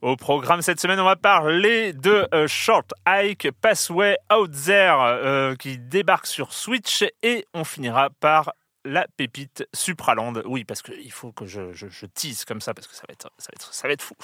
Au 0.00 0.14
programme 0.16 0.62
cette 0.62 0.80
semaine, 0.80 1.00
on 1.00 1.04
va 1.04 1.16
parler 1.16 1.92
de 1.92 2.28
euh, 2.32 2.46
Short 2.46 2.92
Hike 3.04 3.50
Passway 3.60 4.16
Out 4.32 4.50
There 4.64 4.94
euh, 5.00 5.56
qui 5.56 5.76
débarque 5.76 6.26
sur 6.26 6.52
Switch 6.52 7.04
et 7.24 7.46
on 7.52 7.64
finira 7.64 8.08
par 8.20 8.52
la 8.84 9.06
pépite 9.16 9.66
Supraland. 9.74 10.34
Oui, 10.44 10.64
parce 10.64 10.82
qu'il 10.82 11.10
faut 11.10 11.32
que 11.32 11.46
je, 11.46 11.72
je, 11.72 12.06
tease 12.06 12.44
comme 12.44 12.60
ça, 12.60 12.74
parce 12.74 12.86
que 12.86 12.94
ça 12.94 13.02
va 13.08 13.12
être, 13.12 13.30
ça 13.38 13.48
va 13.50 13.54
être, 13.56 13.74
ça 13.74 13.88
va 13.88 13.94
être 13.94 14.02
fou. 14.02 14.14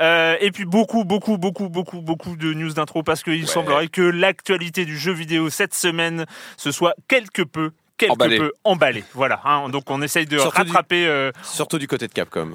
Euh, 0.00 0.36
et 0.40 0.50
puis 0.50 0.64
beaucoup, 0.64 1.04
beaucoup, 1.04 1.38
beaucoup, 1.38 1.68
beaucoup, 1.68 2.00
beaucoup 2.00 2.36
de 2.36 2.52
news 2.52 2.72
d'intro, 2.72 3.04
parce 3.04 3.22
qu'il 3.22 3.46
semblerait 3.46 3.88
que 3.88 4.02
l'actualité 4.02 4.84
du 4.84 4.98
jeu 4.98 5.12
vidéo 5.12 5.50
cette 5.50 5.74
semaine, 5.74 6.26
ce 6.56 6.72
soit 6.72 6.94
quelque 7.06 7.42
peu 7.42 7.70
quelque 8.06 8.12
emballé. 8.12 8.38
peu 8.38 8.52
emballé. 8.64 9.04
Voilà. 9.14 9.40
Hein. 9.44 9.68
donc 9.68 9.90
on 9.90 10.02
essaye 10.02 10.26
de 10.26 10.38
rattraper. 10.38 11.06
Euh, 11.06 11.32
surtout 11.42 11.78
du 11.78 11.88
côté 11.88 12.08
de 12.08 12.12
Capcom. 12.12 12.52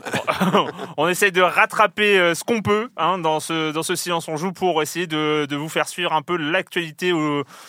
on 0.98 1.08
essaye 1.08 1.32
de 1.32 1.42
rattraper 1.42 2.20
euh, 2.20 2.36
ce 2.36 2.44
qu'on 2.44 2.62
peut 2.62 2.90
hein, 2.98 3.18
dans 3.18 3.40
ce 3.40 3.72
dans 3.72 3.84
ce 3.84 3.96
silence 3.96 4.28
on 4.28 4.38
joue 4.38 4.52
pour 4.52 4.82
essayer 4.82 5.08
de, 5.08 5.46
de 5.46 5.56
vous 5.56 5.70
faire 5.70 5.88
suivre 5.88 6.14
un 6.14 6.22
peu 6.22 6.38
l'actualité 6.38 7.14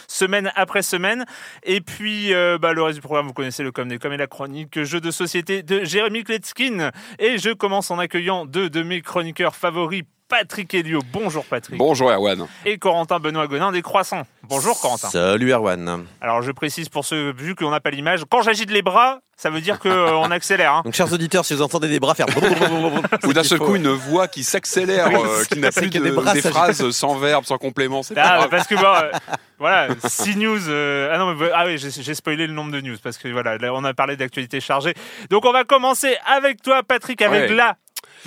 semaine 0.07 0.53
après 0.57 0.83
semaine. 0.83 1.25
Et 1.63 1.81
puis 1.81 2.33
euh, 2.35 2.59
bah, 2.59 2.73
le 2.73 2.83
reste 2.83 2.97
du 2.97 3.03
programme, 3.03 3.27
vous 3.27 3.33
connaissez 3.33 3.63
le 3.63 3.73
comme 3.73 3.89
des 3.89 3.99
comme 3.99 4.13
et 4.13 4.17
la 4.17 4.27
chronique 4.27 4.83
jeu 4.83 5.01
de 5.01 5.11
société 5.11 5.63
de 5.63 5.85
Jérémy 5.85 6.25
Kletskin. 6.25 6.91
Et 7.19 7.39
je 7.39 7.51
commence 7.51 7.91
en 7.91 7.99
accueillant 7.99 8.47
deux 8.47 8.71
de 8.71 8.83
mes 8.83 9.01
chroniqueurs 9.03 9.57
favoris 9.57 10.05
Patrick 10.29 10.75
Elio. 10.75 11.01
Bonjour 11.11 11.45
Patrick. 11.45 11.79
Bonjour 11.79 12.11
Erwan. 12.11 12.47
Et 12.67 12.77
Corentin 12.79 13.19
Benoît 13.19 13.47
Gonin 13.47 13.73
des 13.73 13.81
Croissants. 13.81 14.25
Bonjour 14.43 14.79
Corentin. 14.79 15.09
Salut 15.09 15.51
Erwan. 15.51 16.05
Alors 16.21 16.43
je 16.43 16.53
précise 16.53 16.91
pour 16.91 17.05
ceux, 17.05 17.33
vu 17.33 17.55
qu'on 17.55 17.71
n'a 17.71 17.81
pas 17.81 17.91
l'image, 17.91 18.23
quand 18.31 18.43
j'agite 18.43 18.71
les 18.71 18.83
bras, 18.83 19.21
ça 19.39 19.51
veut 19.51 19.61
dire 19.61 19.79
qu'on 19.79 19.89
euh, 19.89 20.31
accélère. 20.31 20.73
Hein. 20.73 20.83
Donc 20.85 20.95
chers 20.95 21.13
auditeurs, 21.13 21.45
si 21.45 21.55
vous 21.55 21.63
entendez 21.63 21.89
des 21.89 22.01
bras 22.01 22.15
faire... 22.15 22.27
Ou 23.25 23.33
d'un 23.33 23.45
seul 23.45 23.59
coup 23.59 23.77
une 23.77 23.89
voix 23.89 24.29
qui 24.29 24.45
s'accélère, 24.45 25.09
euh, 25.09 25.45
qui 25.45 25.61
n'a 25.61 25.71
plus 25.71 25.89
de, 25.89 25.99
des, 26.01 26.33
des 26.33 26.43
phrases 26.43 26.91
sans 26.91 27.17
verbe, 27.17 27.45
sans 27.45 27.57
complément. 27.57 28.03
Ah, 28.17 28.49
parce 28.51 28.67
que 28.67 28.75
euh, 28.75 29.11
voilà, 29.59 29.89
6 30.05 30.37
news. 30.37 30.59
ah 30.69 31.19
non, 31.19 31.35
mais, 31.35 31.51
ah 31.55 31.65
oui, 31.67 31.79
j'ai 31.79 32.15
spoilé 32.15 32.47
le 32.47 32.53
nombre 32.53 32.73
de 32.73 32.81
news 32.81 32.97
parce 33.03 33.17
que 33.17 33.29
voilà, 33.29 33.57
on 33.73 33.85
a 33.85 33.95
parlé 33.95 34.17
d'actualité 34.17 34.61
chargée. 34.61 34.95
Donc 35.31 35.47
on 35.47 35.53
va 35.53 35.65
commencer 35.65 36.17
avec 36.27 36.61
toi 36.61 36.83
Patrick, 36.83 37.23
avec 37.23 37.51
la 37.51 37.77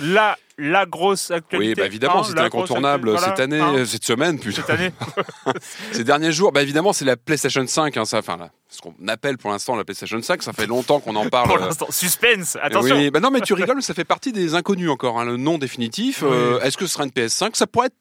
la, 0.00 0.36
la 0.58 0.86
grosse 0.86 1.30
actualité. 1.30 1.72
Oui, 1.72 1.74
bah 1.74 1.86
évidemment, 1.86 2.20
hein, 2.20 2.24
c'était 2.24 2.40
incontournable 2.40 3.18
cette 3.18 3.40
année, 3.40 3.60
hein. 3.60 3.84
cette 3.84 4.04
semaine, 4.04 4.38
putain. 4.38 4.62
Cette 4.62 4.70
année. 4.70 4.92
Ces 5.92 6.04
derniers 6.04 6.32
jours, 6.32 6.52
bah 6.52 6.62
évidemment, 6.62 6.92
c'est 6.92 7.04
la 7.04 7.16
PlayStation 7.16 7.66
5, 7.66 7.96
hein, 7.96 8.04
ça, 8.04 8.18
enfin, 8.18 8.50
ce 8.68 8.80
qu'on 8.80 8.94
appelle 9.08 9.38
pour 9.38 9.50
l'instant 9.50 9.76
la 9.76 9.84
PlayStation 9.84 10.20
5. 10.20 10.42
Ça 10.42 10.52
fait 10.52 10.66
longtemps 10.66 11.00
qu'on 11.00 11.16
en 11.16 11.28
parle. 11.28 11.48
pour 11.48 11.58
l'instant, 11.58 11.86
suspense, 11.90 12.56
attention. 12.62 12.96
Oui, 12.96 13.10
bah 13.10 13.20
non, 13.20 13.30
mais 13.30 13.40
tu 13.40 13.54
rigoles, 13.54 13.82
ça 13.82 13.94
fait 13.94 14.04
partie 14.04 14.32
des 14.32 14.54
inconnus 14.54 14.90
encore, 14.90 15.24
le 15.24 15.36
nom 15.36 15.58
définitif. 15.58 16.22
Euh, 16.22 16.60
est-ce 16.60 16.76
que 16.76 16.86
ce 16.86 16.94
sera 16.94 17.04
une 17.04 17.10
PS5 17.10 17.54
Ça 17.54 17.66
pourrait 17.66 17.86
être 17.86 17.96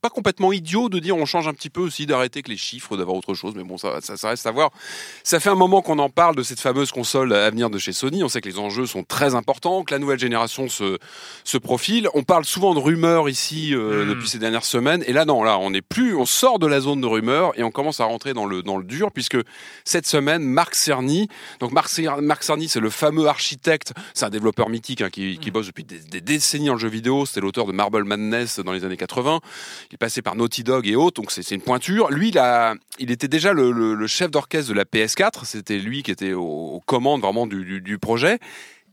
pas 0.00 0.10
complètement 0.10 0.52
idiot 0.52 0.88
de 0.88 0.98
dire 0.98 1.16
on 1.16 1.26
change 1.26 1.48
un 1.48 1.54
petit 1.54 1.70
peu 1.70 1.80
aussi, 1.80 2.06
d'arrêter 2.06 2.42
que 2.42 2.50
les 2.50 2.56
chiffres, 2.56 2.96
d'avoir 2.96 3.16
autre 3.16 3.34
chose, 3.34 3.54
mais 3.56 3.64
bon, 3.64 3.78
ça, 3.78 4.00
ça, 4.00 4.28
reste 4.28 4.46
à 4.46 4.50
voir. 4.50 4.70
Ça 5.24 5.40
fait 5.40 5.50
un 5.50 5.56
moment 5.56 5.82
qu'on 5.82 5.98
en 5.98 6.08
parle 6.08 6.36
de 6.36 6.42
cette 6.42 6.60
fameuse 6.60 6.92
console 6.92 7.32
à 7.32 7.50
venir 7.50 7.68
de 7.68 7.78
chez 7.78 7.92
Sony. 7.92 8.22
On 8.22 8.28
sait 8.28 8.40
que 8.40 8.48
les 8.48 8.58
enjeux 8.58 8.86
sont 8.86 9.02
très 9.02 9.34
importants, 9.34 9.82
que 9.82 9.92
la 9.92 9.98
nouvelle 9.98 10.18
génération 10.18 10.68
se, 10.68 10.98
se 11.44 11.58
profile. 11.58 12.08
On 12.14 12.22
parle 12.22 12.44
souvent 12.44 12.74
de 12.74 12.80
rumeurs 12.80 13.28
ici 13.28 13.74
euh, 13.74 14.04
hmm. 14.04 14.08
depuis 14.08 14.28
ces 14.28 14.38
dernières 14.38 14.64
semaines, 14.64 15.02
et 15.06 15.12
là 15.12 15.24
non, 15.24 15.42
là 15.42 15.58
on 15.58 15.72
est 15.74 15.82
plus, 15.82 16.14
on 16.14 16.26
sort 16.26 16.58
de 16.58 16.66
la 16.66 16.80
zone 16.80 17.00
de 17.00 17.06
rumeurs 17.06 17.58
et 17.58 17.64
on 17.64 17.70
commence 17.70 18.00
à 18.00 18.04
rentrer 18.04 18.34
dans 18.34 18.46
le 18.46 18.62
dans 18.62 18.76
le 18.76 18.84
dur, 18.84 19.10
puisque 19.10 19.38
cette 19.84 20.06
semaine, 20.06 20.42
Marc 20.42 20.74
Cerny, 20.74 21.28
donc 21.60 21.72
Marc, 21.72 21.90
Marc 22.20 22.44
Cerny, 22.44 22.68
c'est 22.68 22.80
le 22.80 22.90
fameux 22.90 23.26
architecte, 23.26 23.92
c'est 24.14 24.24
un 24.24 24.30
développeur 24.30 24.68
mythique 24.68 25.02
hein, 25.02 25.10
qui, 25.10 25.38
qui, 25.38 25.50
hmm. 25.50 25.52
bosse 25.52 25.66
depuis 25.66 25.84
des, 25.84 25.98
des 25.98 26.20
décennies 26.20 26.70
en 26.70 26.76
jeu 26.76 26.88
vidéo. 26.88 27.26
C'était 27.26 27.40
l'auteur 27.40 27.66
de 27.66 27.72
Marble 27.72 28.04
Madness 28.04 28.60
dans 28.60 28.72
les 28.72 28.84
années 28.84 28.96
80 28.96 29.40
il 29.90 29.94
est 29.94 29.98
passé 29.98 30.20
par 30.20 30.36
Naughty 30.36 30.64
Dog 30.64 30.86
et 30.86 30.96
autres, 30.96 31.22
donc 31.22 31.30
c'est 31.30 31.50
une 31.50 31.62
pointure. 31.62 32.10
Lui, 32.10 32.28
il, 32.28 32.38
a, 32.38 32.74
il 32.98 33.10
était 33.10 33.28
déjà 33.28 33.54
le, 33.54 34.06
chef 34.06 34.30
d'orchestre 34.30 34.70
de 34.70 34.74
la 34.74 34.84
PS4, 34.84 35.44
c'était 35.44 35.78
lui 35.78 36.02
qui 36.02 36.10
était 36.10 36.34
aux, 36.34 36.82
commandes 36.84 37.22
vraiment 37.22 37.46
du, 37.46 37.98
projet. 37.98 38.38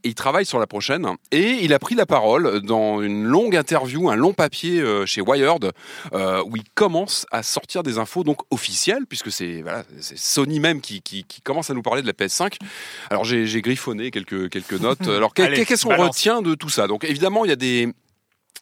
Et 0.04 0.10
il 0.10 0.16
travaille 0.16 0.46
sur 0.46 0.60
la 0.60 0.68
prochaine. 0.68 1.08
Et 1.32 1.64
il 1.64 1.74
a 1.74 1.80
pris 1.80 1.96
la 1.96 2.06
parole 2.06 2.62
dans 2.62 3.02
une 3.02 3.24
longue 3.24 3.56
interview, 3.56 4.08
un 4.10 4.16
long 4.16 4.34
papier 4.34 4.80
euh, 4.80 5.08
chez 5.08 5.20
Wired, 5.20 5.72
euh, 6.14 6.44
où 6.46 6.56
il 6.56 6.64
commence 6.76 7.26
à 7.32 7.42
sortir 7.42 7.82
des 7.82 7.98
infos 7.98 8.24
donc 8.24 8.38
officielles, 8.52 9.08
puisque 9.10 9.32
c'est 9.32 9.64
voilà, 9.64 9.84
Sony 10.00 10.60
même 10.60 10.80
qui, 10.80 11.02
qui, 11.02 11.26
commence 11.44 11.72
à 11.72 11.74
nous 11.74 11.82
parler 11.82 12.04
de 12.04 12.08
la 12.08 12.14
PS5. 12.14 12.54
Alors 13.10 13.24
j'ai 13.24 13.62
griffonné 13.62 14.12
quelques, 14.12 14.50
quelques 14.50 14.80
notes. 14.80 15.02
Alors 15.08 15.34
qu'est-ce 15.34 15.86
qu'on 15.86 15.98
retient 15.98 16.44
de 16.44 16.54
tout 16.54 16.70
ça? 16.70 16.86
Donc 16.86 17.04
évidemment, 17.04 17.44
il 17.44 17.50
y 17.50 17.54
a 17.54 17.58
des 17.58 17.92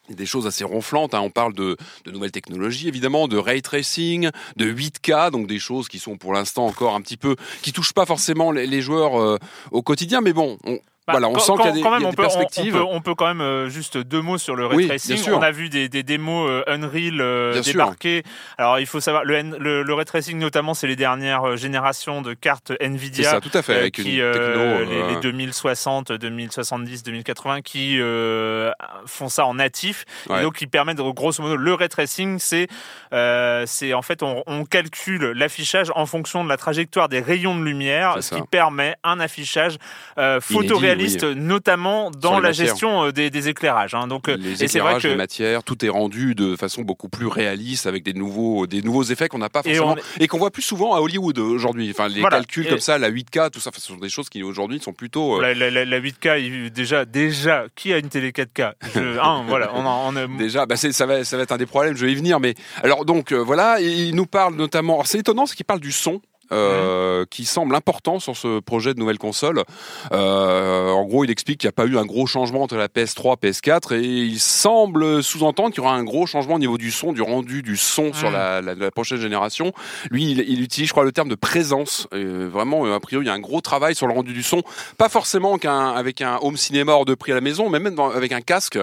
des 0.09 0.25
choses 0.25 0.47
assez 0.47 0.63
ronflantes. 0.63 1.13
Hein. 1.13 1.21
On 1.21 1.29
parle 1.29 1.53
de, 1.53 1.77
de, 2.05 2.11
nouvelles 2.11 2.31
technologies, 2.31 2.87
évidemment, 2.87 3.27
de 3.27 3.37
ray 3.37 3.61
tracing, 3.61 4.29
de 4.55 4.71
8K, 4.71 5.31
donc 5.31 5.47
des 5.47 5.59
choses 5.59 5.87
qui 5.87 5.99
sont 5.99 6.17
pour 6.17 6.33
l'instant 6.33 6.65
encore 6.65 6.95
un 6.95 7.01
petit 7.01 7.17
peu, 7.17 7.35
qui 7.61 7.73
touchent 7.73 7.93
pas 7.93 8.05
forcément 8.05 8.51
les, 8.51 8.81
joueurs 8.81 9.19
euh, 9.19 9.37
au 9.71 9.81
quotidien. 9.81 10.21
Mais 10.21 10.33
bon, 10.33 10.57
on, 10.65 10.79
bah, 11.05 11.13
voilà, 11.13 11.27
on 11.27 11.37
sent 11.37 11.51
qu'il 11.57 11.65
y 11.65 11.67
a 11.67 11.71
des, 11.73 11.81
quand 11.81 11.99
même, 11.99 12.15
perspectives. 12.15 12.77
On 12.77 13.01
peut, 13.01 13.13
quand 13.13 13.27
même 13.27 13.41
euh, 13.41 13.67
juste 13.67 13.97
deux 13.97 14.21
mots 14.21 14.37
sur 14.37 14.55
le 14.55 14.65
ray 14.65 14.87
tracing. 14.87 15.19
On 15.33 15.41
a 15.41 15.51
vu 15.51 15.67
des, 15.67 15.89
des 15.89 16.01
démos 16.01 16.49
euh, 16.49 16.63
Unreal 16.67 17.19
euh, 17.19 17.61
débarquer. 17.61 18.23
Alors 18.57 18.79
il 18.79 18.85
faut 18.85 19.01
savoir 19.01 19.25
le, 19.25 19.41
le, 19.59 19.83
le 19.83 19.93
ray 19.93 20.05
tracing 20.05 20.39
notamment, 20.39 20.73
c'est 20.73 20.87
les 20.87 20.95
dernières 20.95 21.57
générations 21.57 22.21
de 22.21 22.33
cartes 22.33 22.71
Nvidia. 22.79 23.31
Ça, 23.31 23.41
tout 23.41 23.51
à 23.53 23.61
fait. 23.61 23.75
Avec 23.75 23.95
qui, 23.95 24.19
une 24.19 24.31
techno, 24.31 24.85
les, 24.85 25.15
les, 25.15 25.19
2060, 25.19 26.13
2070, 26.13 27.03
2080 27.03 27.61
qui 27.61 27.99
font 29.05 29.27
ça 29.27 29.45
en 29.45 29.55
natif 29.55 30.05
et 30.29 30.41
donc 30.41 30.55
qui 30.55 30.67
permettent 30.67 31.01
grosso 31.01 31.43
modo 31.43 31.57
le 31.57 31.73
ray 31.73 31.89
tracing, 31.89 32.39
c'est 32.39 32.69
c'est 33.11 33.93
en 33.93 34.01
fait 34.01 34.23
on, 34.23 34.41
on 34.47 34.63
calcule 34.63 35.33
l'affichage 35.35 35.91
en 35.95 36.05
fonction 36.05 36.45
de 36.45 36.49
la 36.49 36.55
trajectoire 36.55 37.09
des 37.09 37.19
rayons 37.19 37.57
de 37.57 37.63
lumière, 37.63 38.23
ce 38.23 38.35
qui 38.35 38.41
permet 38.43 38.95
un 39.03 39.19
affichage 39.19 39.75
photoréaliste 40.39 40.92
réaliste, 40.95 41.23
notamment 41.23 42.11
dans 42.11 42.39
la 42.39 42.49
matières. 42.49 42.67
gestion 42.67 43.05
euh, 43.05 43.11
des, 43.11 43.29
des 43.29 43.49
éclairages. 43.49 43.93
hein. 43.95 44.07
Donc, 44.07 44.29
euh, 44.29 44.37
les 44.37 44.63
et 44.63 44.67
c'est 44.67 44.79
vrai 44.79 44.91
éclairages, 44.95 45.03
que 45.03 45.07
les 45.07 45.15
matières, 45.15 45.63
tout 45.63 45.83
est 45.85 45.89
rendu 45.89 46.35
de 46.35 46.55
façon 46.55 46.81
beaucoup 46.81 47.09
plus 47.09 47.27
réaliste 47.27 47.87
avec 47.87 48.03
des 48.03 48.13
nouveaux, 48.13 48.67
des 48.67 48.81
nouveaux 48.81 49.03
effets 49.03 49.27
qu'on 49.27 49.37
n'a 49.39 49.49
pas 49.49 49.61
Et 49.65 49.75
forcément 49.75 49.95
on- 49.99 50.21
et, 50.23 50.27
qu'on 50.27 50.37
voit 50.37 50.51
plus 50.51 50.61
souvent 50.61 50.93
à 50.95 50.99
Hollywood 50.99 51.37
aujourd'hui. 51.39 51.89
Enfin, 51.91 52.07
les 52.07 52.21
Voilà. 52.21 52.37
calculs 52.37 52.65
Et- 52.67 52.69
comme 52.69 52.79
ça, 52.79 52.97
la 52.97 53.09
8K, 53.09 53.49
tout 53.51 53.59
ça, 53.59 53.71
ce 53.75 53.81
sont 53.81 53.95
des 53.97 54.09
choses 54.09 54.29
qui 54.29 54.43
aujourd'hui 54.43 54.79
sont 54.79 54.93
plutôt. 54.93 55.37
euh, 55.37 55.41
la, 55.41 55.53
la- 55.53 55.69
la- 55.71 55.85
la 55.85 55.97
8K, 55.99 56.37
il- 56.39 56.71
déjà, 56.71 57.05
déjà, 57.05 57.65
qui 57.75 57.93
a 57.93 57.97
une 57.97 58.09
télé 58.09 58.31
4K 58.31 58.73
Je- 58.93 58.99
hein, 59.21 59.43
voilà, 59.47 59.71
on, 59.73 59.85
en- 59.85 60.13
on 60.13 60.15
a- 60.15 60.27
Déjà, 60.37 60.65
bah 60.65 60.75
ça, 60.75 61.05
va, 61.05 61.23
ça 61.23 61.37
va 61.37 61.43
être 61.43 61.51
un 61.51 61.57
des 61.57 61.65
problèmes, 61.65 61.95
je 61.95 62.05
vais 62.05 62.11
y 62.11 62.15
venir. 62.15 62.39
Mais 62.39 62.55
alors, 62.83 63.05
donc, 63.05 63.31
euh, 63.31 63.37
voilà, 63.37 63.79
il 63.81 64.15
nous 64.15 64.25
parle 64.25 64.55
notamment. 64.55 65.03
C'est 65.05 65.19
étonnant, 65.19 65.45
c'est 65.45 65.55
qu'il 65.55 65.65
parle 65.65 65.79
du 65.79 65.91
son. 65.91 66.21
Euh, 66.51 67.25
qui 67.29 67.45
semble 67.45 67.75
important 67.75 68.19
sur 68.19 68.35
ce 68.37 68.59
projet 68.59 68.93
de 68.93 68.99
nouvelle 68.99 69.17
console. 69.17 69.63
Euh, 70.11 70.89
en 70.89 71.05
gros, 71.05 71.23
il 71.23 71.31
explique 71.31 71.59
qu'il 71.59 71.67
n'y 71.67 71.69
a 71.69 71.73
pas 71.73 71.85
eu 71.85 71.97
un 71.97 72.05
gros 72.05 72.25
changement 72.27 72.61
entre 72.63 72.75
la 72.75 72.87
PS3 72.87 73.37
et 73.41 73.49
PS4 73.51 73.93
et 73.95 74.01
il 74.03 74.39
semble 74.39 75.23
sous-entendre 75.23 75.69
qu'il 75.73 75.83
y 75.83 75.85
aura 75.85 75.95
un 75.95 76.03
gros 76.03 76.25
changement 76.25 76.55
au 76.55 76.59
niveau 76.59 76.77
du 76.77 76.91
son, 76.91 77.13
du 77.13 77.21
rendu 77.21 77.61
du 77.61 77.77
son 77.77 78.13
sur 78.13 78.29
la, 78.31 78.61
la- 78.61 78.75
la 78.75 78.91
prochaine 78.91 79.19
génération. 79.19 79.71
Lui, 80.11 80.31
il, 80.31 80.39
il 80.47 80.61
utilise, 80.61 80.87
je 80.89 80.93
crois, 80.93 81.03
le 81.03 81.11
terme 81.11 81.29
de 81.29 81.35
présence. 81.35 82.07
Vraiment, 82.11 82.85
euh, 82.85 82.95
a 82.95 82.99
priori, 82.99 83.25
il 83.25 83.27
y 83.27 83.31
a 83.31 83.33
un 83.33 83.39
gros 83.39 83.61
travail 83.61 83.95
sur 83.95 84.07
le 84.07 84.13
rendu 84.13 84.33
du 84.33 84.43
son. 84.43 84.61
Pas 84.97 85.09
forcément 85.09 85.57
qu'un, 85.57 85.89
avec 85.91 86.21
un 86.21 86.37
home 86.41 86.57
cinéma 86.57 86.93
hors 86.93 87.05
de 87.05 87.15
prix 87.15 87.31
à 87.31 87.35
la 87.35 87.41
maison, 87.41 87.69
mais 87.69 87.79
même 87.79 87.95
dans- 87.95 88.09
avec 88.11 88.31
un 88.31 88.41
casque. 88.41 88.77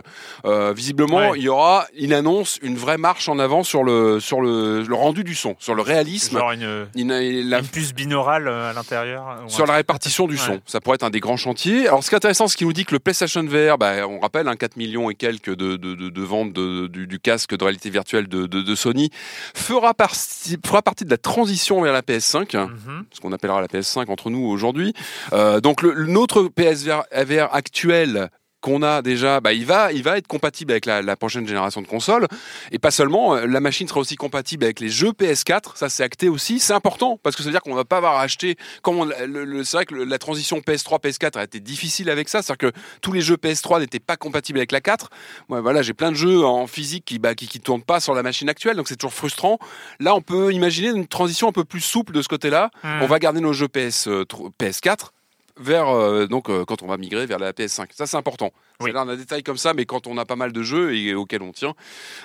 Euh, 0.44 0.72
visiblement, 0.72 1.30
Ouais. 1.30 1.32
il 1.38 1.42
y 1.42 1.48
aura, 1.48 1.86
il 1.96 2.14
annonce 2.14 2.58
une 2.62 2.76
vraie 2.76 2.98
marche 2.98 3.28
en 3.28 3.38
avant 3.38 3.62
sur 3.62 3.82
le, 3.84 4.20
sur 4.20 4.40
le, 4.40 4.82
le 4.82 4.94
rendu 4.94 5.24
du 5.24 5.34
son, 5.34 5.56
sur 5.58 5.74
le 5.74 5.82
réalisme. 5.82 6.38
genre 6.38 6.52
une, 6.52 6.86
Il 6.94 7.06
n'a- 7.06 7.22
il 7.22 7.50
a- 7.55 7.61
une 7.61 7.67
puce 7.67 7.93
binaurale 7.94 8.49
euh, 8.49 8.70
à 8.70 8.73
l'intérieur. 8.73 9.43
ou 9.47 9.49
sur 9.50 9.67
la 9.67 9.75
répartition 9.75 10.26
du 10.26 10.37
son. 10.37 10.52
Ouais. 10.52 10.61
Ça 10.67 10.81
pourrait 10.81 10.97
être 10.97 11.02
un 11.05 11.11
des 11.11 11.20
grands 11.20 11.37
chantiers. 11.37 11.87
Alors, 11.88 12.02
ce 12.05 12.08
qui 12.08 12.14
est 12.14 12.17
intéressant, 12.17 12.49
c'est 12.49 12.56
qu'il 12.56 12.67
nous 12.67 12.73
dit 12.73 12.85
que 12.85 12.93
le 12.94 12.99
PlayStation 13.00 13.43
VR, 13.44 13.79
bah, 13.79 14.06
on 14.08 14.20
rappelle, 14.20 14.49
hein, 14.49 14.56
4 14.56 14.76
millions 14.76 15.11
et 15.11 15.14
quelques 15.14 15.55
de, 15.55 15.76
de, 15.76 15.94
de, 15.94 16.08
de 16.08 16.23
ventes 16.23 16.52
du, 16.52 17.06
du 17.06 17.19
casque 17.20 17.56
de 17.56 17.62
réalité 17.64 17.91
virtuelle 17.91 18.29
de, 18.29 18.47
de, 18.47 18.61
de 18.62 18.75
Sony, 18.75 19.11
fera 19.55 19.94
partie, 19.94 20.58
fera 20.64 20.82
partie 20.82 21.05
de 21.05 21.11
la 21.11 21.19
transition 21.19 21.81
vers 21.82 21.93
la 21.93 22.02
PS5 22.02 22.56
Mhm. 22.56 23.05
ce 23.12 23.20
qu'on 23.20 23.32
appellera 23.32 23.61
la 23.61 23.67
PS5 23.69 24.11
entre 24.11 24.31
nous 24.31 24.44
aujourd'hui. 24.46 24.93
Euh, 25.32 25.61
donc 25.61 25.82
le, 25.82 26.06
notre 26.06 26.44
PSVR 26.44 27.03
VR 27.12 27.55
actuel 27.55 28.31
qu'on 28.60 28.82
a 28.82 29.02
déjà, 29.02 29.40
bah, 29.40 29.52
il 29.52 29.64
va, 29.66 29.92
il 29.92 30.02
va 30.02 30.18
être 30.18 30.26
compatible 30.26 30.72
avec 30.72 30.86
la, 30.86 31.02
la 31.02 31.16
prochaine 31.16 31.46
génération 31.46 31.80
de 31.82 31.86
consoles. 31.86 32.26
Et 32.72 32.78
pas 32.78 32.90
seulement, 32.90 33.34
euh, 33.36 33.46
la 33.46 33.60
machine 33.60 33.88
sera 33.88 34.00
aussi 34.00 34.16
compatible 34.16 34.64
avec 34.64 34.80
les 34.80 34.88
jeux 34.90 35.12
PS4. 35.12 35.76
Ça, 35.76 35.88
c'est 35.88 36.02
acté 36.02 36.28
aussi. 36.28 36.60
C'est 36.60 36.72
important 36.74 37.18
parce 37.22 37.36
que 37.36 37.42
ça 37.42 37.48
veut 37.48 37.52
dire 37.52 37.62
qu'on 37.62 37.74
va 37.74 37.84
pas 37.84 37.96
avoir 37.98 38.18
acheté. 38.18 38.56
C'est 38.84 39.72
vrai 39.76 39.86
que 39.86 39.94
le- 39.94 40.04
la 40.04 40.18
transition 40.18 40.58
PS3 40.60 40.98
PS4 41.00 41.38
a 41.38 41.44
été 41.44 41.60
difficile 41.60 42.10
avec 42.10 42.28
ça. 42.28 42.42
C'est-à-dire 42.42 42.70
que 42.72 42.78
tous 43.02 43.12
les 43.12 43.20
jeux 43.20 43.36
PS3 43.36 43.80
n'étaient 43.80 43.98
pas 44.00 44.16
compatibles 44.16 44.58
avec 44.58 44.72
la 44.72 44.80
4. 44.80 45.10
Moi, 45.48 45.60
voilà, 45.60 45.82
j'ai 45.82 45.94
plein 45.94 46.10
de 46.10 46.16
jeux 46.16 46.44
en 46.44 46.66
physique 46.66 47.04
qui, 47.04 47.18
bah, 47.18 47.34
qui, 47.34 47.48
qui 47.48 47.60
tournent 47.60 47.82
pas 47.82 48.00
sur 48.00 48.14
la 48.14 48.22
machine 48.22 48.48
actuelle, 48.48 48.76
donc 48.76 48.88
c'est 48.88 48.96
toujours 48.96 49.14
frustrant. 49.14 49.58
Là, 49.98 50.14
on 50.14 50.20
peut 50.22 50.52
imaginer 50.52 50.88
une 50.88 51.06
transition 51.06 51.48
un 51.48 51.52
peu 51.52 51.64
plus 51.64 51.80
souple 51.80 52.12
de 52.12 52.22
ce 52.22 52.28
côté-là. 52.28 52.70
Hmm. 52.84 53.02
On 53.02 53.06
va 53.06 53.18
garder 53.18 53.40
nos 53.40 53.52
jeux 53.52 53.68
PS, 53.68 54.08
euh, 54.08 54.24
tr- 54.24 54.50
PS4 54.58 55.12
vers 55.60 55.88
euh, 55.88 56.26
donc 56.26 56.48
euh, 56.48 56.64
quand 56.64 56.82
on 56.82 56.86
va 56.86 56.96
migrer 56.96 57.26
vers 57.26 57.38
la 57.38 57.52
PS5. 57.52 57.88
Ça 57.92 58.06
c'est 58.06 58.16
important. 58.16 58.50
Oui. 58.80 58.90
C'est 58.90 58.92
là 58.92 59.00
un 59.02 59.16
détail 59.16 59.42
comme 59.42 59.56
ça, 59.56 59.74
mais 59.74 59.84
quand 59.84 60.06
on 60.06 60.16
a 60.18 60.24
pas 60.24 60.36
mal 60.36 60.52
de 60.52 60.62
jeux 60.62 60.96
et 60.96 61.14
auxquels 61.14 61.42
on 61.42 61.52
tient, 61.52 61.74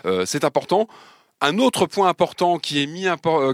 euh, 0.05 0.25
c'est 0.25 0.43
important. 0.43 0.87
Un 1.41 1.59
autre 1.59 1.85
point 1.85 2.07
important 2.07 2.59
qui 2.59 2.81
est 2.81 2.87
mis, 2.87 3.07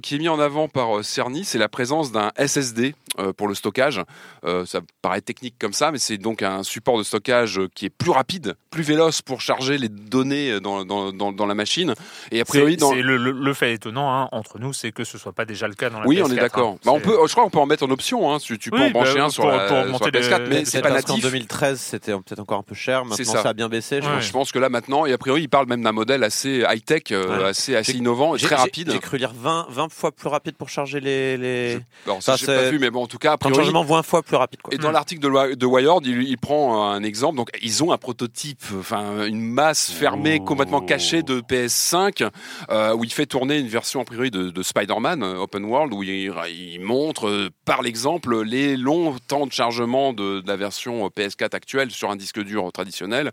qui 0.03 0.15
est 0.15 0.19
mis 0.19 0.29
en 0.29 0.39
avant 0.39 0.67
par 0.67 1.03
Cerny, 1.03 1.43
c'est 1.43 1.57
la 1.57 1.67
présence 1.67 2.11
d'un 2.11 2.31
SSD 2.37 2.93
pour 3.37 3.47
le 3.47 3.55
stockage. 3.55 4.01
Euh, 4.45 4.65
ça 4.65 4.79
paraît 5.01 5.21
technique 5.21 5.55
comme 5.59 5.73
ça, 5.73 5.91
mais 5.91 5.97
c'est 5.99 6.17
donc 6.17 6.41
un 6.43 6.63
support 6.63 6.97
de 6.97 7.03
stockage 7.03 7.59
euh, 7.59 7.67
qui 7.75 7.85
est 7.85 7.89
plus 7.89 8.11
rapide, 8.11 8.55
plus 8.69 8.83
véloce 8.83 9.21
pour 9.21 9.41
charger 9.41 9.77
les 9.77 9.89
données 9.89 10.51
euh, 10.51 10.59
dans, 10.59 10.85
dans, 10.85 11.11
dans, 11.11 11.31
dans 11.31 11.45
la 11.45 11.53
machine. 11.55 11.93
Et 12.31 12.39
a 12.41 12.45
priori, 12.45 12.73
C'est- 12.73 12.77
dans, 12.79 12.93
le, 12.93 13.17
le- 13.17 13.31
le 13.31 13.53
fait 13.53 13.73
étonnant 13.73 14.09
hein, 14.13 14.29
entre 14.31 14.59
nous, 14.59 14.73
c'est 14.73 14.91
que 14.91 15.03
ce 15.03 15.17
soit 15.17 15.33
pas 15.33 15.45
déjà 15.45 15.67
le 15.67 15.73
cas 15.73 15.89
dans 15.89 15.99
la 15.99 16.07
oui, 16.07 16.17
PS4. 16.17 16.23
on 16.25 16.31
est 16.31 16.35
d'accord. 16.35 16.69
hein. 16.75 16.79
Bah, 16.85 16.91
on 16.93 16.99
peut, 16.99 17.17
je 17.25 17.31
crois 17.31 17.43
qu'on 17.43 17.49
peut 17.49 17.59
en 17.59 17.65
mettre 17.65 17.83
en 17.85 17.89
option. 17.91 18.33
Hein, 18.33 18.37
tu, 18.39 18.57
tu 18.57 18.69
peux 18.71 18.77
Oui, 18.77 18.85
en 18.87 18.91
brancher 18.91 19.15
bah, 19.15 19.25
un 19.25 19.29
sur 19.29 19.43
pour- 19.43 19.51
la, 19.51 19.57
pour 19.59 19.67
sur 19.67 19.75
la 19.77 19.83
augmenter 19.85 20.09
PS4, 20.11 20.39
le- 20.39 20.47
mais 20.49 20.65
c'est 20.65 20.81
pas 20.81 20.91
natif. 20.91 21.21
2013, 21.21 21.79
c'était 21.79 22.11
peut-être 22.13 22.39
encore 22.39 22.59
un 22.59 22.63
peu 22.63 22.75
cher. 22.75 23.03
Maintenant, 23.05 23.25
ça. 23.33 23.43
ça. 23.43 23.49
a 23.49 23.53
bien 23.53 23.67
baissé. 23.69 24.01
je 24.01 24.07
Ouais. 24.07 24.15
pense. 24.15 24.23
Je 24.25 24.31
pense 24.31 24.51
que 24.51 24.59
là 24.59 24.69
maintenant, 24.69 25.05
et 25.05 25.13
a 25.13 25.17
priori, 25.17 25.41
il 25.43 25.49
parle 25.49 25.67
même 25.67 25.83
d'un 25.83 25.91
modèle 25.91 26.23
assez 26.23 26.63
high-tech, 26.69 27.03
euh, 27.11 27.39
Ouais. 27.39 27.43
assez, 27.49 27.75
assez 27.75 27.93
innovant 27.93 28.35
et 28.35 28.39
très 28.39 28.55
rapide. 28.55 28.91
J'ai 28.91 28.99
cru 28.99 29.17
lire 29.17 29.33
20, 29.35 29.67
20 29.69 29.91
fois 29.91 30.11
plus 30.11 30.29
rapide 30.29 30.55
pour 30.55 30.69
charger 30.69 30.99
les. 31.01 31.37
les... 31.37 31.79
Alors, 32.05 32.23
ça, 32.23 32.35
j'ai 32.37 32.45
pas 32.45 32.69
vu, 32.69 32.79
mais 32.79 32.89
bon, 32.89 33.00
en 33.01 33.07
tout 33.07 33.17
cas, 33.17 33.37
priori, 33.37 33.55
chargement 33.57 33.83
20 33.83 34.03
fois 34.03 34.21
plus 34.23 34.35
rapide. 34.35 34.61
Quoi. 34.61 34.73
Et 34.73 34.77
dans 34.77 34.91
l'article 34.91 35.21
de, 35.21 35.55
de 35.55 35.65
Wired, 35.65 36.05
il, 36.05 36.23
il 36.23 36.37
prend 36.37 36.89
un 36.91 37.03
exemple. 37.03 37.37
Donc, 37.37 37.49
ils 37.61 37.83
ont 37.83 37.91
un 37.91 37.97
prototype, 37.97 38.61
enfin 38.79 39.25
une 39.25 39.41
masse 39.41 39.91
fermée, 39.91 40.37
Oh. 40.41 40.45
complètement 40.45 40.81
cachée 40.81 41.23
de 41.23 41.41
PS5, 41.41 42.29
euh, 42.69 42.93
où 42.95 43.03
il 43.03 43.11
fait 43.11 43.25
tourner 43.25 43.57
une 43.59 43.67
version 43.67 44.01
a 44.01 44.05
priori 44.05 44.29
de, 44.31 44.49
de 44.49 44.63
Spider-Man 44.63 45.23
euh, 45.23 45.37
Open 45.37 45.65
World, 45.65 45.93
où 45.93 46.03
il, 46.03 46.31
il 46.49 46.79
montre 46.81 47.27
euh, 47.27 47.49
par 47.65 47.81
l'exemple 47.81 48.43
les 48.43 48.77
longs 48.77 49.15
temps 49.27 49.45
de 49.47 49.51
chargement 49.51 50.13
de, 50.13 50.41
de 50.41 50.47
la 50.47 50.55
version 50.55 51.05
euh, 51.05 51.09
PS4 51.09 51.55
actuelle 51.55 51.91
sur 51.91 52.09
un 52.11 52.15
disque 52.15 52.41
dur 52.43 52.71
traditionnel, 52.71 53.31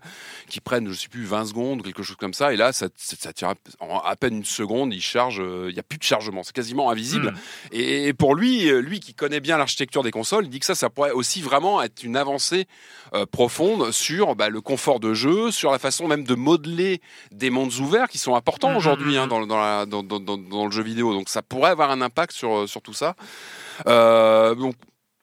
qui 0.49 0.59
prennent, 0.61 0.87
je 0.89 0.93
sais 0.93 1.07
plus, 1.09 1.23
20 1.25 1.45
secondes, 1.45 1.83
quelque 1.83 2.03
chose 2.03 2.15
comme 2.17 2.33
ça. 2.33 2.53
Et 2.53 2.57
là, 2.57 2.71
ça, 2.73 2.87
ça, 2.97 3.15
ça 3.19 3.33
tire 3.33 3.49
à- 3.49 3.55
en 3.85 3.99
à 3.99 4.15
peine 4.15 4.37
une 4.37 4.45
seconde, 4.45 4.93
il 4.93 5.01
charge. 5.01 5.39
euh, 5.39 5.67
Il 5.69 5.73
n'y 5.73 5.79
a 5.79 5.83
plus 5.83 5.97
de 5.99 6.03
chargement, 6.03 6.41
c'est 6.43 6.53
quasiment 6.55 6.89
invisible. 6.89 7.31
Hmm. 7.31 7.35
Et, 7.75 8.07
et 8.07 8.13
pour 8.13 8.33
lui, 8.35 8.69
lui 8.81 8.99
qui 8.99 9.13
connaît 9.13 9.39
bien 9.39 9.57
l'architecture 9.59 10.03
des 10.03 10.11
consoles, 10.11 10.45
il 10.45 10.49
dit 10.49 10.59
que 10.59 10.65
ça, 10.65 10.75
ça 10.75 10.89
pourrait 10.89 11.11
aussi 11.11 11.41
vraiment 11.41 11.81
être 11.81 12.03
une 12.03 12.17
avancée 12.17 12.67
euh, 13.13 13.25
profonde 13.25 13.91
sur 13.91 14.35
bah, 14.35 14.49
le 14.49 14.61
confort 14.61 14.99
de 14.99 15.13
jeu, 15.13 15.51
sur 15.51 15.71
la 15.71 15.79
façon 15.79 16.07
même 16.07 16.23
de 16.23 16.35
modeler 16.35 17.01
des 17.31 17.49
mondes 17.49 17.73
ouverts 17.75 18.07
qui 18.07 18.17
sont 18.17 18.35
importants 18.35 18.69
Mhm, 18.71 18.77
aujourd'hui 18.77 19.17
hein, 19.17 19.27
mhm. 19.27 20.47
dans, 20.49 20.65
le 20.65 20.71
jeu 20.71 20.83
vidéo. 20.83 21.13
Donc 21.13 21.29
ça 21.29 21.41
pourrait 21.41 21.71
avoir 21.71 21.91
un 21.91 22.01
impact 22.01 22.33
sur, 22.33 22.59
euh, 22.59 22.67
sur 22.67 22.81
tout 22.81 22.93
ça. 22.93 23.15
Euh, 23.87 24.55
donc, 24.55 24.75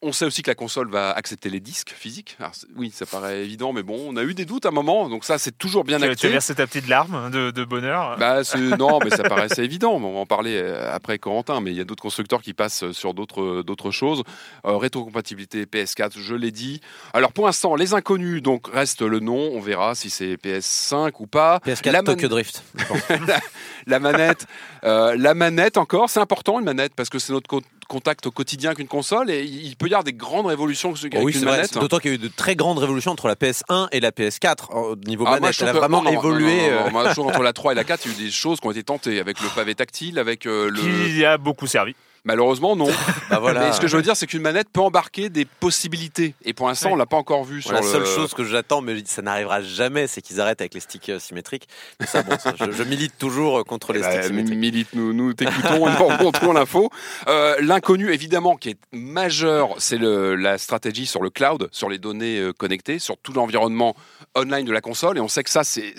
on 0.03 0.13
sait 0.13 0.25
aussi 0.27 0.43
que 0.43 0.51
la 0.51 0.55
console 0.55 0.91
va 0.91 1.11
accepter 1.13 1.49
les 1.49 1.59
disques 1.59 1.91
physiques. 1.97 2.37
Alors, 2.39 2.53
oui, 2.77 2.93
ça 2.95 3.07
paraît 3.07 3.43
évident, 3.45 3.73
mais 3.73 3.83
bon, 3.83 3.99
on 4.09 4.17
a 4.17 4.23
eu 4.25 4.35
des 4.35 4.45
doutes 4.45 4.67
à 4.67 4.69
un 4.69 4.73
moment, 4.73 5.09
donc 5.09 5.25
ça 5.25 5.39
c'est 5.39 5.57
toujours 5.57 5.85
bien 5.85 5.97
Tu, 5.99 6.05
tu 6.05 6.11
acté. 6.11 6.27
as 6.27 6.31
versé 6.31 6.55
ta 6.55 6.67
petite 6.67 6.87
larme 6.87 7.31
de, 7.31 7.51
de 7.51 7.65
bonheur. 7.65 8.17
Bah, 8.19 8.45
c'est- 8.45 8.59
non, 8.59 8.99
mais 9.03 9.11
ça 9.11 9.23
paraissait 9.25 9.65
évident. 9.65 9.93
On 9.95 10.01
va 10.01 10.07
en 10.19 10.27
parler 10.27 10.55
euh, 10.57 10.95
après 10.95 11.19
Corentin, 11.19 11.61
mais 11.61 11.71
il 11.71 11.77
y 11.77 11.81
a 11.81 11.85
d'autres 11.85 12.03
constructeurs 12.03 12.43
qui 12.43 12.53
passent 12.53 12.91
sur 12.93 13.15
d'autres 13.15 13.63
d'autres 13.63 13.91
choses. 13.91 14.23
Euh, 14.67 14.77
rétrocompatibilité 14.77 15.65
PS4, 15.65 16.13
je 16.21 16.35
l'ai 16.35 16.51
dit. 16.51 16.81
Alors 17.15 17.33
pour 17.33 17.47
l'instant, 17.47 17.75
les 17.75 17.95
inconnus, 17.95 18.43
donc 18.43 18.69
reste 18.73 19.01
le 19.03 19.21
nom. 19.21 19.51
On 19.55 19.61
verra 19.61 19.95
si 19.95 20.11
c'est 20.11 20.35
PS5 20.35 21.13
ou 21.21 21.27
pas. 21.27 21.59
PS4 21.67 21.87
la, 21.87 22.03
man- 22.03 22.05
Tokyo 22.05 22.29
Drift. 22.29 22.63
la 23.87 23.99
manette, 23.99 24.47
euh, 24.85 25.17
la 25.17 25.35
manette 25.35 25.77
encore, 25.79 26.11
c'est 26.11 26.21
important 26.21 26.59
une 26.59 26.65
manette 26.65 26.95
parce 26.95 27.09
que 27.09 27.19
c'est 27.19 27.33
notre 27.33 27.49
contact 27.87 28.27
au 28.27 28.31
quotidien 28.31 28.71
avec 28.71 28.79
une 28.81 28.89
console 28.89 29.31
et 29.31 29.43
il 29.45 29.77
peut 29.77 29.87
y 29.87 29.91
avoir 29.91 30.05
des 30.05 30.13
grandes 30.13 30.47
révolutions 30.47 30.93
avec 30.95 31.15
Oh 31.17 31.23
oui, 31.23 31.33
une 31.33 31.39
c'est 31.41 31.45
vrai. 31.47 31.57
manette. 31.59 31.75
D'autant 31.79 31.99
qu'il 31.99 32.11
y 32.11 32.15
a 32.15 32.17
eu 32.17 32.19
de 32.19 32.29
très 32.29 32.57
grandes 32.57 32.79
révolutions 32.79 33.13
entre 33.13 33.29
la 33.29 33.35
PS1 33.37 33.89
et 33.93 34.01
la 34.01 34.11
PS4 34.11 34.73
au 34.73 34.97
niveau 34.97 35.25
Ah, 35.27 35.31
moi, 35.31 35.41
manette. 35.41 35.57
Elle 35.63 35.69
a 35.69 35.73
vraiment 35.73 36.03
non, 36.03 36.11
non, 36.13 36.19
évolué. 36.19 36.45
non, 36.47 36.75
non, 36.77 36.81
non, 36.81 36.87
euh, 36.87 36.91
moi, 36.91 37.13
je 37.15 37.21
entre 37.21 37.43
la 37.43 37.53
3 37.55 37.73
et 37.73 37.75
la 37.75 37.85
4, 37.85 38.05
il 38.07 38.13
y 38.13 38.15
a 38.15 38.19
eu 38.19 38.25
des 38.27 38.31
choses 38.31 38.61
qui 38.61 38.67
ont 38.67 38.71
été 38.71 38.83
tentées 38.83 39.21
avec 39.21 39.41
le 39.41 39.49
pavé 39.55 39.75
tactile, 39.75 40.19
avec 40.19 40.47
euh, 40.47 40.69
le. 40.71 40.81
Qui 40.81 41.25
a 41.25 41.39
beaucoup 41.39 41.67
servi. 41.67 41.95
Malheureusement, 42.27 42.77
non. 42.77 42.89
bah 43.31 43.39
voilà. 43.39 43.61
Mais 43.69 43.73
ce 43.73 43.81
que 43.81 43.87
je 43.87 43.97
veux 43.97 44.03
dire, 44.03 44.17
c'est 44.17 44.27
qu'une 44.27 44.43
manette 44.43 44.69
peut 44.71 44.81
embarquer 44.83 45.31
des 45.31 45.45
possibilités. 45.47 46.35
Et 46.45 46.53
pour 46.53 46.67
l'instant, 46.69 46.89
Oui. 46.89 46.95
on 46.95 46.97
l'a 46.97 47.07
pas 47.07 47.17
encore 47.17 47.45
vu 47.45 47.63
sur 47.63 47.73
la 47.73 47.81
le. 47.81 47.87
seule 47.87 48.05
chose 48.05 48.35
que 48.35 48.45
j'attends, 48.45 48.81
mais 48.83 49.01
ça 49.07 49.23
n'arrivera 49.23 49.63
jamais, 49.63 50.07
c'est 50.09 50.21
qu'ils 50.21 50.41
arrêtent 50.41 50.61
avec 50.61 50.75
les 50.75 50.81
sticks 50.81 51.09
euh, 51.09 51.19
symétriques. 51.19 51.69
Mais 52.01 52.07
ça, 52.07 52.23
bon, 52.23 52.37
ça, 52.39 52.53
je, 52.59 52.71
je 52.73 52.83
milite 52.83 53.17
toujours 53.17 53.61
euh, 53.61 53.63
contre 53.63 53.93
les 53.93 54.01
Bah, 54.01 54.11
sticks 54.11 54.25
symétriques. 54.25 54.59
milite, 54.59 54.89
nous, 54.95 55.13
nous 55.13 55.33
t'écoutons, 55.35 55.87
nous 55.89 56.07
remontons 56.07 56.53
l'info. 56.53 56.91
Euh, 57.29 57.55
L'inconnu, 57.61 58.13
évidemment, 58.13 58.57
qui 58.57 58.71
est 58.71 58.79
majeur, 58.93 59.71
c'est 59.79 59.99
la 60.01 60.59
stratégie 60.59 61.07
sur 61.07 61.23
le 61.23 61.31
cloud, 61.31 61.69
sur 61.73 61.89
les 61.89 61.99
données 61.99 62.51
connectées, 62.59 62.99
sur 62.99 63.17
tout 63.19 63.33
l'environnement 63.33 63.95
online 64.37 64.65
de 64.67 64.73
la 64.73 64.81
console. 64.81 65.17
Et 65.17 65.21
on 65.21 65.29
sait 65.29 65.45
que 65.45 65.51
ça, 65.51 65.63
c'est 65.65 65.95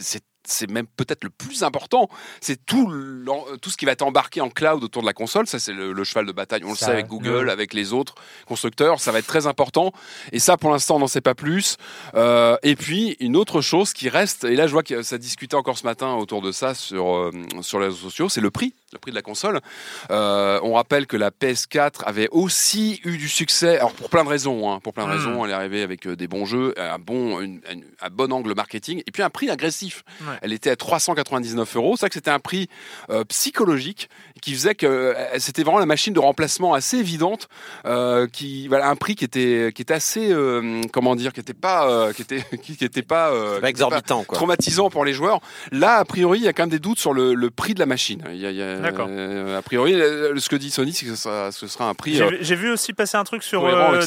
c'est- 0.47 0.69
même 0.69 0.87
peut-être 0.87 1.23
le 1.23 1.29
plus 1.29 1.63
important. 1.63 2.09
C'est 2.41 2.65
tout, 2.65 2.87
l'en- 2.89 3.45
tout 3.61 3.69
ce 3.69 3.77
qui 3.77 3.85
va 3.85 3.91
être 3.91 4.01
embarqué 4.01 4.41
en 4.41 4.49
cloud 4.49 4.83
autour 4.83 5.01
de 5.03 5.07
la 5.07 5.13
console. 5.13 5.45
Ça, 5.47 5.59
c'est 5.59 5.73
le, 5.73 5.93
le 5.93 6.03
cheval 6.03 6.25
de 6.25 6.31
bataille. 6.31 6.61
On 6.65 6.69
le 6.69 6.75
sait 6.75 6.85
avec 6.91 7.07
Google, 7.07 7.41
le- 7.45 7.51
avec 7.51 7.73
les 7.73 7.93
autres 7.93 8.15
constructeurs. 8.47 8.99
Ça 8.99 9.11
va 9.11 9.19
être 9.19 9.27
très 9.27 9.47
important. 9.47 9.91
Et 10.31 10.39
ça, 10.39 10.57
pour 10.57 10.71
l'instant, 10.71 10.95
on 10.95 10.99
n'en 10.99 11.07
sait 11.07 11.21
pas 11.21 11.35
plus. 11.35 11.77
Euh, 12.15 12.57
et 12.63 12.75
puis, 12.75 13.15
une 13.19 13.35
autre 13.35 13.61
chose 13.61 13.93
qui 13.93 14.09
reste, 14.09 14.43
et 14.45 14.55
là, 14.55 14.67
je 14.67 14.71
vois 14.71 14.83
que 14.83 15.01
ça 15.03 15.17
discutait 15.17 15.55
encore 15.55 15.77
ce 15.77 15.83
matin 15.85 16.13
autour 16.15 16.41
de 16.41 16.51
ça 16.51 16.73
sur, 16.73 17.15
euh, 17.15 17.31
sur 17.61 17.79
les 17.79 17.85
réseaux 17.87 17.97
sociaux, 17.97 18.29
c'est 18.29 18.41
le 18.41 18.51
prix 18.51 18.73
le 18.93 18.99
prix 18.99 19.11
de 19.11 19.15
la 19.15 19.21
console. 19.21 19.59
Euh, 20.11 20.59
on 20.63 20.73
rappelle 20.73 21.07
que 21.07 21.17
la 21.17 21.29
PS4 21.29 22.03
avait 22.05 22.29
aussi 22.31 23.01
eu 23.03 23.17
du 23.17 23.27
succès, 23.27 23.77
alors 23.77 23.91
pour 23.91 24.09
plein 24.09 24.23
de 24.23 24.29
raisons, 24.29 24.71
hein, 24.71 24.79
pour 24.81 24.93
plein 24.93 25.03
de 25.05 25.09
Mm. 25.09 25.17
raisons, 25.17 25.45
elle 25.45 25.51
est 25.51 25.55
arrivée 25.55 25.81
avec 25.83 26.07
euh, 26.07 26.15
des 26.15 26.27
bons 26.29 26.45
jeux, 26.45 26.73
un 26.77 26.97
bon, 26.97 27.41
une- 27.41 27.59
une- 27.71 27.83
un 28.01 28.09
bon 28.09 28.31
angle 28.31 28.53
marketing, 28.55 29.03
et 29.05 29.11
puis 29.11 29.23
un 29.23 29.29
prix 29.29 29.49
agressif. 29.49 30.03
Ouais. 30.21 30.35
Elle 30.41 30.53
était 30.53 30.69
à 30.69 30.75
399 30.77 31.75
euros, 31.75 31.95
c'est 31.97 32.01
vrai 32.01 32.09
que 32.09 32.13
c'était 32.15 32.31
un 32.31 32.39
prix 32.39 32.69
euh, 33.09 33.23
psychologique 33.25 34.09
qui 34.41 34.53
faisait 34.53 34.75
que 34.75 34.85
euh, 34.85 35.13
c'était 35.39 35.63
vraiment 35.63 35.79
la 35.79 35.85
machine 35.85 36.13
de 36.13 36.19
remplacement 36.19 36.73
assez 36.73 36.97
évidente, 36.97 37.49
qui 38.31 38.67
voilà 38.67 38.89
un 38.89 38.95
prix 38.95 39.15
qui 39.15 39.25
était 39.25 39.71
qui 39.75 39.81
était 39.81 39.93
assez 39.93 40.33
comment 40.93 41.15
dire, 41.15 41.33
qui 41.33 41.39
était 41.39 41.53
pas 41.53 42.13
qui 42.13 42.21
était 42.21 42.43
qui, 42.63 42.77
qui 42.77 42.85
était 42.85 43.01
pas, 43.01 43.31
Pas 43.61 43.69
exorbitant, 43.69 44.23
quoi. 44.23 44.37
traumatisant 44.37 44.89
pour 44.89 45.03
les 45.05 45.13
joueurs. 45.13 45.41
Là, 45.71 45.95
a 45.97 46.05
priori, 46.05 46.39
il 46.39 46.45
y 46.45 46.47
a 46.47 46.53
quand 46.53 46.63
même 46.63 46.69
des 46.69 46.79
doutes 46.79 46.99
sur 46.99 47.13
le, 47.13 47.33
le 47.33 47.49
prix 47.49 47.73
de 47.73 47.79
la 47.79 47.85
machine. 47.85 48.23
Il 48.31 48.37
y 48.39 48.45
a, 48.45 48.51
il 48.51 48.55
y 48.57 48.61
a- 48.61 48.75
D'accord. 48.76 48.76
Euh, 48.85 49.57
a 49.57 49.61
priori, 49.61 49.93
ce 49.93 50.49
que 50.49 50.55
dit 50.55 50.69
Sony, 50.71 50.93
c'est 50.93 51.05
que 51.05 51.15
ce 51.15 51.23
sera, 51.23 51.51
ce 51.51 51.67
sera 51.67 51.87
un 51.89 51.93
prix. 51.93 52.15
J'ai 52.15 52.23
euh, 52.53 52.57
vu- 52.57 52.71
aussi 52.71 52.93
passer 52.93 53.17
un 53.17 53.23
truc 53.23 53.43
sur, 53.43 53.65
euh, 53.65 54.01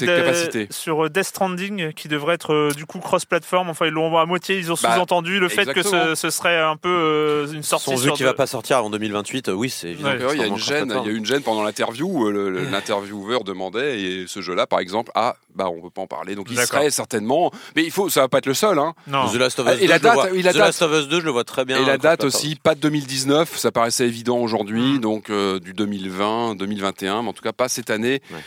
sur 0.71 1.05
euh, 1.05 1.09
Death 1.11 1.25
Stranding 1.25 1.93
qui 1.93 2.09
devrait 2.09 2.35
être 2.35 2.53
euh, 2.55 2.71
du 2.73 2.87
coup 2.87 2.99
cross-platform. 2.99 3.69
Enfin, 3.71 3.87
ils 3.87 3.93
l'ont 3.93 4.17
à 4.17 4.27
moitié, 4.27 4.59
ils 4.59 4.71
ont 4.71 4.77
Bah, 4.83 4.95
sous-entendu 4.95 5.39
le 5.41 5.49
fait 5.49 5.73
que 5.73 5.83
ce, 5.83 6.15
ce 6.15 6.31
serait 6.31 6.59
un 6.59 6.77
peu 6.77 6.89
euh, 6.89 7.47
une 7.53 7.63
sortie 7.63 7.87
Son 7.91 7.97
jeu 7.97 8.03
sur 8.05 8.15
qui 8.15 8.23
de- 8.23 8.29
va 8.29 8.35
pas 8.35 8.47
sortir 8.47 8.77
avant 8.79 8.91
2028, 8.91 9.49
euh, 9.49 9.53
oui, 9.53 9.71
c'est 9.71 9.89
évident. 9.91 10.09
Ouais. 10.11 10.19
il 10.35 10.41
y 10.41 10.43
a 10.43 10.47
une 10.47 10.57
gêne, 10.57 10.95
il 11.03 11.07
y 11.07 11.11
a 11.11 11.13
eu 11.13 11.17
une 11.17 11.27
gêne 11.27 11.43
pendant 11.43 11.63
l'interview. 11.63 12.31
L'intervieweur 12.31 13.45
demandait 13.45 14.01
et 14.01 14.25
ce 14.27 14.41
jeu-là, 14.41 14.67
par 14.67 14.81
exemple, 14.81 15.11
ah 15.15 15.37
bah 15.55 15.69
on 15.69 15.81
peut 15.83 15.91
pas 15.91 16.03
en 16.03 16.07
parler. 16.07 16.35
Donc 16.35 16.47
il 16.51 16.57
serait 16.59 16.91
certainement, 16.91 17.51
mais 17.77 17.85
il 17.85 17.91
faut, 17.91 18.09
ça 18.09 18.21
va 18.23 18.29
pas 18.29 18.39
être 18.39 18.47
le 18.47 18.55
seul. 18.55 18.79
Hein. 18.79 18.95
Non. 19.07 19.29
The 19.29 19.37
Last 19.37 19.59
of 19.61 19.67
Us 19.69 19.81
Et 19.81 19.87
2, 19.87 19.89
la 19.89 19.97
je 19.97 20.03
le 20.03 20.05
date, 20.05 20.15
vois. 20.15 20.27
The 20.29 20.43
date. 20.43 20.55
Last 20.57 20.83
of 20.83 20.93
Us 20.93 21.09
2, 21.09 21.21
je 21.21 21.25
le 21.25 21.31
vois 21.31 21.45
très 21.45 21.65
bien. 21.65 21.79
Et 21.81 21.85
la 21.85 21.99
date 21.99 22.25
aussi, 22.25 22.55
pas 22.57 22.75
de 22.75 22.81
2019, 22.81 23.57
ça 23.57 23.71
paraissait 23.73 24.07
évident 24.07 24.39
aujourd'hui, 24.39 24.60
Mm. 24.65 24.99
donc 25.01 25.31
euh, 25.31 25.59
du 25.59 25.73
2020, 25.73 26.57
2021, 26.57 27.23
mais 27.23 27.29
en 27.29 27.33
tout 27.33 27.43
cas 27.43 27.53
pas 27.53 27.69
cette 27.69 27.91
année. 27.91 28.21
Ouais. 28.31 28.41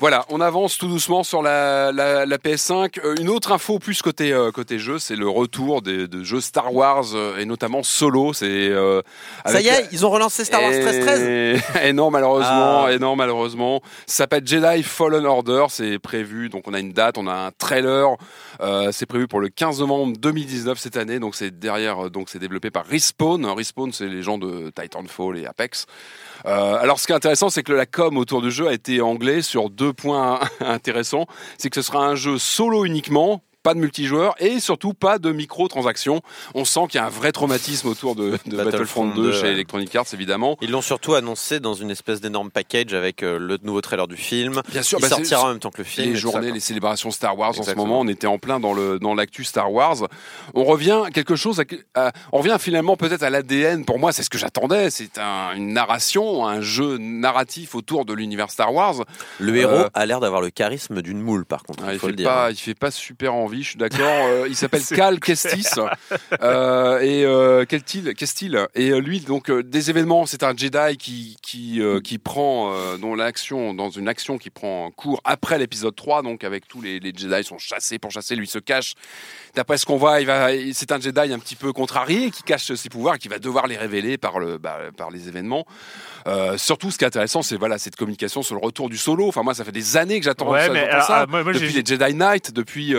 Voilà, 0.00 0.24
on 0.30 0.40
avance 0.40 0.78
tout 0.78 0.88
doucement 0.88 1.22
sur 1.24 1.42
la, 1.42 1.92
la, 1.92 2.24
la 2.24 2.38
PS5. 2.38 2.98
Euh, 3.04 3.16
une 3.20 3.28
autre 3.28 3.52
info 3.52 3.78
plus 3.78 4.00
côté 4.00 4.32
euh, 4.32 4.50
côté 4.50 4.78
jeu, 4.78 4.98
c'est 4.98 5.14
le 5.14 5.28
retour 5.28 5.82
des, 5.82 6.08
de 6.08 6.24
jeux 6.24 6.40
Star 6.40 6.72
Wars 6.74 7.04
euh, 7.12 7.36
et 7.36 7.44
notamment 7.44 7.82
Solo. 7.82 8.32
C'est 8.32 8.72
Ça 9.44 9.60
y 9.60 9.68
est, 9.68 9.88
ils 9.92 10.06
ont 10.06 10.10
relancé 10.10 10.46
Star 10.46 10.62
Wars 10.62 10.72
13-13. 10.72 11.20
et... 11.28 11.60
et 11.88 11.92
non, 11.92 12.10
malheureusement, 12.10 12.84
Ah. 12.86 12.92
et 12.92 12.98
non, 12.98 13.14
malheureusement. 13.14 13.82
Ça 14.06 14.22
s'appelle 14.24 14.46
Jedi 14.46 14.82
Fallen 14.84 15.26
Order, 15.26 15.66
c'est 15.68 15.98
prévu. 15.98 16.48
Donc 16.48 16.66
on 16.66 16.72
a 16.72 16.80
une 16.80 16.92
date, 16.92 17.18
on 17.18 17.26
a 17.26 17.34
un 17.34 17.50
trailer. 17.50 18.16
C'est 18.92 19.06
prévu 19.06 19.28
pour 19.28 19.40
le 19.40 19.50
15 19.50 19.80
novembre 19.80 20.16
2019 20.18 20.78
cette 20.78 20.96
année. 20.96 21.18
Donc 21.18 21.34
c'est 21.34 21.58
derrière, 21.58 22.10
donc 22.10 22.30
c'est 22.30 22.38
développé 22.38 22.70
par 22.70 22.86
Respawn. 22.86 23.44
Respawn, 23.44 23.92
c'est 23.92 24.06
les 24.06 24.22
gens 24.22 24.38
de 24.38 24.70
Titanfall 24.74 25.36
et 25.36 25.46
Apex. 25.46 25.84
Alors 26.46 26.98
ce 26.98 27.06
qui 27.06 27.12
est 27.12 27.16
intéressant, 27.16 27.50
c'est 27.50 27.62
que 27.62 27.72
la 27.74 27.84
com 27.84 28.16
autour 28.16 28.40
du 28.40 28.50
jeu 28.50 28.66
a 28.66 28.72
été 28.72 29.02
anglais 29.02 29.42
sur 29.42 29.68
deux 29.68 29.89
points 29.92 30.40
intéressants. 30.60 31.26
C'est 31.58 31.70
que 31.70 31.80
ce 31.80 31.82
sera 31.82 32.06
un 32.06 32.14
jeu 32.14 32.38
solo 32.38 32.84
uniquement. 32.84 33.42
Pas 33.62 33.74
de 33.74 33.78
multijoueur 33.78 34.34
et 34.38 34.58
surtout 34.58 34.94
pas 34.94 35.18
de 35.18 35.32
microtransactions. 35.32 36.22
On 36.54 36.64
sent 36.64 36.80
qu'il 36.88 36.98
y 36.98 37.02
a 37.02 37.06
un 37.06 37.10
vrai 37.10 37.30
traumatisme 37.30 37.88
autour 37.88 38.14
de, 38.16 38.38
de 38.46 38.56
Battlefront, 38.56 38.64
Battlefront 38.64 39.06
2 39.14 39.22
2, 39.22 39.32
chez. 39.32 39.46
Electronic 39.48 39.94
Arts 39.96 40.06
évidemment. 40.14 40.56
Ils 40.62 40.70
l'ont 40.70 40.80
surtout 40.80 41.12
annoncé 41.14 41.60
dans 41.60 41.74
une 41.74 41.90
espèce 41.90 42.22
d'énorme 42.22 42.50
package 42.50 42.94
avec 42.94 43.22
euh, 43.22 43.38
le 43.38 43.58
nouveau 43.62 43.82
trailer 43.82 44.08
du 44.08 44.16
film. 44.16 44.62
Bien 44.70 44.82
sûr, 44.82 44.98
Il 44.98 45.02
bah, 45.02 45.08
sortira 45.08 45.44
en 45.44 45.48
même 45.48 45.58
temps 45.58 45.70
que 45.70 45.78
le 45.78 45.84
film. 45.84 46.08
les 46.08 46.14
ça, 46.14 46.20
journées, 46.20 46.46
quoi. 46.46 46.54
les 46.54 46.60
célébrations 46.60 47.10
Star 47.10 47.36
Wars 47.38 47.50
en 47.58 47.62
ce 47.62 47.74
moment, 47.74 48.00
on 48.00 48.08
était 48.08 48.26
en 48.26 48.38
plein 48.38 48.60
dans 48.60 48.72
le 48.72 48.98
dans 48.98 49.14
l'actu 49.14 49.44
Star 49.44 49.70
Wars. 49.70 49.96
On 50.54 50.64
revient 50.64 51.02
quelque 51.12 51.36
chose, 51.36 51.60
à- 51.60 52.06
à- 52.08 52.12
on 52.32 52.38
revient 52.38 52.56
finalement 52.58 52.96
peut-être 52.96 53.22
à 53.22 53.28
l'ADN. 53.28 53.84
Pour 53.84 53.98
moi, 53.98 54.12
c'est 54.12 54.22
ce 54.22 54.30
que 54.30 54.38
j'attendais. 54.38 54.88
C'est 54.88 55.18
un- 55.18 55.52
une 55.54 55.74
narration, 55.74 56.46
un 56.46 56.62
jeu 56.62 56.96
narratif 56.96 57.74
autour 57.74 58.06
de 58.06 58.14
l'univers 58.14 58.50
Star 58.50 58.72
Wars. 58.72 59.04
Le 59.38 59.54
héros 59.54 59.70
Euh, 59.74 59.88
a 59.92 60.06
l'air 60.06 60.20
d'avoir 60.20 60.40
le 60.40 60.48
charisme 60.48 61.02
d'une 61.02 61.20
moule, 61.20 61.44
par 61.44 61.62
contre. 61.62 61.84
Ah, 61.86 61.90
il 61.92 61.96
il 61.96 61.98
faut 61.98 62.06
fait 62.06 62.12
le 62.12 62.16
dire. 62.16 62.26
pas, 62.28 62.50
il 62.50 62.56
fait 62.56 62.74
pas 62.74 62.90
super 62.90 63.34
envie. 63.34 63.49
Je 63.58 63.68
suis 63.70 63.78
d'accord. 63.78 64.46
Il 64.48 64.56
s'appelle 64.56 64.82
Cal 64.84 65.20
Kestis. 65.20 65.66
Et 67.02 67.24
Kestil, 67.68 68.14
Kestil. 68.14 68.66
Et 68.74 68.90
lui, 69.00 69.20
donc 69.20 69.50
des 69.50 69.90
événements. 69.90 70.26
C'est 70.26 70.42
un 70.42 70.54
Jedi 70.56 70.96
qui 70.98 71.36
qui 71.42 71.80
qui 72.04 72.18
prend 72.18 72.72
dont 72.98 73.14
l'action 73.14 73.74
dans 73.74 73.90
une 73.90 74.08
action 74.08 74.38
qui 74.38 74.50
prend 74.50 74.90
cours 74.90 75.20
après 75.24 75.58
l'épisode 75.58 75.94
3 75.94 76.22
Donc 76.22 76.44
avec 76.44 76.66
tous 76.68 76.80
les, 76.80 77.00
les 77.00 77.12
Jedi 77.16 77.44
sont 77.44 77.58
chassés 77.58 77.98
pour 77.98 78.10
chasser. 78.10 78.36
Lui 78.36 78.46
se 78.46 78.58
cache. 78.58 78.94
D'après 79.54 79.78
ce 79.78 79.86
qu'on 79.86 79.96
voit, 79.96 80.20
il 80.20 80.26
va. 80.26 80.48
C'est 80.72 80.92
un 80.92 81.00
Jedi 81.00 81.32
un 81.32 81.38
petit 81.38 81.56
peu 81.56 81.72
contrarié 81.72 82.30
qui 82.30 82.42
cache 82.42 82.72
ses 82.72 82.88
pouvoirs 82.88 83.16
et 83.16 83.18
qui 83.18 83.28
va 83.28 83.38
devoir 83.38 83.66
les 83.66 83.76
révéler 83.76 84.18
par 84.18 84.38
le 84.38 84.58
par 84.58 85.10
les 85.10 85.28
événements. 85.28 85.66
Surtout, 86.56 86.90
ce 86.90 86.98
qui 86.98 87.04
est 87.04 87.08
intéressant, 87.08 87.42
c'est 87.42 87.56
voilà 87.56 87.78
cette 87.78 87.96
communication 87.96 88.42
sur 88.42 88.54
le 88.54 88.60
retour 88.60 88.88
du 88.88 88.96
solo. 88.96 89.28
Enfin, 89.28 89.42
moi, 89.42 89.54
ça 89.54 89.64
fait 89.64 89.72
des 89.72 89.96
années 89.96 90.18
que 90.18 90.24
j'attends 90.24 90.50
Ouais, 90.50 90.66
ça. 91.06 91.26
mais 91.28 91.44
depuis 91.44 91.72
les 91.72 91.84
Jedi 91.84 92.14
Knight, 92.14 92.52
depuis. 92.52 92.94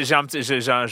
J'ai 0.00 0.14
un, 0.14 0.24
petit- 0.24 0.42
un, 0.70 0.86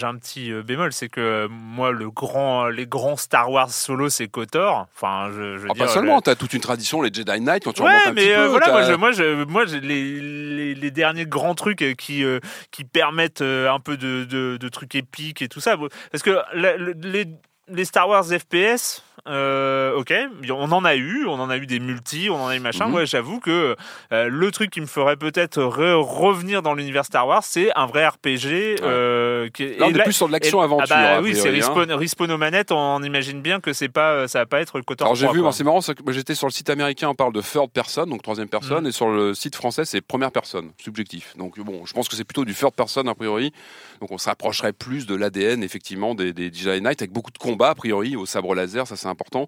euh, 0.53 0.63
bémol, 0.63 0.93
c'est 0.93 1.09
que 1.09 1.47
moi, 1.49 1.91
le 1.93 2.11
grand, 2.11 2.69
les 2.69 2.87
grands 2.87 3.17
Star 3.17 3.51
Wars 3.51 3.71
solo, 3.71 4.09
c'est 4.11 4.29
KOTOR. 4.29 4.87
Enfin, 4.95 5.31
je, 5.31 5.57
je 5.57 5.63
veux 5.63 5.69
Ah, 5.71 5.75
dire, 5.75 5.87
pas 5.87 5.93
seulement, 5.93 6.21
t'as 6.21 6.35
toute 6.35 6.53
une 6.53 6.61
tradition, 6.61 7.01
les 7.03 7.13
Jedi 7.13 7.41
Knight, 7.41 7.65
quand 7.65 7.73
tu 7.73 7.83
Ouais, 7.83 7.89
remontes 7.89 8.07
un 8.09 8.13
mais 8.13 8.23
petit 8.27 8.33
euh, 8.33 8.45
peu. 8.45 8.51
voilà, 8.51 8.71
moi, 8.71 8.83
je, 8.83 8.93
moi, 8.93 9.13
je, 9.13 9.45
moi, 9.45 9.65
les, 9.65 10.21
les, 10.21 10.75
les 10.75 10.91
derniers 10.91 11.27
grands 11.27 11.55
trucs 11.55 11.83
euh, 11.83 11.95
qui, 11.95 12.25
euh, 12.25 12.41
qui 12.71 12.85
permettent 12.85 13.43
un 13.43 13.81
peu 13.81 13.97
de, 13.97 14.25
de, 14.25 14.57
de 14.59 14.69
trucs 14.69 14.95
épiques 14.95 15.43
et 15.43 15.49
tout 15.49 15.61
ça. 15.61 15.77
Parce 16.13 16.23
que 16.23 16.39
la- 16.55 16.77
les, 16.77 17.27
les 17.73 17.85
Star 17.85 18.09
Wars 18.09 18.25
FPS, 18.25 19.03
euh, 19.29 19.95
ok, 19.97 20.15
on 20.51 20.73
en 20.73 20.85
a 20.85 20.95
eu, 20.97 21.27
on 21.27 21.35
en 21.35 21.51
a 21.51 21.57
eu 21.59 21.67
des 21.67 21.79
multi, 21.79 22.29
on 22.31 22.37
en 22.43 22.49
a 22.49 22.57
eu 22.57 22.61
machin. 22.61 22.87
Mhm. 22.87 22.91
Moi, 22.93 23.05
j'avoue 23.05 23.39
que 23.39 23.77
euh, 24.13 24.29
le 24.31 24.51
truc 24.51 24.71
qui 24.71 24.81
me 24.81 24.87
ferait 24.87 25.17
peut-être 25.17 25.61
re- 25.61 26.01
revenir 26.03 26.63
dans 26.63 26.73
l'univers 26.75 27.05
Star 27.05 27.27
Wars, 27.29 27.45
c'est 27.45 27.71
un 27.77 27.87
vrai 27.87 28.07
RPG. 28.07 28.77
euh, 28.83 29.49
qui 29.51 29.65
est- 29.65 29.79
Là, 29.79 29.87
on 29.87 29.91
et 29.91 29.99
est 29.99 30.03
plus 30.03 30.13
sur 30.15 30.27
de 30.27 30.33
l'action-aventure. 30.33 30.87
Ah 30.91 31.03
bah 31.03 31.17
a 31.17 31.21
oui, 31.21 31.35
c'est 31.35 31.41
priori, 31.51 31.61
hein. 31.63 31.67
respawn, 31.75 31.93
respawn 31.93 32.31
aux 32.33 32.39
manettes. 32.39 32.73
On 32.73 33.03
imagine 33.03 33.43
bien 33.43 33.61
que 33.61 33.73
c'est 33.75 33.89
pas, 33.91 34.27
ça 34.27 34.39
va 34.41 34.47
pas 34.47 34.61
être 34.61 34.81
KOTOR. 34.81 35.07
Alors 35.07 35.15
j'ai 35.17 35.27
3, 35.27 35.35
vu, 35.35 35.43
moi, 35.43 35.53
c'est 35.53 35.65
marrant, 35.65 35.81
moi, 36.05 36.13
j'étais 36.15 36.35
sur 36.35 36.47
le 36.47 36.53
site 36.53 36.71
américain, 36.71 37.09
on 37.09 37.15
parle 37.15 37.33
de 37.35 37.43
third 37.43 37.71
person, 37.71 38.07
donc 38.07 38.23
troisième 38.23 38.49
personne, 38.49 38.85
Mhm. 38.85 38.89
et 38.89 38.93
sur 38.93 39.11
le 39.11 39.35
site 39.35 39.55
français, 39.55 39.85
c'est 39.85 40.01
première 40.01 40.33
personne, 40.33 40.71
subjectif. 40.83 41.37
Donc 41.37 41.59
bon, 41.61 41.85
je 41.85 41.93
pense 41.93 42.09
que 42.09 42.17
c'est 42.17 42.25
plutôt 42.25 42.45
du 42.47 42.55
third 42.55 42.73
person 42.75 43.07
a 43.07 43.15
priori. 43.15 43.53
Donc 44.01 44.11
on 44.13 44.19
se 44.19 44.29
rapprocherait 44.31 44.73
plus 44.73 45.07
de 45.07 45.15
l'ADN 45.15 45.63
effectivement 45.63 46.15
des, 46.15 46.33
des 46.33 46.51
Jedi 46.51 46.81
Knight 46.81 47.03
avec 47.03 47.13
beaucoup 47.13 47.31
de 47.31 47.37
combats 47.39 47.60
a 47.69 47.75
priori 47.75 48.17
au 48.17 48.27
sabre 48.27 48.55
laser, 48.55 48.87
ça 48.87 48.97
c'est 48.97 49.09
important. 49.09 49.47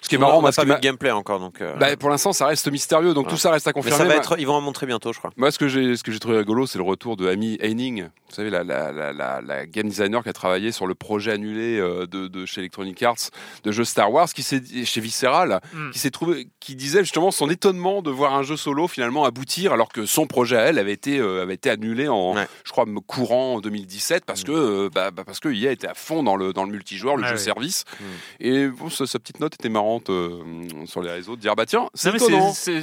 Ce 0.00 0.08
qui 0.08 0.14
est 0.14 0.18
marrant, 0.18 0.38
on 0.38 0.42
n'a 0.42 0.52
pas 0.52 0.64
vu 0.64 0.70
le 0.72 0.78
gameplay 0.78 1.10
encore, 1.10 1.40
donc. 1.40 1.60
euh, 1.60 1.74
bah, 1.76 1.96
pour 1.96 2.08
l'instant, 2.10 2.32
ça 2.32 2.46
reste 2.46 2.70
mystérieux, 2.70 3.14
donc 3.14 3.26
Ouais. 3.26 3.32
tout 3.32 3.36
ça 3.38 3.50
reste 3.50 3.66
à 3.66 3.70
mais 3.70 3.74
confirmer. 3.74 3.96
ça 3.98 4.04
va 4.04 4.08
Moi- 4.10 4.16
être, 4.16 4.36
ils 4.38 4.46
vont 4.46 4.54
en 4.54 4.60
montrer 4.60 4.86
bientôt, 4.86 5.12
je 5.12 5.18
crois. 5.18 5.30
Moi, 5.36 5.50
ce 5.50 5.58
que 5.58 5.68
j'ai, 5.68 5.96
ce 5.96 6.02
que 6.02 6.12
j'ai 6.12 6.18
trouvé 6.18 6.38
rigolo, 6.38 6.66
c'est 6.66 6.78
le 6.78 6.84
retour 6.84 7.16
de 7.16 7.28
Amy 7.28 7.58
Heining, 7.60 8.04
vous 8.04 8.34
savez, 8.34 8.50
la, 8.50 8.62
la, 8.64 8.92
la, 8.92 9.12
la, 9.12 9.40
la 9.40 9.66
game 9.66 9.88
designer 9.88 10.22
qui 10.22 10.28
a 10.28 10.32
travaillé 10.32 10.70
sur 10.72 10.86
le 10.86 10.94
projet 10.94 11.32
annulé 11.32 11.78
euh, 11.78 12.06
de, 12.06 12.28
de 12.28 12.46
chez 12.46 12.60
Electronic 12.60 13.02
Arts 13.02 13.30
de 13.64 13.72
jeu 13.72 13.84
Star 13.84 14.12
Wars, 14.12 14.28
qui 14.28 14.42
s'est 14.42 14.62
chez 14.84 15.00
Visceral, 15.00 15.60
Mm. 15.72 15.90
qui 15.90 15.98
s'est 15.98 16.10
trouvé, 16.10 16.48
qui 16.60 16.74
disait 16.76 17.00
justement 17.00 17.30
son 17.30 17.48
étonnement 17.50 18.02
de 18.02 18.10
voir 18.10 18.34
un 18.34 18.42
jeu 18.42 18.56
solo 18.56 18.86
finalement 18.88 19.24
aboutir, 19.24 19.72
alors 19.72 19.88
que 19.88 20.06
son 20.06 20.26
projet 20.26 20.56
à 20.56 20.60
elle 20.62 20.78
avait 20.78 20.92
été, 20.92 21.18
euh, 21.18 21.42
avait 21.42 21.54
été 21.54 21.70
annulé 21.70 22.08
en, 22.08 22.34
Ouais. 22.34 22.46
je 22.64 22.70
crois, 22.72 22.84
courant 23.06 23.54
en 23.56 23.60
2017, 23.60 24.24
parce 24.24 24.44
que, 24.44 24.52
euh, 24.52 24.90
bah, 24.94 25.10
bah, 25.10 25.24
parce 25.24 25.40
que 25.40 25.48
EA 25.48 25.72
était 25.72 25.88
à 25.88 25.94
fond 25.94 26.22
dans 26.22 26.36
le 26.36 26.52
dans 26.52 26.64
le 26.64 26.70
multijoueur, 26.70 27.16
le 27.16 27.24
Ah 27.24 27.28
jeu 27.28 27.34
oui. 27.36 27.40
service, 27.40 27.84
Mm. 28.00 28.04
et 28.40 28.68
bon, 28.68 28.90
sa, 28.90 29.06
sa 29.06 29.18
petite 29.18 29.40
note 29.40 29.54
était 29.54 29.68
marrante 29.68 29.87
euh, 30.10 30.42
sur 30.86 31.02
les 31.02 31.10
réseaux, 31.10 31.36
de 31.36 31.40
dire 31.40 31.56
bah 31.56 31.66
tiens, 31.66 31.88
c'est 31.94 32.08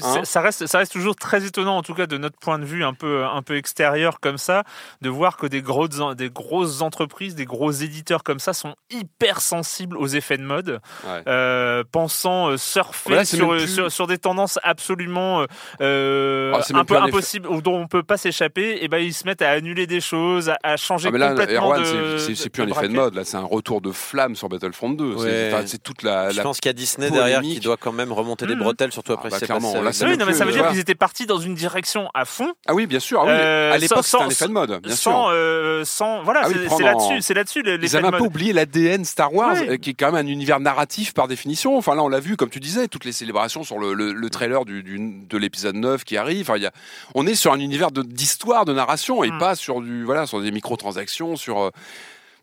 hein. 0.04 0.22
ça, 0.24 0.42
reste, 0.42 0.66
ça 0.68 0.78
reste 0.80 0.92
toujours 0.92 1.16
très 1.16 1.46
étonnant, 1.46 1.78
en 1.78 1.82
tout 1.84 1.94
cas 1.94 2.08
de 2.08 2.18
notre 2.18 2.38
point 2.40 2.60
de 2.60 2.66
vue 2.66 2.84
un 2.84 2.94
peu, 2.94 3.24
un 3.26 3.42
peu 3.42 3.56
extérieur 3.58 4.20
comme 4.20 4.38
ça, 4.38 4.64
de 5.02 5.10
voir 5.10 5.38
que 5.38 5.48
des 5.48 5.62
grosses, 5.62 6.00
des 6.18 6.30
grosses 6.30 6.82
entreprises, 6.82 7.36
des 7.36 7.46
gros 7.46 7.72
éditeurs 7.72 8.24
comme 8.24 8.40
ça 8.40 8.54
sont 8.54 8.76
hyper 8.92 9.42
sensibles 9.42 9.98
aux 9.98 10.08
effets 10.08 10.38
de 10.38 10.44
mode, 10.44 10.80
Ouais. 11.08 11.22
euh, 11.28 11.84
pensant 11.92 12.50
euh, 12.50 12.58
surfer 12.58 13.10
Voilà, 13.10 13.26
sur, 13.26 13.50
plus- 13.50 13.68
sur, 13.68 13.92
sur 13.92 14.08
des 14.08 14.18
tendances 14.18 14.60
absolument 14.64 15.46
euh, 15.82 16.52
Ah, 16.56 16.62
un 16.74 16.86
peu 16.86 16.96
effet- 16.96 17.04
impossibles, 17.04 17.48
ou 17.48 17.62
dont 17.62 17.76
on 17.80 17.88
peut 17.88 18.04
pas 18.04 18.18
s'échapper, 18.18 18.80
et 18.82 18.88
ben 18.88 18.98
ils 19.00 19.14
se 19.14 19.26
mettent 19.26 19.42
à 19.42 19.50
annuler 19.52 19.88
des 19.88 20.02
choses, 20.02 20.50
à, 20.50 20.58
à 20.64 20.78
changer 20.78 21.10
Ah 21.10 21.12
mais 21.12 21.20
là, 21.20 21.30
complètement 21.30 21.66
Erwan, 21.74 21.84
c'est- 22.20 22.50
plus 22.50 22.64
un 22.64 22.68
effet 22.68 22.88
de 22.88 22.94
mode, 22.94 23.16
là, 23.16 23.24
c'est 23.26 23.38
un 23.38 23.44
retour 23.44 23.82
de 23.82 23.92
flamme 23.92 24.36
sur 24.36 24.50
Battlefront 24.50 24.92
2. 24.92 25.18
C'est- 25.18 25.24
Ouais. 25.24 25.52
enfin, 25.54 25.64
C'est 25.68 25.82
toute 25.82 26.04
la. 26.04 26.30
Je 26.30 26.38
la- 26.38 26.44
pense 26.44 26.60
qu'il 26.60 26.70
y 26.70 26.72
a 26.72 26.74
Disney 26.98 27.12
derrière 27.12 27.42
qui 27.42 27.60
doit 27.60 27.78
quand 27.78 27.92
même 27.92 28.12
remonter 28.12 28.46
des 28.46 28.56
Mhm. 28.56 28.62
bretelles, 28.64 28.92
surtout 28.92 29.14
après 29.14 29.30
bah, 29.30 29.36
ce 29.38 29.40
qui 29.40 29.40
s'est 29.42 29.46
clairement, 29.48 29.68
passé 29.70 29.76
là, 29.76 29.82
avec 29.84 29.94
c'est 29.96 30.06
Oui, 30.06 30.18
non, 30.18 30.26
mais 30.26 30.34
ça 30.34 30.46
veut 30.46 30.52
dire 30.52 30.68
qu'ils 30.70 30.80
étaient 30.80 30.96
partis 30.96 31.26
dans 31.26 31.38
une 31.40 31.56
direction 31.56 32.10
à 32.14 32.26
fond, 32.26 32.54
Ah 32.68 32.74
oui, 32.74 32.86
bien 32.88 33.00
sûr. 33.00 33.22
Ah 33.22 33.26
oui. 33.26 33.32
Euh, 33.34 33.74
à 33.74 33.78
l'époque, 33.78 34.06
sans- 34.06 34.18
c'était 34.20 34.24
un 34.24 34.30
effet 34.30 34.48
de 34.48 34.52
mode, 34.54 34.82
bien 34.82 34.96
sans, 34.96 35.26
sûr. 35.26 35.30
euh, 35.34 35.84
sans, 35.86 36.24
voilà, 36.24 36.42
Ah 36.44 36.48
oui, 36.50 36.56
c'est 36.78 36.84
là-dessus, 36.84 37.22
c'est 37.22 37.34
là-dessus 37.34 37.64
Ils 37.66 37.96
avaient 37.98 38.08
un 38.08 38.12
peu 38.12 38.24
oublié 38.24 38.54
l'ADN 38.54 39.06
Star 39.06 39.34
Wars, 39.34 39.56
euh, 39.68 39.78
qui 39.78 39.92
est 39.92 39.94
quand 39.94 40.12
même 40.12 40.26
un 40.26 40.30
univers 40.30 40.60
narratif 40.60 41.14
par 41.14 41.28
définition. 41.28 41.78
Enfin 41.78 41.96
là, 41.96 42.04
on 42.04 42.08
l'a 42.10 42.20
vu, 42.20 42.38
comme 42.38 42.50
tu 42.50 42.60
disais, 42.60 42.88
toutes 42.88 43.06
les 43.06 43.12
célébrations 43.12 43.64
sur 43.64 43.80
le, 43.80 43.94
le- 43.94 44.14
le 44.14 44.30
trailer 44.30 44.66
du, 44.66 44.84
du- 44.84 45.00
de 45.28 45.38
l'épisode 45.38 45.76
9 45.76 46.04
qui 46.04 46.18
arrive. 46.18 46.42
Enfin, 46.50 46.58
il 46.58 46.64
y 46.64 46.68
a, 46.68 46.72
on 47.16 47.26
est 47.28 47.36
sur 47.36 47.52
un 47.54 47.60
univers 47.60 47.92
de- 47.92 48.02
d'histoire, 48.04 48.66
de, 48.66 48.74
narration, 48.74 49.24
et 49.24 49.32
Mm. 49.32 49.38
pas 49.40 49.56
sur 49.56 49.82
du 49.82 50.04
voilà, 50.04 50.26
sur 50.26 50.42
des 50.42 50.52
microtransactions, 50.52 51.36
sur. 51.36 51.72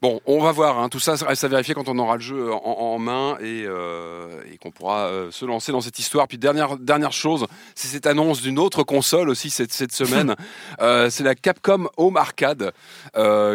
Bon, 0.03 0.21
on 0.27 0.41
va 0.41 0.51
voir. 0.51 0.81
hein. 0.81 0.89
Tout 0.89 0.99
ça 0.99 1.17
ça 1.17 1.27
reste 1.27 1.45
à 1.45 1.49
vérifier 1.49 1.75
quand 1.75 1.89
on 1.89 1.97
aura 2.01 2.17
le 2.17 2.21
jeu 2.21 2.53
en, 2.53 2.57
en 2.57 2.99
main 2.99 3.37
et, 3.39 3.63
euh, 3.67 4.43
et 4.53 4.59
qu'on 4.59 4.73
pourra 4.73 5.07
euh, 5.07 5.31
se 5.31 5.45
lancer 5.45 5.71
dans 5.71 5.81
cette 5.81 6.01
histoire. 6.01 6.27
Puis 6.27 6.39
dernière 6.39 6.77
dernière 6.77 7.13
chose, 7.13 7.47
c'est 7.77 7.87
cette 7.87 8.09
annonce 8.09 8.43
d'une 8.43 8.59
autre 8.59 8.83
console 8.83 9.29
aussi 9.29 9.49
cette 9.49 9.73
cette 9.73 9.93
semaine. 9.93 10.35
Euh, 10.81 11.11
c'est 11.11 11.23
la 11.23 11.35
Capcom 11.35 11.89
Home 11.97 12.17
Arcade 12.17 12.73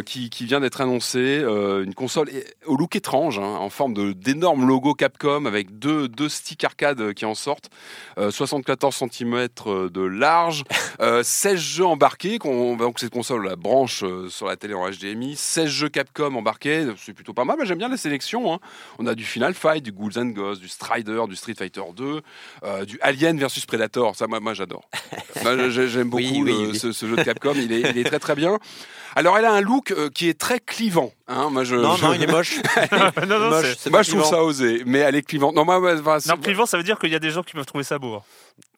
qui, 0.05 0.29
qui 0.29 0.45
vient 0.45 0.59
d'être 0.61 0.79
annoncée. 0.81 1.43
Une 1.43 1.93
console 1.93 2.29
au 2.65 2.75
look 2.77 2.95
étrange, 2.95 3.39
hein, 3.39 3.57
en 3.59 3.69
forme 3.69 3.93
de 3.93 4.13
d'énormes 4.13 4.65
logos 4.65 4.93
Capcom 4.93 5.45
avec 5.45 5.77
deux 5.79 6.07
deux 6.07 6.29
sticks 6.29 6.63
arcade 6.63 7.13
qui 7.13 7.25
en 7.25 7.35
sortent. 7.35 7.69
Euh, 8.17 8.31
74 8.31 8.95
cm 8.95 9.47
de 9.65 10.01
large, 10.01 10.63
euh, 11.01 11.23
16 11.23 11.59
jeux 11.59 11.85
embarqués. 11.85 12.37
donc 12.39 12.99
cette 12.99 13.11
console 13.11 13.45
la 13.45 13.55
branche 13.55 14.03
sur 14.29 14.47
la 14.47 14.55
télé 14.55 14.73
en 14.73 14.89
HDMI, 14.89 15.35
16 15.35 15.67
jeux 15.67 15.89
Capcom 15.89 16.36
embarqués, 16.37 16.85
c'est 16.97 17.13
plutôt 17.13 17.33
pas 17.33 17.45
mal. 17.45 17.57
J'aime 17.63 17.77
bien 17.77 17.89
la 17.89 17.97
sélection. 17.97 18.53
hein. 18.53 18.59
On 18.99 19.07
a 19.07 19.15
du 19.15 19.23
Final 19.23 19.53
Fight, 19.53 19.83
du 19.83 19.91
Ghouls 19.91 20.17
and 20.17 20.27
Ghosts, 20.27 20.61
du 20.61 20.67
Strider, 20.69 21.21
du 21.27 21.35
Street 21.35 21.55
Fighter 21.57 21.81
2, 21.95 22.21
euh, 22.63 22.85
du 22.85 22.97
Alien 23.01 23.37
versus 23.37 23.65
Predator. 23.65 24.15
Ça, 24.15 24.27
moi, 24.27 24.39
moi 24.39 24.53
j'adore. 24.53 24.89
J'aime 25.69 26.09
beaucoup 26.09 26.23
Oui, 26.23 26.41
oui, 26.43 26.51
le- 26.51 26.69
oui. 26.71 26.79
Ce, 26.79 26.91
ce 26.91 27.05
jeu 27.07 27.15
de 27.15 27.23
Capcom. 27.23 27.53
Il 27.55 27.71
est, 27.71 27.81
il 27.91 27.97
est 27.97 28.03
très 28.03 28.19
très 28.19 28.35
bien. 28.35 28.57
Alors, 29.17 29.35
elle 29.35 29.45
a 29.45 29.51
un 29.51 29.61
look 29.61 29.89
euh, 29.91 30.09
qui 30.13 30.29
est 30.29 30.37
très 30.39 30.59
clivant. 30.59 31.11
Hein. 31.27 31.49
Moi, 31.51 31.63
je, 31.63 31.75
Non, 31.75 31.95
je- 31.95 32.05
non, 32.05 32.13
il 32.13 32.21
est 32.23 32.27
moche. 32.31 32.57
non, 33.27 33.39
non, 33.39 33.49
Moche, 33.49 33.65
c'est- 33.65 33.79
c'est 33.79 33.89
moi, 33.89 34.03
je 34.03 34.11
trouve 34.11 34.23
ça 34.23 34.43
osé, 34.43 34.83
mais 34.85 34.99
elle 34.99 35.15
est 35.15 35.23
clivante. 35.23 35.55
Non, 35.55 35.65
moi, 35.65 35.81
c'est- 36.21 36.29
Non, 36.29 36.37
clivant, 36.37 36.67
ça 36.67 36.77
veut 36.77 36.83
dire 36.83 36.99
qu'il 36.99 37.11
y 37.11 37.15
a 37.15 37.19
des 37.19 37.31
gens 37.31 37.41
qui 37.41 37.53
peuvent 37.53 37.65
trouver 37.65 37.83
ça 37.83 37.97
beau. 37.97 38.13
hein. 38.13 38.21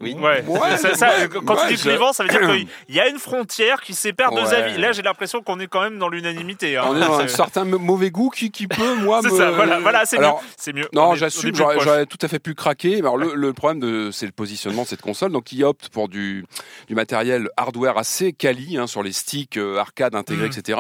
Oui. 0.01 0.13
Ouais. 0.13 0.43
Ouais, 0.47 0.77
Ça- 0.77 0.93
ça, 0.95 1.09
ouais, 1.09 1.27
quand 1.45 1.55
ouais, 1.55 1.67
tu 1.69 1.75
dis 1.75 1.81
clivant, 1.81 2.13
ça 2.13 2.23
veut 2.23 2.29
dire 2.29 2.39
qu'il 2.39 2.67
y 2.95 2.99
a 3.01 3.07
une 3.09 3.19
frontière 3.19 3.81
qui 3.81 3.93
sépare 3.93 4.31
deux 4.33 4.53
avis. 4.53 4.77
Là, 4.77 4.93
j'ai 4.93 5.01
l'impression 5.01 5.41
qu'on 5.41 5.59
est 5.59 5.67
quand 5.67 5.81
même 5.81 5.99
dans 5.99 6.07
l'unanimité. 6.09 6.77
hein. 6.77 6.85
on 6.87 6.95
est 6.95 6.99
dans 7.01 7.19
un 7.19 7.27
certain 7.27 7.65
mauvais 7.65 8.09
goût 8.09 8.29
qui, 8.29 8.49
qui 8.49 8.67
peut, 8.67 8.95
moi, 8.95 9.19
C'est 9.21 9.31
me... 9.31 9.37
ça, 9.37 9.51
voilà, 9.51 9.79
voilà 9.79 10.03
c'est 10.05 10.73
mieux. 10.73 10.87
Non, 10.93 11.15
j'assume, 11.15 11.53
j'aurais 11.53 12.05
tout 12.05 12.17
à 12.21 12.27
fait 12.29 12.39
pu 12.39 12.55
craquer. 12.55 12.99
Alors, 12.99 13.17
le, 13.17 13.35
le 13.35 13.53
problème, 13.53 13.79
de, 13.81 14.09
c'est 14.11 14.25
le 14.25 14.31
positionnement 14.31 14.83
de 14.83 14.87
cette 14.87 15.01
console. 15.01 15.31
Donc, 15.33 15.51
il 15.51 15.63
opte 15.65 15.89
pour 15.89 16.07
du, 16.07 16.45
du 16.87 16.95
matériel 16.95 17.49
hardware 17.57 17.97
assez 17.97 18.31
quali 18.33 18.77
hein, 18.77 18.87
sur 18.87 19.03
les 19.03 19.11
sticks 19.11 19.57
euh, 19.57 19.77
arcade 19.77 20.15
Mm. 20.35 20.45
etc. 20.45 20.79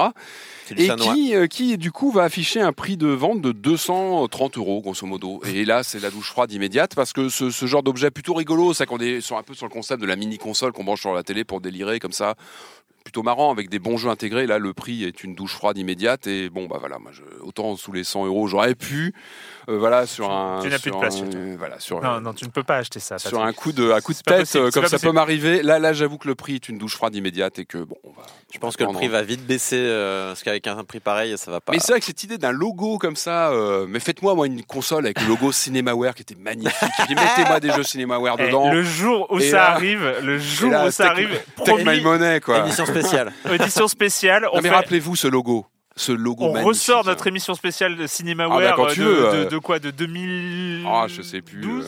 Et 0.77 0.87
qui, 0.87 1.35
euh, 1.35 1.47
qui, 1.47 1.77
du 1.77 1.91
coup, 1.91 2.11
va 2.11 2.23
afficher 2.23 2.61
un 2.61 2.73
prix 2.73 2.95
de 2.95 3.07
vente 3.07 3.41
de 3.41 3.51
230 3.51 4.57
euros, 4.57 4.81
grosso 4.81 5.05
modo. 5.07 5.41
Et 5.45 5.65
là, 5.65 5.83
c'est 5.83 5.99
la 5.99 6.11
douche 6.11 6.29
froide 6.29 6.51
immédiate 6.51 6.93
parce 6.95 7.11
que 7.11 7.29
ce, 7.29 7.49
ce 7.49 7.65
genre 7.65 7.81
d'objet 7.81 8.11
plutôt 8.11 8.33
rigolo, 8.33 8.73
c'est 8.73 8.85
qu'on 8.85 8.99
est 8.99 9.21
sur 9.21 9.37
un 9.37 9.43
peu 9.43 9.53
sur 9.53 9.65
le 9.65 9.71
concept 9.71 10.01
de 10.01 10.05
la 10.05 10.15
mini-console 10.15 10.71
qu'on 10.71 10.83
branche 10.83 11.01
sur 11.01 11.13
la 11.13 11.23
télé 11.23 11.43
pour 11.43 11.61
délirer 11.61 11.99
comme 11.99 12.11
ça. 12.11 12.35
Plutôt 13.09 13.23
marrant 13.23 13.49
avec 13.51 13.69
des 13.71 13.79
bons 13.79 13.97
jeux 13.97 14.11
intégrés. 14.11 14.45
Là, 14.45 14.59
le 14.59 14.71
prix 14.71 15.03
est 15.03 15.23
une 15.23 15.33
douche 15.33 15.53
froide 15.55 15.79
immédiate. 15.79 16.27
Et 16.27 16.47
bon, 16.51 16.67
bah 16.67 16.77
voilà, 16.79 16.99
moi, 16.99 17.09
je, 17.11 17.23
autant 17.43 17.75
sous 17.75 17.91
les 17.91 18.03
100 18.03 18.27
euros, 18.27 18.47
j'aurais 18.47 18.75
pu. 18.75 19.15
euh, 19.67 19.79
voilà, 19.79 20.05
sur 20.05 20.29
un. 20.31 20.59
tu 20.61 20.69
n'as 20.69 20.77
plus 20.77 20.91
de 20.91 20.95
place, 20.97 21.15
un- 21.15 21.17
surtout. 21.17 21.37
voilà, 21.57 21.79
sur, 21.79 22.01
Non, 22.03 22.21
non, 22.21 22.33
tu 22.33 22.45
ne 22.45 22.51
peux 22.51 22.61
pas 22.61 22.77
acheter 22.77 22.99
ça. 22.99 23.17
sur 23.17 23.41
un 23.43 23.51
coup 23.51 23.71
de, 23.71 23.89
un 23.91 23.99
coup 24.01 24.13
de 24.13 24.19
tête, 24.19 24.41
possible, 24.41 24.65
euh, 24.65 24.69
comme 24.71 24.85
ça 24.85 24.99
peut 24.99 25.11
m'arriver. 25.11 25.63
Là, 25.63 25.79
là, 25.79 25.91
j'avoue 25.93 26.19
que 26.19 26.27
le 26.27 26.35
prix 26.35 26.53
est 26.55 26.69
une 26.69 26.77
douche 26.77 26.93
froide 26.95 27.15
immédiate 27.15 27.57
et 27.57 27.65
que 27.65 27.79
bon, 27.79 27.95
on 28.03 28.09
va. 28.11 28.21
Je 28.53 28.57
pense 28.59 28.77
que 28.77 28.83
le 28.83 28.91
prix 28.93 29.07
va 29.07 29.21
vite 29.23 29.43
baisser, 29.45 29.77
euh, 29.79 30.29
parce 30.29 30.43
qu'avec 30.43 30.65
un 30.67 30.83
prix 30.83 30.99
pareil, 30.99 31.35
ça 31.37 31.49
va 31.49 31.61
pas. 31.61 31.71
Mais 31.71 31.79
c'est 31.79 31.91
vrai 31.93 31.99
que 31.99 32.05
cette 32.05 32.23
idée 32.23 32.37
d'un 32.37 32.51
logo 32.51 32.97
comme 32.99 33.15
ça, 33.15 33.49
euh, 33.51 33.85
mais 33.89 33.99
faites-moi 33.99 34.33
moi 34.35 34.45
une 34.47 34.63
console 34.63 35.05
avec 35.05 35.19
le 35.21 35.27
logo 35.27 35.51
Cinemaware 35.51 36.13
qui 36.13 36.21
était 36.23 36.35
magnifique. 36.39 36.73
Mettez-moi 37.09 37.59
des 37.59 37.71
jeux 37.71 37.83
Cinemaware 37.83 38.35
Eh, 38.39 38.45
dedans. 38.47 38.71
le 38.71 38.83
jour 38.83 39.27
où 39.31 39.39
Et 39.39 39.49
ça 39.49 39.57
là- 39.57 39.71
arrive, 39.71 40.13
le 40.23 40.37
jour 40.39 40.71
là, 40.71 40.87
où 40.87 40.91
ça 40.91 41.09
arrive, 41.11 41.29
Take 41.63 41.77
my 41.77 41.83
promis, 41.83 42.01
money, 42.01 42.39
quoi. 42.39 42.59
Émission 42.59 42.85
spéciale. 43.01 43.33
édition 43.51 43.87
spéciale, 43.87 44.45
on, 44.51 44.57
Non, 44.57 44.61
mais 44.61 44.69
fait- 44.69 44.75
rappelez-vous 44.75 45.15
ce 45.15 45.27
logo. 45.27 45.65
Ce 45.99 46.13
logo 46.13 46.45
on 46.45 46.53
magnifique, 46.53 46.67
ressort 46.67 47.05
notre 47.05 47.27
émission 47.27 47.53
spéciale 47.55 47.97
de 47.97 48.07
Cinémaware 48.07 48.73
Ah 48.73 48.77
bah, 48.77 48.83
euh, 48.89 48.93
tu 48.93 49.01
de, 49.01 49.05
veux, 49.05 49.15
de- 49.21 49.25
euh. 49.25 49.45
de 49.49 49.57
quoi 49.57 49.79
De 49.79 49.91
2000 49.91 50.85
Ah, 50.87 51.07
je 51.09 51.21
sais 51.21 51.41
plus. 51.41 51.79
ouais. 51.79 51.83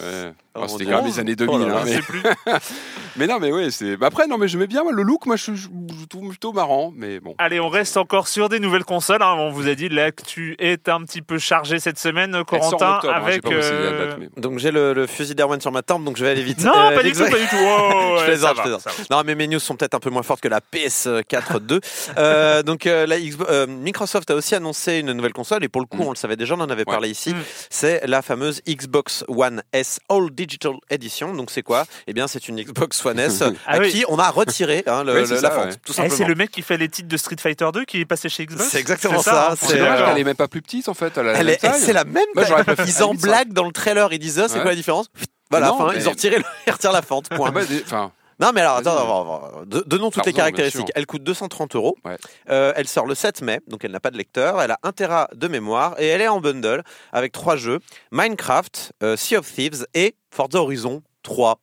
Oh, 0.54 0.60
Ah, 0.60 0.60
mon 0.60 0.68
C'était 0.68 0.84
quand 0.84 0.98
même 0.98 1.06
les 1.06 1.18
années 1.18 1.36
2000. 1.38 1.56
Oh 1.56 1.60
là 1.66 1.74
là, 1.74 1.76
hein, 1.78 1.84
Je 1.86 1.90
mais... 1.92 1.96
sais 1.96 2.02
plus. 2.02 2.22
mais 3.16 3.26
non, 3.28 3.40
mais 3.40 3.54
ouais, 3.54 3.72
c'est. 3.72 3.96
bah 3.96 4.08
après, 4.08 4.28
non, 4.28 4.38
mais 4.38 4.50
j'aimais 4.50 4.68
bien 4.68 4.84
moi, 4.84 4.92
le 4.92 5.02
look. 5.04 5.26
Moi, 5.26 5.38
je, 5.38 5.54
je, 5.56 5.68
je 6.02 6.06
trouve 6.10 6.28
plutôt 6.28 6.52
marrant, 6.52 6.92
mais 6.94 7.22
bon. 7.22 7.36
Allez, 7.38 7.62
on 7.62 7.70
reste 7.70 7.96
encore 7.96 8.28
sur 8.28 8.50
des 8.50 8.60
nouvelles 8.60 8.84
consoles. 8.84 9.22
hein. 9.22 9.34
On 9.38 9.50
vous 9.50 9.70
a 9.70 9.76
dit, 9.76 9.88
l'actu 9.88 10.58
est 10.60 10.90
un 10.90 11.04
petit 11.04 11.22
peu 11.22 11.38
chargée 11.38 11.80
cette 11.80 11.98
semaine, 12.00 12.36
Elle 12.36 12.60
sort 12.60 12.74
en 12.74 12.78
Corentin, 12.78 12.96
octobre, 12.98 13.14
hein, 13.16 13.22
avec... 13.26 13.46
euh, 13.46 14.08
date, 14.10 14.18
mais- 14.20 14.42
Donc 14.42 14.60
j'ai 14.60 14.72
le, 14.72 14.92
le 14.92 15.08
fusil 15.08 15.36
d'Erwan 15.36 15.62
sur 15.62 15.72
ma 15.72 15.84
tempe, 15.84 16.04
donc 16.04 16.18
je 16.18 16.26
vais 16.26 16.32
aller 16.32 16.44
vite. 16.44 16.66
Non, 16.66 16.74
Euh, 16.76 16.96
pas 16.96 17.04
du 17.04 17.14
tout, 17.14 17.20
pas 17.20 17.30
du 17.40 17.48
tout. 17.48 17.56
Oh, 17.58 17.92
Je 18.18 18.20
ouais, 18.20 18.26
plaisante, 18.26 18.58
je 18.58 18.62
plaisante. 18.62 18.88
Non, 19.10 19.22
mais 19.26 19.36
mes 19.36 19.48
news 19.48 19.60
sont 19.60 19.78
peut-être 19.78 19.94
un 19.96 20.00
peu 20.02 20.10
moins 20.10 20.24
fortes 20.24 20.42
que 20.42 20.50
la 20.50 20.60
PS4 20.60 21.60
2. 21.62 21.80
Euh, 22.18 22.62
donc, 22.62 22.88
euh, 22.88 23.06
la 23.08 23.18
Xbox- 23.18 23.48
euh, 23.50 23.68
Microsoft 24.02 24.32
a 24.32 24.36
aussi 24.36 24.56
annoncé 24.56 24.98
une 24.98 25.12
nouvelle 25.14 25.32
console, 25.34 25.64
et 25.64 25.70
pour 25.70 25.80
le 25.80 25.86
coup, 25.86 25.98
Mm. 25.98 26.08
on 26.08 26.10
le 26.10 26.16
savait 26.16 26.36
déjà, 26.36 26.56
on 26.56 26.60
en 26.60 26.70
avait 26.72 26.80
Ouais. 26.80 26.86
parlé 26.86 27.10
ici. 27.10 27.36
Mm. 27.36 27.44
C'est 27.70 28.02
la 28.08 28.24
fameuse 28.24 28.60
Xbox 28.68 29.24
One 29.28 29.62
S 29.74 30.00
All 30.10 30.32
Digital 30.32 30.74
Edition. 30.90 31.36
Donc, 31.36 31.52
c'est 31.52 31.62
quoi? 31.62 31.86
Eh 32.08 32.14
bien, 32.14 32.28
c'est 32.28 32.48
une 32.48 32.60
Xbox 32.60 33.06
One 33.06 33.20
S 33.20 33.44
Ah 33.68 33.74
à 33.74 33.78
oui. 33.80 33.92
qui 33.92 34.04
on 34.10 34.18
a 34.18 34.30
retiré 34.32 34.84
hein, 34.88 35.04
le- 35.04 35.14
Oui, 35.22 35.30
la 35.42 35.52
fente, 35.52 35.66
ouais. 35.66 35.76
tout 35.86 35.94
Eh, 36.04 36.10
c'est 36.10 36.26
le 36.26 36.34
mec 36.34 36.50
qui 36.50 36.64
fait 36.64 36.78
les 36.78 36.90
titres 36.90 37.08
de 37.10 37.18
Street 37.18 37.36
Fighter 37.40 37.68
2 37.72 37.86
qui 37.86 38.00
est 38.02 38.06
passé 38.06 38.28
chez 38.28 38.48
Xbox 38.48 38.70
C'est 38.70 38.80
exactement 38.80 39.22
ça, 39.22 39.52
hein, 39.52 39.56
c'est, 39.60 39.68
C'est 39.68 39.78
est 39.78 39.82
euh, 39.82 40.24
même 40.24 40.36
pas 40.36 40.48
plus 40.48 40.64
petite 40.64 40.90
en 40.90 40.96
fait. 40.96 41.16
Elle 41.18 41.28
Elle 41.36 41.50
est- 41.50 41.60
c'est 41.78 41.94
la 41.94 42.04
même. 42.06 42.24
Moi, 42.34 42.46
ils 42.88 43.04
en 43.04 43.14
blaguent 43.14 43.54
dans 43.54 43.66
le 43.66 43.72
trailer. 43.72 44.12
Ils 44.14 44.20
disent 44.20 44.40
ah, 44.40 44.48
c'est 44.48 44.56
Ouais. 44.56 44.62
quoi 44.62 44.72
la 44.72 44.76
différence? 44.76 45.06
Voilà, 45.52 45.68
Non, 45.68 45.74
enfin, 45.74 45.90
mais- 45.94 46.00
ils 46.02 46.08
ont 46.08 46.12
retiré, 46.12 46.38
le- 46.38 46.44
ils 46.68 46.72
retirent 46.72 46.92
la 46.92 47.02
fente. 47.04 47.30
Point. 47.30 47.50
Ah 47.50 47.52
bah, 47.52 47.62
Enfin, 47.86 48.12
Non, 48.42 48.52
mais 48.54 48.62
alors, 48.62 48.78
attends, 48.78 48.92
attends, 48.98 49.22
attends, 49.22 49.46
attends. 49.48 49.64
De- 49.66 49.84
donnons 49.86 50.10
toutes 50.10 50.26
les 50.26 50.32
bien 50.32 50.40
caractéristiques. 50.40 50.82
sûr. 50.88 50.92
Elle 50.96 51.06
coûte 51.06 51.24
230 51.24 51.76
euros. 51.76 51.96
Ouais. 52.04 52.18
Euh, 52.50 52.74
elle 52.76 52.88
sort 52.88 53.06
le 53.06 53.14
7 53.16 53.42
mai, 53.44 53.60
donc 53.68 53.86
elle 53.86 53.92
n'a 53.92 54.00
pas 54.00 54.10
de 54.12 54.18
lecteur. 54.18 54.62
Elle 54.62 54.72
a 54.72 54.80
1 54.84 54.92
Tera 54.94 55.28
de 55.36 55.48
mémoire 55.48 55.96
et 56.00 56.08
elle 56.08 56.22
est 56.22 56.28
en 56.28 56.42
bundle 56.42 56.84
avec 57.14 57.32
trois 57.32 57.56
jeux 57.56 57.80
Minecraft, 58.12 58.94
euh, 59.04 59.16
Sea 59.16 59.38
of 59.38 59.52
Thieves 59.54 59.86
et 59.94 60.16
Forza 60.32 60.60
Horizon 60.60 61.04
3. 61.24 61.60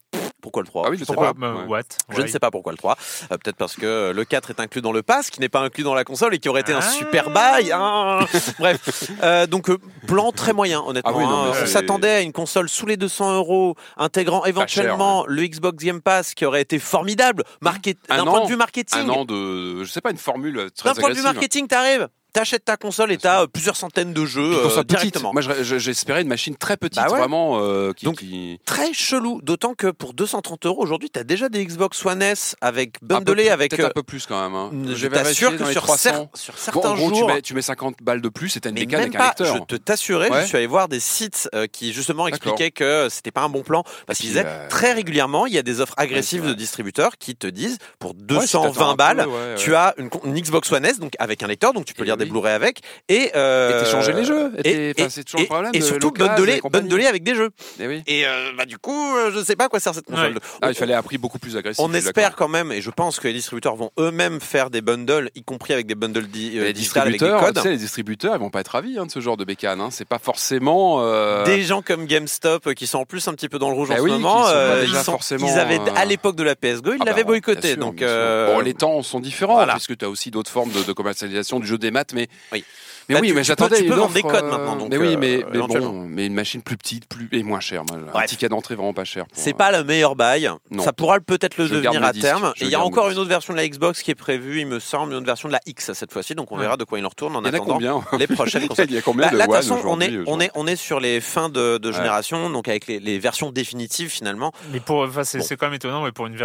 Pourquoi 0.49 0.63
le 0.63 0.69
3 0.69 0.83
Ah 0.87 0.91
oui, 0.91 0.97
je 0.99 1.05
sais 1.05 1.15
pas. 1.15 1.33
Ouais. 1.67 1.81
Je 2.09 2.23
ne 2.23 2.27
sais 2.27 2.39
pas 2.39 2.51
pourquoi 2.51 2.73
le 2.73 2.79
3. 2.79 2.97
Euh, 3.31 3.37
Peut-être 3.37 3.57
parce 3.57 3.75
que 3.77 4.13
le 4.15 4.25
4 4.25 4.49
est 4.49 4.61
inclus 4.61 4.81
dans 4.81 4.93
le 4.93 5.03
pass, 5.03 5.29
qui 5.29 5.41
n'est 5.41 5.51
pas 5.51 5.61
inclus 5.61 5.85
dans 5.85 5.93
la 5.95 6.05
console 6.05 6.35
et 6.35 6.39
qui 6.39 6.49
aurait 6.49 6.63
été 6.63 6.73
un 6.73 6.79
Ah. 6.79 6.91
super 6.91 7.29
bail. 7.29 7.71
hein. 7.73 8.21
Bref, 8.59 9.11
Euh, 9.23 9.47
donc 9.47 9.69
euh, 9.69 9.77
plan 10.07 10.33
très 10.33 10.55
moyen, 10.55 10.81
honnêtement. 10.87 11.13
Ah 11.15 11.19
oui, 11.19 11.25
non, 11.25 11.53
hein. 11.53 11.53
On 11.63 11.67
s'attendait 11.67 12.11
à 12.11 12.21
une 12.23 12.33
console 12.33 12.69
sous 12.71 12.87
les 12.87 12.97
200 12.97 13.35
euros, 13.37 13.75
intégrant 13.99 14.45
éventuellement 14.47 15.25
le 15.27 15.47
Xbox 15.47 15.85
Game 15.85 16.01
Pass, 16.01 16.33
qui 16.35 16.47
aurait 16.47 16.63
été 16.63 16.79
formidable, 16.79 17.45
market... 17.61 17.99
D'un 18.09 18.25
point 18.25 18.45
de 18.45 18.49
vue 18.49 18.57
marketing. 18.57 19.01
Un 19.01 19.09
an 19.11 19.25
de, 19.27 19.85
je 19.85 19.91
sais 19.91 20.01
pas, 20.01 20.11
une 20.11 20.17
formule 20.17 20.71
très 20.75 20.89
D'un 20.89 20.95
point 20.95 21.11
de 21.11 21.15
vue 21.15 21.23
marketing, 21.23 21.67
t'arrives, 21.67 22.09
t'achètes 22.33 22.65
ta 22.65 22.77
console 22.77 23.13
et 23.13 23.17
t'as 23.19 23.43
euh, 23.43 23.47
plusieurs 23.47 23.77
centaines 23.77 24.13
de 24.13 24.25
jeux 24.25 24.53
euh, 24.67 24.83
directement. 24.85 25.33
Moi, 25.33 25.43
je- 25.43 25.63
je- 25.63 25.79
j'espérais 25.79 26.23
une 26.23 26.29
machine 26.29 26.57
très 26.57 26.77
petite, 26.77 26.97
Bah 27.03 27.09
ouais. 27.11 27.19
vraiment, 27.19 27.61
euh, 27.61 27.93
qui, 27.93 28.05
Donc, 28.05 28.17
qui- 28.19 28.61
Très 28.65 28.93
chelou, 28.93 29.41
d'autant 29.43 29.75
que 29.75 29.89
pour 29.89 30.15
230 30.15 30.67
euros 30.67 30.83
aujourd'hui, 30.83 31.11
t'as 31.11 31.25
déjà 31.25 31.49
des 31.49 31.65
Xbox 31.65 32.05
One 32.05 32.23
S 32.23 32.55
avec 32.61 32.97
un 33.03 33.07
bundlé 33.21 33.49
avec. 33.49 33.71
peut-être 33.71 33.85
euh, 33.87 33.89
un 33.89 33.93
peu 33.95 34.03
plus 34.03 34.27
quand 34.27 34.41
même. 34.43 34.55
Hein. 34.55 34.71
je 34.89 34.95
J'ai 34.95 35.09
vérifié 35.09 35.47
t'assure 35.49 35.57
que 35.57 35.73
sur, 35.73 35.83
300. 35.83 36.11
cer- 36.11 36.29
sur 36.39 36.55
Bon, 36.55 36.59
certains 36.61 36.89
en 36.91 36.95
gros, 36.97 37.09
jours. 37.09 37.27
tu 37.29 37.35
mets, 37.35 37.43
tu 37.43 37.55
mets 37.55 37.63
50 37.63 37.97
balles 38.03 38.21
de 38.21 38.29
plus, 38.29 38.57
et 38.57 38.61
t'as 38.61 38.69
une 38.71 38.75
bécane 38.77 39.01
avec 39.01 39.15
un 39.17 39.25
lecteur. 39.27 39.57
je 39.57 39.63
te 39.65 39.77
t'assurais, 39.77 40.31
Ouais. 40.31 40.43
je 40.43 40.47
suis 40.47 40.57
allé 40.57 40.67
voir 40.67 40.89
des 40.89 41.01
sites 41.01 41.49
qui 41.73 41.93
justement 41.93 42.29
expliquaient 42.29 42.71
que 42.71 43.09
c'était 43.11 43.31
pas 43.31 43.43
un 43.43 43.49
bon 43.49 43.63
plan 43.63 43.83
parce 44.07 44.19
qu'ils 44.19 44.29
disaient 44.29 44.47
très 44.69 44.93
régulièrement 44.93 45.47
il 45.47 45.55
y 45.55 45.59
a 45.59 45.63
des 45.63 45.81
offres 45.81 45.95
agressives 45.97 46.45
de 46.47 46.53
distributeurs 46.53 47.17
qui 47.19 47.37
te 47.37 47.47
disent 47.47 47.79
pour 47.99 48.11
Ouais, 48.11 48.47
si 48.47 48.53
t'attends 48.53 48.65
220 48.73 48.87
un 48.87 48.91
peu, 48.93 48.97
balles 48.97 49.27
tu 49.57 49.75
as 49.75 49.95
une, 49.99 50.11
Xbox 50.35 50.71
One 50.73 50.85
S 50.85 50.99
donc 51.01 51.13
avec 51.19 51.43
un 51.43 51.47
lecteur 51.47 51.73
donc 51.73 51.85
tu 51.85 51.95
peux 51.95 52.05
lire 52.05 52.17
des 52.19 52.25
oui. 52.25 52.31
Blu-ray 52.31 52.53
avec 52.53 52.81
et 53.09 53.31
euh, 53.35 53.81
Et 53.81 53.85
t'échanger 53.85 54.13
les 54.13 54.25
jeux. 54.25 54.53
Et 54.65 54.95
c'est 55.09 55.25
toujours 55.25 55.41
et- 55.41 55.43
le 55.45 55.49
problème 55.49 55.71
et 55.75 55.81
surtout 55.81 56.13
bundlé 56.13 57.07
avec 57.07 57.23
des 57.23 57.35
jeux 57.35 57.51
Eh 57.81 57.87
oui. 57.87 58.03
et 58.07 58.27
euh, 58.27 58.51
bah, 58.57 58.67
du 58.67 58.79
coup 58.79 59.17
euh, 59.17 59.31
je 59.35 59.43
sais 59.43 59.57
pas 59.57 59.69
quoi 59.69 59.81
sert 59.81 59.95
cette 59.95 60.05
console 60.07 60.35
Ouais. 60.35 60.41
Ah, 60.63 60.69
il 60.71 60.75
fallait 60.75 60.95
un 60.95 61.03
prix 61.03 61.17
beaucoup 61.19 61.39
plus 61.39 61.57
agressif. 61.57 61.83
on 61.83 61.93
espère 61.95 62.35
quand 62.37 62.49
même, 62.49 62.73
et 62.73 62.81
je 62.83 62.91
pense 62.91 63.19
que 63.21 63.29
les 63.29 63.35
distributeurs 63.35 63.77
vont 63.77 63.91
eux-mêmes 63.99 64.41
faire 64.41 64.69
des 64.71 64.81
bundles, 64.83 65.31
y 65.35 65.43
compris 65.43 65.73
avec 65.73 65.87
des 65.87 65.95
bundles 65.95 66.27
di- 66.27 66.59
euh, 66.59 66.65
Les 66.65 66.73
digitales 66.73 67.03
avec 67.09 67.13
des 67.15 67.19
distributeurs, 67.27 67.41
codes. 67.47 67.57
tu 67.57 67.63
sais, 67.63 67.71
les 67.71 67.77
distributeurs, 67.77 68.35
ils 68.37 68.41
vont 68.41 68.51
pas 68.51 68.61
être 68.61 68.69
ravis 68.69 68.99
hein, 68.99 69.07
de 69.07 69.11
ce 69.11 69.21
genre 69.21 69.37
de 69.37 69.45
bécane. 69.45 69.81
Hein. 69.81 69.89
C'est 69.91 70.07
pas 70.07 70.19
forcément. 70.19 70.99
euh, 71.03 71.45
Des 71.45 71.63
gens 71.63 71.83
comme 71.83 72.07
GameStop 72.07 72.75
qui 72.75 72.87
sont 72.87 72.99
en 72.99 73.05
plus 73.05 73.27
un 73.29 73.33
petit 73.35 73.49
peu 73.49 73.59
dans 73.59 73.69
le 73.71 73.75
rouge 73.77 73.89
Bah 73.89 73.97
en 73.99 74.03
oui, 74.03 74.11
ce 74.11 74.15
moment, 74.17 74.45
sont 74.45 74.53
ils, 74.83 74.89
sont- 74.95 75.13
forcément, 75.13 75.47
ils 75.47 75.59
avaient 75.59 75.81
à 75.97 76.05
l'époque 76.05 76.37
de 76.37 76.43
la 76.43 76.55
PS2, 76.55 76.89
ils 76.89 76.93
Ah 76.95 76.97
bah, 76.99 77.05
l'avaient 77.07 77.25
boycotté. 77.25 77.69
sûr, 77.69 77.77
donc 77.79 78.01
Bon, 78.03 78.61
les 78.61 78.75
temps 78.75 79.03
sont 79.03 79.21
différents 79.21 79.65
puisque 79.67 79.97
tu 79.97 80.05
as 80.05 80.09
aussi 80.11 80.31
d'autres 80.31 80.51
formes 80.51 80.71
de, 80.73 80.83
de 80.83 80.93
commercialisation 80.93 81.61
du 81.61 81.67
jeu 81.67 81.79
des 81.79 81.91
maths, 81.91 82.08
mais 82.15 82.29
Oui. 82.53 82.65
Mais 83.09 83.15
Bah, 83.15 83.21
oui, 83.23 83.29
tu- 83.29 83.35
mais 83.35 83.41
tu 83.41 83.47
j'attendais 83.47 83.77
peux- 83.77 83.83
tu 83.83 83.89
peux 83.89 83.95
une 83.95 84.01
vendre 84.01 84.13
des 84.15 84.23
codes 84.23 84.45
euh, 84.45 84.51
maintenant, 84.51 84.77
donc, 84.77 84.91
mais 84.91 84.99
oui, 84.99 85.17
mais, 85.17 85.43
euh, 85.43 85.47
mais 85.51 85.59
bon, 85.79 86.07
mais 86.09 86.27
une 86.27 86.35
machine 86.35 86.61
plus 86.63 86.77
petite, 86.77 87.09
plus 87.09 87.29
et 87.33 87.43
moins 87.43 87.61
chère. 87.61 87.83
Un 87.91 88.13
Bref. 88.13 88.27
ticket 88.29 88.49
d'entrée 88.51 88.75
vraiment 88.75 88.93
pas 88.93 89.05
cher. 89.05 89.25
c'est 89.33 89.55
euh, 89.55 89.57
pas 89.57 89.73
le 89.73 89.83
meilleur 89.85 90.15
bail. 90.15 90.51
Non. 90.71 90.83
Ça 90.83 90.93
pourra 90.93 91.19
peut-être 91.21 91.57
le 91.57 91.69
devenir 91.69 92.05
à 92.05 92.13
terme. 92.13 92.53
Il 92.61 92.69
y 92.69 92.75
a 92.75 92.81
encore 92.81 93.09
une 93.11 93.19
autre 93.19 93.29
version 93.31 93.53
de 93.55 93.59
la 93.59 93.67
Xbox 93.67 94.03
qui 94.03 94.11
est 94.11 94.15
prévue, 94.15 94.61
il 94.61 94.67
me 94.67 94.79
semble, 94.79 95.13
une 95.13 95.19
autre 95.19 95.27
version 95.27 95.49
de 95.49 95.55
la 95.55 95.61
X 95.67 95.93
cette 95.95 96.13
fois-ci. 96.13 96.35
Donc 96.35 96.53
on 96.53 96.57
Ouais. 96.57 96.63
verra 96.63 96.77
de 96.77 96.85
quoi 96.85 96.99
il 96.99 97.07
en 97.07 97.09
retourne 97.09 97.35
en 97.37 97.41
Il 97.43 97.47
y 97.47 97.51
en 97.51 97.53
a 97.55 97.57
attendant 97.57 98.05
les 98.19 98.27
prochaines 98.27 98.67
consoles. 98.69 98.87
Il 98.91 98.95
y 98.95 98.99
a 98.99 99.03
combien 99.03 99.27
Bah, 99.27 99.33
de 99.33 99.37
là, 99.39 99.47
de 99.47 99.53
toute 99.53 99.57
One 99.57 99.63
façon, 99.79 99.89
on 99.89 100.01
est, 100.01 100.13
on, 100.27 100.41
est, 100.41 100.51
on 100.55 100.67
est 100.67 100.77
sur 100.77 101.01
les 101.01 101.21
fins 101.21 101.49
de, 101.49 101.79
de 101.79 101.89
Ouais. 101.89 101.95
génération, 101.95 102.51
donc 102.51 102.69
avec 102.69 102.87
les, 102.87 103.01
les 103.01 103.19
versions 103.19 103.51
définitives 103.53 104.11
finalement. 104.11 104.53
Mais 104.73 104.81
pour, 104.81 104.99
enfin, 105.03 105.25
c'est 105.25 105.39
Bon. 105.39 105.45
c'est 105.45 105.57
quand 105.57 105.67
même 105.67 105.75
étonnant, 105.75 106.03
mais 106.05 106.13
pour 106.13 106.27
une, 106.27 106.37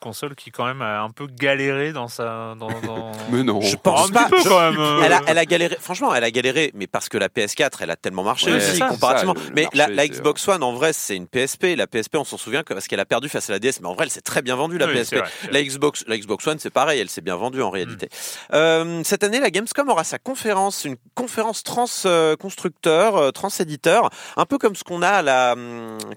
console 0.00 0.34
qui 0.34 0.50
quand 0.50 0.66
même 0.66 0.82
a 0.82 1.00
un 1.02 1.10
peu 1.10 1.26
galéré 1.26 1.92
dans 1.92 2.08
sa, 2.08 2.54
dans, 2.58 2.68
dans... 2.86 3.12
Mais 3.30 3.42
non. 3.42 3.60
Je 3.62 3.76
pense 3.76 4.10
un 4.10 4.12
pas. 4.12 4.24
petit 4.24 4.30
peu 4.30 4.40
Je- 4.44 4.48
quand 4.48 4.70
même. 4.72 5.02
Elle 5.04 5.12
a, 5.12 5.20
elle 5.26 5.38
a 5.38 5.44
galéré. 5.44 5.76
Franchement, 5.86 6.14
elle 6.14 6.24
a 6.24 6.30
galéré, 6.30 6.70
mais 6.74 6.86
parce 6.86 7.08
que 7.08 7.16
la 7.16 7.28
PS4, 7.28 7.78
elle 7.80 7.90
a 7.90 7.96
tellement 7.96 8.22
marché 8.22 8.50
Ouais, 8.50 8.58
aussi 8.58 8.76
ça, 8.76 8.88
comparativement. 8.88 9.34
c'est 9.36 9.42
ça, 9.44 9.48
le 9.48 9.54
mais 9.54 9.68
la, 9.72 9.84
marché, 9.88 9.94
la 9.94 10.02
c'est- 10.02 10.08
Xbox 10.10 10.48
One, 10.48 10.62
en 10.62 10.72
vrai, 10.74 10.92
c'est 10.92 11.16
une 11.16 11.26
PSP. 11.26 11.76
La 11.76 11.86
PSP, 11.86 12.16
on 12.16 12.24
s'en 12.24 12.36
souvient 12.36 12.62
que 12.62 12.74
parce 12.74 12.86
qu'elle 12.88 13.00
a 13.00 13.04
perdu 13.06 13.28
face 13.28 13.48
à 13.48 13.52
la 13.54 13.58
DS, 13.58 13.80
mais 13.80 13.86
en 13.88 13.94
vrai, 13.94 14.04
elle 14.04 14.10
s'est 14.10 14.20
très 14.20 14.42
bien 14.42 14.56
vendue 14.56 14.76
la 14.78 14.86
Oui, 14.86 14.92
PSP. 14.94 15.16
vrai, 15.16 15.28
La 15.50 15.62
Xbox, 15.62 16.04
la 16.06 16.18
Xbox 16.18 16.46
One, 16.46 16.58
c'est 16.58 16.70
pareil, 16.70 17.00
elle 17.00 17.08
s'est 17.08 17.20
bien 17.22 17.36
vendue 17.36 17.62
en 17.62 17.70
réalité. 17.70 18.08
Euh, 18.52 19.00
cette 19.04 19.24
année, 19.24 19.40
la 19.40 19.50
Gamescom 19.50 19.88
aura 19.88 20.04
sa 20.04 20.18
conférence, 20.18 20.84
une 20.84 20.96
conférence 21.14 21.62
trans 21.62 21.86
euh, 22.04 22.36
constructeur, 22.36 23.16
euh, 23.16 23.30
trans 23.30 23.48
éditeur, 23.60 24.10
un 24.36 24.44
peu 24.44 24.58
comme 24.58 24.74
ce 24.76 24.84
qu'on 24.84 25.02
a 25.02 25.08
à 25.08 25.22
la, 25.22 25.54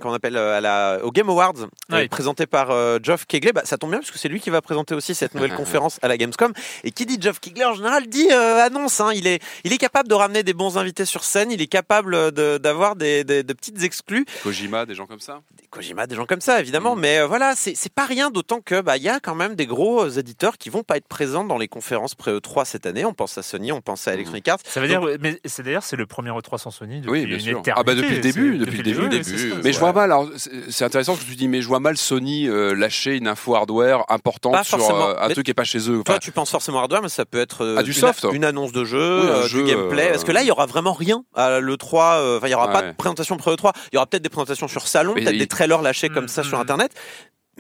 qu'on 0.02 0.14
appelle 0.14 0.36
euh, 0.38 0.58
à 0.58 0.62
la, 0.62 1.00
au 1.04 1.12
Game 1.12 1.30
Awards, 1.30 1.54
euh, 1.92 1.96
Oui. 2.02 2.08
présenté 2.08 2.46
par 2.48 2.72
euh, 2.72 2.98
Geoff 3.02 3.26
Keighley. 3.26 3.52
Bah, 3.54 3.62
ça 3.66 3.78
tombe 3.78 3.92
bien 3.92 4.00
parce 4.00 4.12
que 4.12 4.18
c'est 4.20 4.30
lui 4.30 4.40
qui 4.40 4.50
va 4.50 4.62
présenter 4.62 4.96
aussi 4.96 5.14
cette 5.16 5.36
nouvelle 5.36 5.54
conférence 5.56 6.00
à 6.02 6.08
la 6.08 6.18
Gamescom. 6.18 6.54
Et 6.84 6.92
qui 6.92 7.06
dit 7.06 7.18
Geoff 7.22 7.40
Keighley 7.40 7.66
en 7.66 7.74
général 7.76 8.08
dit 8.08 8.28
euh, 8.32 8.64
annonce. 8.64 9.00
Hein, 9.02 9.12
il 9.14 9.28
est, 9.28 9.40
il 9.64 9.74
est 9.74 9.78
capable 9.78 10.10
de 10.10 10.14
ramener 10.14 10.44
des 10.44 10.54
bons 10.54 10.78
invités 10.78 11.06
sur 11.06 11.24
scène. 11.24 11.52
Il 11.52 11.62
est 11.62 11.68
capable 11.68 12.32
de- 12.32 12.58
d'avoir 12.58 12.96
des, 12.96 13.24
des, 13.24 13.44
de 13.44 13.54
petites 13.54 13.84
exclus. 13.84 14.26
Kojima, 14.44 14.86
des 14.86 14.96
gens 14.96 15.06
comme 15.06 15.20
ça. 15.20 15.42
Des 15.58 15.66
Kojima, 15.70 16.08
des 16.08 16.16
gens 16.16 16.26
comme 16.26 16.42
ça, 16.42 16.60
évidemment. 16.60 16.96
Mm. 16.96 17.00
Mais 17.00 17.20
euh, 17.20 17.28
voilà, 17.28 17.54
c'est 17.56 17.76
pas 17.94 18.06
rien, 18.06 18.30
d'autant 18.32 18.62
que 18.62 18.82
bah 18.82 18.98
il 18.98 19.04
y 19.04 19.10
a 19.10 19.20
quand 19.20 19.36
même 19.36 19.56
des 19.56 19.66
gros 19.66 20.04
euh, 20.06 20.10
éditeurs 20.20 20.58
qui 20.58 20.70
vont 20.70 20.84
pas 20.84 20.98
être 20.98 21.08
présents 21.08 21.44
dans 21.44 21.58
les 21.58 21.68
conférences 21.68 22.16
pré 22.16 22.32
E3 22.36 22.66
cette 22.66 22.86
année. 22.86 23.06
On 23.06 23.14
pense 23.14 23.38
à 23.38 23.42
Sony, 23.44 23.72
on 23.72 23.82
pense 23.82 24.08
à 24.08 24.14
Electronic 24.14 24.48
Arts. 24.48 24.60
Ça 24.66 24.82
veut 24.82 24.88
dire, 24.88 25.02
mais 25.20 25.40
c'est 25.46 25.64
d'ailleurs 25.64 25.84
c'est 25.84 25.96
le 25.96 26.06
premier 26.06 26.30
E3 26.32 26.58
sans 26.58 26.72
Sony 26.72 26.98
depuis 27.02 27.12
Oui, 27.12 27.26
bien 27.26 27.36
une 27.36 27.42
sûr. 27.42 27.50
éternité. 27.60 27.74
Ah 27.76 27.84
bah 27.84 27.96
depuis 27.96 28.16
le 28.16 28.22
début, 28.22 28.58
depuis 28.58 28.78
le 28.78 28.84
début, 28.84 29.10
début. 29.10 29.24
ça. 29.52 29.56
Mais 29.64 29.74
je 29.74 29.80
vois 29.80 29.94
mal. 29.94 30.12
alors, 30.12 30.28
C'est 30.70 30.84
intéressant 30.86 31.16
ce 31.16 31.22
que 31.22 31.26
tu 31.30 31.36
dis, 31.36 31.48
mais 31.48 31.62
je 31.62 31.68
vois 31.68 31.80
mal 31.80 31.98
Sony 31.98 32.48
euh, 32.48 32.74
lâcher 32.76 33.16
une 33.16 33.28
info 33.28 33.56
hardware 33.56 34.04
importante 34.10 34.54
Pas 34.54 34.64
sur 34.64 34.80
euh, 34.90 35.16
un 35.20 35.28
Mais- 35.28 35.34
truc 35.34 35.46
qui 35.46 35.52
est 35.52 35.56
pas 35.56 35.64
chez 35.64 35.90
eux. 35.90 36.02
Toi, 36.06 36.20
tu 36.20 36.32
penses 36.32 36.52
forcément 36.52 36.80
hardware, 36.80 37.02
mais 37.02 37.10
ça 37.10 37.26
peut 37.26 37.40
être 37.40 37.64
euh, 37.64 37.76
Ah, 37.78 37.84
du 37.84 37.92
une, 37.92 37.98
soft. 37.98 38.26
une 38.34 38.46
annonce 38.46 38.72
de 38.72 38.84
jeu, 38.86 39.22
Oui, 39.22 39.28
un 39.28 39.34
euh, 39.34 39.48
jeu, 39.50 39.64
du 39.64 39.70
gameplay. 39.72 40.08
euh, 40.08 40.12
Parce 40.12 40.24
que 40.24 40.32
là, 40.32 40.42
il 40.42 40.48
y 40.48 40.52
aura 40.52 40.66
vraiment 40.66 40.94
rien 40.94 41.24
à 41.36 41.60
l'E3. 41.60 42.18
euh, 42.20 42.38
Enfin, 42.38 42.48
il 42.48 42.52
y 42.52 42.56
aura 42.56 42.72
pas 42.72 42.82
de 42.84 42.92
présentation 42.96 43.38
pré 43.38 43.52
E3. 43.52 43.72
Il 43.92 43.96
y 43.96 43.98
aura 43.98 44.06
peut-être 44.08 44.24
des 44.24 44.30
présentations 44.30 44.68
sur 44.68 44.88
salon, 44.88 45.14
peut-être 45.14 45.32
il- 45.34 45.40
des 45.40 45.48
trailers 45.48 45.82
lâchés 45.82 46.10
comme 46.10 46.26
Mm, 46.26 46.30
ça 46.30 46.44
sur 46.44 46.58
mm. 46.58 46.62
Internet. 46.62 46.92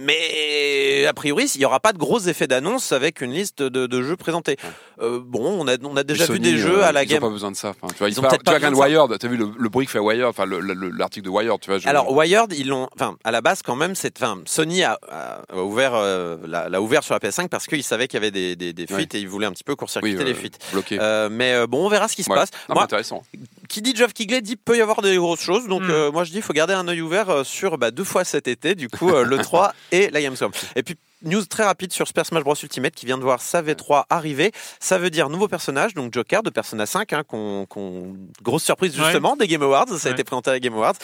Mais 0.01 1.05
a 1.07 1.13
priori, 1.13 1.45
il 1.55 1.61
y 1.61 1.65
aura 1.65 1.79
pas 1.79 1.93
de 1.93 1.97
gros 1.97 2.19
effets 2.19 2.47
d'annonce 2.47 2.91
avec 2.91 3.21
une 3.21 3.31
liste 3.31 3.61
de, 3.61 3.85
de 3.87 4.01
jeux 4.03 4.15
présentés. 4.15 4.57
Euh, 5.01 5.19
bon, 5.23 5.57
on 5.59 5.67
a, 5.67 5.75
on 5.83 5.95
a 5.97 6.03
déjà 6.03 6.25
Sony, 6.25 6.39
vu 6.39 6.51
des 6.51 6.57
jeux 6.57 6.79
euh, 6.79 6.85
à 6.87 6.91
la 6.91 7.03
Ils 7.03 7.07
game. 7.07 7.19
pas 7.21 7.29
besoin 7.29 7.51
de 7.51 7.55
ça. 7.55 7.69
Enfin, 7.69 7.87
tu 7.93 7.99
vois, 7.99 8.09
Ils 8.09 8.13
ils 8.13 8.19
ont 8.19 8.23
peut-être 8.23 8.39
tu 8.39 8.43
pas 8.45 8.51
vois, 8.51 8.57
regarde 8.57 8.73
besoin 8.73 8.87
de 8.87 8.93
ça. 8.93 9.05
Wired. 9.05 9.19
T'as 9.19 9.27
vu 9.27 9.37
le, 9.37 9.49
le 9.57 9.69
bruit 9.69 9.85
que 9.85 9.91
fait 9.91 9.99
Wired, 9.99 10.25
enfin 10.25 10.45
le- 10.45 10.59
le- 10.59 10.89
l'article 10.89 11.25
de 11.25 11.29
Wired, 11.29 11.59
tu 11.61 11.69
vois. 11.69 11.79
je- 11.79 11.87
Alors 11.87 12.11
Wired, 12.11 12.51
ils 12.53 12.67
l'ont, 12.67 12.87
enfin 12.95 13.15
à 13.23 13.31
la 13.31 13.41
base 13.41 13.61
quand 13.61 13.75
même, 13.75 13.95
c'est, 13.95 14.17
enfin 14.21 14.39
Sony 14.45 14.83
a, 14.83 14.99
ouvert, 15.55 15.93
euh, 15.95 16.37
l'a, 16.45 16.69
l'a 16.69 16.81
ouvert 16.81 17.03
sur 17.03 17.13
la 17.13 17.19
PS5 17.19 17.47
parce 17.49 17.65
qu'ils 17.67 17.83
savaient 17.83 18.07
qu'il 18.07 18.17
y 18.17 18.21
avait 18.23 18.31
des, 18.31 18.55
des, 18.55 18.73
des 18.73 18.87
fuites 18.87 19.15
et 19.15 19.19
ils 19.19 19.27
voulaient 19.29 19.45
un 19.47 19.51
petit 19.51 19.63
peu 19.63 19.73
oui, 19.73 19.77
court-circuiter 19.77 20.21
euh, 20.21 20.25
les 20.25 20.33
fuites. 20.33 20.57
bloqué. 20.71 20.97
Euh, 20.99 21.29
mais 21.31 21.65
bon, 21.67 21.85
on 21.85 21.89
verra 21.89 22.07
ce 22.07 22.15
qui 22.15 22.23
se 22.23 22.29
Ouais. 22.29 22.35
passe. 22.35 22.49
Non, 22.67 22.75
Moi, 22.75 22.83
intéressant. 22.83 23.23
qui 23.69 23.81
dit 23.81 23.95
Geoff 23.95 24.13
Keighley 24.13 24.41
dit 24.41 24.55
peut 24.55 24.77
y 24.77 24.81
avoir 24.81 25.01
des 25.01 25.15
grosses 25.15 25.41
choses. 25.41 25.67
Donc 25.67 25.83
Mm. 25.83 25.89
euh, 25.91 26.11
moi 26.11 26.23
je 26.23 26.31
dis 26.31 26.37
il 26.37 26.43
faut 26.43 26.53
garder 26.53 26.73
un 26.73 26.87
œil 26.87 27.01
ouvert 27.01 27.45
sur 27.45 27.77
bah, 27.77 27.91
deux 27.91 28.03
fois 28.03 28.23
cet 28.25 28.47
été, 28.47 28.75
du 28.75 28.89
coup 28.89 29.09
euh, 29.11 29.23
le 29.23 29.37
3 29.49 29.73
et 29.91 30.09
la 30.09 30.21
Gamescom. 30.21 30.51
Et 30.75 30.83
puis 30.83 30.95
news 31.23 31.45
très 31.45 31.63
rapide 31.63 31.91
sur 31.93 32.07
Super 32.07 32.25
Smash 32.25 32.43
Bros 32.43 32.55
Ultimate 32.61 32.93
qui 32.93 33.05
vient 33.05 33.17
de 33.17 33.23
voir 33.23 33.41
sa 33.41 33.61
V3 33.61 34.03
arriver. 34.09 34.51
Ça 34.79 34.97
veut 34.97 35.09
dire 35.09 35.29
nouveau 35.29 35.47
personnage, 35.47 35.93
donc 35.93 36.13
Joker 36.13 36.43
de 36.43 36.49
Persona 36.49 36.85
5, 36.85 37.13
hein, 37.13 37.23
qu'on, 37.27 37.65
qu'on- 37.67 38.15
grosse 38.41 38.63
surprise 38.63 38.97
Ouais. 38.97 39.03
justement 39.05 39.35
des 39.35 39.47
Game 39.47 39.61
Awards. 39.63 39.87
Ça 39.89 39.93
a 39.93 39.97
Ouais. 40.09 40.11
été 40.11 40.23
présenté 40.23 40.49
à 40.49 40.53
la 40.53 40.59
Game 40.59 40.73
Awards. 40.73 40.95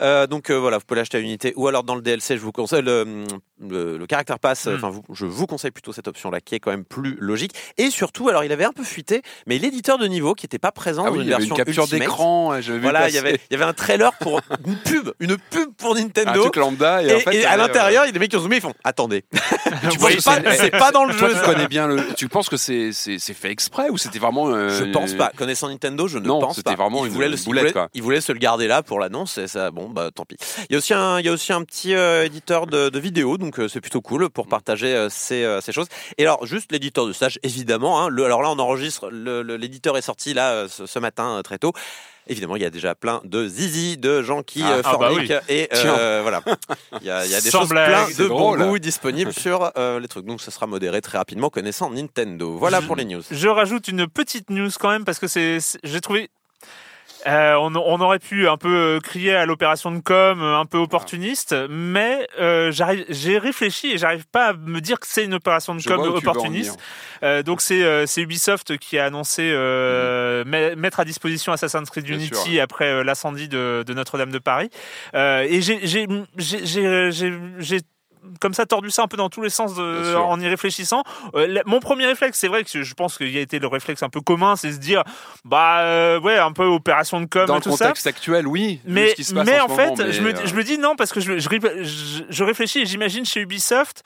Euh, 0.00 0.26
donc 0.26 0.50
euh, 0.50 0.54
voilà, 0.58 0.78
vous 0.78 0.84
pouvez 0.86 1.00
l'acheter 1.00 1.18
à 1.18 1.20
unité 1.20 1.52
ou 1.56 1.68
alors 1.68 1.84
dans 1.84 1.94
le 1.94 2.02
DLC. 2.02 2.36
Je 2.36 2.42
vous 2.42 2.52
conseille 2.52 2.82
le, 2.82 3.24
le, 3.60 3.98
le 3.98 4.06
Character 4.08 4.34
Pass. 4.40 4.66
Mm. 4.66 4.74
Enfin, 4.76 4.92
je 5.12 5.26
vous 5.26 5.46
conseille 5.46 5.70
plutôt 5.70 5.92
cette 5.92 6.08
option-là 6.08 6.40
qui 6.40 6.54
est 6.54 6.60
quand 6.60 6.70
même 6.70 6.84
plus 6.84 7.16
logique. 7.20 7.52
Et 7.78 7.90
surtout, 7.90 8.28
alors 8.28 8.44
il 8.44 8.52
avait 8.52 8.64
un 8.64 8.72
peu 8.72 8.84
fuité, 8.84 9.22
mais 9.46 9.58
l'éditeur 9.58 9.98
de 9.98 10.06
niveau 10.06 10.34
qui 10.34 10.44
n'était 10.44 10.58
pas 10.58 10.72
présent 10.72 11.04
Ah 11.06 11.10
dans 11.10 11.16
oui, 11.16 11.20
une 11.20 11.26
il 11.26 11.30
y 11.30 11.34
avait 11.34 11.40
version 11.42 11.56
une 11.56 11.64
capture 11.64 11.82
Ultimate. 11.84 12.00
d'écran. 12.00 12.60
j'avais 12.60 12.78
vu 12.78 12.82
Voilà, 12.82 13.08
il 13.08 13.14
y 13.14 13.18
avait, 13.18 13.40
il 13.50 13.52
y 13.52 13.56
avait 13.56 13.64
un 13.68 13.72
trailer 13.72 14.12
pour 14.18 14.40
une 14.66 14.76
pub, 14.76 15.10
une 15.20 15.36
pub 15.36 15.74
pour 15.76 15.92
un 15.96 16.00
Nintendo. 16.00 16.40
truc 16.42 16.56
lambda 16.56 17.02
et, 17.02 17.06
Et, 17.08 17.14
en 17.14 17.20
fait, 17.20 17.34
et 17.34 17.38
il 17.38 17.42
y 17.42 17.44
à 17.44 17.54
euh, 17.54 17.56
l'intérieur, 17.56 18.04
il 18.04 18.06
y 18.06 18.10
a 18.10 18.12
des 18.12 18.18
mecs 18.18 18.30
qui 18.30 18.36
ont 18.36 18.40
zoomé, 18.40 18.56
ils 18.56 18.62
font 18.62 18.74
Attendez, 18.84 19.24
Tu 19.90 19.98
penses 19.98 20.14
que 20.14 20.24
pas- 20.42 20.54
c'est- 20.56 20.70
pas 20.70 20.90
dans 20.92 21.04
le 21.04 21.14
Toi, 21.16 21.28
jeu, 21.30 21.34
tu 21.36 21.40
connais 21.44 21.68
bien 21.68 21.86
le. 21.86 22.14
Tu 22.14 22.28
penses 22.28 22.48
que 22.48 22.56
c'est 22.56 22.92
c'est 22.92 23.18
c'est 23.18 23.34
fait 23.34 23.50
exprès 23.50 23.88
ou 23.90 23.98
c'était 23.98 24.18
vraiment. 24.18 24.48
euh, 24.48 24.68
je 24.70 24.84
pense 24.84 25.14
pas. 25.14 25.30
Connaissant 25.36 25.68
Nintendo, 25.68 26.06
je 26.08 26.18
ne 26.18 26.26
Non, 26.26 26.40
pense 26.40 26.56
c'était 26.56 26.70
pas. 26.76 26.82
vraiment 26.82 27.04
ils 27.04 27.08
une 27.08 27.14
voulaient 27.14 27.28
le, 27.28 27.36
boulette, 27.36 27.44
ils 27.46 27.60
voulaient- 27.62 27.72
quoi. 27.72 27.88
ils 27.94 28.02
voulaient 28.02 28.20
se 28.20 28.32
le 28.32 28.38
garder 28.38 28.66
là 28.66 28.82
pour 28.82 28.98
l'annonce 29.00 29.38
et 29.38 29.46
ça, 29.48 29.70
bon, 29.70 29.88
bah 29.88 30.10
tant 30.14 30.24
pis. 30.24 30.36
Il 30.68 30.72
y 30.72 30.74
a 30.74 30.78
aussi 30.78 30.94
un, 30.94 31.18
il 31.20 31.26
y 31.26 31.28
a 31.28 31.32
aussi 31.32 31.52
un 31.52 31.62
petit 31.62 31.94
euh, 31.94 32.24
éditeur 32.24 32.66
de, 32.66 32.88
de 32.88 32.98
vidéos, 32.98 33.38
donc 33.38 33.58
euh, 33.58 33.68
c'est 33.68 33.80
plutôt 33.80 34.00
cool 34.00 34.28
pour 34.30 34.46
partager 34.46 34.94
euh, 34.94 35.08
ces, 35.10 35.44
euh, 35.44 35.60
ces 35.60 35.72
choses. 35.72 35.86
Et 36.18 36.22
alors, 36.22 36.44
juste 36.46 36.70
l'éditeur 36.72 37.06
de 37.06 37.12
stage, 37.12 37.38
évidemment. 37.42 38.00
Hein, 38.02 38.08
le, 38.08 38.24
alors 38.24 38.42
là, 38.42 38.50
on 38.50 38.58
enregistre. 38.58 39.08
le- 39.10 39.42
le- 39.42 39.56
L'éditeur 39.56 39.96
est 39.96 40.02
sorti 40.02 40.34
là 40.34 40.50
euh, 40.52 40.68
ce, 40.68 40.86
ce 40.86 40.98
matin 40.98 41.38
euh, 41.38 41.42
très 41.42 41.58
tôt. 41.58 41.72
Évidemment, 42.26 42.56
il 42.56 42.62
y 42.62 42.64
a 42.64 42.70
déjà 42.70 42.94
plein 42.94 43.20
de 43.24 43.46
zizi, 43.46 43.98
de 43.98 44.22
gens 44.22 44.42
qui 44.42 44.62
Ah, 44.62 44.72
euh, 44.72 44.82
ah 44.84 44.96
bah 44.98 45.10
forniquent 45.10 45.32
et 45.48 45.68
euh, 45.74 46.20
voilà. 46.22 46.42
Il 47.00 47.06
y 47.06 47.10
a, 47.10 47.24
il 47.26 47.30
y 47.30 47.34
a 47.34 47.40
des 47.40 47.50
Sans 47.50 47.60
choses 47.60 47.68
plein 47.68 48.06
de 48.08 48.28
bons 48.28 48.54
drôle. 48.56 48.62
goûts 48.66 48.78
disponibles 48.78 49.32
sur 49.32 49.70
euh, 49.76 50.00
les 50.00 50.08
trucs. 50.08 50.24
Donc, 50.24 50.40
ce 50.40 50.50
sera 50.50 50.66
modéré 50.66 51.00
très 51.02 51.18
rapidement, 51.18 51.50
connaissant 51.50 51.90
Nintendo. 51.90 52.56
Voilà 52.58 52.80
Je- 52.80 52.86
pour 52.86 52.96
les 52.96 53.04
news. 53.04 53.22
Je 53.30 53.48
rajoute 53.48 53.88
une 53.88 54.06
petite 54.06 54.48
news 54.50 54.70
quand 54.80 54.88
même 54.90 55.04
parce 55.04 55.18
que 55.18 55.26
c'est- 55.26 55.78
j'ai 55.84 56.00
trouvé. 56.00 56.30
Euh, 57.26 57.54
on, 57.54 57.74
on 57.74 58.00
aurait 58.00 58.18
pu 58.18 58.48
un 58.48 58.56
peu 58.56 58.74
euh, 58.74 59.00
crier 59.00 59.34
à 59.34 59.46
l'opération 59.46 59.90
de 59.90 60.00
com, 60.00 60.42
euh, 60.42 60.58
un 60.58 60.66
peu 60.66 60.78
opportuniste, 60.78 61.54
mais 61.70 62.26
euh, 62.40 62.70
j'arrive, 62.70 63.04
j'ai 63.08 63.38
réfléchi 63.38 63.92
et 63.92 63.98
j'arrive 63.98 64.26
pas 64.26 64.48
à 64.48 64.52
me 64.52 64.80
dire 64.80 65.00
que 65.00 65.06
c'est 65.08 65.24
une 65.24 65.34
opération 65.34 65.74
de 65.74 65.80
Je 65.80 65.88
com 65.88 66.00
opportuniste. 66.00 66.78
Euh, 67.22 67.42
donc 67.42 67.60
c'est 67.60 67.82
euh, 67.82 68.06
c'est 68.06 68.20
Ubisoft 68.22 68.76
qui 68.78 68.98
a 68.98 69.06
annoncé 69.06 69.50
euh, 69.50 70.44
met- 70.44 70.76
mettre 70.76 71.00
à 71.00 71.04
disposition 71.04 71.52
Assassin's 71.52 71.88
Creed 71.90 72.04
Bien 72.04 72.16
Unity 72.16 72.52
sûr. 72.54 72.62
après 72.62 73.02
l'incendie 73.04 73.48
de, 73.48 73.84
de 73.86 73.94
Notre-Dame 73.94 74.30
de 74.30 74.38
Paris. 74.38 74.70
Euh, 75.14 75.46
et 75.48 75.62
j'ai 75.62 76.06
comme 78.40 78.54
ça 78.54 78.66
tordu 78.66 78.90
ça 78.90 79.02
un 79.02 79.06
peu 79.08 79.16
dans 79.16 79.28
tous 79.28 79.42
les 79.42 79.50
sens 79.50 79.74
de- 79.74 80.14
en 80.16 80.40
y 80.40 80.48
réfléchissant. 80.48 81.02
Euh, 81.34 81.46
la- 81.46 81.62
mon 81.66 81.80
premier 81.80 82.06
réflexe, 82.06 82.38
c'est 82.38 82.48
vrai 82.48 82.64
que 82.64 82.82
je 82.82 82.94
pense 82.94 83.16
qu'il 83.18 83.30
y 83.30 83.38
a 83.38 83.40
été 83.40 83.58
le 83.58 83.66
réflexe 83.66 84.02
un 84.02 84.08
peu 84.08 84.20
commun, 84.20 84.56
c'est 84.56 84.72
se 84.72 84.78
dire 84.78 85.02
bah 85.44 85.80
euh, 85.80 86.20
ouais 86.20 86.38
un 86.38 86.52
peu 86.52 86.64
opération 86.64 87.20
de 87.20 87.26
com 87.26 87.46
Dans 87.46 87.54
et 87.54 87.58
le 87.58 87.62
tout 87.62 87.76
ça. 87.76 87.86
contexte 87.86 88.06
actuel, 88.06 88.46
oui. 88.46 88.80
Mais, 88.86 89.10
ce 89.10 89.14
qui 89.14 89.24
se 89.24 89.34
passe 89.34 89.46
mais 89.46 89.60
en, 89.60 89.68
fait, 89.68 89.90
moment, 89.90 89.96
mais, 90.04 90.12
je, 90.12 90.22
me, 90.22 90.30
euh, 90.34 90.46
je 90.46 90.54
me 90.54 90.64
dis 90.64 90.78
non, 90.78 90.96
parce 90.96 91.12
que 91.12 91.20
je, 91.20 91.38
je, 91.38 91.48
je- 91.82 92.22
je 92.28 92.44
réfléchis 92.44 92.80
et 92.80 92.86
j'imagine 92.86 93.24
chez 93.24 93.40
Ubisoft, 93.40 94.02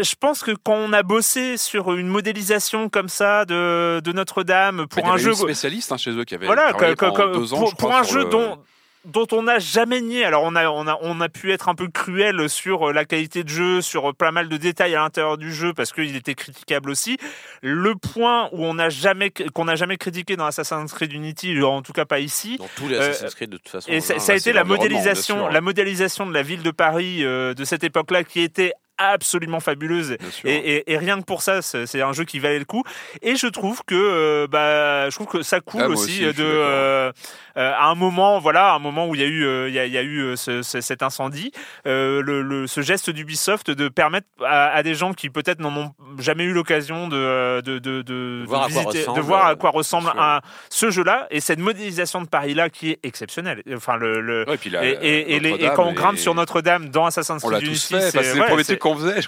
je 0.00 0.14
pense 0.18 0.42
que 0.42 0.52
quand 0.52 0.74
on 0.74 0.92
a 0.92 1.02
bossé 1.02 1.56
sur 1.56 1.92
une 1.94 2.06
modélisation 2.06 2.88
comme 2.88 3.08
ça 3.08 3.44
de, 3.44 4.00
de 4.04 4.12
Notre-Dame 4.12 4.86
pour 4.88 5.00
il 5.02 5.06
y 5.06 5.08
un 5.10 5.14
avait 5.14 5.22
jeu. 5.22 5.34
spécialiste 5.34 5.90
hein, 5.92 5.96
chez 5.96 6.10
eux 6.12 6.24
qui 6.24 6.34
avait 6.36 6.46
Voilà, 6.46 6.72
pendant 6.72 6.94
que- 6.94 7.34
deux 7.34 7.54
ans, 7.54 7.58
pour, 7.58 7.70
je 7.70 7.74
pour 7.76 7.94
un 7.94 8.02
jeu 8.04 8.20
le- 8.20 8.30
dont 8.30 8.58
dont 9.04 9.26
on 9.32 9.42
n'a 9.44 9.58
jamais 9.58 10.00
nié. 10.00 10.24
Alors 10.24 10.42
on 10.44 10.54
a, 10.54 10.68
on 10.68 10.86
a, 10.86 10.98
on 11.02 11.20
a 11.20 11.28
pu 11.28 11.52
être 11.52 11.68
un 11.68 11.74
peu 11.74 11.88
cruel 11.88 12.48
sur 12.48 12.92
la 12.92 13.04
qualité 13.04 13.44
de 13.44 13.48
jeu, 13.48 13.80
sur 13.80 14.14
pas 14.14 14.32
mal 14.32 14.48
de 14.48 14.56
détails 14.56 14.94
à 14.94 15.00
l'intérieur 15.00 15.38
du 15.38 15.52
jeu 15.52 15.72
parce 15.72 15.92
qu'il 15.92 16.14
était 16.16 16.34
critiquable 16.34 16.90
aussi. 16.90 17.16
Le 17.62 17.94
point 17.94 18.48
où 18.52 18.64
on 18.64 18.74
n'a 18.74 18.90
jamais, 18.90 19.30
qu'on 19.30 19.64
n'a 19.64 19.76
jamais 19.76 19.96
critiqué 19.96 20.36
dans 20.36 20.46
Assassin's 20.46 20.92
Creed 20.92 21.12
Unity, 21.12 21.62
en 21.62 21.82
tout 21.82 21.92
cas 21.92 22.04
pas 22.04 22.20
ici, 22.20 22.56
Dans 22.58 22.68
tous 22.76 22.88
les 22.88 22.96
Euh, 22.96 23.10
Assassin's 23.10 23.34
Creed, 23.34 23.50
de 23.50 23.56
toute 23.56 23.68
façon. 23.68 23.90
et 23.90 24.00
ça, 24.00 24.18
ça 24.18 24.32
a 24.32 24.36
été 24.36 24.52
la 24.52 24.64
modélisation, 24.64 25.48
la 25.48 25.60
modélisation 25.60 26.26
de 26.26 26.34
la 26.34 26.42
ville 26.42 26.62
de 26.62 26.70
Paris 26.70 27.24
euh, 27.24 27.54
de 27.54 27.64
cette 27.64 27.84
époque-là 27.84 28.24
qui 28.24 28.40
était 28.40 28.72
absolument 28.98 29.60
fabuleuse. 29.60 30.16
Et, 30.44 30.54
et- 30.54 30.92
et 30.92 30.98
rien 30.98 31.18
que 31.20 31.24
pour 31.24 31.42
ça, 31.42 31.62
c'est 31.62 32.02
un 32.02 32.12
jeu 32.12 32.24
qui 32.24 32.38
valait 32.38 32.58
le 32.58 32.64
coup. 32.64 32.82
Et 33.22 33.36
je 33.36 33.46
trouve 33.46 33.82
que, 33.86 33.94
euh, 33.94 34.46
bah, 34.48 35.08
je 35.10 35.14
trouve 35.14 35.26
que 35.28 35.42
ça 35.42 35.60
coule 35.60 35.82
Ah, 35.84 35.88
aussi, 35.88 36.04
aussi, 36.04 36.24
je 36.24 36.30
de, 36.30 36.44
euh, 36.44 37.12
euh, 37.56 37.72
à 37.76 37.86
un 37.86 37.94
moment, 37.94 38.38
voilà, 38.38 38.72
à 38.72 38.74
un 38.74 38.78
moment 38.78 39.06
où 39.08 39.14
il 39.14 39.20
y 39.20 39.24
a 39.24 39.26
eu, 39.26 39.44
euh, 39.44 39.68
il 39.68 39.74
y 39.74 39.78
a, 39.78 39.86
il 39.86 39.92
y 39.92 39.98
a 39.98 40.02
eu 40.02 40.20
euh, 40.20 40.36
ce- 40.36 40.62
ce- 40.62 40.80
cet 40.80 41.02
incendie, 41.02 41.52
euh, 41.86 42.22
le, 42.22 42.42
le- 42.42 42.66
ce 42.66 42.80
geste 42.80 43.10
d'Ubisoft 43.10 43.70
de 43.70 43.88
permettre 43.88 44.26
à, 44.44 44.68
à 44.68 44.82
des 44.82 44.94
gens 44.94 45.12
qui 45.12 45.30
peut-être 45.30 45.60
n'en 45.60 45.74
ont 45.76 45.92
jamais 46.18 46.44
eu 46.44 46.52
l'occasion 46.52 47.08
de, 47.08 47.60
de, 47.62 47.78
de, 47.78 48.02
de- 48.02 48.44
Voir 48.46 48.66
de 48.68 48.70
à 48.70 48.74
quoi 48.74 48.82
visiter, 48.82 49.00
ressemble, 49.00 49.16
de 49.18 49.22
voir 49.22 49.46
à 49.46 49.52
euh, 49.52 49.56
quoi 49.56 49.70
ressemble 49.70 50.12
un, 50.18 50.40
ce 50.70 50.90
jeu-là 50.90 51.26
et 51.30 51.40
cette 51.40 51.58
modélisation 51.58 52.20
de 52.22 52.26
Paris-là 52.28 52.68
qui 52.70 52.90
est 52.90 52.98
exceptionnelle. 53.02 53.62
Enfin, 53.74 53.96
le, 53.96 54.20
le- 54.20 54.44
Ouais, 54.80 54.98
et 55.02 55.40
puis 55.40 55.40
les- 55.40 55.66
quand 55.74 55.84
on 55.84 55.92
grimpe 55.92 56.16
sur 56.18 56.34
Notre-Dame 56.34 56.88
dans 56.90 57.06
Assassin's 57.06 57.42
Creed 57.42 57.68
Unity, 57.68 57.94
c'est 58.10 58.12
le 58.34 58.40
premier 58.46 58.64
truc 58.64 58.78
qu'on 58.92 58.96
faisait. 58.96 59.20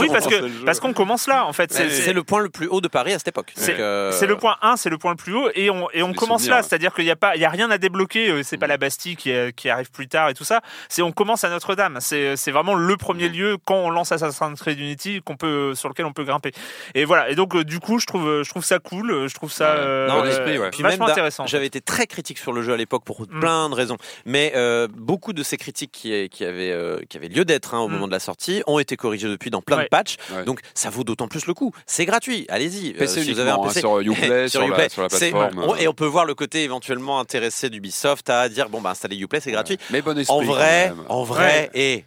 oui, 0.00 0.08
parce 0.12 0.26
que 0.26 0.64
parce 0.64 0.80
qu'on 0.80 0.92
commence 0.92 1.26
là, 1.26 1.46
en 1.46 1.52
fait. 1.52 1.72
C'est 1.72 2.12
le 2.12 2.22
point 2.22 2.40
le 2.40 2.48
plus 2.50 2.66
haut 2.68 2.80
de 2.80 2.88
Paris 2.88 3.12
à 3.12 3.18
cette 3.18 3.28
époque. 3.28 3.52
c'est 3.56 3.78
euh, 3.78 4.12
c'est 4.12 4.26
le 4.26 4.36
point 4.36 4.56
1, 4.62 4.76
c'est 4.76 4.90
le 4.90 4.98
point 4.98 5.10
le 5.12 5.16
plus 5.16 5.34
haut, 5.34 5.48
et 5.54 5.70
on, 5.70 5.88
et 5.92 6.02
on 6.02 6.12
commence 6.12 6.46
là, 6.48 6.56
ouais. 6.56 6.62
c'est-à-dire 6.62 6.92
qu'il 6.94 7.04
n'y 7.04 7.10
a, 7.10 7.16
pas- 7.16 7.36
il 7.36 7.42
y 7.42 7.44
a 7.44 7.50
rien 7.50 7.70
à 7.70 7.78
débloquer, 7.78 8.30
euh, 8.30 8.42
c'est 8.42 8.56
pas 8.58 8.66
Mm. 8.66 8.70
la 8.70 8.76
Bastille 8.78 9.16
qui, 9.16 9.32
euh, 9.32 9.50
qui 9.50 9.68
arrive 9.70 9.90
plus 9.90 10.08
tard 10.08 10.28
et 10.28 10.34
tout 10.34 10.44
ça, 10.44 10.60
c'est 10.88 11.02
on 11.02 11.12
commence 11.12 11.44
à 11.44 11.48
Notre-Dame, 11.50 11.98
c'est 12.00 12.36
c'est 12.36 12.50
vraiment 12.50 12.74
le 12.74 12.96
premier 12.96 13.28
Mm. 13.28 13.32
lieu 13.32 13.56
quand 13.64 13.76
on 13.76 13.90
lance 13.90 14.12
Assassin's 14.12 14.58
Creed 14.60 14.78
Unity 14.78 15.20
qu'on 15.24 15.36
peut, 15.36 15.74
sur 15.74 15.88
lequel 15.88 16.06
on 16.06 16.12
peut 16.12 16.24
grimper. 16.24 16.52
Et 16.94 17.04
voilà, 17.04 17.30
et 17.30 17.34
donc 17.34 17.56
du 17.64 17.78
coup, 17.80 17.98
je 17.98 18.06
trouve, 18.06 18.42
je 18.42 18.48
trouve 18.50 18.64
ça 18.64 18.78
cool, 18.78 19.28
je 19.28 19.34
trouve 19.34 19.52
ça 19.52 19.72
Ouais. 19.74 19.80
euh, 19.80 20.08
Non, 20.08 20.24
esprit, 20.24 20.58
ouais. 20.58 20.70
Puis 20.70 20.82
même 20.82 21.00
intéressant. 21.02 21.46
J'avais 21.46 21.66
été 21.66 21.80
très 21.80 22.06
critique 22.06 22.38
sur 22.38 22.52
le 22.52 22.62
jeu 22.62 22.72
à 22.72 22.76
l'époque 22.76 23.04
pour 23.04 23.22
Mm. 23.22 23.40
plein 23.40 23.68
de 23.70 23.74
raisons, 23.74 23.96
mais 24.24 24.52
euh, 24.54 24.86
beaucoup 24.92 25.32
de 25.32 25.42
ces 25.42 25.56
critiques 25.56 25.92
qui, 25.92 26.28
qui 26.28 26.44
avaient, 26.44 26.70
euh, 26.72 27.00
qui 27.08 27.16
avaient 27.16 27.28
lieu 27.28 27.44
d'être 27.44 27.74
hein, 27.74 27.80
au 27.80 27.88
Mm. 27.88 27.92
moment 27.92 28.06
de 28.06 28.12
la 28.12 28.20
sortie 28.20 28.62
ont 28.66 28.78
été 28.78 28.96
corrigé 28.98 29.28
depuis 29.28 29.48
dans 29.50 29.62
plein 29.62 29.78
Ouais. 29.78 29.84
de 29.84 29.88
patchs. 29.88 30.16
Ouais. 30.32 30.44
Donc 30.44 30.60
ça 30.74 30.90
vaut 30.90 31.04
d'autant 31.04 31.28
plus 31.28 31.46
le 31.46 31.54
coup. 31.54 31.72
C'est 31.86 32.04
gratuit, 32.04 32.44
allez-y. 32.50 32.90
Euh, 32.90 32.98
PC 32.98 33.22
si 33.22 33.32
vous 33.32 33.38
avez 33.40 33.50
un 33.50 33.54
hein, 33.54 33.60
PC 33.68 33.80
sur 33.80 33.98
Uplay, 34.00 34.48
sur, 34.48 34.62
Uplay, 34.62 34.82
la, 34.84 34.88
sur 34.88 35.02
la 35.02 35.08
c'est- 35.08 35.30
plateforme. 35.30 35.64
on- 35.66 35.76
et 35.76 35.88
on 35.88 35.94
peut 35.94 36.04
voir 36.06 36.24
le 36.26 36.34
côté 36.34 36.62
éventuellement 36.64 37.20
intéressé 37.20 37.70
d'Ubisoft 37.70 38.28
à 38.30 38.48
dire 38.48 38.68
bon 38.68 38.80
bah 38.80 38.90
installer 38.90 39.16
Uplay 39.16 39.40
c'est 39.40 39.52
gratuit. 39.52 39.78
Mais 39.90 40.02
bon 40.02 40.18
esprit. 40.18 40.36
En 40.36 40.42
vrai, 40.42 40.92
en 41.08 41.22
vrai, 41.22 41.70
et 41.74 42.04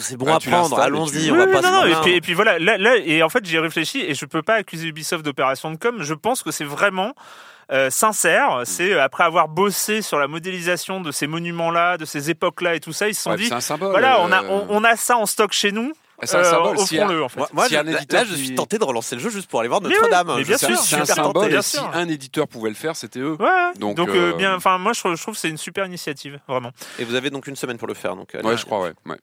c'est 0.00 0.16
bon 0.16 0.34
à 0.34 0.38
tu 0.38 0.50
prendre. 0.50 0.78
Allons-y, 0.80 1.24
tu- 1.26 1.30
on 1.30 1.34
Oui, 1.34 1.38
va 1.38 1.44
oui, 1.46 1.52
pas 1.52 1.60
non, 1.62 1.82
se 1.82 1.86
non, 1.88 1.98
et 1.98 2.00
puis, 2.02 2.12
et 2.14 2.20
puis 2.20 2.34
voilà, 2.34 2.58
là, 2.58 2.76
là- 2.78 2.96
et 2.96 3.22
en 3.22 3.28
fait 3.28 3.44
j'y 3.44 3.56
ai 3.56 3.60
réfléchi 3.60 4.00
et 4.00 4.14
je 4.14 4.24
peux 4.24 4.42
pas 4.42 4.54
accuser 4.54 4.88
Ubisoft 4.88 5.24
d'opération 5.24 5.70
de 5.70 5.76
com. 5.76 5.96
Je 6.00 6.14
pense 6.14 6.42
que 6.42 6.50
c'est 6.50 6.64
vraiment 6.64 7.14
euh, 7.72 7.88
sincère. 7.88 8.62
C'est 8.64 8.92
euh, 8.94 9.02
après 9.02 9.22
avoir 9.22 9.46
bossé 9.46 10.02
sur 10.02 10.18
la 10.18 10.26
modélisation 10.26 11.00
de 11.00 11.12
ces 11.12 11.28
monuments-là, 11.28 11.98
de 11.98 12.04
ces 12.04 12.28
époques-là 12.30 12.74
et 12.74 12.80
tout 12.80 12.92
ça, 12.92 13.08
ils 13.08 13.14
se 13.14 13.22
sont 13.22 13.30
Ouais, 13.30 13.36
dit 13.36 13.46
c'est 13.46 13.54
un 13.54 13.60
symbole. 13.60 13.90
voilà, 13.90 14.20
on 14.22 14.32
a, 14.32 14.42
euh, 14.42 14.48
on, 14.68 14.80
on 14.80 14.84
a 14.84 14.96
ça 14.96 15.16
en 15.16 15.26
stock 15.26 15.52
chez 15.52 15.70
nous. 15.70 15.92
C'est 16.22 16.36
un 16.36 16.40
euh, 16.40 16.44
symbole. 16.50 16.78
s'il 16.78 16.96
y 16.96 17.00
a- 17.00 17.04
Offrons-le 17.04 17.24
en 17.24 17.28
fait. 17.28 17.40
Moi, 17.52 17.68
je- 17.68 17.76
un 17.76 17.82
là, 17.82 17.92
éditeur 17.98 18.24
je 18.24 18.34
qui- 18.34 18.44
suis 18.46 18.54
tenté 18.54 18.78
de 18.78 18.84
relancer 18.84 19.16
le 19.16 19.20
jeu 19.22 19.30
juste 19.30 19.48
pour 19.50 19.60
aller 19.60 19.68
voir 19.68 19.80
Notre-Dame. 19.80 20.28
oui, 20.28 20.34
mais 20.36 20.42
Je 20.42 20.48
bien 20.48 20.58
suis 20.58 20.66
sûr, 20.66 20.76
C'est 20.78 20.96
un 20.96 21.04
super 21.04 21.16
tenté. 21.16 21.38
symbole. 21.40 21.54
Et 21.54 21.62
si 21.62 21.78
un 21.78 22.08
éditeur 22.08 22.48
pouvait 22.48 22.68
le 22.70 22.74
faire, 22.74 22.96
c'était 22.96 23.20
eux. 23.20 23.36
Ouais. 23.40 23.48
Donc, 23.78 23.96
Donc, 23.96 24.08
euh, 24.10 24.32
euh, 24.32 24.36
bien, 24.36 24.54
enfin 24.54 24.78
moi 24.78 24.92
je, 24.92 25.00
je 25.14 25.22
trouve 25.22 25.34
que 25.34 25.40
c'est 25.40 25.48
une 25.48 25.56
super 25.56 25.86
initiative, 25.86 26.38
vraiment. 26.48 26.70
Et 26.98 27.04
vous 27.04 27.14
avez 27.14 27.30
donc 27.30 27.46
une 27.46 27.56
semaine 27.56 27.78
pour 27.78 27.88
le 27.88 27.94
faire. 27.94 28.16
Donc, 28.16 28.28
Ouais, 28.42 28.56
je 28.56 28.64
crois, 28.64 28.80
ouais. 28.82 28.92
ouais. 29.06 29.16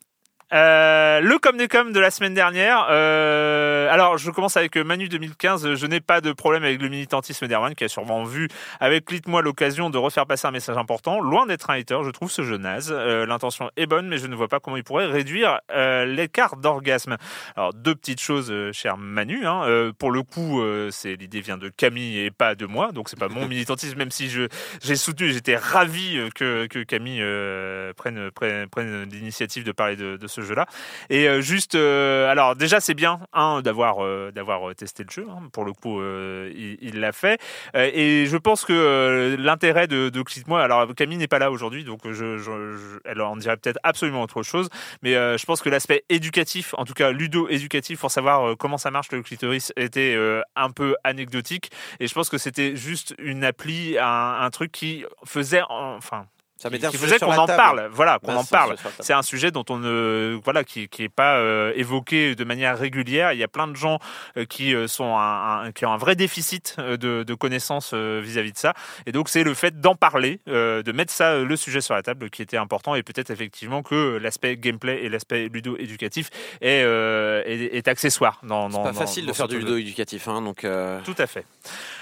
Euh, 0.53 1.19
le 1.19 1.37
com 1.39 1.57
des 1.57 1.67
com 1.67 1.91
de 1.91 1.99
la 1.99 2.09
semaine 2.09 2.33
dernière. 2.33 2.87
euh, 2.89 3.91
alors, 3.91 4.17
je 4.17 4.31
commence 4.31 4.55
avec 4.55 4.77
Manu 4.77 5.09
2015. 5.09 5.73
Je 5.75 5.85
n'ai 5.87 5.99
pas 5.99 6.21
de 6.21 6.31
problème 6.31 6.63
avec 6.63 6.81
le 6.81 6.87
militantisme 6.87 7.47
d'Erwan, 7.47 7.75
qui 7.75 7.83
a 7.83 7.89
sûrement 7.89 8.23
vu 8.23 8.47
avec 8.79 9.05
Clite-moi 9.05 9.41
l'occasion 9.41 9.89
de 9.89 9.97
refaire 9.97 10.25
passer 10.25 10.47
un 10.47 10.51
message 10.51 10.77
important. 10.77 11.19
Loin 11.19 11.45
d'être 11.47 11.69
un 11.69 11.73
hater, 11.77 11.97
je 12.05 12.11
trouve 12.11 12.31
ce 12.31 12.43
jeu 12.43 12.57
naze. 12.57 12.93
Euh, 12.95 13.25
L'intention 13.25 13.69
est 13.75 13.87
bonne, 13.87 14.07
mais 14.07 14.17
je 14.19 14.27
ne 14.27 14.35
vois 14.35 14.47
pas 14.47 14.59
comment 14.61 14.77
il 14.77 14.83
pourrait 14.83 15.07
réduire 15.07 15.59
euh, 15.71 16.05
l'écart 16.05 16.55
d'orgasme. 16.55 17.17
Alors, 17.57 17.73
deux 17.73 17.95
petites 17.95 18.21
choses, 18.21 18.49
euh, 18.49 18.71
cher 18.71 18.97
Manu. 18.97 19.45
Hein. 19.45 19.63
Euh, 19.65 19.91
pour 19.97 20.11
le 20.11 20.23
coup, 20.23 20.61
euh, 20.61 20.89
c'est 20.91 21.15
l'idée 21.15 21.41
vient 21.41 21.57
de 21.57 21.67
Camille 21.69 22.19
et 22.19 22.31
pas 22.31 22.55
de 22.55 22.65
moi, 22.65 22.93
donc 22.93 23.09
c'est 23.09 23.19
pas 23.19 23.27
mon 23.27 23.45
militantisme, 23.49 23.97
même 23.97 24.11
si 24.11 24.29
j'ai 24.29 24.95
soutenu, 24.95 25.31
j'étais 25.33 25.57
ravi 25.57 26.17
euh, 26.17 26.29
que, 26.33 26.67
que 26.67 26.83
Camille 26.83 27.21
euh, 27.21 27.91
prenne, 27.93 28.31
prenne, 28.31 28.67
prenne 28.69 29.09
l'initiative 29.09 29.65
de 29.65 29.71
parler 29.73 29.97
de, 29.97 30.15
de 30.15 30.27
ce 30.27 30.36
jeu-là. 30.41 30.65
Et 31.09 31.27
euh, 31.27 31.41
juste, 31.41 31.75
euh, 31.75 32.29
alors 32.29 32.55
déjà 32.55 32.79
c'est 32.79 32.93
bien 32.93 33.19
hein, 33.33 33.61
d'avoir 33.61 34.03
euh, 34.03 34.31
d'avoir 34.31 34.73
testé 34.75 35.03
le 35.03 35.09
jeu. 35.09 35.25
hein. 35.29 35.49
Pour 35.53 35.65
le 35.65 35.73
coup, 35.73 36.01
il 36.01 36.99
l'a 36.99 37.11
fait. 37.11 37.39
Et 37.75 38.25
je 38.27 38.37
pense 38.37 38.65
que 38.65 39.35
l'intérêt 39.39 39.87
de, 39.87 40.09
de 40.09 40.21
Clique-moi, 40.21 40.61
alors 40.61 40.93
Camille 40.95 41.17
n'est 41.17 41.27
pas 41.27 41.39
là 41.39 41.51
aujourd'hui, 41.51 41.83
donc 41.83 41.99
je, 42.05 42.37
je- 42.37 42.99
elle 43.05 43.21
en 43.21 43.35
dirait 43.37 43.57
peut-être 43.57 43.79
absolument 43.83 44.21
autre 44.23 44.43
chose. 44.43 44.69
Mais 45.01 45.13
je 45.13 45.45
pense 45.45 45.61
que 45.61 45.69
l'aspect 45.69 46.03
éducatif, 46.09 46.73
en 46.77 46.85
tout 46.85 46.93
cas 46.93 47.11
ludo-éducatif, 47.11 47.99
pour 47.99 48.11
savoir 48.11 48.55
comment 48.57 48.77
ça 48.77 48.91
marche 48.91 49.11
le 49.11 49.21
clitoris, 49.21 49.71
était 49.75 50.17
un 50.55 50.69
peu 50.71 50.95
anecdotique. 51.03 51.71
Et 51.99 52.07
je 52.07 52.13
pense 52.13 52.29
que 52.29 52.37
c'était 52.37 52.75
juste 52.75 53.15
une 53.19 53.43
appli, 53.43 53.97
un, 53.97 54.37
un 54.41 54.49
truc 54.49 54.71
qui 54.71 55.05
faisait, 55.25 55.61
en- 55.69 55.95
enfin, 55.95 56.25
Ça 56.57 56.69
qui, 56.69 56.79
qui 56.79 56.85
sujet 56.97 56.97
faisait 56.97 57.19
qu'on 57.19 57.31
en 57.37 57.45
table. 57.45 57.57
parle. 57.57 57.87
Voilà, 57.91 58.19
qu'on 58.19 58.35
en 58.35 58.43
c'est 58.43 58.55
un 58.55 58.57
parle. 58.59 58.75
C'est 58.99 59.13
un 59.13 59.21
sujet 59.21 59.51
dont 59.51 59.63
on 59.69 59.77
ne, 59.77 60.39
voilà, 60.43 60.63
qui, 60.63 60.87
qui 60.89 61.03
est 61.03 61.09
pas 61.09 61.35
euh, 61.37 61.71
évoqué 61.75 62.35
de 62.35 62.43
manière 62.43 62.77
régulière. 62.77 63.31
Il 63.33 63.39
y 63.39 63.43
a 63.43 63.47
plein 63.47 63.67
de 63.67 63.75
gens 63.75 63.99
euh, 64.37 64.45
qui 64.45 64.73
euh, 64.73 64.87
sont 64.87 65.15
un, 65.15 65.65
un- 65.65 65.71
qui 65.71 65.85
ont 65.85 65.91
un 65.91 65.97
vrai 65.97 66.15
déficit 66.15 66.75
euh, 66.79 66.97
de, 66.97 67.23
de 67.23 67.33
connaissances 67.35 67.91
euh, 67.93 68.21
vis-à-vis 68.23 68.53
de 68.53 68.57
ça. 68.57 68.73
Et 69.05 69.11
donc 69.11 69.29
c'est 69.29 69.43
le 69.43 69.53
fait 69.53 69.79
d'en 69.79 69.95
parler, 69.95 70.39
euh, 70.47 70.81
de 70.83 70.91
mettre 70.91 71.13
ça, 71.13 71.37
le 71.37 71.55
sujet 71.55 71.81
sur 71.81 71.93
la 71.93 72.01
table, 72.01 72.29
qui 72.29 72.41
était 72.41 72.57
important. 72.57 72.95
Et 72.95 73.03
peut-être 73.03 73.29
effectivement 73.29 73.83
que 73.83 74.17
l'aspect 74.17 74.57
gameplay 74.57 75.03
et 75.03 75.09
l'aspect 75.09 75.49
ludo-éducatif 75.53 76.29
est, 76.61 76.81
euh, 76.83 77.43
est, 77.45 77.75
est 77.77 77.87
accessoire. 77.87 78.39
Dans, 78.43 78.69
C'est 78.69 78.77
pas 78.77 78.91
dans- 78.91 78.99
facile 78.99 79.25
de 79.25 79.33
faire 79.33 79.47
du 79.47 79.59
ludo 79.59 79.77
éducatif, 79.77 80.27
hein, 80.27 80.41
donc. 80.41 80.63
euh, 80.63 80.99
Tout 81.05 81.15
à 81.19 81.27
fait. 81.27 81.45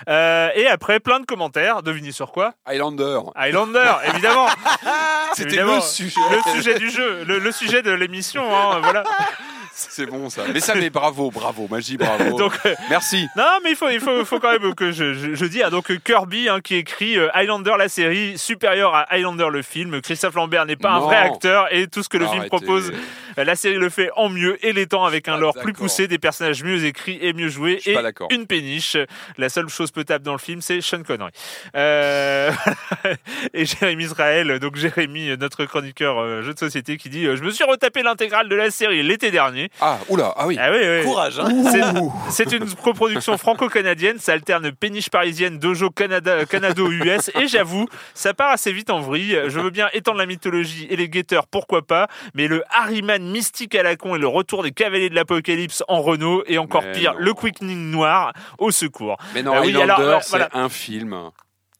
Euh, 0.07 0.49
et 0.55 0.67
après, 0.67 0.99
plein 0.99 1.19
de 1.19 1.25
commentaires. 1.25 1.83
Devinez 1.83 2.11
sur 2.11 2.31
quoi? 2.31 2.53
Highlander. 2.65 3.19
Highlander, 3.35 3.91
évidemment. 4.13 4.44
C'était 5.33 5.57
le 5.63 5.81
sujet. 5.81 6.19
le 6.31 6.51
sujet 6.53 6.79
du 6.79 6.89
jeu, 6.89 7.23
le, 7.25 7.39
le 7.39 7.51
sujet 7.51 7.81
de 7.81 7.91
l'émission, 7.91 8.43
hein, 8.55 8.79
voilà. 8.81 9.03
C'est 9.77 10.05
bon 10.05 10.29
ça. 10.29 10.43
Mais 10.53 10.61
ça, 10.61 10.73
mais 10.73 10.89
bravo, 10.89 11.31
bravo, 11.31 11.67
magie, 11.69 11.97
bravo. 11.97 12.37
Donc, 12.37 12.53
euh, 12.65 12.73
Merci. 12.89 13.27
non, 13.35 13.43
mais 13.61 13.71
il 13.71 13.75
faut, 13.75 13.89
il 13.89 13.99
faut, 13.99 14.23
faut 14.23 14.39
quand 14.39 14.57
même 14.57 14.73
que 14.73 14.91
je, 14.93 15.13
je, 15.13 15.35
je 15.35 15.45
dis. 15.45 15.61
ah, 15.61 15.69
donc 15.69 15.91
Kirby 16.01 16.47
hein, 16.47 16.61
qui 16.61 16.75
écrit 16.75 17.17
euh, 17.17 17.27
Highlander 17.33 17.73
la 17.77 17.89
série 17.89 18.37
supérieure 18.37 18.95
à 18.95 19.05
Highlander 19.13 19.47
le 19.51 19.61
film. 19.61 19.99
Christophe 19.99 20.35
Lambert 20.35 20.65
n'est 20.65 20.77
pas 20.77 20.91
un 20.91 20.99
vrai 20.99 21.17
acteur 21.17 21.67
et 21.71 21.87
tout 21.87 22.03
ce 22.03 22.09
que 22.09 22.17
le 22.17 22.25
film 22.27 22.45
propose, 22.45 22.93
euh, 23.37 23.43
la 23.43 23.55
série 23.55 23.75
le 23.75 23.89
fait 23.89 24.09
en 24.15 24.29
mieux 24.29 24.63
et 24.65 24.71
les 24.71 24.87
temps 24.87 25.03
avec 25.03 25.27
un 25.27 25.37
lore 25.37 25.55
plus 25.61 25.73
poussé, 25.73 26.07
des 26.07 26.19
personnages 26.19 26.63
mieux 26.63 26.85
écrits 26.85 27.19
et 27.21 27.33
mieux 27.33 27.49
joués 27.49 27.81
et 27.85 27.97
une 28.31 28.47
péniche. 28.47 28.95
La 29.37 29.49
seule 29.49 29.67
chose 29.67 29.91
potable 29.91 30.23
dans 30.23 30.31
le 30.31 30.39
film, 30.39 30.61
c'est 30.61 30.79
Sean 30.79 31.03
Connery. 31.03 31.31
Euh, 31.75 32.51
et 33.53 33.65
Jérémy 33.65 34.05
Israël, 34.05 34.59
donc 34.59 34.77
Jérémy, 34.77 35.35
notre 35.37 35.65
chroniqueur 35.65 36.43
jeu 36.43 36.53
de 36.53 36.59
société, 36.59 36.95
qui 36.97 37.09
dit 37.09 37.23
Je 37.23 37.43
me 37.43 37.51
suis 37.51 37.65
retapé 37.65 38.03
l'intégrale 38.03 38.47
de 38.47 38.55
la 38.55 38.71
série 38.71 39.03
l'été 39.03 39.31
dernier. 39.31 39.64
Ah, 39.81 39.97
oula, 40.09 40.33
ah 40.37 40.47
oui. 40.47 40.57
Ah 40.59 40.69
oui, 40.71 40.77
oui. 40.81 41.03
Courage, 41.03 41.39
hein. 41.39 41.49
C'est- 42.29 42.45
C'est 42.45 42.55
une 42.55 42.69
coproduction 42.75 43.37
franco-canadienne, 43.37 44.17
ça 44.19 44.33
alterne 44.33 44.71
péniche 44.71 45.09
parisienne, 45.09 45.57
dojo 45.59 45.89
Canada, 45.89 46.45
canado-US, 46.45 47.29
et 47.35 47.47
j'avoue, 47.47 47.87
ça 48.13 48.33
part 48.33 48.51
assez 48.51 48.71
vite 48.71 48.89
en 48.89 48.99
vrille. 48.99 49.39
Je 49.47 49.59
veux 49.59 49.69
bien 49.69 49.89
étendre 49.93 50.17
la 50.17 50.25
mythologie 50.25 50.87
et 50.89 50.95
les 50.95 51.09
guetteurs, 51.09 51.47
pourquoi 51.47 51.81
pas, 51.85 52.07
mais 52.33 52.47
le 52.47 52.63
Harryman 52.69 53.23
mystique 53.23 53.75
à 53.75 53.83
la 53.83 53.95
con 53.95 54.15
et 54.15 54.19
le 54.19 54.27
retour 54.27 54.63
des 54.63 54.71
cavaliers 54.71 55.09
de 55.09 55.15
l'apocalypse 55.15 55.83
en 55.87 56.01
Renault, 56.01 56.43
et 56.47 56.57
encore 56.57 56.83
Mais 56.83 56.91
pire, 56.93 57.13
non. 57.13 57.19
le 57.19 57.33
quickening 57.33 57.91
noir, 57.91 58.33
au 58.59 58.71
secours. 58.71 59.17
Mais 59.33 59.43
non, 59.43 59.53
Ah 59.55 59.61
oui, 59.61 59.73
c'est 60.21 60.29
voilà. 60.29 60.49
un 60.53 60.69
film 60.69 61.29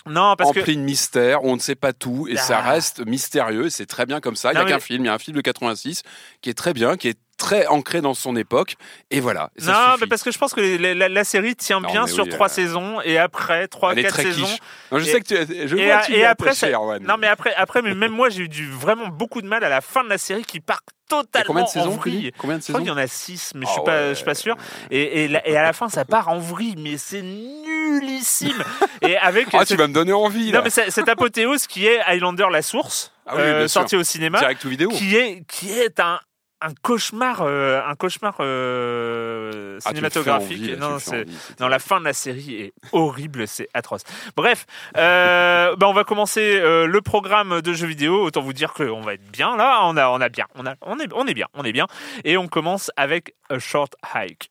Non, 0.08 0.36
parce 0.38 0.52
que... 0.52 0.60
empli 0.60 0.78
de 0.78 0.82
mystère, 0.82 1.43
on 1.43 1.56
ne 1.56 1.60
sait 1.60 1.76
pas 1.76 1.91
tout, 1.93 2.28
et 2.30 2.36
ça 2.38 2.62
Ah. 2.63 2.71
reste 2.71 3.06
mystérieux, 3.06 3.69
c'est 3.69 3.88
très 3.88 4.06
bien 4.06 4.19
comme 4.21 4.36
ça. 4.36 4.52
Il 4.52 4.56
n'y 4.56 4.62
a 4.62 4.65
mais- 4.65 4.71
qu'un 4.71 4.80
film, 4.80 5.04
il 5.04 5.08
y 5.08 5.10
a 5.10 5.13
un 5.13 5.17
film 5.19 5.36
de 5.36 5.41
86 5.41 6.04
qui 6.41 6.50
est 6.50 6.54
très 6.54 6.74
bien, 6.74 6.95
qui 6.98 7.08
est 7.10 7.17
très 7.38 7.67
ancré 7.67 8.02
dans 8.02 8.13
son 8.13 8.36
époque, 8.36 8.76
et 9.12 9.19
voilà. 9.19 9.50
ça 9.58 9.71
non, 9.71 9.78
suffit. 9.91 9.98
mais 10.02 10.08
parce 10.08 10.24
que 10.24 10.32
je 10.32 10.38
pense 10.38 10.54
que 10.54 10.62
les- 10.62 10.93
la, 10.95 11.10
la 11.10 11.24
série 11.24 11.56
tient 11.56 11.82
Non, 11.82 11.89
bien 11.91 12.08
sur 12.08 12.24
oui, 12.24 12.30
trois 12.30 12.48
euh, 12.48 12.50
saisons, 12.54 13.02
et 13.02 13.17
après, 13.17 13.67
trois, 13.67 13.93
Elle 13.93 14.04
quatre 14.04 14.15
saisons... 14.21 14.48
Non, 14.91 15.00
je 15.00 15.06
Et- 15.06 15.12
sais 15.12 15.21
que 15.21 15.28
tu, 15.43 15.67
je 15.67 15.76
et, 15.76 15.86
vois 15.88 16.02
tu 16.02 16.13
et 16.13 16.26
après, 16.26 16.54
ça- 16.56 16.69
Erwan. 16.69 17.04
non 17.04 17.15
mais 17.19 17.28
après, 17.28 17.54
après, 17.56 17.82
mais 17.82 17.93
même 17.93 18.12
moi 18.13 18.30
j'ai 18.30 18.43
eu 18.43 18.48
du, 18.50 18.69
vraiment 18.71 19.08
beaucoup 19.08 19.41
de 19.41 19.48
mal 19.48 19.63
à 19.63 19.69
la 19.69 19.82
fin 19.82 20.04
de 20.04 20.10
la 20.10 20.17
série 20.17 20.43
qui 20.45 20.60
part 20.62 20.80
totalement 21.10 21.45
combien 21.48 21.63
de 21.63 21.67
en 21.67 21.71
saisons 21.71 21.89
vrille. 21.91 22.17
Philippe? 22.17 22.36
Combien 22.39 22.58
de 22.58 22.62
Je 22.63 22.67
crois 22.67 22.80
saisons 22.80 22.86
qu'il 22.86 22.88
y 22.88 23.02
en 23.02 23.04
a 23.04 23.08
six, 23.08 23.52
mais 23.54 23.65
je 23.65 23.71
suis 23.71 23.82
Ah 23.82 23.86
pas, 23.86 24.00
ouais. 24.00 24.10
je 24.10 24.13
suis 24.15 24.26
pas 24.26 24.34
sûr. 24.34 24.56
Et, 24.89 25.26
et, 25.26 25.28
la- 25.28 25.48
et 25.48 25.56
à 25.58 25.62
la 25.63 25.74
fin, 25.74 25.88
ça 25.89 26.04
part 26.06 26.30
en 26.30 26.39
vrille, 26.39 26.76
mais 26.80 26.98
c'est 26.98 27.21
nullissime. 27.21 28.63
Et 29.02 29.17
avec 29.17 29.48
Ah, 29.54 29.65
tu 29.65 29.76
vas 29.76 29.88
me 29.88 29.93
donner 29.93 30.13
envie, 30.13 30.52
là. 30.52 30.60
non 30.60 30.63
mais 30.63 30.69
cette 30.69 31.10
apothéose 31.10 31.67
qui 31.67 31.86
est 31.88 32.00
Highlander 32.08 32.48
la 32.52 32.62
source, 32.62 33.12
Ah 33.26 33.36
oui, 33.36 33.41
euh, 33.41 33.67
sorti 33.67 33.95
au 33.95 34.04
cinéma, 34.04 34.39
Direct 34.39 34.63
ou 34.65 34.69
vidéo. 34.69 34.89
qui 34.89 35.15
est 35.15 35.43
qui 35.48 35.71
est 35.71 36.00
un 36.00 36.19
un 36.65 36.73
cauchemar, 36.82 37.41
euh, 37.41 37.82
un 37.86 37.95
cauchemar 37.95 38.38
euh, 38.39 39.78
Ah, 39.86 39.89
cinématographique. 39.89 40.62
envie, 40.62 40.78
non, 40.78 40.95
envie, 40.95 41.69
la 41.69 41.80
fin 41.80 41.99
de 41.99 42.06
la 42.06 42.13
série 42.13 42.56
est 42.56 42.73
horrible, 42.91 43.47
c'est 43.47 43.67
atroce. 43.73 44.01
Bref, 44.36 44.65
euh, 44.97 45.75
bah, 45.78 45.88
on 45.88 45.93
va 45.93 46.04
commencer 46.04 46.60
le 46.60 46.99
programme 47.01 47.62
de 47.62 47.73
jeux 47.73 47.88
vidéo. 47.88 48.23
Autant 48.23 48.41
vous 48.41 48.54
dire 48.54 48.73
qu'on 48.73 49.01
va 49.01 49.13
être 49.13 49.32
bien 49.32 49.56
là. 49.56 49.82
On 49.84 49.95
a, 49.95 50.10
on 50.10 50.19
a 50.19 50.30
bien, 50.30 50.45
on 50.56 50.65
a, 50.65 50.73
on 50.82 50.99
est, 50.99 51.12
on 51.13 51.28
est 51.28 51.34
bien, 51.34 51.47
on 51.54 51.63
est 51.63 51.73
bien. 51.73 51.86
Et 52.23 52.38
on 52.38 52.47
commence 52.47 52.89
avec 52.97 53.36
A 53.49 53.60
Short 53.60 53.93
Hike. 54.13 54.49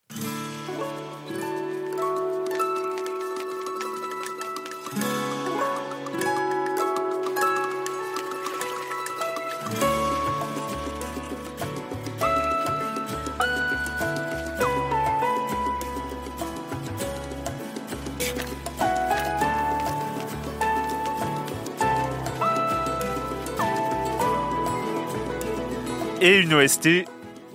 Et 26.25 26.37
une 26.39 26.55
OST 26.55 26.87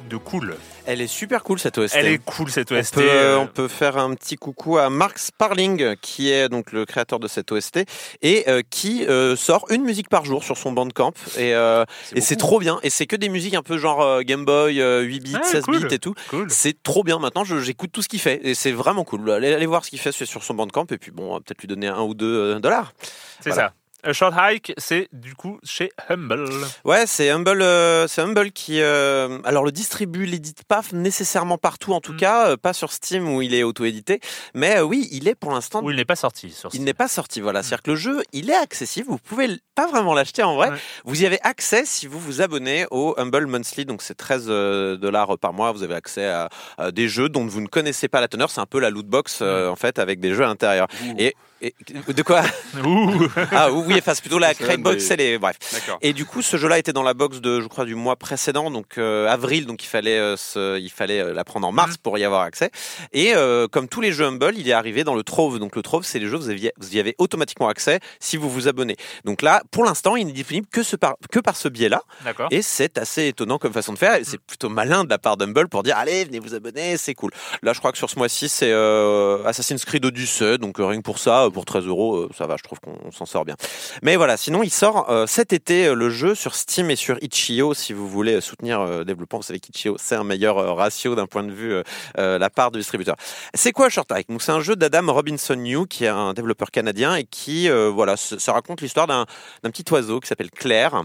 de 0.09 0.16
cool. 0.16 0.54
Elle 0.87 1.00
est 1.00 1.09
super 1.09 1.42
cool 1.42 1.59
cette 1.59 1.76
OST. 1.76 1.96
Elle 1.96 2.06
est 2.06 2.18
cool 2.24 2.48
cette 2.52 2.70
On 2.70 2.76
OST. 2.78 2.94
peut, 2.94 3.02
euh, 3.04 3.38
on 3.40 3.48
peut 3.48 3.66
faire 3.66 3.98
un 3.98 4.14
petit 4.14 4.37
coucou 4.37 4.78
à 4.78 4.90
Mark 4.90 5.18
Sparling, 5.18 5.96
qui 6.00 6.30
est 6.30 6.48
donc 6.48 6.70
le 6.70 6.87
créateur 6.87 7.18
de 7.18 7.26
cette 7.26 7.50
OST 7.50 7.80
et 8.22 8.48
euh, 8.48 8.62
qui 8.70 9.04
euh, 9.06 9.35
sort 9.35 9.66
une 9.70 9.83
musique 9.83 10.09
par 10.09 10.24
jour 10.24 10.44
sur 10.44 10.56
son 10.56 10.70
Bandcamp. 10.70 11.12
Et, 11.37 11.50
et 11.50 12.20
c'est 12.20 12.37
trop 12.37 12.61
bien. 12.61 12.78
Et 12.85 12.90
c'est 12.90 13.09
que 13.09 13.16
des 13.16 13.28
musiques 13.28 13.54
un 13.54 13.62
peu 13.62 13.76
genre 13.76 14.22
Game 14.22 14.44
Boy, 14.44 14.80
euh, 14.80 15.00
8 15.00 15.18
bits, 15.20 15.33
Ah, 15.35 15.42
16 15.44 15.64
cool. 15.64 15.88
bits 15.88 15.92
et 15.94 15.98
tout. 15.98 16.14
cool. 16.28 16.46
C'est 16.48 16.80
trop 16.80 17.02
bien. 17.02 17.18
Maintenant, 17.18 17.42
j'écoute 17.42 17.90
tout 17.92 18.02
ce 18.02 18.09
qu'il 18.09 18.20
fait 18.20 18.38
et 18.44 18.54
c'est 18.54 18.72
vraiment 18.72 19.02
cool. 19.02 19.28
Allez, 19.33 19.52
allez 19.52 19.66
voir 19.66 19.85
ce 19.85 19.90
qu'il 19.90 19.98
fait 19.98 20.12
sur 20.12 20.44
son 20.44 20.54
Bandcamp 20.54 20.87
et 20.92 20.98
puis 20.98 21.11
bon, 21.11 21.35
on 21.35 21.40
peut-être 21.40 21.61
lui 21.61 21.66
donner 21.68 21.88
un 21.88 22.02
ou 22.02 22.14
deux 22.14 22.61
dollars. 22.61 22.92
C'est 23.40 23.50
voilà. 23.50 23.68
ça. 23.68 23.74
A 24.03 24.13
Short 24.13 24.35
Hike, 24.37 24.73
c'est 24.79 25.09
du 25.13 25.35
coup 25.35 25.59
chez 25.63 25.91
Humble. 26.09 26.49
Ouais, 26.85 27.05
c'est 27.07 27.31
Humble, 27.31 27.63
euh, 27.63 28.07
c'est 28.09 28.21
Humble 28.23 28.51
qui, 28.53 28.81
euh, 28.81 29.39
alors 29.45 29.65
le 29.65 29.73
distribue, 29.73 30.25
l'édite 30.25 30.65
pas 30.65 30.83
nécessairement 30.93 31.59
partout, 31.59 31.93
en 31.93 32.01
tout 32.01 32.15
Mm. 32.15 32.17
cas, 32.17 32.49
euh, 32.51 32.57
pas 32.57 32.73
sur 32.73 32.93
Steam 32.93 33.29
où 33.35 33.43
il 33.43 33.55
est 33.55 33.63
auto-édité, 33.63 34.21
mais 34.55 34.77
euh, 34.79 34.83
oui, 34.83 35.09
il 35.13 35.29
est 35.29 35.35
pour 35.35 35.53
l'instant. 35.53 35.83
Où 35.83 35.91
il 35.91 35.97
n'est 35.97 36.05
pas 36.05 36.17
sorti. 36.17 36.51
Sur 36.51 36.71
Il 36.73 36.85
n'est 36.85 36.95
pas 36.95 37.09
sorti, 37.09 37.41
voilà. 37.41 37.63
C'est-à-dire 37.63 37.83
que 37.83 37.91
le 37.91 37.97
jeu, 37.97 38.23
il 38.33 38.51
est 38.51 38.57
accessible. 38.57 39.09
Vous 39.09 39.19
pouvez 39.19 39.49
pas 39.75 39.87
vraiment 39.87 40.15
l'acheter 40.15 40.43
en 40.43 40.55
vrai. 40.57 40.71
Ouais. 40.71 40.79
Vous 41.05 41.23
y 41.23 41.27
avez 41.27 41.39
accès 41.43 41.85
si 41.85 42.07
vous 42.07 42.19
vous 42.19 42.41
abonnez 42.43 42.87
au 42.91 43.15
Humble 43.19 43.47
Monthly. 43.47 43.85
Donc 43.85 44.03
c'est 44.03 44.15
13 44.15 44.47
euh, 44.49 44.97
dollars 44.97 45.39
par 45.39 45.53
mois. 45.53 45.73
Vous 45.73 45.83
avez 45.83 45.95
accès 45.95 46.27
à, 46.27 46.49
à 46.79 46.91
des 46.91 47.09
jeux 47.09 47.29
dont 47.29 47.47
vous 47.47 47.61
ne 47.61 47.67
connaissez 47.69 48.09
pas 48.09 48.21
la 48.21 48.29
teneur. 48.29 48.51
C'est 48.51 48.61
un 48.61 48.67
peu 48.67 48.81
la 48.81 48.91
loot 48.91 49.07
box 49.07 49.41
euh, 49.43 49.69
en 49.69 49.77
fait 49.77 49.99
avec 49.99 50.21
des 50.21 50.35
jeux 50.35 50.45
à 50.45 50.47
l'intérieur. 50.47 50.87
Et, 51.19 51.35
et- 51.62 51.75
de 52.12 52.23
quoi? 52.23 52.42
Ouh. 52.85 53.27
Ah 53.53 53.70
oui, 53.73 53.94
enfin 53.99 54.14
c'est 54.14 54.20
plutôt 54.23 54.38
la 54.38 54.55
C'est 54.55 54.64
crate 54.64 54.81
box. 54.81 54.96
des- 54.96 55.01
C'est 55.03 55.16
les 55.16 55.38
bref. 55.38 55.57
Et 56.03 56.12
du 56.12 56.25
coup, 56.25 56.42
ce 56.42 56.57
jeu-là 56.57 56.79
était 56.79 56.92
dans 56.92 57.03
la 57.03 57.14
box 57.14 57.40
de, 57.40 57.61
je 57.61 57.66
crois, 57.66 57.85
du 57.85 57.94
mois 57.94 58.16
précédent, 58.16 58.70
donc 58.70 58.99
euh, 58.99 59.29
avril, 59.29 59.66
donc 59.66 59.83
il 59.85 59.87
fallait, 59.88 60.18
euh, 60.18 60.79
il 60.81 60.90
fallait 60.90 61.20
euh, 61.20 61.33
la 61.33 61.44
prendre 61.44 61.66
en 61.66 61.73
mars 61.73 61.96
pour 61.96 62.16
y 62.18 62.25
avoir 62.25 62.42
accès. 62.42 62.70
Et 63.12 63.35
euh, 63.35 63.68
comme 63.68 63.88
tous 63.88 64.01
les 64.01 64.12
jeux 64.12 64.25
Humble, 64.27 64.55
il 64.57 64.68
est 64.68 64.73
arrivé 64.73 65.05
dans 65.05 65.14
le 65.14 65.23
Trove. 65.23 65.59
Donc 65.59 65.77
le 65.77 65.83
Trove, 65.83 66.05
c'est 66.05 66.18
les 66.18 66.27
jeux 66.29 66.37
vous 66.37 66.49
aviez, 66.51 66.73
vous 66.79 66.96
y 66.96 67.01
avez 67.01 67.14
automatiquement 67.18 67.68
accès 67.68 68.01
si 68.20 68.37
vous 68.37 68.49
vous 68.51 68.68
abonnez. 68.68 68.96
Donc 69.25 69.42
là, 69.42 69.62
pour 69.70 69.85
l'instant, 69.85 70.16
il 70.16 70.27
n'est 70.27 70.33
disponible 70.33 70.66
que, 70.70 70.83
ce 70.83 70.96
par, 70.96 71.14
que 71.31 71.38
par 71.40 71.57
ce 71.57 71.68
biais-là. 71.68 72.03
D'accord. 72.25 72.49
Et 72.51 72.62
c'est 72.62 72.99
assez 72.99 73.27
étonnant 73.29 73.59
comme 73.59 73.73
façon 73.73 73.92
de 73.92 73.99
faire. 73.99 74.18
C'est 74.25 74.40
plutôt 74.40 74.68
malin 74.68 75.05
de 75.05 75.11
la 75.11 75.18
part 75.18 75.37
d'Humble 75.37 75.68
pour 75.68 75.83
dire 75.83 75.96
allez, 75.96 76.25
venez 76.25 76.38
vous 76.38 76.55
abonner, 76.55 76.96
c'est 76.96 77.14
cool. 77.14 77.31
Là, 77.62 77.73
je 77.73 77.79
crois 77.79 77.92
que 77.92 77.99
sur 77.99 78.09
ce 78.11 78.18
mois-ci, 78.18 78.49
c'est 78.49 78.70
euh, 78.70 79.44
Assassin's 79.44 79.85
Creed 79.85 80.05
Odyssey. 80.05 80.59
Donc 80.59 80.79
euh, 80.81 80.85
rien 80.87 80.99
que 80.99 81.05
pour 81.05 81.18
ça, 81.18 81.44
euh, 81.44 81.50
pour 81.51 81.65
13 81.65 81.87
euros, 81.87 82.17
euh, 82.17 82.29
ça 82.37 82.47
va, 82.47 82.57
je 82.57 82.63
trouve 82.63 82.81
qu'on 82.81 83.11
s'en 83.13 83.27
sort 83.27 83.45
bien. 83.45 83.57
Mais 84.03 84.17
voilà, 84.17 84.37
sinon, 84.37 84.63
il 84.63 84.71
sort 84.71 85.11
euh, 85.11 85.27
cet 85.27 85.53
été 85.53 85.87
euh, 85.87 85.95
le 85.95 86.11
jeu 86.11 86.35
sur 86.35 86.55
Steam 86.55 86.91
et 86.91 86.97
sur 86.97 87.17
Itch.io 87.23 87.75
si 87.75 87.93
vous 87.93 88.09
voulez 88.09 88.41
soutenir 88.41 88.85
le 88.85 89.05
développement. 89.05 89.39
Vous 89.39 89.45
savez 89.45 89.61
qu'Itch.io, 89.61 89.97
c'est 89.99 90.17
un 90.17 90.25
meilleur 90.25 90.77
ratio 90.77 91.15
d'un 91.15 91.27
point 91.27 91.43
de 91.43 91.53
vue 91.53 91.83
euh, 92.19 92.39
la 92.39 92.51
part 92.51 92.71
de 92.71 92.79
distributeur. 92.79 93.17
C'est 93.55 93.73
quoi 93.73 93.89
Short 93.89 94.11
Hike 94.13 94.29
c'est 94.41 94.53
un 94.53 94.61
jeu 94.61 94.77
d'Adam 94.77 95.13
Robinson 95.13 95.57
New 95.57 95.87
qui 95.87 96.05
est 96.05 96.09
un 96.09 96.33
développeur 96.33 96.71
canadien 96.71 97.15
et 97.15 97.25
qui 97.25 97.69
euh, 97.69 97.91
voilà, 97.91 98.17
ça 98.17 98.53
raconte 98.53 98.81
l'histoire 98.81 99.07
d'un 99.07 99.27
petit 99.65 99.85
oiseau 99.93 100.21
qui 100.21 100.29
s'appelle 100.29 100.51
Claire 100.51 101.03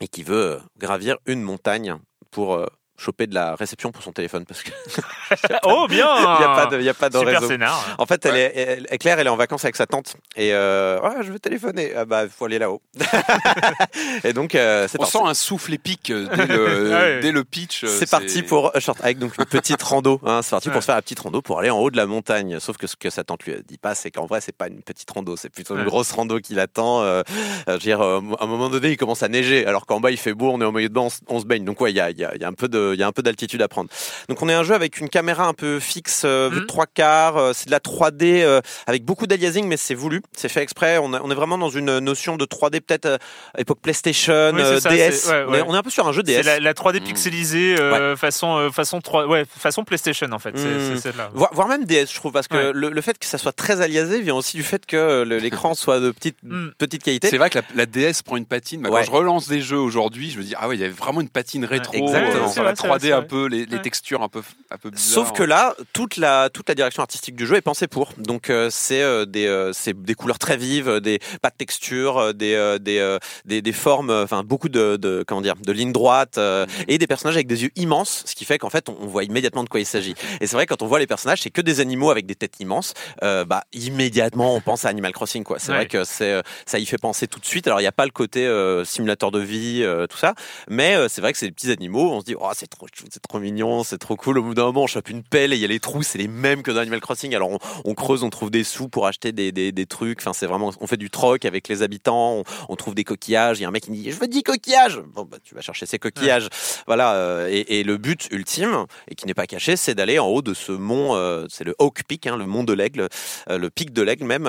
et 0.00 0.08
qui 0.08 0.22
veut 0.22 0.60
gravir 0.78 1.16
une 1.26 1.42
montagne 1.42 1.96
pour 2.30 2.66
choper 2.96 3.26
de 3.26 3.34
la 3.34 3.54
réception 3.56 3.90
pour 3.92 4.02
son 4.02 4.12
téléphone 4.12 4.44
parce 4.46 4.62
que 4.62 4.70
Oh 5.64 5.86
bien. 5.90 6.06
il 6.16 6.20
n'y 6.38 6.44
a 6.44 6.54
pas 6.54 6.66
de, 6.66 6.78
il 6.78 6.84
y 6.84 6.88
a 6.88 6.94
pas 6.94 7.10
de 7.10 7.18
Super 7.18 7.34
réseau. 7.40 7.48
scénar. 7.48 7.96
En 7.98 8.06
fait, 8.06 8.24
elle 8.26 8.36
est, 8.36 8.52
elle- 8.56 8.86
elle- 8.90 8.98
Claire, 8.98 9.18
elle 9.18 9.26
est 9.26 9.30
en 9.30 9.36
vacances 9.36 9.64
avec 9.64 9.76
sa 9.76 9.86
tante 9.86 10.14
et 10.36 10.54
euh, 10.54 11.00
Ouais, 11.00 11.22
je 11.22 11.32
veux 11.32 11.38
téléphoner. 11.40 11.92
Ah 11.96 12.04
bah, 12.04 12.24
faut 12.28 12.44
aller 12.44 12.58
là-haut. 12.58 12.80
et 14.24 14.32
donc, 14.32 14.54
euh, 14.54 14.86
c'est 14.88 14.98
On 14.98 15.02
parti. 15.02 15.18
sent 15.18 15.24
un 15.24 15.34
souffle 15.34 15.72
épique 15.74 16.10
euh, 16.10 16.28
dès 16.36 16.46
le, 16.46 16.90
Ouais. 16.90 17.20
dès 17.20 17.32
le 17.32 17.44
pitch. 17.44 17.84
euh, 17.84 17.88
C'est 17.88 18.08
parti 18.10 18.42
pour 18.42 18.74
A 18.76 18.80
Short 18.80 18.98
Hike, 19.04 19.18
donc 19.18 19.36
une 19.38 19.44
petite 19.44 19.82
rando. 19.82 20.20
Hein, 20.24 20.40
c'est 20.42 20.50
parti 20.50 20.68
Ouais. 20.68 20.72
pour 20.74 20.82
se 20.82 20.86
faire 20.86 20.94
la 20.94 21.02
petite 21.02 21.20
rando 21.20 21.42
pour 21.42 21.58
aller 21.58 21.70
en 21.70 21.78
haut 21.80 21.90
de 21.90 21.96
la 21.96 22.06
montagne. 22.06 22.58
Sauf 22.60 22.76
que 22.76 22.86
ce 22.86 22.96
que 22.96 23.10
sa 23.10 23.24
tante 23.24 23.44
lui 23.44 23.54
dit 23.66 23.78
pas, 23.78 23.94
c'est 23.94 24.10
qu'en 24.10 24.26
vrai, 24.26 24.40
c'est 24.40 24.56
pas 24.56 24.68
une 24.68 24.82
petite 24.82 25.10
rando, 25.10 25.36
c'est 25.36 25.48
plutôt 25.50 25.74
une 25.74 25.80
Ouais. 25.80 25.86
grosse 25.86 26.12
rando 26.12 26.38
qui 26.40 26.54
l'attend. 26.54 27.02
Euh, 27.02 27.22
euh, 27.22 27.22
je 27.68 27.72
veux 27.72 27.78
dire, 27.78 28.00
euh, 28.00 28.20
à 28.38 28.44
un 28.44 28.46
moment 28.46 28.70
donné, 28.70 28.90
il 28.92 28.96
commence 28.96 29.22
à 29.22 29.28
neiger, 29.28 29.66
alors 29.66 29.86
qu'en 29.86 30.00
bas, 30.00 30.10
il 30.10 30.16
fait 30.18 30.34
beau, 30.34 30.50
on 30.52 30.60
est 30.60 30.64
au 30.64 30.72
milieu 30.72 30.88
de 30.88 30.98
on, 30.98 31.08
on 31.28 31.40
se 31.40 31.44
baigne. 31.44 31.64
Donc 31.64 31.80
ouais, 31.80 31.90
il 31.90 31.96
y 31.96 32.00
a, 32.00 32.10
il 32.10 32.18
y, 32.18 32.24
a, 32.24 32.34
il 32.34 32.40
y 32.40 32.44
a 32.44 32.48
un 32.48 32.52
peu 32.52 32.68
de, 32.68 32.83
il 32.92 33.00
y 33.00 33.02
a 33.02 33.06
un 33.06 33.12
peu 33.12 33.22
d'altitude 33.22 33.62
à 33.62 33.68
prendre. 33.68 33.88
Donc 34.28 34.42
on 34.42 34.48
est 34.50 34.54
un 34.54 34.62
jeu 34.62 34.74
avec 34.74 34.98
une 34.98 35.08
caméra 35.08 35.46
un 35.46 35.54
peu 35.54 35.80
fixe, 35.80 36.22
euh, 36.26 36.48
vue 36.50 36.56
de 36.56 36.60
Mhm. 36.62 36.66
trois 36.66 36.86
quarts. 36.86 37.36
euh, 37.38 37.52
c'est 37.54 37.66
de 37.66 37.70
la 37.70 37.80
3D 37.80 38.42
euh, 38.42 38.60
avec 38.86 39.04
beaucoup 39.04 39.26
d'aliasing, 39.26 39.66
mais 39.66 39.76
c'est 39.76 39.94
voulu, 39.94 40.20
c'est 40.36 40.48
fait 40.48 40.62
exprès. 40.62 40.98
On, 40.98 41.14
a- 41.14 41.20
on 41.22 41.30
est 41.30 41.34
vraiment 41.34 41.56
dans 41.58 41.70
une 41.70 41.98
notion 42.00 42.36
de 42.36 42.44
3D 42.44 42.80
peut-être 42.80 43.06
euh, 43.06 43.16
époque 43.56 43.78
PlayStation, 43.80 44.52
Oui, 44.54 44.80
ça, 44.80 44.90
DS. 44.90 45.28
ouais, 45.28 45.44
On, 45.48 45.54
est, 45.54 45.60
ouais. 45.60 45.64
on 45.68 45.74
est 45.74 45.78
un 45.78 45.82
peu 45.82 45.90
sur 45.90 46.06
un 46.06 46.12
jeu 46.12 46.22
C'est 46.26 46.42
DS. 46.42 46.46
la, 46.46 46.60
la 46.60 46.74
3D 46.74 47.00
Mm. 47.00 47.04
pixelisée 47.04 47.76
euh, 47.80 48.16
façon 48.16 48.56
euh, 48.56 48.70
façon 48.70 49.00
3 49.00 49.26
ouais 49.26 49.44
façon 49.58 49.84
PlayStation 49.84 50.28
en 50.32 50.38
fait. 50.38 50.52
Mm. 50.52 50.96
c'est. 50.98 51.12
Voire, 51.32 51.50
voire 51.52 51.68
même 51.68 51.84
DS, 51.84 52.06
je 52.10 52.14
trouve, 52.16 52.32
parce 52.32 52.48
que 52.48 52.54
Ouais. 52.56 52.72
le, 52.74 52.90
le 52.90 53.00
fait 53.00 53.18
que 53.18 53.26
ça 53.26 53.38
soit 53.38 53.52
très 53.52 53.80
aliasé 53.80 54.20
vient 54.20 54.34
aussi 54.34 54.56
du 54.56 54.62
fait 54.62 54.84
que 54.86 55.22
l'écran 55.22 55.74
soit 55.74 56.00
de 56.00 56.10
petite, 56.10 56.36
Mm. 56.42 56.68
petite 56.78 57.02
qualité. 57.02 57.28
C'est 57.28 57.38
vrai 57.38 57.50
que 57.50 57.58
la, 57.58 57.64
la 57.74 57.86
DS 57.86 58.22
prend 58.24 58.36
une 58.36 58.46
patine. 58.46 58.82
Bah, 58.82 58.90
Ouais. 58.90 59.00
Quand 59.00 59.06
je 59.06 59.10
relance 59.10 59.48
des 59.48 59.60
jeux 59.60 59.78
aujourd'hui, 59.78 60.30
je 60.30 60.38
me 60.38 60.44
dis 60.44 60.54
ah 60.58 60.68
ouais, 60.68 60.76
il 60.76 60.80
y 60.80 60.84
avait 60.84 60.92
vraiment 60.92 61.20
une 61.20 61.28
patine 61.28 61.64
rétro, 61.64 61.94
exactement. 61.94 62.46
euh, 62.48 62.52
sur 62.52 62.62
la 62.62 62.73
3D 62.74 63.00
c'est 63.02 63.12
un 63.12 63.22
peu, 63.22 63.46
les, 63.46 63.66
les 63.66 63.76
Ouais. 63.76 63.82
textures 63.82 64.22
un 64.22 64.28
peu, 64.28 64.42
un 64.70 64.78
peu 64.78 64.90
bizarres. 64.90 65.26
Sauf 65.26 65.32
que 65.36 65.42
là, 65.42 65.74
toute 65.92 66.16
la, 66.16 66.50
toute 66.50 66.68
la 66.68 66.74
direction 66.74 67.02
artistique 67.02 67.34
du 67.36 67.46
jeu 67.46 67.56
est 67.56 67.60
pensée 67.62 67.86
pour. 67.88 68.12
Donc 68.18 68.50
euh, 68.50 68.68
c'est 68.70 69.02
euh, 69.02 69.24
des, 69.26 69.46
euh, 69.46 69.72
c'est 69.72 70.00
des 70.00 70.14
couleurs 70.14 70.38
très 70.38 70.56
vives, 70.56 70.88
euh, 70.88 71.00
des 71.00 71.18
pas 71.42 71.50
de 71.50 71.56
texture, 71.56 72.18
euh, 72.18 72.32
des, 72.32 72.54
euh, 72.54 72.78
des, 72.78 72.98
euh, 72.98 73.18
des, 73.44 73.62
des 73.62 73.72
formes, 73.72 74.10
enfin 74.10 74.42
beaucoup 74.44 74.68
de, 74.68 74.96
de 74.96 75.24
comment 75.26 75.40
dire, 75.40 75.54
de 75.56 75.72
lignes 75.72 75.92
droites 75.92 76.38
euh, 76.38 76.66
et 76.88 76.98
des 76.98 77.06
personnages 77.06 77.36
avec 77.36 77.46
des 77.46 77.62
yeux 77.64 77.70
immenses, 77.76 78.22
ce 78.26 78.34
qui 78.34 78.44
fait 78.44 78.58
qu'en 78.58 78.70
fait 78.70 78.88
on, 78.88 78.96
on 79.00 79.06
voit 79.06 79.24
immédiatement 79.24 79.64
de 79.64 79.68
quoi 79.68 79.80
il 79.80 79.86
s'agit. 79.86 80.14
Et 80.40 80.46
c'est 80.46 80.56
vrai 80.56 80.66
quand 80.66 80.82
on 80.82 80.86
voit 80.86 80.98
les 80.98 81.06
personnages, 81.06 81.42
c'est 81.42 81.50
que 81.50 81.60
des 81.60 81.80
animaux 81.80 82.10
avec 82.10 82.26
des 82.26 82.34
têtes 82.34 82.60
immenses. 82.60 82.94
euh, 83.22 83.44
bah 83.44 83.64
immédiatement 83.72 84.54
on 84.54 84.60
pense 84.60 84.84
à 84.84 84.88
Animal 84.88 85.12
Crossing 85.12 85.44
quoi. 85.44 85.58
C'est 85.58 85.70
Ouais. 85.70 85.78
vrai 85.78 85.86
que 85.86 86.04
c'est 86.04 86.30
euh, 86.32 86.42
ça 86.66 86.78
y 86.78 86.86
fait 86.86 86.98
penser 86.98 87.26
tout 87.26 87.40
de 87.40 87.44
suite. 87.46 87.66
Alors 87.66 87.80
il 87.80 87.84
n'y 87.84 87.88
a 87.88 87.92
pas 87.92 88.04
le 88.04 88.10
côté 88.10 88.46
euh, 88.46 88.84
simulateur 88.84 89.30
de 89.30 89.40
vie, 89.40 89.82
euh, 89.82 90.06
tout 90.06 90.16
ça, 90.18 90.34
mais 90.68 90.94
euh, 90.96 91.08
c'est 91.08 91.20
vrai 91.20 91.32
que 91.32 91.38
c'est 91.38 91.46
des 91.46 91.52
petits 91.52 91.70
animaux. 91.70 92.12
On 92.12 92.20
se 92.20 92.24
dit 92.24 92.34
oh 92.38 92.48
c'est 92.54 92.63
trop 92.70 92.86
chou, 92.92 93.04
c'est 93.10 93.20
trop 93.22 93.38
mignon, 93.38 93.84
c'est 93.84 93.98
trop 93.98 94.16
cool. 94.16 94.38
Au 94.38 94.42
bout 94.42 94.54
d'un 94.54 94.64
moment 94.64 94.82
on 94.82 94.86
chope 94.86 95.08
une 95.10 95.22
pelle 95.22 95.52
et 95.52 95.56
il 95.56 95.62
y 95.62 95.64
a 95.64 95.68
les 95.68 95.80
trous, 95.80 96.02
c'est 96.02 96.18
les 96.18 96.28
mêmes 96.28 96.62
que 96.62 96.70
dans 96.70 96.80
Animal 96.80 97.00
Crossing. 97.00 97.34
Alors 97.34 97.50
on, 97.50 97.58
on 97.84 97.94
creuse, 97.94 98.22
on 98.22 98.30
trouve 98.30 98.50
des 98.50 98.64
sous 98.64 98.88
pour 98.88 99.06
acheter 99.06 99.32
des, 99.32 99.52
des, 99.52 99.72
des 99.72 99.86
trucs. 99.86 100.20
Enfin 100.20 100.32
c'est 100.32 100.46
vraiment, 100.46 100.72
on 100.80 100.86
fait 100.86 100.96
du 100.96 101.10
troc 101.10 101.44
avec 101.44 101.68
les 101.68 101.82
habitants. 101.82 102.38
On, 102.38 102.44
on 102.68 102.76
trouve 102.76 102.94
des 102.94 103.04
coquillages. 103.04 103.58
Il 103.58 103.62
y 103.62 103.64
a 103.64 103.68
un 103.68 103.72
mec 103.72 103.84
qui 103.84 103.90
dit 103.90 104.10
je 104.10 104.18
veux 104.18 104.28
10 104.28 104.42
coquillages. 104.42 105.00
Bon 105.14 105.24
bah 105.24 105.38
tu 105.42 105.54
vas 105.54 105.60
chercher 105.60 105.86
ces 105.86 105.98
coquillages. 105.98 106.48
Voilà. 106.86 107.14
euh, 107.14 107.48
et, 107.50 107.80
et 107.80 107.84
le 107.84 107.96
but 107.96 108.28
ultime 108.30 108.86
et 109.08 109.14
qui 109.14 109.26
n'est 109.26 109.34
pas 109.34 109.46
caché, 109.46 109.76
c'est 109.76 109.94
d'aller 109.94 110.18
en 110.18 110.26
haut 110.28 110.42
de 110.42 110.54
ce 110.54 110.72
mont. 110.72 111.14
euh, 111.14 111.46
c'est 111.48 111.64
le 111.64 111.74
Hawk 111.78 112.02
Peak, 112.06 112.26
hein, 112.26 112.36
le 112.36 112.46
mont 112.46 112.64
de 112.64 112.72
l'aigle, 112.72 113.08
euh, 113.50 113.58
le 113.58 113.70
pic 113.70 113.92
de 113.92 114.02
l'aigle 114.02 114.24
même, 114.24 114.44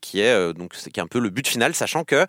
qui 0.00 0.20
est 0.20 0.52
donc 0.54 0.72
c'est 0.74 0.90
qui 0.90 1.00
est 1.00 1.02
un 1.02 1.06
peu 1.06 1.18
le 1.18 1.30
but 1.30 1.46
final, 1.46 1.74
sachant 1.74 2.04
que 2.04 2.26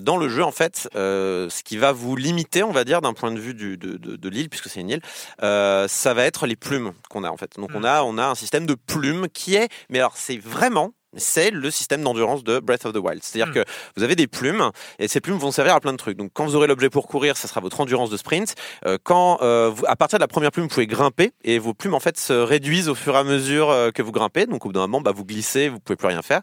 dans 0.00 0.16
le 0.16 0.28
jeu 0.28 0.42
en 0.44 0.52
fait, 0.52 0.88
ce 0.94 1.62
qui 1.62 1.76
va 1.76 1.92
vous 1.92 2.16
limiter, 2.16 2.62
on 2.62 2.72
va 2.72 2.84
dire, 2.84 3.00
d'un 3.00 3.12
point 3.14 3.32
de 3.32 3.38
vue 3.38 3.54
du, 3.54 3.76
de, 3.76 3.96
de, 3.96 4.16
de 4.16 4.28
l'île, 4.28 4.48
puisque 4.48 4.65
c'est 4.68 4.80
une 4.80 4.90
île, 4.90 5.00
euh, 5.42 5.86
ça 5.88 6.14
va 6.14 6.24
être 6.24 6.46
les 6.46 6.56
plumes 6.56 6.92
qu'on 7.10 7.24
a 7.24 7.30
en 7.30 7.36
fait. 7.36 7.52
Donc 7.56 7.70
on 7.74 7.84
a 7.84 8.02
on 8.02 8.18
a 8.18 8.26
un 8.26 8.34
système 8.34 8.66
de 8.66 8.74
plumes 8.74 9.28
qui 9.32 9.54
est, 9.54 9.68
mais 9.90 9.98
alors 9.98 10.16
c'est 10.16 10.38
vraiment 10.38 10.92
c'est 11.18 11.50
le 11.50 11.70
système 11.70 12.02
d'endurance 12.02 12.44
de 12.44 12.58
Breath 12.58 12.84
of 12.84 12.92
the 12.92 12.98
Wild. 12.98 13.22
C'est-à-dire 13.22 13.50
Mm. 13.50 13.54
que 13.54 13.64
vous 13.96 14.02
avez 14.02 14.16
des 14.16 14.26
plumes 14.26 14.70
et 14.98 15.08
ces 15.08 15.20
plumes 15.22 15.38
vont 15.38 15.50
servir 15.50 15.74
à 15.74 15.80
plein 15.80 15.92
de 15.92 15.96
trucs. 15.96 16.18
Donc 16.18 16.30
quand 16.34 16.44
vous 16.44 16.56
aurez 16.56 16.66
l'objet 16.66 16.90
pour 16.90 17.08
courir, 17.08 17.38
ça 17.38 17.48
sera 17.48 17.62
votre 17.62 17.80
endurance 17.80 18.10
de 18.10 18.18
sprint. 18.18 18.54
Euh, 18.84 18.98
quand 19.02 19.38
euh, 19.40 19.70
vous- 19.74 19.86
à 19.86 19.96
partir 19.96 20.18
de 20.18 20.22
la 20.22 20.28
première 20.28 20.50
plume, 20.52 20.64
vous 20.66 20.68
pouvez 20.74 20.86
grimper 20.86 21.32
et 21.42 21.58
vos 21.58 21.72
plumes 21.72 21.94
en 21.94 22.00
fait 22.00 22.18
se 22.18 22.34
réduisent 22.34 22.90
au 22.90 22.94
fur 22.94 23.14
et 23.14 23.18
à 23.18 23.24
mesure 23.24 23.70
euh, 23.70 23.92
que 23.92 24.02
vous 24.02 24.12
grimpez. 24.12 24.44
Donc 24.44 24.66
au 24.66 24.68
bout 24.68 24.72
d'un 24.74 24.80
moment, 24.80 25.00
bah, 25.00 25.12
vous 25.14 25.24
glissez, 25.24 25.70
vous 25.70 25.80
pouvez 25.80 25.96
plus 25.96 26.08
rien 26.08 26.20
faire. 26.20 26.42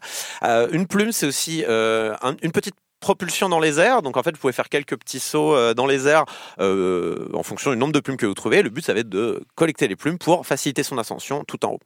Une 0.72 0.88
plume, 0.88 1.12
c'est 1.12 1.26
aussi 1.26 1.64
un- 1.68 2.34
une 2.42 2.50
petite 2.52 2.74
propulsion 3.04 3.50
dans 3.50 3.60
les 3.60 3.78
airs. 3.78 4.00
Donc 4.00 4.16
en 4.16 4.22
fait, 4.22 4.30
vous 4.30 4.40
pouvez 4.40 4.54
faire 4.54 4.70
quelques 4.70 4.96
petits 4.96 5.20
sauts 5.20 5.54
euh, 5.54 5.74
dans 5.74 5.86
les 5.86 6.08
airs 6.08 6.24
euh, 6.58 7.28
en 7.34 7.42
fonction 7.42 7.70
du 7.70 7.76
nombre 7.76 7.92
de 7.92 8.00
plumes 8.00 8.16
que 8.16 8.24
vous 8.24 8.32
trouvez. 8.32 8.62
Le 8.62 8.70
but, 8.70 8.82
ça 8.82 8.94
va 8.94 9.00
être 9.00 9.10
de 9.10 9.44
collecter 9.56 9.88
les 9.88 9.94
plumes 9.94 10.16
pour 10.16 10.46
faciliter 10.46 10.82
son 10.82 10.96
ascension 10.96 11.44
tout 11.44 11.66
en 11.66 11.72
haut. 11.72 11.80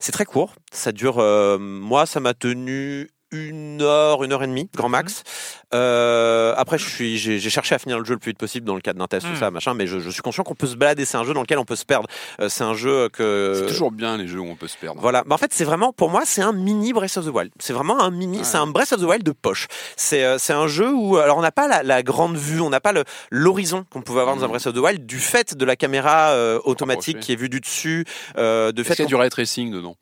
C'est 0.00 0.12
très 0.12 0.24
court. 0.24 0.54
Ça 0.72 0.90
dure, 0.92 1.18
euh, 1.18 1.58
moi, 1.58 2.06
ça 2.06 2.20
m'a 2.20 2.32
tenu 2.32 3.10
une 3.32 3.80
heure, 3.82 4.22
une 4.22 4.32
heure 4.32 4.42
et 4.44 4.46
demie, 4.46 4.68
grand 4.76 4.88
max. 4.88 5.24
Euh, 5.74 6.54
après, 6.56 6.78
je 6.78 6.88
suis, 6.88 7.16
j'ai 7.18 7.38
j'ai 7.38 7.50
cherché 7.50 7.74
à 7.74 7.78
finir 7.78 7.98
le 7.98 8.04
jeu 8.04 8.12
le 8.12 8.18
plus 8.18 8.30
vite 8.32 8.38
possible 8.38 8.66
dans 8.66 8.74
le 8.74 8.80
cadre 8.82 8.98
d'un 8.98 9.06
test, 9.06 9.26
tout 9.26 9.32
Mm. 9.32 9.36
ça, 9.36 9.50
machin, 9.50 9.74
mais 9.74 9.86
je, 9.86 9.98
je 10.00 10.10
suis 10.10 10.20
conscient 10.22 10.44
qu'on 10.44 10.54
peut 10.54 10.66
se 10.66 10.76
balader. 10.76 11.04
C'est 11.06 11.16
un 11.16 11.24
jeu 11.24 11.32
dans 11.32 11.40
lequel 11.40 11.58
on 11.58 11.64
peut 11.64 11.76
se 11.76 11.84
perdre. 11.86 12.08
Euh, 12.40 12.48
c'est 12.50 12.64
un 12.64 12.74
jeu 12.74 13.08
que. 13.08 13.54
c'est 13.58 13.66
toujours 13.72 13.90
bien 13.90 14.18
les 14.18 14.28
jeux 14.28 14.38
où 14.40 14.46
on 14.46 14.54
peut 14.56 14.68
se 14.68 14.76
perdre. 14.76 15.00
Voilà, 15.00 15.22
mais 15.26 15.32
en 15.34 15.38
fait 15.38 15.52
c'est 15.54 15.64
vraiment 15.64 15.92
pour 15.92 16.10
moi 16.10 16.22
c'est 16.26 16.42
un 16.42 16.52
mini 16.52 16.92
Breath 16.92 17.16
of 17.16 17.24
the 17.24 17.30
Wild. 17.34 17.50
C'est 17.58 17.72
vraiment 17.72 18.00
un 18.02 18.10
mini, 18.10 18.38
Ouais. 18.38 18.44
c'est 18.44 18.58
un 18.58 18.66
Breath 18.66 18.92
of 18.92 19.00
the 19.00 19.04
Wild 19.04 19.22
de 19.22 19.32
poche. 19.32 19.66
C'est 19.96 20.24
euh, 20.24 20.36
c'est 20.38 20.52
un 20.52 20.66
jeu 20.66 20.92
où 20.92 21.16
alors 21.16 21.38
on 21.38 21.42
n'a 21.42 21.52
pas 21.52 21.68
la, 21.68 21.82
la 21.82 22.02
grande 22.02 22.36
vue, 22.36 22.60
on 22.60 22.68
n'a 22.70 22.80
pas 22.80 22.92
le 22.92 23.04
l'horizon 23.30 23.84
qu'on 23.90 24.02
pouvait 24.02 24.20
avoir 24.20 24.36
dans 24.36 24.42
un 24.42 24.46
Mhm. 24.48 24.52
Breath 24.52 24.66
of 24.66 24.74
the 24.74 24.78
Wild 24.78 25.06
du 25.06 25.18
fait 25.18 25.56
de 25.56 25.64
la 25.64 25.76
caméra 25.76 26.30
euh, 26.32 26.58
automatique 26.64 27.18
qui 27.20 27.32
est 27.32 27.36
vue 27.36 27.48
du 27.48 27.60
dessus, 27.60 28.04
euh, 28.36 28.72
de 28.72 28.80
Est-ce 28.82 28.88
fait 28.88 28.94
qu'il 28.96 29.04
y 29.04 29.06
a 29.06 29.08
du 29.08 29.14
ray 29.14 29.30
tracing 29.30 29.70
dedans? 29.72 29.96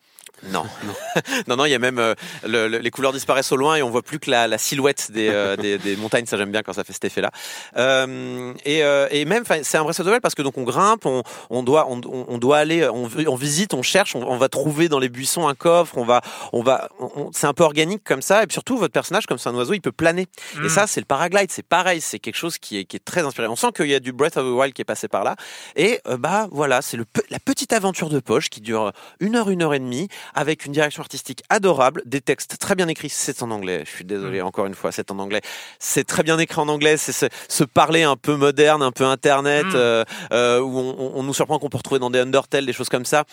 Non. 0.49 0.65
non, 1.49 1.57
non, 1.57 1.65
il 1.65 1.71
y 1.71 1.75
a 1.75 1.79
même 1.79 1.99
euh, 1.99 2.15
le- 2.45 2.69
le- 2.69 2.79
les 2.79 2.91
couleurs 2.91 3.13
disparaissent 3.13 3.53
au 3.53 3.57
loin 3.57 3.77
et 3.77 3.83
on 3.83 3.91
voit 3.91 4.03
plus 4.03 4.19
que 4.19 4.31
la, 4.31 4.49
la 4.49 4.59
silhouette 4.59 5.11
des, 5.13 5.29
euh, 5.29 5.57
des, 5.57 5.79
des 5.79 5.97
montagnes. 5.97 6.27
Ça 6.27 6.37
j'aime 6.37 6.51
bien 6.51 6.63
quand 6.63 6.73
ça 6.73 6.85
fait 6.85 6.93
cet 6.93 7.05
effet-là. 7.05 7.31
Euh, 7.77 8.53
et, 8.65 8.81
et 9.11 9.25
même, 9.25 9.45
c'est 9.63 9.79
un 9.79 9.85
the 9.85 9.99
Wild 10.07 10.21
parce 10.21 10.35
que 10.35 10.43
donc 10.43 10.57
on 10.59 10.63
grimpe, 10.63 11.07
on, 11.07 11.23
on 11.51 11.63
doit, 11.63 11.89
on, 11.89 12.39
doit 12.39 12.59
aller, 12.59 12.89
on, 12.89 13.09
on 13.27 13.35
visite, 13.35 13.75
on 13.75 13.83
cherche, 13.83 14.15
on, 14.15 14.37
va 14.37 14.49
trouver 14.49 14.89
dans 14.89 14.99
les 14.99 15.09
buissons 15.09 15.49
un 15.49 15.55
coffre, 15.55 15.99
on 15.99 16.05
va, 16.05 16.21
on 16.53 16.63
va, 16.63 16.89
c'est 17.33 17.47
un 17.47 17.53
peu 17.53 17.65
organique 17.65 18.03
comme 18.05 18.23
ça. 18.23 18.43
Et 18.43 18.47
puis 18.47 18.55
surtout, 18.55 18.79
votre 18.79 18.93
personnage, 18.93 19.27
comme 19.27 19.39
c'est 19.39 19.49
un 19.49 19.55
oiseau, 19.55 19.75
il 19.75 19.81
peut 19.81 19.93
planer. 19.93 20.27
Mm. 20.57 20.65
Et 20.65 20.69
ça, 20.69 20.87
c'est 20.87 21.01
le 21.01 21.07
paraglide, 21.07 21.51
c'est 21.51 21.67
pareil, 21.67 22.01
c'est 22.01 22.19
quelque 22.19 22.37
chose 22.37 22.59
qui 22.59 22.79
est, 22.79 22.85
qui 22.85 22.97
est 22.97 23.05
très 23.05 23.23
inspiré. 23.23 23.49
On 23.49 23.57
sent 23.57 23.73
qu'il 23.75 23.89
y 23.89 23.95
a 23.95 24.01
du 24.01 24.13
Breath 24.13 24.37
of 24.37 24.45
the 24.45 24.51
Wild 24.51 24.73
qui 24.75 24.83
est 24.83 24.87
passé 24.87 25.09
par 25.09 25.25
là. 25.25 25.37
Et 25.77 26.01
bah 26.19 26.49
voilà, 26.51 26.83
c'est 26.83 26.99
la 27.31 27.39
petite 27.39 27.73
aventure 27.73 28.09
de 28.09 28.21
poche 28.21 28.49
qui 28.49 28.61
dure 28.61 28.93
une 29.21 29.37
heure, 29.37 29.51
une 29.51 29.63
heure 29.63 29.75
et 29.75 29.79
demie, 29.79 30.09
avec 30.35 30.65
une 30.67 30.73
direction 30.73 31.03
artistique 31.03 31.43
adorable, 31.49 32.03
des 32.07 32.21
textes 32.21 32.59
très 32.59 32.75
bien 32.75 32.89
écrits. 32.89 33.09
C'est 33.11 33.43
en 33.43 33.51
anglais. 33.51 33.83
Je 33.87 33.91
suis 33.91 34.05
désolé 34.05 34.41
encore 34.43 34.67
une 34.67 34.75
fois, 34.75 34.93
c'est 34.93 35.11
en 35.11 35.19
anglais. 35.19 35.41
C'est 35.79 36.05
très 36.05 36.23
bien 36.23 36.39
écrit 36.39 36.61
en 36.61 36.69
anglais. 36.69 36.97
C'est 36.97 37.13
ce, 37.13 37.27
ce 37.49 37.65
parler 37.65 38.03
un 38.03 38.17
peu 38.17 38.37
moderne, 38.37 38.83
un 38.83 38.93
peu 38.93 39.05
internet, 39.05 39.65
Mm. 39.67 39.73
euh, 39.75 40.05
euh, 40.33 40.61
où 40.61 40.79
on, 40.79 41.13
on- 41.17 41.23
nous 41.23 41.35
surprend 41.35 41.59
qu'on 41.59 41.69
peut 41.69 41.77
retrouver 41.79 41.99
dans 41.99 42.11
des 42.11 42.19
Undertale, 42.21 42.67
des 42.67 42.73
choses 42.73 42.89
comme 42.89 43.05
ça, 43.05 43.25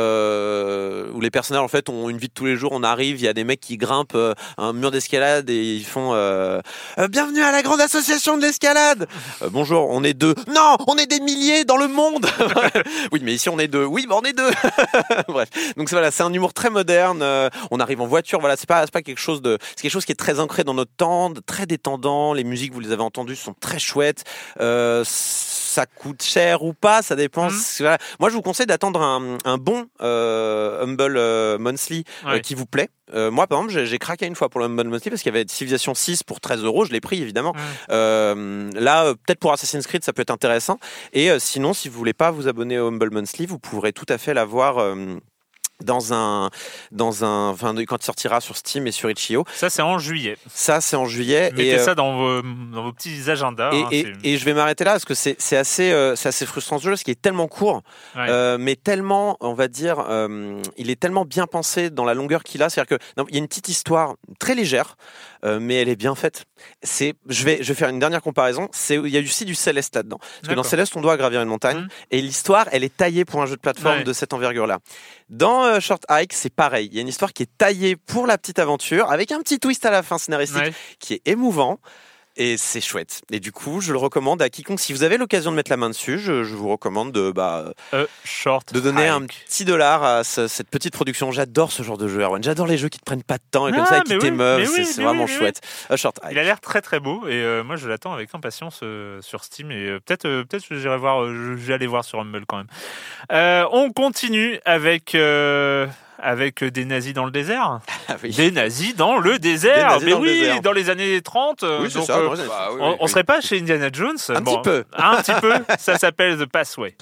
euh, 0.00 1.10
où 1.12 1.20
les 1.20 1.30
personnages 1.30 1.62
en 1.62 1.68
fait 1.68 1.88
ont 1.88 2.08
une 2.08 2.18
vie 2.18 2.28
de 2.28 2.32
tous 2.32 2.46
les 2.46 2.56
jours. 2.56 2.70
On 2.72 2.82
arrive, 2.82 3.16
il 3.20 3.24
y 3.24 3.28
a 3.28 3.32
des 3.32 3.44
mecs 3.44 3.60
qui 3.60 3.76
grimpent 3.76 4.14
euh, 4.14 4.34
un 4.58 4.72
mur 4.72 4.90
d'escalade 4.90 5.48
et 5.50 5.74
ils 5.76 5.84
font 5.84 6.10
euh, 6.14 6.60
bienvenue 7.10 7.42
à 7.42 7.52
la 7.52 7.62
grande 7.62 7.80
association 7.80 8.36
de 8.36 8.42
l'escalade. 8.42 9.06
Bonjour, 9.50 9.88
on 9.90 10.02
est 10.04 10.14
deux. 10.14 10.34
Non, 10.48 10.76
on 10.86 10.96
est 10.96 11.06
des 11.06 11.20
milliers 11.20 11.64
dans 11.64 11.76
le 11.76 11.88
monde. 11.88 12.26
oui, 13.12 13.20
mais 13.22 13.34
ici 13.34 13.48
on 13.48 13.58
est 13.58 13.68
deux. 13.68 13.84
Oui, 13.84 14.06
bah 14.08 14.16
on 14.20 14.22
est 14.24 14.32
deux. 14.36 14.50
Bref, 15.28 15.48
donc 15.76 15.88
voilà, 15.90 16.10
c'est 16.10 16.22
un 16.26 16.32
humour 16.32 16.52
très 16.52 16.70
moderne. 16.70 17.20
euh, 17.22 17.48
on 17.70 17.80
arrive 17.80 18.00
en 18.00 18.06
voiture. 18.06 18.40
Voilà, 18.40 18.56
c'est 18.56 18.68
pas 18.68 18.82
c'est 18.84 18.92
pas 18.92 19.02
quelque 19.02 19.18
chose 19.20 19.40
de, 19.42 19.58
c'est 19.76 19.82
quelque 19.82 19.92
chose 19.92 20.04
qui 20.04 20.12
est 20.12 20.16
très 20.16 20.40
ancré 20.40 20.64
dans 20.64 20.74
notre 20.74 20.92
temps, 20.96 21.30
de- 21.30 21.40
très 21.40 21.66
détendant. 21.66 22.32
Les 22.34 22.44
musiques, 22.44 22.72
vous 22.72 22.80
les 22.80 22.92
avez 22.92 23.02
entendues, 23.02 23.36
sont 23.36 23.54
très 23.58 23.78
chouettes. 23.78 24.24
Euh, 24.60 25.02
ça 25.06 25.84
coûte 25.86 26.22
cher 26.22 26.62
ou 26.62 26.72
pas, 26.72 27.02
ça 27.02 27.16
dépend. 27.16 27.50
Mhm. 27.50 27.60
Voilà. 27.80 27.98
Moi, 28.18 28.30
je 28.30 28.34
vous 28.34 28.42
conseille 28.42 28.64
d'attendre 28.66 29.02
un, 29.02 29.36
un 29.44 29.58
bon 29.58 29.86
euh, 30.00 30.82
Humble 30.82 31.16
euh, 31.18 31.58
Monthly 31.58 32.04
euh, 32.36 32.38
qui 32.40 32.54
vous 32.54 32.66
plaît. 32.66 32.88
Moi, 33.14 33.46
par 33.46 33.58
exemple, 33.62 33.84
j'ai- 33.84 33.98
craqué 33.98 34.26
une 34.26 34.34
fois 34.34 34.48
pour 34.48 34.58
le 34.58 34.66
Humble 34.66 34.84
Monthly 34.88 35.10
parce 35.10 35.22
qu'il 35.22 35.32
y 35.32 35.36
avait 35.36 35.46
Civilization 35.48 35.94
6 35.94 36.22
pour 36.24 36.40
13 36.40 36.64
euros. 36.64 36.84
Je 36.84 36.92
l'ai 36.92 37.00
pris, 37.00 37.22
évidemment. 37.22 37.54
Là, 37.88 39.14
peut-être 39.14 39.38
pour 39.38 39.52
Assassin's 39.52 39.86
Creed, 39.86 40.02
ça 40.04 40.12
peut 40.12 40.22
être 40.22 40.30
intéressant. 40.30 40.78
Et 41.12 41.30
sinon, 41.38 41.72
si 41.72 41.88
vous 41.88 41.98
voulez 41.98 42.12
pas 42.14 42.30
vous 42.30 42.48
abonner 42.48 42.78
au 42.78 42.88
Humble 42.88 43.10
Monthly, 43.12 43.46
vous 43.46 43.58
pourrez 43.58 43.92
tout 43.92 44.06
à 44.08 44.18
fait 44.18 44.34
l'avoir. 44.34 44.94
Euh, 45.80 45.84
dans 45.84 46.12
un, 46.14 46.50
dans 46.92 47.24
un, 47.24 47.50
enfin, 47.50 47.74
quand 47.86 47.96
il 48.02 48.04
sortira 48.04 48.40
sur 48.40 48.56
Steam 48.56 48.86
et 48.86 48.92
sur 48.92 49.10
Itch.io. 49.10 49.44
Ça, 49.54 49.70
c'est 49.70 49.82
en 49.82 49.98
juillet. 49.98 50.36
Ça, 50.52 50.80
c'est 50.80 50.96
en 50.96 51.04
juillet. 51.06 51.50
Mettez 51.50 51.68
et, 51.68 51.74
euh, 51.78 51.84
ça 51.84 51.94
dans 51.94 52.16
vos, 52.16 52.42
dans 52.42 52.82
vos 52.82 52.92
petits 52.92 53.30
agendas. 53.30 53.72
et, 53.72 53.82
hein, 53.82 53.88
et- 53.92 54.02
c'est- 54.02 54.28
et 54.28 54.38
je 54.38 54.44
vais 54.44 54.54
m'arrêter 54.54 54.84
là 54.84 54.92
parce 54.92 55.04
que 55.04 55.14
c'est 55.14 55.36
c'est 55.38 55.56
assez, 55.56 55.92
euh, 55.92 56.16
c'est 56.16 56.28
assez 56.28 56.46
frustrant 56.46 56.78
ce 56.78 56.84
jeu 56.84 56.90
parce 56.90 57.02
qu'il 57.02 57.12
est 57.12 57.20
tellement 57.20 57.48
court, 57.48 57.82
Ouais. 58.14 58.26
euh, 58.28 58.56
mais 58.58 58.76
tellement, 58.76 59.36
on 59.40 59.54
va 59.54 59.68
dire, 59.68 60.04
euh, 60.08 60.60
il 60.76 60.90
est 60.90 60.98
tellement 61.00 61.24
bien 61.24 61.46
pensé 61.46 61.90
dans 61.90 62.04
la 62.04 62.14
longueur 62.14 62.42
qu'il 62.42 62.62
a. 62.62 62.70
C'est-à-dire 62.70 62.98
que 62.98 63.04
non, 63.16 63.26
il 63.28 63.34
y 63.34 63.38
a 63.38 63.40
une 63.40 63.48
petite 63.48 63.68
histoire 63.68 64.14
très 64.38 64.54
légère, 64.54 64.96
euh, 65.46 65.58
mais 65.60 65.76
elle 65.76 65.88
est 65.88 65.96
bien 65.96 66.14
faite. 66.14 66.44
C'est, 66.82 67.14
je 67.28 67.44
vais, 67.44 67.58
je 67.62 67.68
vais 67.68 67.74
faire 67.74 67.88
une 67.88 67.98
dernière 67.98 68.20
comparaison. 68.20 68.68
C'est, 68.72 68.96
il 68.96 69.08
y 69.08 69.16
a 69.16 69.20
aussi 69.20 69.44
du 69.44 69.54
Céleste 69.54 69.94
là-dedans. 69.94 70.18
Parce 70.18 70.48
que 70.48 70.54
dans. 70.54 70.62
Céleste, 70.62 70.94
on 70.96 71.00
doit 71.00 71.16
gravir 71.16 71.40
une 71.40 71.48
montagne 71.48 71.78
Mhm. 71.78 71.88
et 72.10 72.20
l'histoire, 72.20 72.66
elle 72.72 72.84
est 72.84 72.94
taillée 72.96 73.24
pour 73.24 73.40
un 73.40 73.46
jeu 73.46 73.56
de 73.56 73.60
plateforme 73.60 73.98
Ouais. 73.98 74.04
de 74.04 74.12
cette 74.12 74.32
envergure-là. 74.32 74.80
Dans 75.30 75.64
euh, 75.64 75.80
Short 75.80 76.02
Hike, 76.10 76.32
c'est 76.32 76.52
pareil. 76.52 76.88
Il 76.90 76.94
y 76.94 76.98
a 76.98 77.02
une 77.02 77.08
histoire 77.08 77.32
qui 77.32 77.44
est 77.44 77.50
taillée 77.58 77.96
pour 77.96 78.26
la 78.26 78.36
petite 78.38 78.58
aventure 78.58 79.10
avec 79.10 79.32
un 79.32 79.38
petit 79.40 79.58
twist 79.58 79.84
à 79.86 79.90
la 79.90 80.02
fin 80.02 80.18
scénaristique 80.18 80.58
Ouais. 80.62 80.72
qui 80.98 81.14
est 81.14 81.22
émouvant. 81.26 81.78
Et 82.38 82.58
c'est 82.58 82.82
chouette. 82.82 83.22
Et 83.30 83.40
du 83.40 83.50
coup, 83.50 83.80
je 83.80 83.92
le 83.92 83.98
recommande 83.98 84.42
à 84.42 84.50
quiconque. 84.50 84.78
Si 84.78 84.92
vous 84.92 85.02
avez 85.04 85.16
l'occasion 85.16 85.50
de 85.50 85.56
mettre 85.56 85.70
la 85.70 85.78
main 85.78 85.88
dessus, 85.88 86.18
je, 86.18 86.44
je 86.44 86.54
vous 86.54 86.68
recommande 86.68 87.10
de, 87.10 87.30
bah, 87.30 87.72
Euh, 87.94 88.06
short. 88.24 88.74
de 88.74 88.80
donner 88.80 89.08
un 89.08 89.22
petit 89.22 89.64
dollar 89.64 90.04
à 90.04 90.22
ce- 90.22 90.46
cette 90.46 90.68
petite 90.68 90.92
production. 90.92 91.32
J'adore 91.32 91.72
ce 91.72 91.82
genre 91.82 91.96
de 91.96 92.08
jeu, 92.08 92.20
Erwan. 92.20 92.42
J'adore 92.42 92.66
les 92.66 92.76
jeux 92.76 92.90
qui 92.90 92.98
te 92.98 93.04
prennent 93.04 93.22
pas 93.22 93.38
de 93.38 93.42
temps 93.50 93.68
et 93.68 93.72
comme 93.72 93.80
Ah, 93.84 93.86
ça, 93.86 94.00
qui 94.02 94.12
oui, 94.12 94.18
t'émeuvent. 94.18 94.64
c'est 94.66 94.80
oui, 94.80 94.84
c'est 94.86 94.98
mais 94.98 95.04
vraiment 95.04 95.24
oui, 95.24 95.30
chouette. 95.30 95.62
A 95.88 95.96
short 95.96 96.20
Il 96.30 96.38
a 96.38 96.42
l'air 96.42 96.60
très 96.60 96.82
très 96.82 97.00
beau 97.00 97.26
et 97.26 97.32
euh, 97.32 97.64
moi 97.64 97.76
je 97.76 97.88
l'attends 97.88 98.12
avec 98.12 98.28
impatience 98.34 98.80
euh, 98.82 99.22
sur 99.22 99.42
Steam 99.42 99.70
et 99.70 99.86
euh, 99.88 100.00
peut-être 100.04 100.26
euh, 100.26 100.44
peut-être 100.44 100.68
que 100.68 100.78
j'irai 100.78 100.98
voir, 100.98 101.22
euh, 101.24 101.56
aller 101.70 101.86
voir 101.86 102.04
sur 102.04 102.20
Humble 102.20 102.44
quand 102.46 102.58
même. 102.58 102.66
Euh, 103.32 103.64
on 103.72 103.90
continue 103.92 104.60
avec 104.66 105.14
euh, 105.14 105.86
avec 106.22 106.62
des 106.64 106.84
nazis 106.84 107.12
dans 107.14 107.24
le 107.24 107.30
désert. 107.30 107.80
Ah 108.08 108.14
oui. 108.22 108.30
Des 108.30 108.52
nazis 108.52 108.94
dans 108.94 109.18
le 109.18 109.38
désert. 109.40 109.98
Mais 110.02 110.12
dans 110.12 110.18
le 110.20 110.22
oui, 110.28 110.38
désert. 110.40 110.60
dans 110.62 110.72
les 110.72 110.90
années 110.90 111.20
30. 111.20 111.64
euh, 111.64 111.78
Oui, 111.82 111.88
donc, 111.92 112.04
ça. 112.06 112.18
euh, 112.18 112.28
Bah 112.46 112.68
oui, 112.72 112.78
on, 112.80 112.96
oui. 113.02 113.08
serait 113.08 113.24
pas 113.24 113.40
chez 113.40 113.58
Indiana 113.58 113.88
Jones 113.92 114.16
Un 114.28 114.42
petit 114.42 114.58
peu. 114.62 114.84
Un 114.96 115.16
petit 115.22 115.32
peu. 115.40 115.52
Ça 115.78 115.98
s'appelle 115.98 116.38
The 116.38 116.46
Passway. 116.46 116.94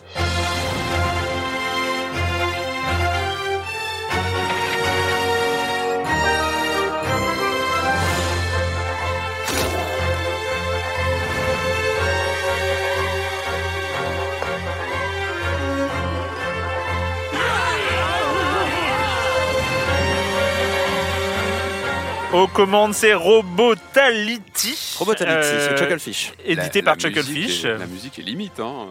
Aux 22.35 22.49
commandes, 22.49 22.95
c'est 22.95 23.15
Robotality. 23.15 24.97
Robotality, 24.99 25.37
Euh, 25.39 25.69
c'est 25.71 25.79
Chucklefish. 25.79 26.33
Édité 26.45 26.81
La- 26.81 26.85
par 26.85 26.97
la 27.01 27.09
musique 27.09 27.23
Chucklefish. 27.25 27.65
est- 27.65 27.79
La 27.79 27.87
musique 27.87 28.19
est 28.19 28.23
limite. 28.23 28.59
Hein. 28.61 28.87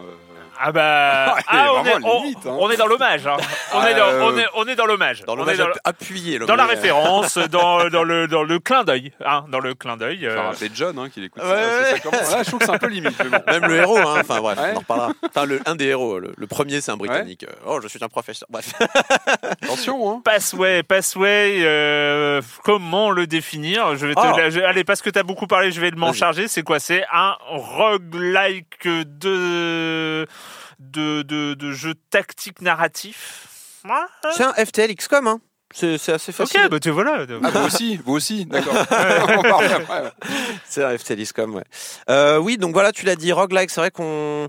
Ah 0.60 0.72
bah, 0.72 1.36
ah, 1.48 1.72
on, 1.74 1.84
est, 1.84 1.90
vraiment 1.90 2.16
on, 2.18 2.22
limite, 2.22 2.38
hein. 2.46 2.56
on 2.60 2.70
est 2.70 2.76
dans 2.76 2.86
l'hommage. 2.86 3.26
hein. 3.26 3.36
On, 3.74 3.80
Ah, 3.80 3.90
est 3.90 3.94
dans, 3.94 4.06
euh, 4.08 4.20
on, 4.22 4.38
est, 4.38 4.46
on 4.54 4.66
est 4.68 4.76
dans 4.76 4.86
l'hommage. 4.86 5.22
Dans 5.24 5.34
l'hommage 5.36 5.58
appuyé. 5.84 6.38
dans 6.38 6.54
la 6.56 6.66
référence, 6.66 7.38
dans, 7.50 7.88
dans, 7.88 8.02
le, 8.04 8.28
dans 8.28 8.42
le 8.42 8.58
clin 8.58 8.84
d'œil. 8.84 9.12
Hein, 9.24 9.44
dans 9.48 9.60
le 9.60 9.74
clin 9.74 9.96
d'œil. 9.96 10.20
Ça 10.22 10.26
euh, 10.28 10.40
rappelait 10.42 10.70
John 10.74 10.98
hein, 10.98 11.08
qui 11.12 11.20
l'écoute. 11.20 11.42
Ouais, 11.42 11.48
ça, 11.48 11.54
ouais. 11.56 11.84
c'est 11.84 11.90
ça 11.96 11.98
commence. 12.00 12.30
Là, 12.32 12.42
je 12.42 12.48
trouve 12.48 12.58
que 12.60 12.66
c'est 12.66 12.72
un 12.72 12.78
peu 12.78 12.88
limite. 12.88 13.14
Mais 13.22 13.30
bon. 13.30 13.44
Même 13.52 13.64
le 13.66 13.76
héros, 13.76 13.98
hein. 13.98 14.16
enfin 14.20 14.40
bref, 14.40 14.58
Ouais. 14.58 14.70
on 14.72 14.76
en 14.76 14.80
reparlera. 14.80 15.12
Enfin, 15.28 15.44
le, 15.46 15.60
un 15.66 15.74
des 15.74 15.86
héros, 15.86 16.18
le, 16.20 16.32
le 16.36 16.46
premier 16.46 16.80
c'est 16.80 16.90
un 16.92 16.96
britannique. 16.96 17.44
Euh, 17.44 17.52
Oh, 17.66 17.80
je 17.82 17.88
suis 17.88 18.02
un 18.02 18.08
professeur. 18.08 18.46
Bref. 18.50 18.72
Attention. 19.62 20.10
Hein. 20.10 20.20
Passway, 20.24 20.82
Passway, 20.82 21.58
euh, 21.62 22.40
comment 22.62 23.10
le 23.10 23.26
définir? 23.26 23.96
Je 23.96 24.06
vais 24.06 24.14
te, 24.14 24.20
Oh. 24.20 24.36
la- 24.36 24.50
je- 24.50 24.60
allez, 24.60 24.84
parce 24.84 25.02
que 25.02 25.10
tu 25.10 25.18
as 25.18 25.22
beaucoup 25.22 25.46
parlé, 25.46 25.72
je 25.72 25.80
vais 25.80 25.90
m'en 25.92 26.12
charger. 26.12 26.48
C'est 26.48 26.62
quoi? 26.62 26.78
C'est 26.78 27.04
un 27.12 27.36
roguelike 27.48 28.86
de, 28.86 30.26
de, 30.78 31.22
de, 31.22 31.54
de 31.54 31.72
jeu 31.72 31.94
tactique 32.10 32.60
narratif. 32.60 33.80
Ouais. 33.84 34.30
C'est 34.32 34.44
un 34.44 34.52
FTL 34.52 34.94
XCOM, 34.94 35.26
hein. 35.26 35.40
C'est 35.76 35.98
c'est 35.98 36.12
assez 36.12 36.30
facile. 36.30 36.60
Ok, 36.64 36.70
bah 36.70 36.78
tu 36.78 36.90
voilà. 36.90 37.26
Ah, 37.42 37.50
vous 37.50 37.66
aussi, 37.66 37.96
vous 38.04 38.12
aussi, 38.12 38.44
d'accord. 38.46 38.74
On 38.76 39.42
parle 39.42 39.64
après. 39.64 40.02
ouais. 40.02 40.10
C'est 40.68 40.84
un 40.84 40.96
FTL 40.96 41.20
XCOM, 41.24 41.54
ouais. 41.56 41.64
Euh, 42.08 42.38
oui, 42.38 42.58
donc 42.58 42.72
voilà, 42.74 42.92
tu 42.92 43.04
l'as 43.06 43.16
dit, 43.16 43.32
roguelike, 43.32 43.70
c'est 43.70 43.80
vrai 43.80 43.90
qu'on. 43.90 44.48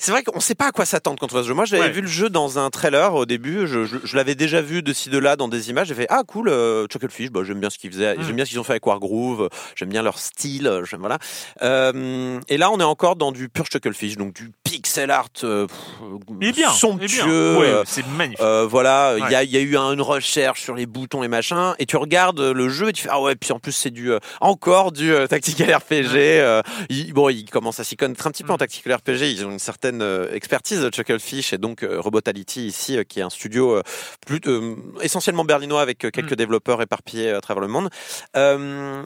C'est 0.00 0.12
vrai 0.12 0.22
qu'on 0.22 0.38
sait 0.38 0.54
pas 0.54 0.66
à 0.68 0.70
quoi 0.72 0.84
s'attendre 0.84 1.18
quand 1.18 1.26
on 1.26 1.34
voit 1.34 1.42
ce 1.42 1.48
jeu. 1.48 1.54
Moi, 1.54 1.64
j'avais 1.64 1.82
Ouais. 1.82 1.90
vu 1.90 2.02
le 2.02 2.06
jeu 2.06 2.30
dans 2.30 2.58
un 2.60 2.70
trailer 2.70 3.14
au 3.16 3.26
début. 3.26 3.66
Je, 3.66 3.84
je- 3.84 3.96
je 4.04 4.16
l'avais 4.16 4.36
déjà 4.36 4.60
vu 4.62 4.80
de 4.82 4.92
ci 4.92 5.10
de 5.10 5.18
là 5.18 5.34
dans 5.34 5.48
des 5.48 5.70
images. 5.70 5.88
J'ai 5.88 5.94
fait 5.96 6.06
ah 6.08 6.22
cool, 6.26 6.48
euh, 6.48 6.86
Chucklefish. 6.86 7.30
Bah, 7.30 7.40
j'aime 7.44 7.58
bien 7.58 7.68
ce 7.68 7.78
qu'ils 7.78 7.90
faisaient. 7.90 8.16
Mm. 8.16 8.22
J'aime 8.22 8.36
bien 8.36 8.44
ce 8.44 8.50
qu'ils 8.50 8.60
ont 8.60 8.64
fait 8.64 8.74
avec 8.74 8.86
Wargroove. 8.86 9.48
J'aime 9.74 9.88
bien 9.88 10.02
leur 10.02 10.18
style. 10.20 10.82
J'aime 10.88 11.00
voilà. 11.00 11.18
Euh, 11.62 12.38
et 12.48 12.56
là, 12.58 12.70
on 12.70 12.78
est 12.78 12.84
encore 12.84 13.16
dans 13.16 13.32
du 13.32 13.48
pur 13.48 13.64
Chucklefish, 13.66 14.16
donc 14.16 14.34
du 14.34 14.50
pixel 14.62 15.10
art 15.10 15.28
euh, 15.42 15.66
pff, 15.66 16.36
bien. 16.54 16.70
somptueux. 16.70 17.56
Ouais, 17.58 17.82
c'est 17.84 18.06
magnifique. 18.06 18.40
euh, 18.40 18.66
voilà, 18.70 19.14
il 19.18 19.24
Ouais. 19.24 19.32
y, 19.32 19.34
a, 19.34 19.42
y 19.42 19.56
a 19.56 19.60
eu 19.60 19.76
un- 19.76 19.92
une 19.94 20.00
recherche 20.02 20.62
sur 20.62 20.74
les 20.76 20.86
boutons 20.86 21.22
et 21.24 21.28
machin, 21.28 21.74
et 21.80 21.86
tu 21.86 21.96
regardes 21.96 22.40
le 22.40 22.68
jeu 22.68 22.90
et 22.90 22.92
tu 22.92 23.02
fais 23.02 23.08
ah 23.10 23.20
ouais, 23.20 23.34
puis 23.34 23.52
en 23.52 23.58
plus 23.58 23.72
c'est 23.72 23.90
du 23.90 24.12
euh, 24.12 24.18
encore 24.40 24.92
du 24.92 25.12
euh, 25.12 25.26
tactical 25.26 25.74
RPG. 25.74 26.14
euh, 26.40 26.62
il, 26.88 27.12
bon, 27.12 27.28
ils 27.30 27.50
commencent 27.50 27.80
à 27.80 27.84
s'y 27.84 27.96
connaître 27.96 28.24
un 28.26 28.30
petit 28.30 28.44
peu 28.44 28.52
en 28.52 28.56
Mm. 28.56 28.58
tactical 28.58 28.94
RPG. 28.94 29.22
Ils 29.32 29.44
ont 29.46 29.50
une 29.50 29.58
certaine 29.58 29.87
euh, 30.00 30.32
expertise 30.32 30.80
de 30.80 30.90
Chucklefish 30.90 31.52
et 31.52 31.58
donc 31.58 31.82
euh, 31.82 32.00
Robotality 32.00 32.66
ici, 32.66 32.96
euh, 32.96 33.04
qui 33.04 33.20
est 33.20 33.22
un 33.22 33.30
studio 33.30 33.80
plus 34.26 34.40
euh, 34.46 34.76
essentiellement 35.02 35.44
berlinois 35.44 35.82
avec 35.82 35.98
quelques 35.98 36.32
Mm. 36.32 36.36
développeurs 36.36 36.82
éparpillés 36.82 37.30
à 37.30 37.40
travers 37.40 37.60
le 37.60 37.68
monde. 37.68 37.88
Euh, 38.36 39.02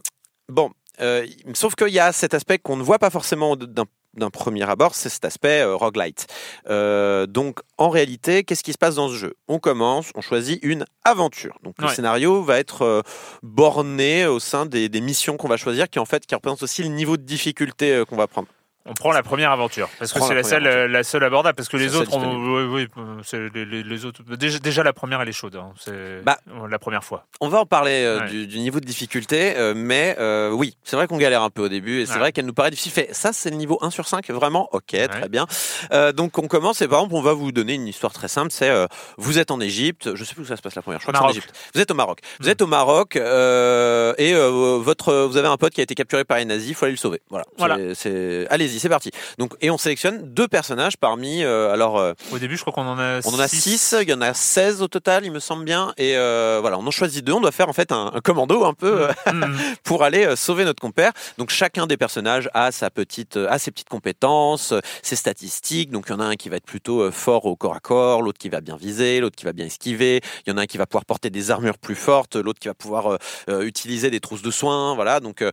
bon, 0.49 0.71
euh, 1.01 1.27
sauf 1.55 1.75
qu'il 1.75 1.89
y 1.89 1.99
a 2.01 2.13
cet 2.13 2.35
aspect 2.35 2.59
qu'on 2.59 2.77
ne 2.77 2.83
voit 2.83 2.99
pas 2.99 3.11
forcément 3.11 3.57
d'un 3.57 3.85
d'un 4.15 4.29
premier 4.29 4.69
abord, 4.69 4.95
c'est 4.95 5.09
cet 5.09 5.25
aspect 5.25 5.63
euh, 5.63 5.75
roguelite. 5.75 6.27
Euh, 6.69 7.27
donc, 7.27 7.61
en 7.79 7.89
réalité, 7.89 8.45
qu'est-ce 8.45 8.63
qui 8.63 8.75
se 8.75 8.77
passe 8.77 8.97
dans 8.97 9.09
ce 9.09 9.15
jeu? 9.15 9.33
On 9.49 9.59
commence, 9.59 10.11
on 10.15 10.21
choisit 10.21 10.61
une 10.63 10.85
aventure. 11.03 11.59
Donc, 11.63 11.77
le 11.81 11.89
scénario 11.89 12.43
va 12.43 12.59
être 12.59 12.83
euh, 12.83 13.01
borné 13.43 14.27
au 14.27 14.39
sein 14.39 14.67
des, 14.67 14.91
des 14.91 15.01
missions 15.01 15.39
qu'on 15.39 15.49
va 15.49 15.57
choisir, 15.57 15.89
qui 15.89 15.99
en 15.99 16.05
fait, 16.05 16.27
qui 16.27 16.35
représentent 16.35 16.63
aussi 16.63 16.83
le 16.83 16.91
niveau 16.91 17.17
de 17.17 17.23
difficulté 17.23 18.03
qu'on 18.07 18.17
va 18.17 18.27
prendre. 18.27 18.49
On 18.85 18.95
prend 18.95 19.13
la 19.13 19.23
première 19.23 19.53
aventure 19.53 19.89
parce 19.99 20.13
que 20.13 20.21
c'est 20.21 20.35
la 20.35 20.43
seule, 20.43 20.67
euh, 20.67 20.89
la 20.89 21.05
seule 21.05 21.23
abordable 21.23 21.55
parce 21.55 21.69
que 21.69 21.79
C'est 21.79 21.85
les 21.85 21.95
autres, 21.95 22.17
on- 22.17 22.65
oui, 22.67 22.87
oui, 22.97 23.03
euh, 23.35 23.49
les, 23.55 24.05
autres. 24.05 24.23
Déjà, 24.37 24.59
déjà, 24.59 24.83
la 24.83 24.93
première 24.93 25.21
elle 25.23 25.29
est 25.29 25.33
chaude. 25.33 25.55
hein. 25.57 25.73
C'est 25.79 26.23
Bah. 26.25 26.39
la 26.69 26.79
première 26.81 27.05
fois. 27.05 27.25
On 27.41 27.49
va 27.49 27.61
en 27.61 27.67
parler 27.67 28.03
euh, 28.05 28.19
Ouais. 28.21 28.29
du, 28.29 28.47
du 28.49 28.59
niveau 28.59 28.81
de 28.81 28.85
difficulté, 28.85 29.57
euh, 29.57 29.73
mais 29.77 30.17
euh, 30.19 30.51
oui, 30.51 30.77
c'est 30.83 30.97
vrai 30.97 31.07
qu'on 31.07 31.17
galère 31.17 31.43
un 31.43 31.51
peu 31.51 31.63
au 31.63 31.69
début, 31.69 32.01
et 32.01 32.07
c'est 32.07 32.15
Ouais. 32.15 32.19
vrai 32.19 32.33
qu'elle 32.33 32.45
nous 32.47 32.53
paraît 32.55 32.71
difficile. 32.71 32.93
Fait, 32.93 33.09
ça, 33.13 33.33
c'est 33.33 33.51
le 33.51 33.57
niveau 33.57 33.79
1 33.83 33.91
sur 33.91 34.09
5, 34.09 34.29
vraiment, 34.31 34.69
ok, 34.73 34.83
Ouais. 34.95 35.07
très 35.09 35.29
bien. 35.29 35.47
Euh, 35.93 36.11
donc 36.13 36.37
on 36.39 36.49
commence, 36.49 36.83
et 36.83 36.89
par 36.89 36.99
exemple, 37.01 37.15
on 37.15 37.23
va 37.23 37.35
vous 37.35 37.53
donner 37.53 37.75
une 37.75 37.87
histoire 37.87 38.13
très 38.13 38.29
simple, 38.29 38.51
c'est 38.51 38.69
euh, 38.69 38.87
vous 39.17 39.39
êtes 39.39 39.51
en 39.53 39.61
Égypte, 39.61 40.15
je 40.17 40.25
sais 40.25 40.35
plus 40.35 40.43
où 40.43 40.47
ça 40.47 40.57
se 40.57 40.63
passe 40.63 40.75
la 40.75 40.83
première, 40.83 40.99
je 41.01 41.05
crois 41.07 41.13
Maroc. 41.13 41.29
que 41.31 41.35
c'est 41.35 41.39
en 41.41 41.43
Égypte. 41.45 41.71
Vous 41.75 41.81
êtes 41.81 41.91
au 41.91 41.95
Maroc. 41.95 42.19
Vous 42.41 42.47
Mm. 42.47 42.51
êtes 42.51 42.63
au 42.63 42.67
Maroc, 42.67 43.17
euh, 43.17 44.13
et 44.19 44.35
euh, 44.35 44.79
votre, 44.81 45.15
vous 45.27 45.37
avez 45.37 45.49
un 45.49 45.57
pote 45.57 45.73
qui 45.73 45.81
a 45.81 45.85
été 45.85 45.95
capturé 45.95 46.25
par 46.25 46.39
les 46.39 46.45
nazis, 46.45 46.71
il 46.71 46.75
faut 46.75 46.85
aller 46.87 46.93
le 46.93 46.99
sauver. 46.99 47.21
Voilà. 47.31 47.45
Voilà. 47.59 47.77
C'est- 47.77 47.95
c'est- 47.95 48.47
C'est 48.81 48.89
parti. 48.89 49.11
Donc, 49.39 49.55
et 49.61 49.71
on 49.71 49.79
sélectionne 49.79 50.21
deux 50.33 50.49
personnages 50.49 50.97
parmi. 50.97 51.43
euh, 51.45 51.73
alors, 51.73 51.99
euh, 51.99 52.13
Au 52.33 52.39
début, 52.39 52.57
je 52.57 52.63
crois 52.63 52.73
qu'on 52.73 52.87
en 52.89 52.99
a 52.99 53.21
on 53.25 53.35
en 53.35 53.39
a 53.39 53.49
six. 53.49 53.61
6, 53.79 53.97
il 54.03 54.09
y 54.11 54.15
en 54.15 54.21
a 54.21 54.35
16 54.35 54.83
au 54.83 54.89
total, 54.89 55.25
il 55.25 55.33
me 55.33 55.41
semble 55.41 55.65
bien. 55.65 55.93
Et 55.99 56.17
euh, 56.17 56.59
voilà, 56.61 56.79
on 56.79 56.87
en 56.87 56.91
choisit 56.91 57.25
deux. 57.25 57.33
On 57.33 57.41
doit 57.41 57.53
faire 57.53 57.69
en 57.69 57.73
fait 57.73 57.93
un, 57.93 58.11
un 58.15 58.21
commando 58.21 58.65
un 58.65 58.75
peu 58.75 59.09
euh, 59.09 59.33
Mhm. 59.33 59.57
pour 59.85 60.03
aller 60.05 60.35
sauver 60.37 60.65
notre 60.65 60.81
compère. 60.81 61.13
Donc 61.39 61.51
chacun 61.51 61.87
des 61.87 61.97
personnages 61.97 62.49
a 62.55 62.73
sa 62.73 62.91
petite, 62.91 63.37
a 63.37 63.59
ses 63.59 63.71
petites 63.71 63.89
compétences, 63.89 64.75
ses 65.03 65.17
statistiques. 65.17 65.91
Donc 65.91 66.07
il 66.09 66.13
y 66.13 66.15
en 66.15 66.21
a 66.21 66.25
un 66.25 66.37
qui 66.37 66.49
va 66.49 66.57
être 66.57 66.65
plutôt 66.67 67.11
fort 67.11 67.47
au 67.47 67.57
corps 67.57 67.75
à 67.75 67.81
corps, 67.81 68.23
l'autre 68.23 68.39
qui 68.39 68.49
va 68.49 68.61
bien 68.61 68.77
viser, 68.77 69.21
l'autre 69.21 69.37
qui 69.37 69.45
va 69.45 69.53
bien 69.53 69.67
esquiver. 69.67 70.21
Il 70.47 70.51
y 70.51 70.53
en 70.53 70.59
a 70.59 70.63
un 70.63 70.67
qui 70.67 70.79
va 70.79 70.87
pouvoir 70.87 71.05
porter 71.05 71.31
des 71.31 71.51
armures 71.51 71.79
plus 71.79 71.95
fortes, 71.95 72.37
l'autre 72.37 72.59
qui 72.61 72.69
va 72.69 72.75
pouvoir 72.75 73.19
utiliser 73.49 74.11
des 74.11 74.21
trousses 74.21 74.43
de 74.43 74.51
soins. 74.51 74.95
Voilà. 74.95 75.21
Donc 75.21 75.45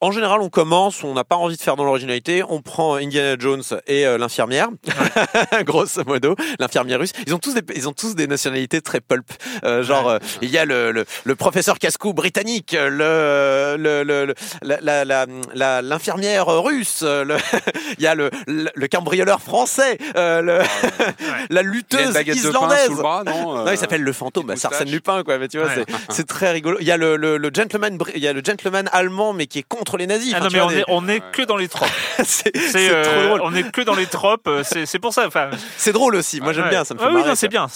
en 0.00 0.10
général, 0.10 0.40
on 0.40 0.48
commence, 0.48 1.04
on 1.04 1.14
n'a 1.14 1.24
pas 1.24 1.36
envie 1.36 1.56
de 1.56 1.62
faire 1.62 1.76
dans 1.76 1.84
l'originalité, 1.84 2.42
on 2.48 2.61
prend 2.62 2.94
Indiana 2.96 3.36
Jones 3.38 3.62
et 3.86 4.06
euh, 4.06 4.18
l'infirmière, 4.18 4.68
grosso 5.64 6.02
modo, 6.06 6.36
l'infirmière 6.58 6.98
russe. 7.00 7.12
Ils 7.26 7.34
ont 7.34 7.38
tous 7.38 7.54
des, 7.54 7.62
ils 7.76 7.88
ont 7.88 7.92
tous 7.92 8.14
des 8.14 8.26
nationalités 8.26 8.80
très 8.80 9.00
pulp. 9.00 9.26
Euh, 9.64 9.82
genre, 9.82 10.08
euh, 10.08 10.18
il 10.40 10.50
y 10.50 10.58
a 10.58 10.64
le, 10.64 10.92
le, 10.92 11.04
le 11.24 11.34
professeur 11.36 11.78
Cascou 11.78 12.12
britannique, 12.14 12.72
le, 12.78 13.76
le, 13.78 14.02
le, 14.02 14.26
le- 14.26 14.34
la, 14.62 14.78
la, 14.80 15.04
la, 15.04 15.26
la- 15.54 15.82
l'infirmière 15.82 16.46
russe, 16.46 17.02
le, 17.02 17.36
il 17.98 18.02
y 18.04 18.06
a 18.06 18.14
le, 18.14 18.30
le, 18.46 18.70
le 18.74 18.88
cambrioleur 18.88 19.40
français, 19.40 19.98
euh, 20.16 20.40
le, 20.42 20.58
la 21.50 21.50
Il 21.50 21.58
a 21.58 21.62
une 21.62 21.68
lutteuse 21.68 22.16
islandaise. 22.36 22.86
sous 22.86 22.94
le 22.96 23.02
bras, 23.02 23.22
non 23.24 23.64
Non, 23.64 23.70
il 23.70 23.78
s'appelle 23.78 24.02
le 24.02 24.12
fantôme, 24.12 24.46
bah, 24.46 24.54
Arsène. 24.62 24.90
Lupin, 24.90 25.22
quoi. 25.24 25.38
Mais 25.38 25.48
tu 25.48 25.58
vois, 25.58 25.66
Ouais. 25.68 25.84
c'est, 25.88 26.14
c'est 26.14 26.26
très 26.26 26.50
rigolo. 26.52 26.76
Il 26.80 26.86
y 26.86 26.90
a 26.90 26.96
le, 26.96 27.16
le, 27.16 27.36
le 27.38 27.50
gentleman, 27.54 27.98
il 28.14 28.22
y 28.22 28.28
a 28.28 28.32
le 28.32 28.42
gentleman 28.44 28.88
allemand, 28.92 29.32
mais 29.32 29.46
qui 29.46 29.58
est 29.60 29.62
contre 29.66 29.96
les 29.96 30.06
nazis. 30.06 30.32
Ah 30.36 30.40
non, 30.40 30.48
mais 30.52 30.58
vois, 30.58 30.66
on 30.66 30.70
des- 30.70 30.78
est, 30.80 30.84
on 30.88 31.08
est 31.08 31.22
que 31.32 31.42
dans 31.42 31.56
les 31.56 31.68
tropes. 31.68 31.88
c'est, 32.24 32.51
C'est, 32.54 32.90
euh, 32.90 33.02
trop 33.04 33.36
drôle. 33.36 33.40
on 33.44 33.54
est 33.54 33.70
que 33.70 33.80
dans 33.82 33.94
les 33.94 34.06
tropes. 34.06 34.46
euh, 34.46 34.62
C'est, 34.64 34.98
pour 34.98 35.12
ça. 35.14 35.26
Enfin, 35.26 35.50
C'est 35.76 35.92
drôle 35.92 36.14
aussi. 36.14 36.40
Moi, 36.40 36.52
j'aime 36.52 36.64
ouais. 36.64 36.70
bien. 36.70 36.84
Ça 36.84 36.94
me 36.94 36.98
fait 36.98 37.06
Ouais, 37.06 37.12
oui, 37.14 37.20
marrer. 37.22 37.36
c'est 37.36 37.48
bien. 37.48 37.66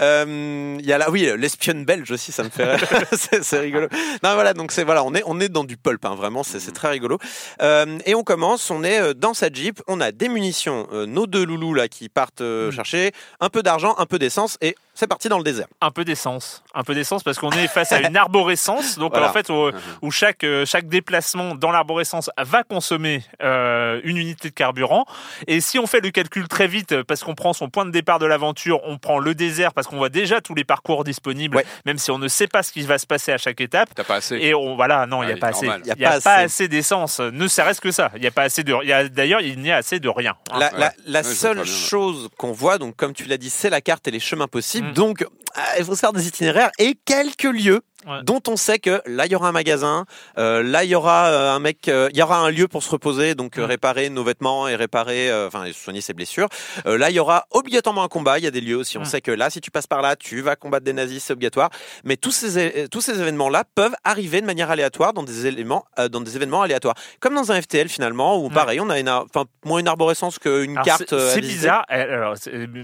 Euh, 0.00 0.76
Il 0.80 0.86
y 0.86 0.92
a 0.92 0.98
là, 0.98 1.10
oui, 1.10 1.30
l'espionne 1.36 1.84
belge 1.84 2.10
aussi, 2.10 2.32
ça 2.32 2.42
me 2.42 2.48
fait 2.50 2.64
rire. 2.74 2.88
c'est 3.42 3.58
rigolo. 3.58 3.88
Non, 4.22 4.34
voilà, 4.34 4.54
donc 4.54 4.72
c'est 4.72 4.84
voilà, 4.84 5.04
on 5.04 5.14
est 5.14 5.22
on 5.26 5.38
est 5.40 5.48
dans 5.48 5.64
du 5.64 5.76
pulp, 5.76 6.04
hein, 6.04 6.14
vraiment, 6.14 6.42
c'est 6.42 6.60
très 6.72 6.88
rigolo. 6.88 7.18
Euh, 7.62 7.98
et 8.06 8.14
on 8.14 8.22
commence, 8.22 8.70
on 8.70 8.82
est 8.84 9.14
dans 9.14 9.34
sa 9.34 9.48
jeep, 9.50 9.80
on 9.88 10.00
a 10.00 10.12
des 10.12 10.28
munitions, 10.28 10.88
nos 11.06 11.26
deux 11.26 11.44
loulous 11.44 11.74
là 11.74 11.88
qui 11.88 12.08
partent 12.08 12.40
Mm. 12.40 12.70
chercher, 12.70 13.12
un 13.40 13.48
peu 13.48 13.62
d'argent, 13.62 13.94
un 13.98 14.06
peu 14.06 14.18
d'essence, 14.18 14.56
et 14.60 14.74
c'est 15.00 15.06
parti 15.06 15.28
dans 15.28 15.38
le 15.38 15.44
désert. 15.44 15.66
un 15.80 15.90
peu 15.90 16.04
d'essence, 16.04 16.62
un 16.74 16.82
peu 16.84 16.94
d'essence 16.94 17.22
parce 17.22 17.38
qu'on 17.38 17.50
est 17.52 17.66
face 17.68 17.90
à 17.92 18.00
une 18.00 18.16
arborescence. 18.16 18.98
Donc 18.98 19.12
Voilà. 19.12 19.30
en 19.30 19.32
fait, 19.32 19.48
où, 19.50 19.70
où 20.02 20.10
chaque 20.10 20.44
euh, 20.44 20.64
chaque 20.66 20.88
déplacement 20.88 21.54
dans 21.54 21.70
l'arborescence 21.70 22.30
va 22.38 22.62
consommer 22.64 23.24
euh, 23.42 24.00
une 24.04 24.16
unité 24.18 24.50
de 24.50 24.54
carburant. 24.54 25.06
Et 25.46 25.60
si 25.60 25.78
on 25.78 25.86
fait 25.86 26.00
le 26.00 26.10
calcul 26.10 26.46
très 26.48 26.66
vite, 26.68 26.92
euh, 26.92 27.02
parce 27.04 27.24
qu'on 27.24 27.34
prend 27.34 27.52
son 27.52 27.68
point 27.70 27.84
de 27.86 27.90
départ 27.90 28.18
de 28.18 28.26
l'aventure, 28.26 28.80
on 28.84 28.98
prend 28.98 29.18
le 29.18 29.34
désert 29.34 29.72
parce 29.72 29.86
qu'on 29.86 29.96
voit 29.96 30.08
déjà 30.10 30.40
tous 30.40 30.54
les 30.54 30.64
parcours 30.64 31.02
disponibles, 31.04 31.56
Ouais. 31.56 31.66
même 31.86 31.98
si 31.98 32.10
on 32.10 32.18
ne 32.18 32.28
sait 32.28 32.46
pas 32.46 32.62
ce 32.62 32.70
qui 32.72 32.82
va 32.82 32.98
se 32.98 33.06
passer 33.06 33.32
à 33.32 33.38
chaque 33.38 33.60
étape. 33.60 33.88
T'as 33.94 34.04
pas 34.04 34.16
assez. 34.16 34.36
Et 34.36 34.54
on 34.54 34.76
voilà, 34.76 35.06
non, 35.06 35.22
il 35.22 35.26
n'y 35.26 35.32
Ouais, 35.32 35.38
a 35.38 35.40
pas 35.40 35.48
assez. 35.48 35.66
Il 35.66 35.86
y 36.00 36.04
a, 36.04 36.10
pas, 36.20 36.30
assez. 36.34 36.44
assez 36.44 36.68
d'essence. 36.68 37.20
Ne 37.20 37.48
serait-ce 37.48 37.80
que 37.80 37.90
ça. 37.90 38.10
Il 38.16 38.22
y 38.22 38.26
a 38.26 38.30
pas 38.30 38.42
assez 38.42 38.62
de. 38.64 38.74
il 38.82 38.88
y 38.88 38.92
a- 38.92 39.08
D'ailleurs, 39.08 39.40
il 39.40 39.58
n'y 39.60 39.70
a 39.72 39.76
assez 39.78 39.98
de 39.98 40.08
rien. 40.10 40.34
hein. 40.52 40.58
La, 40.58 40.66
Ouais. 40.72 40.78
la- 40.78 40.92
la 41.06 41.20
Ouais, 41.20 41.24
je 41.24 41.28
vois 41.28 41.34
seule 41.34 41.64
chose 41.64 42.28
qu'on 42.36 42.52
voit, 42.52 42.76
donc 42.78 42.96
comme 42.96 43.14
tu 43.14 43.24
l'as 43.24 43.38
dit, 43.38 43.48
c'est 43.50 43.70
la 43.70 43.80
carte 43.80 44.06
et 44.06 44.10
les 44.10 44.20
chemins 44.20 44.46
possibles. 44.46 44.89
Donc, 44.94 45.24
ah, 45.54 45.78
il 45.78 45.84
faut 45.84 45.94
se 45.94 46.00
faire 46.00 46.12
des 46.12 46.26
itinéraires 46.26 46.70
et 46.78 46.94
quelques 47.04 47.44
lieux. 47.44 47.80
Ouais. 48.06 48.22
dont 48.22 48.40
on 48.48 48.56
sait 48.56 48.78
que 48.78 49.02
là 49.06 49.26
il 49.26 49.32
y 49.32 49.34
aura 49.34 49.48
un 49.48 49.52
magasin, 49.52 50.06
euh, 50.38 50.62
là 50.62 50.84
il 50.84 50.90
y 50.90 50.94
aura 50.94 51.26
euh, 51.26 51.52
un 51.54 51.58
mec, 51.58 51.86
euh, 51.88 52.08
il 52.12 52.16
y 52.18 52.22
aura 52.22 52.38
un 52.38 52.50
lieu 52.50 52.66
pour 52.66 52.82
se 52.82 52.88
reposer, 52.90 53.34
donc 53.34 53.58
Mm. 53.58 53.62
réparer 53.64 54.08
nos 54.08 54.24
vêtements 54.24 54.68
et 54.68 54.74
réparer, 54.76 55.30
enfin 55.46 55.64
soigner 55.72 56.00
ses 56.00 56.14
blessures. 56.14 56.48
Là 56.86 57.10
il 57.10 57.16
y 57.16 57.20
aura 57.20 57.44
obligatoirement 57.50 58.02
un 58.02 58.08
combat. 58.08 58.38
Il 58.38 58.44
y 58.44 58.46
a 58.46 58.50
des 58.50 58.60
lieux 58.62 58.76
aussi. 58.76 58.96
On 58.96 59.02
Mm. 59.02 59.04
sait 59.04 59.20
que 59.20 59.30
là 59.30 59.50
si 59.50 59.60
tu 59.60 59.70
passes 59.70 59.86
par 59.86 60.00
là, 60.00 60.16
tu 60.16 60.40
vas 60.40 60.56
combattre 60.56 60.84
des 60.84 60.92
nazis, 60.94 61.22
c'est 61.24 61.32
obligatoire. 61.34 61.68
Mais 62.04 62.16
tous 62.16 62.30
ces 62.30 62.88
tous 62.90 63.00
ces 63.02 63.20
événements 63.20 63.48
là 63.50 63.64
peuvent 63.74 63.94
arriver 64.04 64.40
de 64.40 64.46
manière 64.46 64.70
aléatoire 64.70 65.12
dans 65.12 65.22
des 65.22 65.46
éléments, 65.46 65.84
dans 66.10 66.20
des 66.22 66.36
événements 66.36 66.62
aléatoires, 66.62 66.94
comme 67.20 67.34
dans 67.34 67.52
un 67.52 67.60
FTL 67.60 67.88
finalement 67.88 68.38
où 68.38 68.48
Ouais. 68.48 68.54
pareil 68.54 68.80
on 68.80 68.88
a 68.88 68.98
une, 68.98 69.08
enfin 69.10 69.44
moins 69.66 69.78
une 69.80 69.88
arborescence 69.88 70.38
qu'une 70.38 70.80
carte. 70.82 71.14
c'est- 71.14 71.40
bizarre. 71.40 71.84
Eh, 71.90 71.94
Alors, 71.94 72.34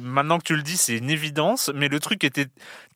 maintenant 0.02 0.38
que 0.38 0.44
tu 0.44 0.56
le 0.56 0.62
dis, 0.62 0.76
c'est 0.76 0.96
une 0.96 1.08
évidence. 1.10 1.70
Mais 1.74 1.88
le 1.88 2.00
truc 2.00 2.22
était 2.24 2.46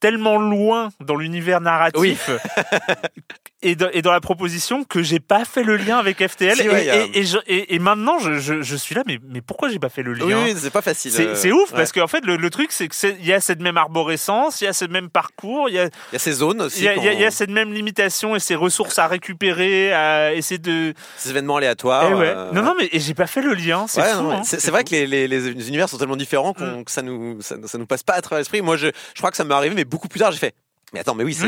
tellement 0.01 0.37
loin 0.39 0.89
dans 1.01 1.15
l'univers 1.17 1.61
narratif 1.61 2.01
et, 3.63 3.75
dans, 3.77 3.91
et 3.93 4.03
dans 4.03 4.13
la 4.13 4.21
proposition 4.21 4.85
que 4.85 5.03
j'ai 5.03 5.21
pas 5.21 5.45
fait 5.45 5.63
le 5.63 5.77
lien 5.77 5.99
avec 5.99 6.27
FTL. 6.27 6.57
Si, 6.57 6.63
et, 6.63 6.69
ouais, 6.69 7.11
je- 7.23 7.79
maintenant, 7.79 8.19
je, 8.19 8.39
je- 8.39 8.63
je 8.63 8.77
suis 8.77 8.95
là. 8.95 9.03
Mais, 9.07 9.19
mais 9.29 9.41
pourquoi 9.41 9.69
j'ai 9.69 9.79
pas 9.79 9.89
fait 9.89 10.03
le 10.03 10.15
lien? 10.15 10.25
Oui, 10.27 10.35
oui, 10.35 10.55
c'est 10.57 10.71
pas 10.71 10.83
facile. 10.83 11.13
C'est 11.13 11.27
euh, 11.27 11.35
c'est 11.35 11.53
ouf 11.53 11.71
ouais. 11.73 11.77
parce 11.79 11.93
qu'en 11.93 12.07
fait 12.07 12.25
le, 12.25 12.37
le 12.37 12.51
truc 12.51 12.73
c'est 12.73 12.89
que 12.89 12.95
c'est- 12.95 13.17
il 13.21 13.27
y 13.27 13.33
a 13.33 13.41
cette 13.41 13.61
même 13.61 13.77
arborescence, 13.77 14.61
il 14.61 14.65
y 14.65 14.67
a 14.67 14.73
ce 14.73 14.85
même 14.87 15.11
parcours, 15.11 15.69
il 15.69 15.75
y 15.75 15.79
a, 15.79 15.85
il 15.87 16.13
y 16.13 16.17
a 16.17 16.19
ces 16.19 16.33
zones 16.33 16.63
aussi. 16.63 16.79
il 16.81 16.85
y 16.85 16.89
a, 16.89 17.13
y 17.13 17.27
y 17.27 17.33
cette 17.33 17.51
même 17.51 17.73
limitation 17.73 18.35
et 18.37 18.41
ces 18.41 18.55
ressources 18.55 18.99
à 18.99 19.07
récupérer, 19.07 19.93
à 19.93 20.33
essayer 20.35 20.59
de. 20.59 20.95
ces 21.17 21.31
événements 21.31 21.57
aléatoires. 21.57 22.07
Eh 22.11 22.15
ouais. 22.15 22.33
euh, 22.35 22.53
Non 22.53 22.63
non 22.63 22.75
mais 22.79 22.89
et 22.93 23.01
j'ai 23.01 23.15
pas 23.15 23.27
fait 23.27 23.43
le 23.43 23.55
lien, 23.55 23.87
c'est 23.89 24.01
hein. 24.01 24.43
vrai 24.71 24.85
que 24.85 24.91
les, 24.91 25.07
les, 25.07 25.29
les 25.29 25.69
univers 25.69 25.89
sont 25.89 25.99
tellement 25.99 26.17
différents 26.17 26.51
Mm. 26.51 26.55
qu'on- 26.55 26.85
que 26.85 26.91
ça 26.91 27.03
nous, 27.03 27.41
ça, 27.43 27.57
ça 27.67 27.79
nous 27.79 27.87
passe 27.87 28.03
pas 28.03 28.15
à 28.15 28.21
travers 28.23 28.39
l'esprit. 28.39 28.63
Moi, 28.63 28.77
je, 28.77 28.87
je 29.15 29.19
crois 29.21 29.31
que 29.31 29.37
ça 29.37 29.45
m'est 29.45 29.55
arrivé, 29.55 29.75
mais 29.75 29.85
beaucoup 29.85 30.09
plus 30.09 30.19
tard, 30.21 30.33
j'ai 30.33 30.39
fait. 30.39 30.55
Mais 30.93 31.01
attends, 31.01 31.15
mais 31.15 31.25
oui, 31.25 31.35
c'est 31.35 31.47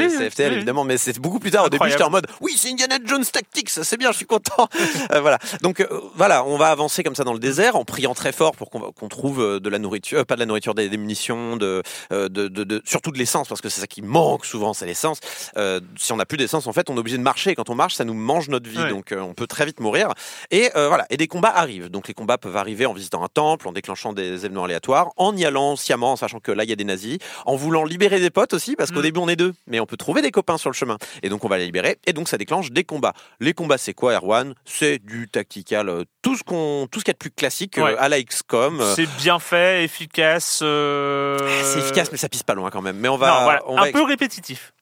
Oui, 0.48 0.54
évidemment, 0.56 0.84
mais 0.84 0.96
c'est 0.98 1.18
beaucoup 1.18 1.38
plus 1.40 1.50
tard. 1.50 1.64
Au 1.64 1.68
début, 1.68 1.84
j'étais 1.90 2.02
en 2.04 2.10
mode, 2.10 2.26
oui, 2.40 2.54
c'est 2.56 2.70
Indiana 2.70 2.96
Jones 3.04 3.24
Tactics, 3.24 3.70
c'est 3.70 3.96
bien, 3.96 4.12
je 4.12 4.16
suis 4.16 4.26
content. 4.26 4.68
Euh, 5.12 5.20
voilà. 5.20 5.38
Donc 5.62 5.80
euh, 5.80 5.86
voilà, 6.14 6.44
on 6.46 6.56
va 6.56 6.68
avancer 6.68 7.02
comme 7.02 7.14
ça 7.14 7.24
dans 7.24 7.32
le 7.32 7.38
désert 7.38 7.76
en 7.76 7.84
priant 7.84 8.14
très 8.14 8.32
fort 8.32 8.52
pour 8.52 8.70
qu'on 8.70 9.08
trouve 9.08 9.40
euh, 9.42 9.60
de 9.60 9.68
la 9.68 9.78
nourriture, 9.78 10.20
euh, 10.20 10.24
pas 10.24 10.34
de 10.36 10.40
la 10.40 10.46
nourriture, 10.46 10.74
des, 10.74 10.88
des 10.88 10.96
munitions, 10.96 11.56
de, 11.56 11.82
euh, 12.12 12.28
de, 12.28 12.48
de, 12.48 12.64
de- 12.64 12.82
surtout 12.84 13.10
de 13.10 13.18
l'essence, 13.18 13.48
parce 13.48 13.60
que 13.60 13.68
c'est 13.68 13.80
ça 13.80 13.86
qui 13.86 14.00
manque 14.02 14.44
souvent, 14.46 14.72
c'est 14.74 14.86
l'essence. 14.86 15.18
Euh, 15.56 15.80
si 15.98 16.12
on 16.12 16.16
n'a 16.16 16.24
plus 16.26 16.36
d'essence, 16.38 16.66
en 16.66 16.72
fait, 16.72 16.88
on 16.88 16.96
est 16.96 16.98
obligé 17.00 17.18
de 17.18 17.22
marcher. 17.22 17.50
Et 17.50 17.54
quand 17.54 17.68
on 17.70 17.74
marche, 17.74 17.94
ça 17.94 18.04
nous 18.04 18.14
mange 18.14 18.48
notre 18.48 18.68
vie, 18.70 18.88
donc 18.88 19.12
euh, 19.12 19.20
on 19.20 19.34
peut 19.34 19.46
très 19.46 19.64
vite 19.66 19.80
mourir. 19.80 20.12
Et 20.50 20.70
euh, 20.76 20.88
voilà, 20.88 21.06
et 21.10 21.16
des 21.16 21.26
combats 21.26 21.52
arrivent. 21.54 21.88
Donc 21.90 22.08
les 22.08 22.14
combats 22.14 22.38
peuvent 22.38 22.56
arriver 22.56 22.86
en 22.86 22.92
visitant 22.92 23.22
un 23.24 23.28
temple, 23.28 23.68
en 23.68 23.72
déclenchant 23.72 24.12
des 24.12 24.44
événements 24.44 24.64
aléatoires, 24.64 25.10
en 25.16 25.36
y 25.36 25.44
allant 25.44 25.76
sciemment, 25.76 26.12
en 26.12 26.16
sachant 26.16 26.38
que 26.40 26.52
là 26.52 26.64
il 26.64 26.70
y 26.70 26.72
a 26.72 26.76
des 26.76 26.84
nazis, 26.84 27.18
en 27.44 27.56
voulant 27.56 27.84
libérer 27.84 28.20
des 28.20 28.30
potes 28.30 28.54
aussi, 28.54 28.76
parce 28.76 28.90
qu'au 28.90 29.00
Mm. 29.00 29.02
début 29.02 29.20
on 29.20 29.28
est 29.28 29.31
deux, 29.36 29.52
mais 29.66 29.80
on 29.80 29.86
peut 29.86 29.96
trouver 29.96 30.22
des 30.22 30.30
copains 30.30 30.58
sur 30.58 30.70
le 30.70 30.74
chemin. 30.74 30.96
Et 31.22 31.28
donc 31.28 31.44
on 31.44 31.48
va 31.48 31.58
les 31.58 31.66
libérer, 31.66 31.98
et 32.06 32.12
donc 32.12 32.28
ça 32.28 32.38
déclenche 32.38 32.70
des 32.70 32.84
combats. 32.84 33.12
Les 33.40 33.54
combats 33.54 33.78
c'est 33.78 33.94
quoi, 33.94 34.14
Erwan? 34.14 34.54
C'est 34.64 34.98
du 34.98 35.28
tactical, 35.28 35.88
euh, 35.88 36.04
tout 36.22 36.36
ce 36.36 36.42
qu'on, 36.42 36.86
tout 36.90 36.98
ce 37.00 37.04
qu'il 37.04 37.10
y 37.10 37.14
a 37.14 37.14
de 37.14 37.18
plus 37.18 37.30
classique 37.30 37.78
euh, 37.78 37.82
Ouais. 37.84 37.96
à 37.98 38.08
la 38.08 38.22
XCOM. 38.22 38.82
C'est 38.94 39.08
bien 39.18 39.38
fait, 39.38 39.84
efficace. 39.84 40.60
euh, 40.62 41.38
c'est 41.64 41.80
efficace, 41.80 42.10
mais 42.12 42.18
ça 42.18 42.28
pisse 42.28 42.42
pas 42.42 42.54
loin 42.54 42.70
quand 42.70 42.82
même. 42.82 42.96
Mais 42.98 43.08
on 43.08 43.12
Non, 43.12 43.18
va, 43.18 43.42
voilà, 43.42 43.62
on 43.66 43.78
un 43.78 43.86
va 43.86 43.92
peu 43.92 44.02
répétitif. 44.02 44.72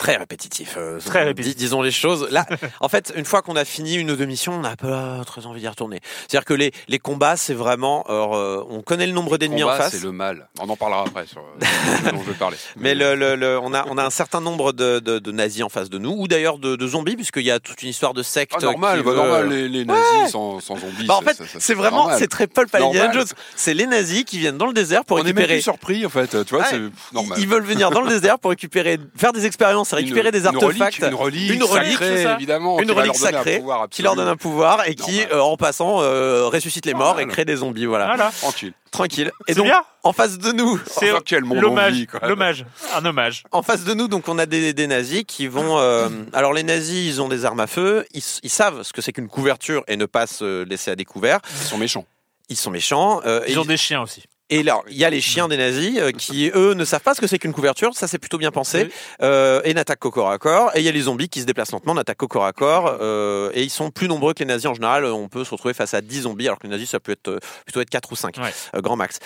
Très 0.00 0.16
répétitif. 0.16 0.74
euh, 0.78 0.98
Très 0.98 1.20
dis- 1.20 1.26
répétitif. 1.26 1.56
disons 1.58 1.82
les 1.82 1.90
choses. 1.92 2.26
Là, 2.30 2.46
en 2.80 2.88
fait, 2.88 3.12
une 3.16 3.26
fois 3.26 3.42
qu'on 3.42 3.54
a 3.54 3.64
fini 3.66 3.94
une 3.94 4.10
ou 4.10 4.16
deux 4.16 4.24
missions, 4.24 4.54
on 4.54 4.60
n'a 4.60 4.74
pas 4.74 5.22
très 5.26 5.44
envie 5.46 5.60
d'y 5.60 5.68
retourner. 5.68 6.00
C'est-à-dire 6.26 6.46
que 6.46 6.54
les, 6.54 6.72
les 6.88 6.98
combats, 6.98 7.36
c'est 7.36 7.52
vraiment, 7.54 8.02
alors, 8.08 8.34
euh, 8.34 8.64
on 8.70 8.80
connaît 8.80 9.06
le 9.06 9.12
nombre 9.12 9.36
d'ennemis 9.38 9.62
en 9.62 9.68
face. 9.76 9.92
C'est 9.92 10.02
le 10.02 10.10
mal. 10.12 10.48
On 10.58 10.68
en 10.70 10.76
parlera 10.76 11.02
après 11.06 11.26
sur 11.26 11.40
euh, 11.40 11.64
ce 12.04 12.10
dont 12.10 12.22
je 12.24 12.30
vais 12.30 12.36
parler. 12.38 12.56
Mais 12.76 12.94
le, 12.94 13.14
le, 13.14 13.36
le- 13.36 13.58
on, 13.62 13.74
a, 13.74 13.84
on 13.88 13.98
a 13.98 14.04
un 14.04 14.10
certain 14.10 14.40
nombre 14.40 14.72
de, 14.72 15.00
de, 15.00 15.18
de 15.18 15.32
nazis 15.32 15.62
en 15.62 15.68
face 15.68 15.90
de 15.90 15.98
nous, 15.98 16.12
ou 16.16 16.26
d'ailleurs 16.28 16.58
de, 16.58 16.76
de 16.76 16.86
zombies, 16.86 17.16
puisqu'il 17.16 17.42
y 17.44 17.50
a 17.50 17.60
toute 17.60 17.82
une 17.82 17.90
histoire 17.90 18.14
de 18.14 18.22
secte. 18.22 18.54
Ah, 18.56 18.62
normal, 18.62 18.98
qui 19.00 19.04
bah, 19.04 19.10
veut- 19.10 19.16
normal, 19.16 19.48
les, 19.50 19.68
les 19.68 19.84
nazis 19.84 20.30
sans, 20.32 20.60
sans 20.60 20.76
zombies. 20.78 21.06
Bah, 21.06 21.16
en 21.16 21.20
fait, 21.20 21.36
c'est 21.58 21.74
vraiment, 21.74 22.08
c'est 22.16 22.28
très 22.28 22.46
pulp 22.46 22.74
à 22.74 22.78
Indiana. 22.82 23.12
Jones. 23.12 23.26
C'est 23.54 23.74
les 23.74 23.86
nazis 23.86 24.24
qui 24.24 24.38
viennent 24.38 24.56
dans 24.58 24.66
le 24.66 24.72
désert 24.72 25.04
pour 25.04 25.18
On 25.18 25.20
est 25.20 25.24
même 25.24 25.36
récupérer. 25.36 25.54
plus 25.56 25.62
surpris 25.62 26.06
en 26.06 26.08
fait. 26.08 26.44
Tu 26.46 26.54
vois, 26.54 26.60
Ouais. 26.64 26.66
c'est 26.70 26.78
pff, 26.78 27.12
normal. 27.12 27.38
Ils, 27.38 27.42
ils 27.42 27.48
veulent 27.48 27.64
venir 27.64 27.90
dans 27.90 28.00
le 28.00 28.08
désert 28.08 28.38
pour 28.38 28.50
récupérer, 28.50 28.98
faire 29.16 29.32
des 29.34 29.44
expériences, 29.44 29.89
récupérer 29.96 30.28
Une- 30.28 30.32
des 30.32 30.46
artefacts. 30.46 30.98
une 30.98 31.14
relique, 31.14 31.50
Une 31.52 31.62
relique, 31.64 31.92
sacrée, 31.92 32.16
c'est 32.16 32.22
ça. 32.24 32.34
évidemment, 32.34 32.78
Une 32.80 32.90
relique 32.90 33.06
leur 33.06 33.14
donner 33.14 33.28
un 33.28 33.32
sacrée 33.32 33.58
pouvoir 33.58 33.88
qui 33.88 34.02
leur 34.02 34.16
donne 34.16 34.28
un 34.28 34.36
pouvoir 34.36 34.88
et 34.88 34.94
qui, 34.94 35.22
euh, 35.32 35.40
en 35.40 35.56
passant, 35.56 36.00
euh, 36.02 36.46
ressuscite 36.46 36.86
les 36.86 36.94
morts 36.94 37.20
et 37.20 37.26
crée 37.26 37.44
des 37.44 37.56
zombies. 37.56 37.86
Voilà, 37.86 38.06
Voilà. 38.06 38.30
tranquille. 38.40 38.72
tranquille. 38.90 39.30
Et 39.46 39.52
C'est 39.52 39.58
donc, 39.58 39.66
bien. 39.66 39.82
en 40.02 40.12
face 40.12 40.38
de 40.38 40.50
nous, 40.52 40.80
C'est 40.86 41.12
l'hommage. 41.40 42.06
L'hommage. 42.22 42.64
Un 42.94 43.04
hommage. 43.04 43.44
en 43.52 43.62
face 43.62 43.84
de 43.84 43.94
nous, 43.94 44.08
donc 44.08 44.28
on 44.28 44.38
a 44.38 44.46
des, 44.46 44.72
des 44.72 44.86
nazis 44.86 45.24
qui 45.26 45.46
vont. 45.46 45.78
euh, 45.78 46.08
alors 46.32 46.52
les 46.52 46.62
nazis, 46.64 47.06
ils 47.06 47.22
ont 47.22 47.28
des 47.28 47.44
armes 47.44 47.60
à 47.60 47.66
feu. 47.66 48.04
Ils, 48.14 48.22
ils 48.42 48.50
savent 48.50 48.82
ce 48.82 48.92
que 48.92 49.00
c'est 49.00 49.12
qu'une 49.12 49.28
couverture 49.28 49.84
et 49.88 49.96
ne 49.96 50.06
pas 50.06 50.26
se 50.26 50.64
laisser 50.64 50.90
à 50.90 50.96
découvert. 50.96 51.38
Ils 51.62 51.66
sont 51.68 51.78
méchants. 51.78 52.04
Ils 52.48 52.56
sont 52.56 52.70
méchants. 52.70 53.20
euh, 53.26 53.42
et 53.46 53.52
Ils 53.52 53.58
ont 53.60 53.64
des 53.64 53.76
chiens 53.76 54.02
aussi. 54.02 54.24
Et 54.50 54.62
là, 54.62 54.80
il 54.88 54.96
y 54.96 55.04
a 55.04 55.10
les 55.10 55.20
chiens 55.20 55.46
des 55.48 55.56
nazis 55.56 55.96
euh, 55.98 56.10
qui, 56.10 56.50
eux, 56.54 56.74
ne 56.74 56.84
savent 56.84 57.00
pas 57.02 57.14
ce 57.14 57.20
que 57.20 57.26
c'est 57.26 57.38
qu'une 57.38 57.52
couverture. 57.52 57.94
Ça, 57.94 58.08
c'est 58.08 58.18
plutôt 58.18 58.36
bien 58.36 58.50
pensé. 58.50 58.82
Oui. 58.84 58.92
Euh, 59.22 59.60
et 59.64 59.72
n'attaquent 59.74 60.00
qu'au 60.00 60.10
corps 60.10 60.30
à 60.30 60.38
corps. 60.38 60.70
Et 60.74 60.80
il 60.80 60.84
y 60.84 60.88
a 60.88 60.92
les 60.92 61.02
zombies 61.02 61.28
qui 61.28 61.40
se 61.40 61.46
déplacent 61.46 61.72
lentement, 61.72 61.94
n'attaquent 61.94 62.18
qu'au 62.18 62.28
corps 62.28 62.44
à 62.44 62.52
corps. 62.52 62.98
Euh, 63.00 63.50
et 63.54 63.62
ils 63.62 63.70
sont 63.70 63.90
plus 63.90 64.08
nombreux 64.08 64.34
que 64.34 64.40
les 64.40 64.46
nazis 64.46 64.66
en 64.66 64.74
général. 64.74 65.04
On 65.06 65.28
peut 65.28 65.44
se 65.44 65.50
retrouver 65.50 65.72
face 65.74 65.94
à 65.94 66.00
10 66.00 66.22
zombies, 66.22 66.46
alors 66.48 66.58
que 66.58 66.64
les 66.64 66.70
nazis, 66.70 66.90
ça 66.90 66.98
peut 67.00 67.12
être 67.12 67.38
plutôt 67.64 67.80
être 67.80 67.90
4 67.90 68.10
ou 68.12 68.16
5, 68.16 68.36
Ouais. 68.38 68.52
euh, 68.74 68.80
grand 68.80 68.96
max. 68.96 69.18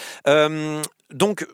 Donc 1.11 1.47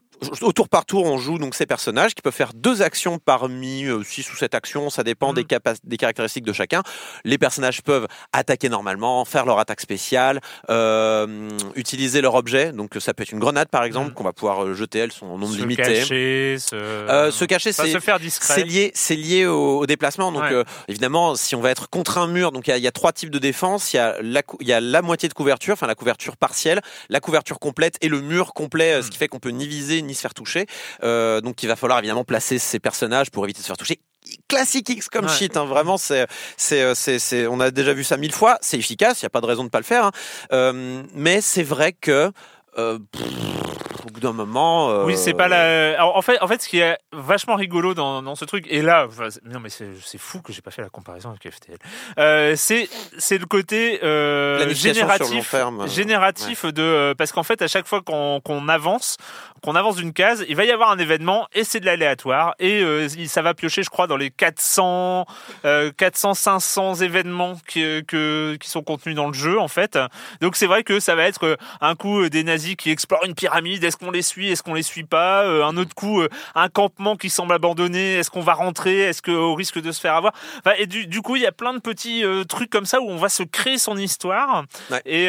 au 0.42 0.52
tour 0.52 0.68
par 0.68 0.84
tour, 0.84 1.04
on 1.04 1.18
joue 1.18 1.38
donc 1.38 1.54
ces 1.54 1.66
personnages 1.66 2.14
qui 2.14 2.22
peuvent 2.22 2.32
faire 2.34 2.52
deux 2.54 2.82
actions 2.82 3.18
parmi 3.18 3.84
euh, 3.86 4.02
six 4.02 4.30
ou 4.32 4.36
sept 4.36 4.54
actions, 4.54 4.90
ça 4.90 5.02
dépend 5.02 5.32
des, 5.32 5.44
capa- 5.44 5.74
des 5.84 5.96
caractéristiques 5.96 6.44
de 6.44 6.52
chacun. 6.52 6.82
Les 7.24 7.38
personnages 7.38 7.82
peuvent 7.82 8.06
attaquer 8.32 8.68
normalement, 8.68 9.24
faire 9.24 9.44
leur 9.46 9.58
attaque 9.58 9.80
spéciale, 9.80 10.40
euh, 10.68 11.48
utiliser 11.74 12.20
leur 12.20 12.34
objet. 12.34 12.72
Donc 12.72 12.96
ça 12.98 13.14
peut 13.14 13.22
être 13.22 13.32
une 13.32 13.38
grenade 13.38 13.68
par 13.68 13.84
exemple 13.84 14.08
Mhm. 14.08 14.14
qu'on 14.14 14.24
va 14.24 14.32
pouvoir 14.32 14.64
euh, 14.64 14.74
jeter, 14.74 14.98
elles 15.00 15.12
sont 15.12 15.26
en 15.26 15.38
nombre 15.38 15.52
se 15.54 15.58
limité. 15.58 15.82
cacher, 15.82 16.56
se, 16.58 16.74
Euh, 16.76 17.30
se 17.30 17.44
cacher, 17.44 17.70
Enfin, 17.70 17.84
c'est 17.84 17.92
se 17.92 17.98
faire 18.00 18.18
discret. 18.20 18.54
c'est 18.54 18.64
lié, 18.64 18.90
c'est 18.94 19.16
lié 19.16 19.46
au, 19.46 19.78
au 19.80 19.86
déplacement. 19.86 20.32
Donc 20.32 20.42
Ouais. 20.42 20.52
euh, 20.52 20.64
évidemment, 20.88 21.34
si 21.34 21.54
on 21.54 21.60
va 21.60 21.70
être 21.70 21.88
contre 21.90 22.18
un 22.18 22.26
mur, 22.26 22.52
donc 22.52 22.66
il 22.66 22.70
y 22.70 22.72
a- 22.72 22.76
il 22.78 22.82
y, 22.82 22.86
a 22.88 22.92
trois 22.92 23.12
types 23.12 23.30
de 23.30 23.38
défense. 23.38 23.92
Il 23.92 23.96
y 23.96 24.66
y 24.66 24.72
a 24.72 24.80
la 24.80 25.02
moitié 25.02 25.28
de 25.28 25.34
couverture, 25.34 25.72
enfin 25.74 25.86
la 25.86 25.94
couverture 25.94 26.36
partielle, 26.36 26.80
la 27.08 27.20
couverture 27.20 27.58
complète 27.58 27.96
et 28.00 28.08
le 28.08 28.20
mur 28.20 28.52
complet, 28.54 29.02
ce 29.02 29.10
qui 29.10 29.18
fait 29.18 29.28
qu'on 29.28 29.38
peut 29.38 29.50
ni 29.50 29.66
viser 29.66 30.02
ni 30.02 30.09
se 30.14 30.20
faire 30.20 30.34
toucher. 30.34 30.66
Euh, 31.02 31.40
donc 31.40 31.62
il 31.62 31.66
va 31.68 31.76
falloir 31.76 31.98
évidemment 31.98 32.24
placer 32.24 32.58
ces 32.58 32.78
personnages 32.78 33.30
pour 33.30 33.44
éviter 33.44 33.58
de 33.58 33.62
se 33.62 33.66
faire 33.68 33.76
toucher. 33.76 34.00
Classique 34.48 34.88
X 34.88 35.08
comme 35.08 35.24
Ouais. 35.26 35.32
shit, 35.34 35.56
hein, 35.56 35.64
vraiment 35.64 35.96
c'est 35.96 36.26
c'est 36.56 36.82
euh, 36.82 36.94
c'est 36.94 37.18
c'est 37.18 37.46
on 37.46 37.58
a 37.58 37.70
déjà 37.70 37.94
vu 37.94 38.04
ça 38.04 38.16
mille 38.18 38.32
fois, 38.32 38.58
c'est 38.60 38.78
efficace, 38.78 39.20
il 39.20 39.24
y 39.24 39.26
a 39.26 39.30
pas 39.30 39.40
de 39.40 39.46
raison 39.46 39.64
de 39.64 39.70
pas 39.70 39.78
le 39.78 39.84
faire. 39.84 40.04
hein. 40.06 40.12
Euh, 40.52 41.02
mais 41.14 41.40
c'est 41.40 41.62
vrai 41.62 41.92
que 41.94 42.30
euh, 42.78 42.98
pff, 43.10 43.24
au 44.06 44.10
bout 44.10 44.20
d'un 44.20 44.32
moment, 44.32 44.90
euh, 44.90 45.04
Oui, 45.04 45.16
c'est 45.16 45.34
pas 45.34 45.48
la. 45.48 46.04
En 46.04 46.22
fait, 46.22 46.40
en 46.40 46.48
fait, 46.48 46.62
ce 46.62 46.68
qui 46.68 46.78
est 46.78 46.98
vachement 47.12 47.56
rigolo 47.56 47.94
dans, 47.94 48.22
dans 48.22 48.34
ce 48.34 48.44
truc, 48.44 48.66
et 48.68 48.82
là, 48.82 49.06
enfin, 49.08 49.28
non, 49.44 49.60
mais 49.60 49.68
c'est 49.70 50.18
fou 50.18 50.40
que 50.42 50.52
j'ai 50.52 50.62
pas 50.62 50.70
fait 50.70 50.82
la 50.82 50.90
comparaison 50.90 51.30
avec 51.30 51.50
FTL. 51.50 51.78
Euh, 52.18 52.54
c'est 52.56 52.88
c'est 53.18 53.38
le 53.38 53.46
côté 53.46 54.02
euh, 54.02 54.72
génératif, 54.74 55.50
terme, 55.50 55.88
génératif 55.88 56.64
de 56.64 57.14
parce 57.16 57.32
qu'en 57.32 57.42
fait, 57.42 57.62
à 57.62 57.68
chaque 57.68 57.86
fois 57.86 58.00
qu'on 58.02 58.68
avance, 58.68 59.16
qu'on 59.62 59.74
avance 59.74 59.96
d'une 59.96 60.12
case, 60.12 60.44
il 60.48 60.56
va 60.56 60.64
y 60.64 60.70
avoir 60.70 60.90
un 60.90 60.98
événement 60.98 61.46
et 61.52 61.64
c'est 61.64 61.80
de 61.80 61.86
l'aléatoire 61.86 62.54
et 62.58 62.84
ça 63.26 63.42
va 63.42 63.54
piocher, 63.54 63.82
je 63.82 63.90
crois, 63.90 64.06
dans 64.06 64.16
les 64.16 64.30
400, 64.30 65.26
euh, 65.64 65.90
400, 65.96 66.34
500 66.34 66.94
événements 66.96 67.56
qui, 67.66 67.82
que, 68.06 68.56
qui 68.60 68.68
sont 68.68 68.82
contenus 68.82 69.14
dans 69.14 69.28
le 69.28 69.34
jeu, 69.34 69.58
en 69.58 69.68
fait. 69.68 69.98
Donc 70.40 70.56
c'est 70.56 70.66
vrai 70.66 70.82
que 70.82 71.00
ça 71.00 71.14
va 71.14 71.24
être 71.24 71.56
un 71.80 71.94
coup 71.94 72.28
des 72.28 72.44
nazis 72.44 72.76
qui 72.76 72.90
explorent 72.90 73.24
une 73.24 73.34
pyramide, 73.34 73.84
est-ce 73.90 73.96
qu'on 73.98 74.10
les 74.10 74.22
suit, 74.22 74.50
est-ce 74.50 74.62
qu'on 74.62 74.74
les 74.74 74.82
suit 74.82 75.04
pas 75.04 75.42
Euh, 75.44 75.64
Un 75.64 75.76
autre 75.76 75.94
coup, 75.94 76.20
euh, 76.22 76.28
un 76.54 76.68
campement 76.68 77.16
qui 77.16 77.28
semble 77.30 77.52
abandonné, 77.52 78.14
est-ce 78.14 78.30
qu'on 78.30 78.40
va 78.40 78.54
rentrer, 78.54 79.00
est-ce 79.00 79.20
qu'au 79.22 79.54
risque 79.54 79.80
de 79.80 79.92
se 79.92 80.00
faire 80.00 80.14
avoir? 80.14 80.32
Enfin, 80.58 80.72
Et 80.78 80.86
du, 80.86 81.06
du 81.06 81.20
coup, 81.22 81.36
il 81.36 81.42
y 81.42 81.46
a 81.46 81.52
plein 81.52 81.74
de 81.74 81.80
petits 81.80 82.24
euh, 82.24 82.44
trucs 82.44 82.70
comme 82.70 82.86
ça 82.86 83.00
où 83.00 83.08
on 83.10 83.16
va 83.16 83.28
se 83.28 83.42
créer 83.42 83.78
son 83.78 83.96
histoire. 83.96 84.64
Ouais. 84.90 85.02
Et, 85.04 85.24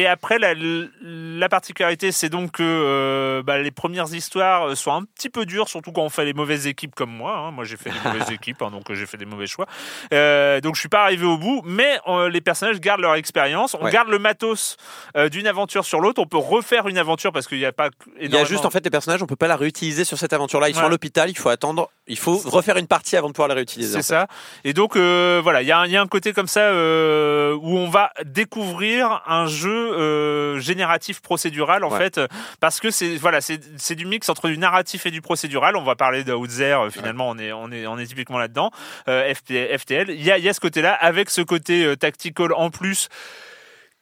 et 0.00 0.06
après, 0.06 0.38
la, 0.38 0.54
la 1.02 1.48
particularité, 1.48 2.12
c'est 2.12 2.28
donc 2.28 2.52
que 2.52 3.42
bah, 3.44 3.58
les 3.58 3.70
premières 3.70 4.12
histoires 4.14 4.76
sont 4.76 4.92
un 4.92 5.04
petit 5.04 5.30
peu 5.30 5.46
dures, 5.46 5.68
surtout 5.68 5.92
quand 5.92 6.02
on 6.02 6.08
fait 6.10 6.24
les 6.24 6.32
mauvaises 6.34 6.66
équipes 6.66 6.94
comme 6.94 7.10
moi. 7.10 7.36
hein. 7.36 7.50
Moi, 7.50 7.64
j'ai 7.64 7.76
fait 7.76 7.90
les 7.90 8.00
mauvaises 8.10 8.30
équipes, 8.30 8.62
hein, 8.62 8.70
donc 8.70 8.92
j'ai 8.92 9.06
fait 9.06 9.16
des 9.16 9.24
mauvais 9.26 9.46
choix. 9.46 9.66
Euh, 10.12 10.60
donc 10.60 10.74
je 10.74 10.80
suis 10.80 10.88
pas 10.88 11.02
arrivé 11.02 11.26
au 11.26 11.36
bout, 11.38 11.62
mais 11.64 11.98
euh, 12.08 12.28
les 12.28 12.40
personnages 12.40 12.80
gardent 12.80 13.00
leur 13.02 13.14
expérience. 13.14 13.74
On 13.74 13.86
Ouais. 13.86 13.92
garde 13.92 14.08
le 14.08 14.18
matos 14.18 14.76
euh, 15.16 15.28
d'une 15.28 15.46
aventure 15.46 15.84
sur 15.84 16.00
l'autre. 16.00 16.20
On 16.20 16.26
peut 16.26 16.36
refaire 16.38 16.88
une 16.88 16.98
aventure 16.98 17.30
parce 17.30 17.46
qu'il 17.46 17.58
n'y 17.66 17.70
a 17.70 17.72
pas. 17.72 17.90
Il 18.20 18.32
y 18.32 18.36
a 18.36 18.44
juste 18.44 18.64
en 18.64 18.70
fait 18.70 18.82
les 18.84 18.90
personnages, 18.90 19.22
on 19.22 19.26
peut 19.26 19.36
pas 19.36 19.48
la 19.48 19.56
réutiliser 19.56 20.04
sur 20.04 20.18
cette 20.18 20.32
aventure-là. 20.32 20.68
Ils 20.68 20.74
sont 20.74 20.84
à 20.84 20.88
l'hôpital, 20.88 21.28
il 21.30 21.36
faut 21.38 21.48
attendre, 21.48 21.90
il 22.06 22.18
faut 22.18 22.36
refaire 22.38 22.76
une 22.76 22.86
partie 22.86 23.16
avant 23.16 23.28
de 23.28 23.32
pouvoir 23.32 23.48
les 23.48 23.54
réutiliser. 23.54 24.00
C'est 24.02 24.14
en 24.16 24.20
fait. 24.20 24.26
ça. 24.26 24.36
Et 24.64 24.72
donc 24.72 24.96
euh, 24.96 25.40
voilà, 25.42 25.62
il 25.62 25.68
y, 25.68 25.72
a 25.72 25.78
un- 25.80 25.86
il 25.86 25.92
y 25.92 25.96
a 25.96 26.00
un 26.02 26.06
côté 26.06 26.32
comme 26.32 26.46
ça 26.48 26.60
euh, 26.60 27.54
où 27.60 27.76
on 27.78 27.88
va 27.88 28.10
découvrir 28.24 29.22
un 29.26 29.46
jeu 29.46 29.70
euh, 29.98 30.58
génératif 30.60 31.20
procédural 31.20 31.84
en 31.84 31.90
Ouais. 31.90 31.98
fait, 32.10 32.20
parce 32.60 32.80
que 32.80 32.90
c'est 32.90 33.16
voilà, 33.16 33.40
c'est 33.40 33.94
du 33.94 34.06
mix 34.06 34.28
entre 34.28 34.48
du 34.48 34.58
narratif 34.58 35.06
et 35.06 35.10
du 35.10 35.20
procédural. 35.22 35.76
On 35.76 35.84
va 35.84 35.94
parler 35.96 36.24
d'Outzer, 36.24 36.76
finalement, 36.90 37.28
on 37.30 37.38
est 37.38 37.52
on 37.52 37.70
est 37.72 37.86
on 37.86 37.98
est 37.98 38.06
typiquement 38.06 38.38
là-dedans. 38.38 38.70
FT 39.06 39.76
FTL, 39.78 40.10
il 40.10 40.22
y 40.22 40.30
a 40.30 40.38
y 40.38 40.48
a 40.48 40.52
ce 40.54 40.60
côté-là 40.60 40.92
avec 40.94 41.30
ce 41.30 41.40
côté 41.42 41.94
tactical 41.98 42.52
en 42.54 42.70
plus 42.70 43.08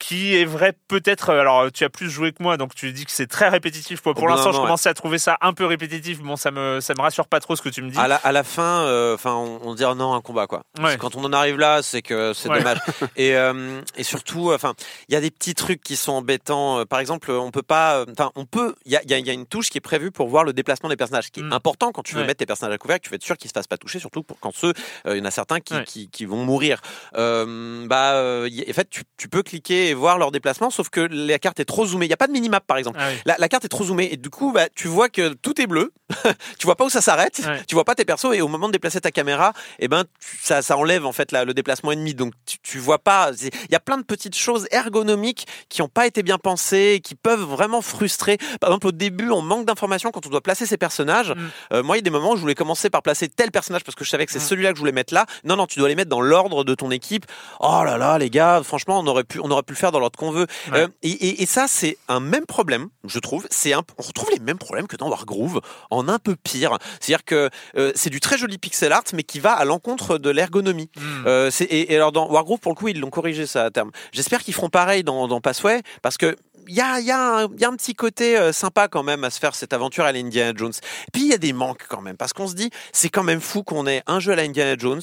qui 0.06 0.36
est 0.36 0.44
vrai 0.44 0.72
peut-être 0.88 1.30
euh, 1.30 1.40
alors 1.40 1.70
tu 1.72 1.84
as 1.84 1.88
plus 1.90 2.10
joué 2.10 2.32
que 2.32 2.42
moi 2.42 2.56
donc 2.56 2.74
tu 2.74 2.92
dis 2.92 3.04
que 3.06 3.10
c'est 3.12 3.26
très 3.26 3.48
répétitif 3.48 4.04
Moi, 4.04 4.14
pour 4.14 4.24
d'un 4.28 4.34
l'instant 4.34 4.52
je 4.52 4.58
commençais 4.58 4.88
à 4.88 4.94
trouver 4.94 5.18
ça 5.18 5.36
un 5.40 5.52
peu 5.52 5.64
répétitif 5.66 6.20
bon 6.20 6.36
ça 6.36 6.50
me 6.50 6.80
ça 6.80 6.92
me 6.96 7.00
rassure 7.00 7.26
pas 7.26 7.40
trop 7.40 7.56
ce 7.56 7.62
que 7.62 7.68
tu 7.68 7.80
me 7.82 7.90
dis 7.90 7.98
À 7.98 8.08
la, 8.08 8.16
à 8.16 8.32
la 8.32 8.44
fin, 8.44 8.62
euh, 8.84 9.14
enfin, 9.14 9.32
on, 9.34 9.60
on 9.62 9.74
dit 9.74 9.84
oh 9.84 9.94
non 9.94 10.12
un 10.14 10.20
combat 10.20 10.46
quoi. 10.46 10.62
Ouais. 10.82 10.96
Quand 10.98 11.16
on 11.16 11.24
en 11.24 11.32
arrive 11.32 11.58
là, 11.58 11.82
c'est 11.82 12.02
que 12.02 12.32
c'est 12.34 12.48
Ouais. 12.48 12.58
dommage. 12.58 12.78
et, 13.16 13.36
euh, 13.36 13.80
et 13.96 14.02
surtout, 14.02 14.52
enfin, 14.52 14.74
il 15.08 15.14
y 15.14 15.16
a 15.16 15.20
des 15.20 15.30
petits 15.30 15.54
trucs 15.54 15.82
qui 15.82 15.96
sont 15.96 16.12
embêtants. 16.12 16.84
Par 16.86 16.98
exemple, 17.00 17.30
on 17.30 17.50
peut 17.50 17.62
pas, 17.62 18.04
enfin, 18.10 18.30
on 18.34 18.44
peut. 18.44 18.74
Il 18.84 18.92
y 18.92 18.96
a, 18.96 19.02
il 19.04 19.10
y 19.10 19.14
a- 19.14 19.18
il 19.18 19.26
y 19.26 19.30
a 19.30 19.32
une 19.32 19.46
touche 19.46 19.70
qui 19.70 19.78
est 19.78 19.80
prévue 19.80 20.10
pour 20.10 20.28
voir 20.28 20.44
le 20.44 20.52
déplacement 20.52 20.88
des 20.88 20.96
personnages, 20.96 21.26
ce 21.26 21.30
qui 21.30 21.40
est 21.40 21.44
Mm. 21.44 21.52
important 21.52 21.92
quand 21.92 22.02
tu 22.02 22.14
veux 22.14 22.24
mettre 22.24 22.38
tes 22.38 22.46
personnages 22.46 22.74
à 22.74 22.78
couvert, 22.78 22.98
que 22.98 23.04
tu 23.04 23.10
veux 23.10 23.16
être 23.16 23.22
sûr 23.24 23.36
qu'ils 23.38 23.48
se 23.48 23.54
fassent 23.54 23.66
pas 23.66 23.76
toucher, 23.78 23.98
surtout 24.00 24.22
pour 24.22 24.38
quand 24.40 24.54
ceux, 24.54 24.72
euh, 25.06 25.16
il 25.16 25.18
y 25.18 25.22
en 25.22 25.24
a 25.24 25.30
certains 25.30 25.60
qui, 25.60 25.74
qui, 25.84 26.08
qui 26.10 26.24
vont 26.26 26.44
mourir. 26.44 26.80
Bah, 27.14 28.46
y- 28.48 28.64
en 28.68 28.72
fait, 28.74 28.88
tu, 28.90 29.02
tu 29.16 29.28
peux 29.28 29.42
cliquer 29.42 29.93
et 29.94 29.96
voir 29.96 30.18
leur 30.18 30.30
déplacement, 30.30 30.70
sauf 30.70 30.88
que 30.90 31.00
la 31.00 31.38
carte 31.38 31.60
est 31.60 31.64
trop 31.64 31.86
zoomée. 31.86 32.06
Il 32.06 32.10
y 32.10 32.12
a 32.12 32.16
pas 32.16 32.26
de 32.26 32.32
minimap 32.32 32.66
par 32.66 32.76
exemple. 32.76 32.98
Ah 33.00 33.08
oui. 33.10 33.18
La, 33.24 33.36
la 33.38 33.48
carte 33.48 33.64
est 33.64 33.68
trop 33.68 33.84
zoomée 33.84 34.08
et 34.12 34.16
du 34.16 34.28
coup, 34.30 34.52
bah, 34.52 34.66
tu 34.74 34.88
vois 34.88 35.08
que 35.08 35.32
tout 35.34 35.60
est 35.60 35.66
bleu. 35.66 35.92
tu 36.58 36.66
vois 36.66 36.76
pas 36.76 36.84
où 36.84 36.90
ça 36.90 37.00
s'arrête. 37.00 37.40
Ouais. 37.46 37.62
Tu 37.66 37.74
vois 37.74 37.84
pas 37.84 37.94
tes 37.94 38.04
persos 38.04 38.34
et 38.34 38.40
au 38.42 38.48
moment 38.48 38.66
de 38.66 38.72
déplacer 38.72 39.00
ta 39.00 39.10
caméra, 39.10 39.52
eh 39.78 39.88
ben, 39.88 40.04
tu- 40.20 40.38
ça, 40.42 40.60
ça 40.62 40.76
enlève 40.76 41.06
en 41.06 41.12
fait 41.12 41.32
la- 41.32 41.44
le 41.44 41.54
déplacement 41.54 41.92
ennemi. 41.92 42.14
Donc 42.14 42.34
tu, 42.46 42.58
tu 42.62 42.78
vois 42.78 42.98
pas. 42.98 43.30
Il 43.42 43.72
y 43.72 43.74
a 43.74 43.80
plein 43.80 43.96
de 43.98 44.02
petites 44.04 44.36
choses 44.36 44.66
ergonomiques 44.70 45.46
qui 45.68 45.82
ont 45.82 45.88
pas 45.88 46.06
été 46.06 46.22
bien 46.22 46.38
pensées, 46.38 46.94
et 46.96 47.00
qui 47.00 47.14
peuvent 47.14 47.42
vraiment 47.44 47.80
frustrer. 47.82 48.36
Par 48.60 48.70
exemple, 48.70 48.88
au 48.88 48.92
début, 48.92 49.30
on 49.30 49.42
manque 49.42 49.64
d'informations 49.66 50.10
quand 50.10 50.26
on 50.26 50.30
doit 50.30 50.40
placer 50.42 50.66
ses 50.66 50.76
personnages. 50.76 51.30
Mm. 51.30 51.50
Euh, 51.72 51.82
moi, 51.82 51.96
il 51.96 51.98
y 51.98 52.02
a 52.02 52.02
des 52.02 52.10
moments 52.10 52.32
où 52.32 52.36
je 52.36 52.40
voulais 52.40 52.54
commencer 52.54 52.90
par 52.90 53.02
placer 53.02 53.28
tel 53.28 53.50
personnage 53.50 53.84
parce 53.84 53.94
que 53.94 54.04
je 54.04 54.10
savais 54.10 54.26
que 54.26 54.32
c'est 54.32 54.38
Mm. 54.38 54.42
celui-là 54.48 54.70
que 54.70 54.76
je 54.76 54.80
voulais 54.80 54.92
mettre 54.92 55.14
là. 55.14 55.26
Non, 55.44 55.56
non, 55.56 55.66
tu 55.66 55.78
dois 55.78 55.88
les 55.88 55.94
mettre 55.94 56.10
dans 56.10 56.20
l'ordre 56.20 56.64
de 56.64 56.74
ton 56.74 56.90
équipe. 56.90 57.26
Oh 57.60 57.82
là 57.84 57.96
là, 57.98 58.18
les 58.18 58.30
gars, 58.30 58.60
franchement, 58.64 58.98
on 59.00 59.06
aurait 59.06 59.24
pu, 59.24 59.40
on 59.42 59.50
aurait 59.50 59.62
pu 59.62 59.73
le 59.74 59.78
faire 59.78 59.92
dans 59.92 59.98
l'ordre 60.00 60.18
qu'on 60.18 60.30
veut. 60.30 60.46
Ouais. 60.72 60.80
Euh, 60.80 60.88
et, 61.02 61.10
et- 61.10 61.42
et 61.42 61.46
ça, 61.46 61.66
c'est 61.68 61.98
un 62.08 62.20
même 62.20 62.46
problème, 62.46 62.88
je 63.04 63.18
trouve. 63.18 63.46
C'est 63.50 63.72
un, 63.72 63.82
on 63.98 64.02
retrouve 64.02 64.30
les 64.30 64.38
mêmes 64.40 64.58
problèmes 64.58 64.86
que 64.86 64.96
dans 64.96 65.08
Wargroove, 65.08 65.60
en 65.90 66.08
un 66.08 66.18
peu 66.18 66.36
pire. 66.36 66.78
C'est-à-dire 67.00 67.24
que 67.24 67.50
euh, 67.76 67.92
c'est 67.94 68.10
du 68.10 68.20
très 68.20 68.38
joli 68.38 68.58
pixel 68.58 68.92
art, 68.92 69.04
mais 69.12 69.22
qui 69.24 69.40
va 69.40 69.52
à 69.52 69.64
l'encontre 69.64 70.18
de 70.18 70.30
l'ergonomie. 70.30 70.90
Hmm. 70.96 71.24
Euh, 71.26 71.50
et, 71.60 71.92
et 71.92 71.96
alors 71.96 72.12
dans 72.12 72.30
Wargroove, 72.30 72.60
pour 72.60 72.72
le 72.72 72.76
coup, 72.76 72.88
ils 72.88 73.00
l'ont 73.00 73.10
corrigé 73.10 73.46
ça 73.46 73.64
à 73.64 73.70
terme. 73.70 73.90
J'espère 74.12 74.42
qu'ils 74.42 74.54
feront 74.54 74.70
pareil 74.70 75.04
dans, 75.04 75.28
dans 75.28 75.40
Passway, 75.40 75.82
parce 76.02 76.16
que 76.16 76.36
il 76.66 76.74
y 76.74 76.80
a, 76.80 76.98
y, 76.98 77.10
a 77.10 77.46
y 77.58 77.64
a 77.64 77.68
un 77.68 77.76
petit 77.76 77.94
côté 77.94 78.38
euh, 78.38 78.50
sympa 78.50 78.88
quand 78.88 79.02
même 79.02 79.22
à 79.24 79.28
se 79.28 79.38
faire 79.38 79.54
cette 79.54 79.74
aventure 79.74 80.04
à 80.04 80.12
l'Indiana 80.12 80.52
Jones. 80.56 80.72
Puis 81.12 81.22
il 81.24 81.28
y 81.28 81.34
a 81.34 81.38
des 81.38 81.52
manques 81.52 81.84
quand 81.90 82.00
même, 82.00 82.16
parce 82.16 82.32
qu'on 82.32 82.48
se 82.48 82.54
dit, 82.54 82.70
c'est 82.90 83.10
quand 83.10 83.22
même 83.22 83.42
fou 83.42 83.62
qu'on 83.62 83.86
ait 83.86 84.02
un 84.06 84.18
jeu 84.18 84.32
à 84.32 84.36
la 84.36 84.44
Indiana 84.44 84.74
Jones 84.78 85.02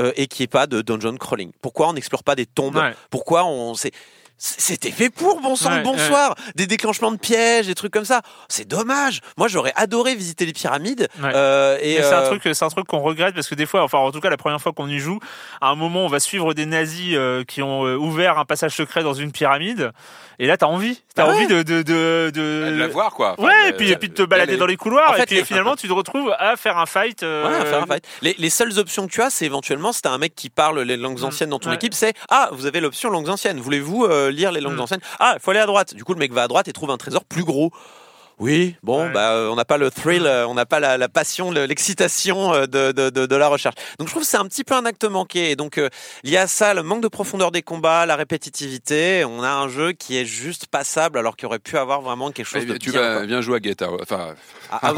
euh, 0.00 0.12
et 0.16 0.26
qu'il 0.26 0.42
n'y 0.42 0.44
ait 0.44 0.48
pas 0.48 0.66
de 0.66 0.82
dungeon 0.82 1.16
crawling. 1.16 1.52
Pourquoi 1.60 1.88
on 1.88 1.92
n'explore 1.92 2.24
pas 2.24 2.34
des 2.34 2.46
tombes? 2.46 2.76
Ouais. 2.76 2.94
Pourquoi 3.10 3.44
on... 3.44 3.74
c'est 3.74 3.92
c'était 4.36 4.90
fait 4.90 5.10
pour, 5.10 5.40
bon 5.40 5.56
sang, 5.56 5.70
Ouais, 5.70 5.82
bonsoir. 5.82 6.34
Des 6.54 6.66
déclenchements 6.66 7.12
de 7.12 7.16
pièges, 7.16 7.66
des 7.66 7.74
trucs 7.74 7.92
comme 7.92 8.04
ça. 8.04 8.20
C'est 8.48 8.66
dommage. 8.68 9.20
Moi, 9.38 9.48
j'aurais 9.48 9.72
adoré 9.76 10.14
visiter 10.14 10.44
les 10.44 10.52
pyramides. 10.52 11.08
Ouais. 11.22 11.30
Euh, 11.34 11.78
et 11.80 11.96
c'est 11.96 12.12
un 12.12 12.20
euh, 12.22 12.26
truc, 12.36 12.42
c'est 12.52 12.64
un 12.64 12.68
truc 12.68 12.86
qu'on 12.86 12.98
regrette 13.00 13.34
parce 13.34 13.48
que 13.48 13.54
des 13.54 13.64
fois, 13.66 13.82
enfin 13.84 13.98
en 13.98 14.10
tout 14.12 14.20
cas 14.20 14.30
la 14.30 14.36
première 14.36 14.60
fois 14.60 14.72
qu'on 14.72 14.88
y 14.88 14.98
joue, 14.98 15.18
à 15.60 15.68
un 15.68 15.74
moment 15.76 16.04
on 16.04 16.08
va 16.08 16.20
suivre 16.20 16.52
des 16.52 16.66
nazis 16.66 17.14
euh, 17.14 17.44
qui 17.44 17.62
ont 17.62 17.82
ouvert 17.82 18.38
un 18.38 18.44
passage 18.44 18.74
secret 18.76 19.02
dans 19.02 19.14
une 19.14 19.32
pyramide, 19.32 19.92
et 20.38 20.46
là 20.46 20.56
t'as 20.56 20.66
envie, 20.66 21.02
t'as 21.14 21.24
Ah 21.24 21.28
ouais. 21.28 21.34
envie 21.36 21.46
de 21.46 21.62
de 21.62 21.82
de, 21.82 22.30
De 22.34 22.74
la 22.76 22.88
voir 22.88 23.12
quoi. 23.14 23.34
Enfin, 23.38 23.48
ouais, 23.48 23.64
de- 23.64 23.68
et 23.68 23.72
puis, 23.76 23.90
et 23.90 23.96
puis 23.96 24.08
de 24.08 24.14
te 24.14 24.22
balader 24.22 24.56
dans 24.56 24.66
les 24.66 24.76
couloirs, 24.76 25.10
En 25.10 25.14
fait, 25.14 25.22
et 25.22 25.26
puis 25.26 25.36
les- 25.36 25.44
finalement 25.44 25.76
tu 25.76 25.88
te 25.88 25.92
retrouves 25.92 26.34
à 26.38 26.56
faire 26.56 26.76
un 26.78 26.86
fight. 26.86 27.22
euh, 27.22 27.46
Ouais, 27.48 27.64
faire 27.66 27.82
un 27.82 27.86
fight. 27.86 28.04
Les, 28.22 28.34
les 28.38 28.50
seules 28.50 28.78
options 28.78 29.06
que 29.06 29.12
tu 29.12 29.22
as, 29.22 29.30
c'est 29.30 29.46
éventuellement, 29.46 29.92
si 29.92 30.02
t'as 30.02 30.10
un 30.10 30.18
mec 30.18 30.34
qui 30.34 30.50
parle 30.50 30.80
les 30.80 30.96
langues 30.96 31.20
Mm, 31.20 31.24
anciennes 31.24 31.50
dans 31.50 31.58
ton 31.58 31.70
ouais. 31.70 31.76
équipe, 31.76 31.94
c'est 31.94 32.14
Ah, 32.28 32.48
vous 32.52 32.66
avez 32.66 32.80
l'option 32.80 33.10
langues 33.10 33.28
anciennes. 33.28 33.60
Voulez-vous 33.60 34.04
euh, 34.04 34.23
lire 34.30 34.52
les 34.52 34.60
langues 34.60 34.76
Mm. 34.76 34.80
anciennes 34.80 35.00
Ah, 35.18 35.34
il 35.36 35.40
faut 35.40 35.50
aller 35.50 35.60
à 35.60 35.66
droite. 35.66 35.94
Du 35.94 36.04
coup, 36.04 36.12
le 36.14 36.18
mec 36.18 36.32
va 36.32 36.42
à 36.44 36.48
droite 36.48 36.68
et 36.68 36.72
trouve 36.72 36.90
un 36.90 36.96
trésor 36.96 37.24
plus 37.24 37.44
gros. 37.44 37.70
Oui, 38.40 38.74
bon, 38.82 39.04
Ouais. 39.04 39.12
bah, 39.12 39.30
euh, 39.32 39.48
on 39.48 39.54
n'a 39.54 39.64
pas 39.64 39.78
le 39.78 39.90
thrill, 39.90 40.26
euh, 40.26 40.46
on 40.48 40.54
n'a 40.54 40.66
pas 40.66 40.80
la, 40.80 40.98
la 40.98 41.08
passion, 41.08 41.50
le- 41.52 41.66
l'excitation 41.66 42.52
euh, 42.52 42.66
de, 42.66 42.90
de, 42.92 43.08
de, 43.10 43.26
de 43.26 43.36
la 43.36 43.46
recherche. 43.48 43.76
Donc, 43.98 44.08
je 44.08 44.12
trouve 44.12 44.24
que 44.24 44.28
c'est 44.28 44.36
un 44.36 44.46
petit 44.46 44.64
peu 44.64 44.74
un 44.74 44.84
acte 44.86 45.04
manqué. 45.04 45.50
Et 45.52 45.56
donc, 45.56 45.78
euh, 45.78 45.88
lié 46.24 46.36
à 46.38 46.46
ça, 46.48 46.74
le 46.74 46.82
manque 46.82 47.00
de 47.02 47.08
profondeur 47.08 47.52
des 47.52 47.62
combats, 47.62 48.06
la 48.06 48.16
répétitivité, 48.16 49.24
on 49.24 49.42
a 49.42 49.50
un 49.50 49.68
jeu 49.68 49.92
qui 49.92 50.18
est 50.18 50.24
juste 50.24 50.66
passable 50.66 51.18
alors 51.18 51.36
qu'il 51.36 51.46
aurait 51.46 51.58
pu 51.58 51.76
avoir 51.78 52.00
vraiment 52.00 52.30
quelque 52.32 52.46
chose 52.46 52.62
Eh, 52.64 52.72
de 52.72 52.76
tu 52.76 52.90
bien, 52.90 53.00
vas 53.00 53.16
quoi. 53.18 53.26
bien 53.26 53.40
jouer 53.40 53.60
à 53.80 53.88
Out. 53.90 54.00
Enfin, 54.02 54.34
À 54.70 54.88
à. 54.88 54.92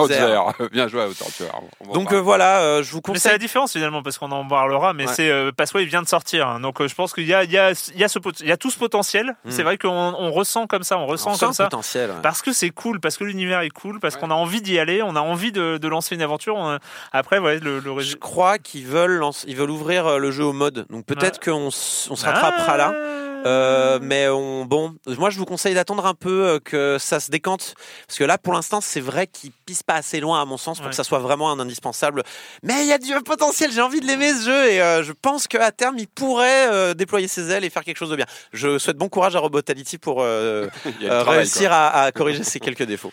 Bien 0.72 0.88
joué 0.88 1.02
à 1.02 1.08
tu 1.08 1.42
en 1.88 1.92
Donc 1.92 2.12
euh, 2.12 2.20
voilà, 2.20 2.60
euh, 2.60 2.82
je 2.82 2.90
vous 2.90 2.98
Mais 2.98 3.14
c'est 3.14 3.20
conseille. 3.20 3.32
la 3.32 3.38
différence 3.38 3.72
finalement 3.72 4.02
parce 4.02 4.16
qu'on 4.18 4.30
en 4.32 4.46
parlera, 4.48 4.92
mais 4.94 5.06
Ouais. 5.06 5.12
c'est 5.14 5.30
euh, 5.30 5.52
Passway 5.52 5.82
il 5.82 5.88
vient 5.88 6.02
de 6.02 6.08
sortir, 6.08 6.48
hein. 6.48 6.60
donc 6.60 6.80
euh, 6.80 6.88
je 6.88 6.94
pense 6.94 7.12
qu'il 7.12 7.26
y 7.26 7.34
a 7.34 7.44
il 7.44 7.50
y 7.50 7.58
a 7.58 7.72
il 7.94 7.98
y 8.00 8.04
a 8.04 8.08
ce 8.08 8.18
il 8.40 8.46
y 8.48 8.52
a 8.52 8.56
tout 8.56 8.70
ce 8.70 8.78
potentiel. 8.78 9.36
Mm. 9.44 9.50
C'est 9.50 9.62
vrai 9.62 9.76
qu'on 9.78 9.88
on 9.90 10.32
ressent 10.32 10.66
comme 10.66 10.82
ça, 10.82 10.98
on 10.98 11.06
ressent 11.06 11.32
On 11.34 11.36
comme 11.38 11.52
ça. 11.52 11.64
potentiel. 11.64 12.10
ouais. 12.10 12.16
Parce 12.22 12.40
que 12.42 12.52
c'est 12.52 12.70
cool, 12.70 13.00
parce 13.00 13.16
que 13.16 13.24
l'univers 13.26 13.60
est 13.60 13.70
cool, 13.70 14.00
parce 14.00 14.14
Ouais. 14.14 14.20
qu'on 14.22 14.30
a 14.30 14.34
envie 14.34 14.62
d'y 14.62 14.78
aller, 14.78 15.02
on 15.02 15.14
a 15.16 15.20
envie 15.20 15.52
de, 15.52 15.76
de 15.78 15.88
lancer 15.88 16.14
une 16.14 16.22
aventure. 16.22 16.56
on- 16.56 16.78
Après, 17.12 17.38
ouais, 17.38 17.58
le, 17.60 17.80
le 17.80 18.00
Je 18.00 18.16
crois 18.16 18.58
qu'ils 18.58 18.86
veulent, 18.86 19.18
lancer- 19.18 19.44
ils 19.48 19.56
veulent 19.56 19.70
ouvrir 19.70 20.06
euh, 20.06 20.18
le 20.18 20.30
jeu 20.30 20.44
au 20.44 20.52
mode. 20.52 20.86
Donc 20.90 21.04
peut-être 21.06 21.38
qu'on 21.44 21.68
s- 21.68 22.08
on 22.10 22.16
se 22.16 22.24
rattrapera 22.26 22.76
là. 22.76 22.94
Euh, 23.46 23.98
mais 24.02 24.28
on, 24.28 24.64
bon, 24.64 24.94
moi 25.18 25.30
je 25.30 25.38
vous 25.38 25.44
conseille 25.44 25.74
d'attendre 25.74 26.04
un 26.06 26.14
peu 26.14 26.46
euh, 26.46 26.58
que 26.58 26.96
ça 26.98 27.20
se 27.20 27.30
décante, 27.30 27.74
parce 28.06 28.18
que 28.18 28.24
là 28.24 28.38
pour 28.38 28.52
l'instant 28.52 28.80
c'est 28.80 29.00
vrai 29.00 29.26
qu'il 29.26 29.52
pisse 29.66 29.82
pas 29.82 29.94
assez 29.94 30.20
loin 30.20 30.40
à 30.42 30.44
mon 30.44 30.56
sens 30.56 30.78
pour 30.78 30.86
Ouais. 30.86 30.90
que 30.90 30.96
ça 30.96 31.04
soit 31.04 31.18
vraiment 31.20 31.50
un 31.52 31.60
indispensable. 31.60 32.22
Mais 32.62 32.82
il 32.82 32.86
y 32.88 32.92
a 32.92 32.98
du 32.98 33.12
potentiel, 33.24 33.70
j'ai 33.72 33.80
envie 33.80 34.00
de 34.00 34.06
l'aimer 34.06 34.32
ce 34.34 34.44
jeu 34.46 34.70
et 34.70 34.82
euh, 34.82 35.02
je 35.02 35.12
pense 35.12 35.46
qu'à 35.46 35.70
terme 35.70 35.96
il 35.98 36.08
pourrait 36.08 36.68
euh, 36.72 36.94
déployer 36.94 37.28
ses 37.28 37.50
ailes 37.50 37.64
et 37.64 37.70
faire 37.70 37.84
quelque 37.84 37.98
chose 37.98 38.10
de 38.10 38.16
bien. 38.16 38.26
Je 38.52 38.78
souhaite 38.78 38.96
bon 38.96 39.08
courage 39.08 39.36
à 39.36 39.38
Robotality 39.38 39.98
pour 39.98 40.22
euh, 40.22 40.66
euh, 41.02 41.08
travail, 41.22 41.38
réussir 41.38 41.72
à, 41.72 42.02
à 42.02 42.12
corriger 42.12 42.42
ses 42.42 42.58
quelques 42.60 42.82
défauts. 42.84 43.12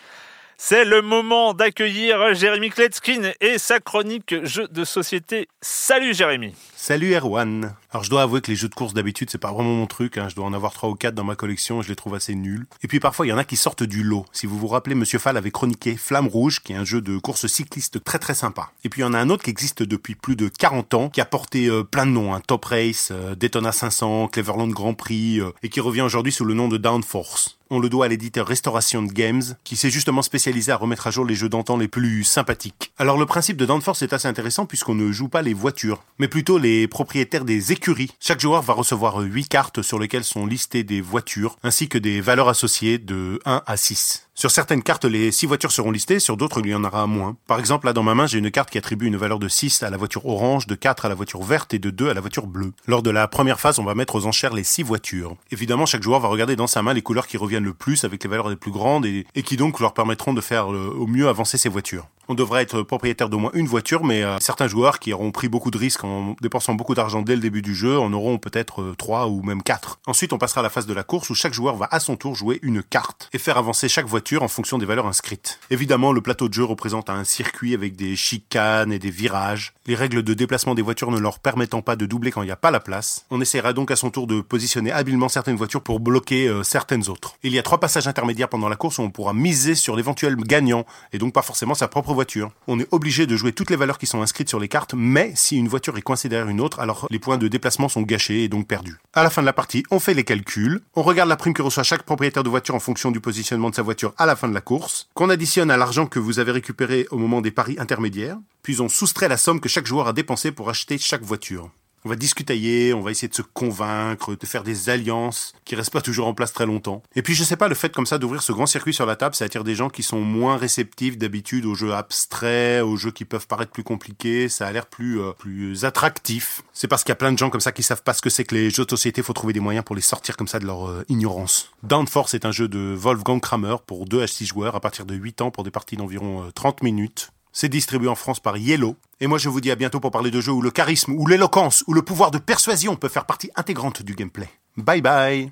C'est 0.58 0.86
le 0.86 1.02
moment 1.02 1.54
d'accueillir 1.54 2.34
Jérémy 2.36 2.70
Kletskin 2.70 3.32
et 3.42 3.58
sa 3.58 3.80
chronique 3.80 4.34
jeux 4.46 4.68
de 4.70 4.84
société. 4.86 5.48
Salut 5.62 6.14
Jérémy. 6.14 6.54
Salut 6.86 7.14
Erwan. 7.14 7.76
Alors 7.92 8.04
je 8.04 8.10
dois 8.10 8.24
avouer 8.24 8.42
que 8.42 8.52
les 8.52 8.58
jeux 8.58 8.68
de 8.68 8.76
course 8.76 8.94
d'habitude 8.94 9.30
c'est 9.30 9.38
pas 9.38 9.54
vraiment 9.54 9.74
mon 9.74 9.88
truc, 9.88 10.18
hein. 10.18 10.28
je 10.28 10.36
dois 10.36 10.44
en 10.44 10.52
avoir 10.52 10.74
trois 10.74 10.90
ou 10.90 10.96
quatre 10.96 11.16
dans 11.16 11.24
ma 11.24 11.38
collection 11.38 11.80
et 11.80 11.84
je 11.84 11.88
les 11.88 11.96
trouve 11.96 12.14
assez 12.14 12.36
nuls. 12.36 12.66
Et 12.82 12.90
puis 12.90 13.00
parfois 13.00 13.26
il 13.26 13.30
y 13.30 13.32
en 13.32 13.38
a 13.38 13.46
qui 13.46 13.56
sortent 13.56 13.84
du 13.84 14.04
lot. 14.04 14.26
Si 14.34 14.48
vous 14.48 14.58
vous 14.58 14.68
rappelez, 14.68 14.94
Monsieur 14.94 15.18
Fall 15.18 15.38
avait 15.38 15.50
chroniqué 15.50 15.96
Flamme 15.96 16.28
Rouge, 16.28 16.60
qui 16.60 16.74
est 16.74 16.76
un 16.76 16.84
jeu 16.84 17.00
de 17.00 17.18
course 17.20 17.48
cycliste 17.48 18.04
très 18.04 18.20
très 18.20 18.34
sympa. 18.34 18.72
Et 18.84 18.90
puis 18.90 19.00
il 19.00 19.06
y 19.06 19.08
en 19.08 19.14
a 19.14 19.18
un 19.18 19.30
autre 19.30 19.44
qui 19.44 19.50
existe 19.50 19.82
depuis 19.82 20.16
plus 20.16 20.36
de 20.36 20.50
40 20.50 20.94
ans, 20.94 21.10
qui 21.10 21.22
a 21.22 21.26
porté 21.26 21.68
euh, 21.68 21.84
plein 21.84 22.06
de 22.06 22.12
noms, 22.12 22.34
hein. 22.34 22.42
Top 22.46 22.66
Race, 22.66 23.12
euh, 23.14 23.34
Daytona 23.34 23.72
500, 23.72 24.28
Cleverland 24.28 24.72
Grand 24.72 24.94
Prix, 24.94 25.40
euh, 25.40 25.52
et 25.64 25.70
qui 25.70 25.80
revient 25.80 26.02
aujourd'hui 26.02 26.34
sous 26.34 26.44
le 26.44 26.54
nom 26.54 26.68
de 26.68 26.76
Downforce. 26.76 27.60
On 27.70 27.80
le 27.80 27.90
doit 27.90 28.06
à 28.06 28.08
l'éditeur 28.10 28.46
Restoration 28.46 29.04
Games, 29.04 29.42
qui 29.64 29.78
s'est 29.78 29.90
justement 29.90 30.22
spécialisé 30.22 30.72
à 30.72 30.76
remettre 30.76 31.08
à 31.08 31.12
jour 31.12 31.26
les 31.26 31.34
jeux 31.34 31.50
d'antan 31.50 31.78
les 31.78 31.88
plus 31.88 32.24
sympathiques. 32.24 32.92
Alors 33.00 33.18
le 33.18 33.26
principe 33.26 33.58
de 33.58 33.66
Downforce 33.66 34.04
est 34.04 34.14
assez 34.14 34.28
intéressant 34.28 34.66
puisqu'on 34.68 34.94
ne 34.94 35.12
joue 35.12 35.30
pas 35.30 35.42
les 35.42 35.56
voitures, 35.56 36.04
mais 36.20 36.28
plutôt 36.28 36.60
les 36.60 36.73
propriétaires 36.90 37.46
des 37.46 37.72
écuries. 37.72 38.12
Chaque 38.20 38.40
joueur 38.40 38.62
va 38.62 38.74
recevoir 38.74 39.18
8 39.20 39.48
cartes 39.48 39.82
sur 39.82 40.00
lesquelles 40.00 40.24
sont 40.24 40.46
listées 40.46 40.84
des 40.84 41.02
voitures, 41.02 41.58
ainsi 41.64 41.88
que 41.90 41.98
des 41.98 42.22
valeurs 42.22 42.50
associées 42.50 42.98
de 42.98 43.40
1 43.46 43.64
à 43.66 43.78
6. 43.78 44.23
Sur 44.36 44.50
certaines 44.50 44.82
cartes, 44.82 45.06
les 45.06 45.32
6 45.32 45.46
voitures 45.46 45.72
seront 45.72 45.92
listées, 45.92 46.20
sur 46.20 46.38
d'autres, 46.38 46.60
il 46.60 46.72
y 46.72 46.74
en 46.74 46.84
aura 46.84 47.06
moins. 47.06 47.38
Par 47.46 47.60
exemple, 47.60 47.86
là 47.86 47.94
dans 47.94 48.02
ma 48.02 48.16
main, 48.16 48.26
j'ai 48.26 48.40
une 48.40 48.50
carte 48.50 48.72
qui 48.72 48.80
attribue 48.80 49.06
une 49.06 49.16
valeur 49.16 49.38
de 49.38 49.48
6 49.48 49.84
à 49.84 49.92
la 49.92 49.98
voiture 49.98 50.26
orange, 50.26 50.66
de 50.66 50.74
4 50.74 51.06
à 51.06 51.10
la 51.10 51.14
voiture 51.14 51.44
verte 51.44 51.76
et 51.76 51.80
de 51.80 51.92
2 51.92 52.10
à 52.10 52.16
la 52.16 52.22
voiture 52.22 52.48
bleue. 52.48 52.74
Lors 52.88 53.04
de 53.04 53.12
la 53.12 53.28
première 53.28 53.60
phase, 53.60 53.78
on 53.78 53.84
va 53.84 53.94
mettre 53.94 54.16
aux 54.16 54.26
enchères 54.26 54.54
les 54.54 54.64
6 54.64 54.82
voitures. 54.82 55.36
Évidemment, 55.52 55.86
chaque 55.86 56.02
joueur 56.02 56.20
va 56.20 56.30
regarder 56.30 56.56
dans 56.56 56.66
sa 56.66 56.82
main 56.82 56.94
les 56.94 57.04
couleurs 57.04 57.28
qui 57.28 57.38
reviennent 57.38 57.64
le 57.64 57.76
plus 57.76 58.06
avec 58.06 58.24
les 58.24 58.30
valeurs 58.30 58.50
les 58.50 58.56
plus 58.56 58.72
grandes 58.72 59.06
et, 59.06 59.26
qui 59.46 59.56
donc 59.56 59.80
leur 59.80 59.94
permettront 59.94 60.34
de 60.34 60.42
faire 60.42 60.74
euh, 60.74 60.96
au 60.98 61.06
mieux 61.06 61.28
avancer 61.28 61.60
ces 61.60 61.70
voitures. 61.70 62.08
On 62.28 62.36
devrait 62.36 62.64
être 62.64 62.82
propriétaire 62.84 63.30
d'au 63.30 63.38
moins 63.38 63.52
une 63.54 63.68
voiture, 63.68 64.04
mais 64.04 64.24
euh, 64.24 64.38
certains 64.40 64.68
joueurs 64.68 65.00
qui 65.00 65.14
auront 65.14 65.32
pris 65.32 65.50
beaucoup 65.50 65.72
de 65.72 65.78
risques 65.78 66.06
en 66.06 66.36
dépensant 66.42 66.74
beaucoup 66.74 66.96
d'argent 66.96 67.22
dès 67.22 67.36
le 67.36 67.42
début 67.42 67.62
du 67.62 67.76
jeu 67.76 68.00
en 68.00 68.14
auront 68.14 68.38
peut-être 68.40 68.82
euh, 68.82 68.96
trois 68.98 69.28
ou 69.28 69.44
même 69.44 69.62
quatre. 69.62 70.00
Ensuite, 70.08 70.34
on 70.34 70.38
passera 70.38 70.62
à 70.62 70.64
la 70.64 70.70
phase 70.70 70.88
de 70.88 70.94
la 70.94 71.04
course 71.04 71.30
où 71.30 71.36
chaque 71.36 71.54
joueur 71.54 71.76
va 71.76 71.88
à 71.92 72.00
son 72.00 72.16
tour 72.16 72.34
jouer 72.34 72.60
une 72.64 72.82
carte 72.82 73.30
et 73.34 73.38
faire 73.38 73.58
avancer 73.58 73.90
chaque 73.90 74.08
voiture 74.08 74.23
en 74.32 74.48
fonction 74.48 74.78
des 74.78 74.86
valeurs 74.86 75.08
inscrites. 75.08 75.60
Évidemment, 75.70 76.14
le 76.14 76.22
plateau 76.22 76.48
de 76.48 76.54
jeu 76.54 76.64
représente 76.64 77.10
un 77.10 77.24
circuit 77.24 77.74
avec 77.74 77.96
des 77.96 78.16
chicanes 78.16 78.92
et 78.92 79.00
des 79.00 79.10
virages. 79.10 79.74
Les 79.86 79.96
règles 79.96 80.24
de 80.24 80.34
déplacement 80.34 80.76
des 80.76 80.82
voitures 80.82 81.12
ne 81.12 81.20
leur 81.20 81.40
permettant 81.40 81.82
pas 81.82 81.96
de 81.96 82.06
doubler 82.06 82.32
quand 82.32 82.42
il 82.42 82.46
n'y 82.46 82.52
a 82.52 82.56
pas 82.56 82.72
la 82.72 82.80
place. 82.80 83.26
On 83.30 83.42
essaiera 83.42 83.74
donc 83.74 83.92
à 83.92 83.96
son 83.96 84.10
tour 84.10 84.26
de 84.26 84.42
positionner 84.42 84.92
habilement 84.92 85.30
certaines 85.30 85.58
voitures 85.58 85.82
pour 85.82 86.00
bloquer 86.00 86.48
euh, 86.48 86.64
certaines 86.64 87.10
autres. 87.10 87.36
Il 87.44 87.52
y 87.52 87.60
a 87.60 87.64
trois 87.64 87.80
passages 87.80 88.08
intermédiaires 88.08 88.50
pendant 88.50 88.70
la 88.70 88.78
course 88.78 88.98
où 88.98 89.02
on 89.02 89.10
pourra 89.10 89.34
miser 89.34 89.76
sur 89.76 89.96
l'éventuel 89.96 90.36
gagnant 90.38 90.86
et 91.12 91.18
donc 91.18 91.34
pas 91.34 91.42
forcément 91.42 91.76
sa 91.76 91.88
propre 91.88 92.14
voiture. 92.14 92.52
On 92.68 92.80
est 92.80 92.88
obligé 92.92 93.28
de 93.28 93.36
jouer 93.36 93.52
toutes 93.52 93.70
les 93.70 93.76
valeurs 93.76 93.98
qui 93.98 94.08
sont 94.08 94.22
inscrites 94.22 94.50
sur 94.50 94.60
les 94.60 94.70
cartes, 94.70 94.94
mais 94.96 95.34
si 95.36 95.58
une 95.58 95.68
voiture 95.68 95.98
est 95.98 96.02
coincée 96.02 96.30
derrière 96.30 96.48
une 96.48 96.62
autre, 96.62 96.80
alors 96.80 97.08
les 97.10 97.20
points 97.20 97.38
de 97.38 97.48
déplacement 97.48 97.90
sont 97.90 98.02
gâchés 98.02 98.44
et 98.44 98.50
donc 98.50 98.68
perdus. 98.68 98.98
À 99.14 99.24
la 99.24 99.30
fin 99.30 99.42
de 99.42 99.46
la 99.46 99.54
partie, 99.54 99.84
on 99.92 100.00
fait 100.00 100.14
les 100.14 100.24
calculs, 100.24 100.82
on 100.96 101.04
regarde 101.04 101.30
la 101.30 101.36
prime 101.36 101.54
que 101.54 101.62
reçoit 101.62 101.84
chaque 101.84 102.04
propriétaire 102.04 102.44
de 102.44 102.50
voiture 102.50 102.76
en 102.76 102.80
fonction 102.80 103.12
du 103.12 103.20
positionnement 103.20 103.70
de 103.70 103.76
sa 103.76 103.82
voiture 103.82 104.13
à 104.18 104.26
la 104.26 104.36
fin 104.36 104.48
de 104.48 104.54
la 104.54 104.62
course, 104.62 105.08
qu'on 105.14 105.30
additionne 105.30 105.72
à 105.72 105.78
l'argent 105.78 106.06
que 106.06 106.20
vous 106.20 106.40
avez 106.40 106.52
récupéré 106.52 107.08
au 107.12 107.18
moment 107.18 107.42
des 107.42 107.52
paris 107.52 107.76
intermédiaires, 107.80 108.38
puis 108.62 108.82
on 108.82 108.90
soustrait 108.90 109.28
la 109.28 109.38
somme 109.38 109.60
que 109.60 109.70
chaque 109.70 109.88
joueur 109.88 110.08
a 110.08 110.14
dépensée 110.14 110.52
pour 110.52 110.70
acheter 110.70 110.98
chaque 110.98 111.24
voiture. 111.24 111.70
On 112.06 112.10
va 112.10 112.16
discutailler, 112.16 112.94
on 112.94 113.02
va 113.02 113.12
essayer 113.12 113.30
de 113.30 113.34
se 113.34 113.42
convaincre, 113.42 114.36
de 114.36 114.46
faire 114.46 114.64
des 114.64 114.90
alliances 114.90 115.54
qui 115.64 115.76
restent 115.76 115.94
pas 115.94 116.02
toujours 116.02 116.28
en 116.28 116.34
place 116.34 116.52
très 116.52 116.66
longtemps. 116.66 117.02
Et 117.16 117.22
puis 117.22 117.34
je 117.34 117.44
sais 117.44 117.56
pas, 117.56 117.68
le 117.68 117.76
fait 117.76 117.94
comme 117.94 118.06
ça 118.06 118.18
d'ouvrir 118.18 118.42
ce 118.44 118.52
grand 118.52 118.66
circuit 118.66 118.94
sur 118.94 119.06
la 119.06 119.16
table, 119.16 119.36
ça 119.36 119.46
attire 119.46 119.64
des 119.64 119.76
gens 119.76 119.90
qui 119.90 120.04
sont 120.04 120.20
moins 120.20 120.58
réceptifs 120.58 121.18
d'habitude 121.18 121.66
aux 121.66 121.76
jeux 121.76 121.94
abstraits, 121.94 122.84
aux 122.84 122.98
jeux 122.98 123.12
qui 123.12 123.24
peuvent 123.24 123.48
paraître 123.48 123.72
plus 123.72 123.84
compliqués, 123.84 124.50
ça 124.50 124.68
a 124.68 124.72
l'air 124.72 124.86
plus 124.86 125.22
euh, 125.22 125.32
plus 125.32 125.86
attractif. 125.86 126.62
C'est 126.74 126.88
parce 126.88 127.04
qu'il 127.04 127.12
y 127.12 127.14
a 127.14 127.16
plein 127.16 127.32
de 127.32 127.38
gens 127.38 127.50
comme 127.50 127.62
ça 127.62 127.72
qui 127.72 127.84
savent 127.84 128.04
pas 128.04 128.14
ce 128.14 128.22
que 128.22 128.30
c'est 128.30 128.44
que 128.44 128.56
les 128.56 128.70
jeux 128.70 128.86
de 128.86 128.90
société, 128.90 129.22
faut 129.22 129.34
trouver 129.34 129.54
des 129.54 129.60
moyens 129.60 129.86
pour 129.86 129.96
les 129.96 130.02
sortir 130.02 130.36
comme 130.36 130.48
ça 130.48 130.60
de 130.60 130.66
leur 130.66 130.90
euh, 130.90 131.06
ignorance. 131.08 131.72
Downforce 131.84 132.34
est 132.34 132.46
un 132.46 132.52
jeu 132.52 132.68
de 132.68 132.94
Wolfgang 132.98 133.40
Kramer 133.40 133.78
pour 133.86 134.06
2 134.06 134.22
à 134.22 134.28
6 134.28 134.46
joueurs 134.46 134.76
à 134.76 134.80
partir 134.80 135.06
de 135.06 135.16
8 135.16 135.42
ans 135.42 135.52
pour 135.52 135.64
des 135.64 135.72
parties 135.72 135.96
d'environ 135.96 136.44
euh, 136.44 136.52
30 136.52 136.84
minutes. 136.84 137.30
C'est 137.54 137.70
distribué 137.70 138.10
en 138.10 138.16
France 138.16 138.40
par 138.40 138.58
Yellow. 138.58 138.96
Et 139.22 139.28
moi, 139.28 139.38
je 139.38 139.48
vous 139.48 139.62
dis 139.62 139.72
à 139.72 139.76
bientôt 139.76 140.00
pour 140.00 140.10
parler 140.10 140.32
de 140.32 140.42
jeux 140.42 140.52
où 140.52 140.62
le 140.62 140.72
charisme, 140.72 141.14
ou 141.14 141.28
l'éloquence, 141.28 141.84
ou 141.88 141.94
le 141.94 142.02
pouvoir 142.02 142.32
de 142.32 142.40
persuasion 142.40 142.96
peut 142.96 143.10
faire 143.10 143.26
partie 143.26 143.52
intégrante 143.56 144.02
du 144.02 144.16
gameplay. 144.16 144.50
Bye 144.76 145.02
bye 145.02 145.52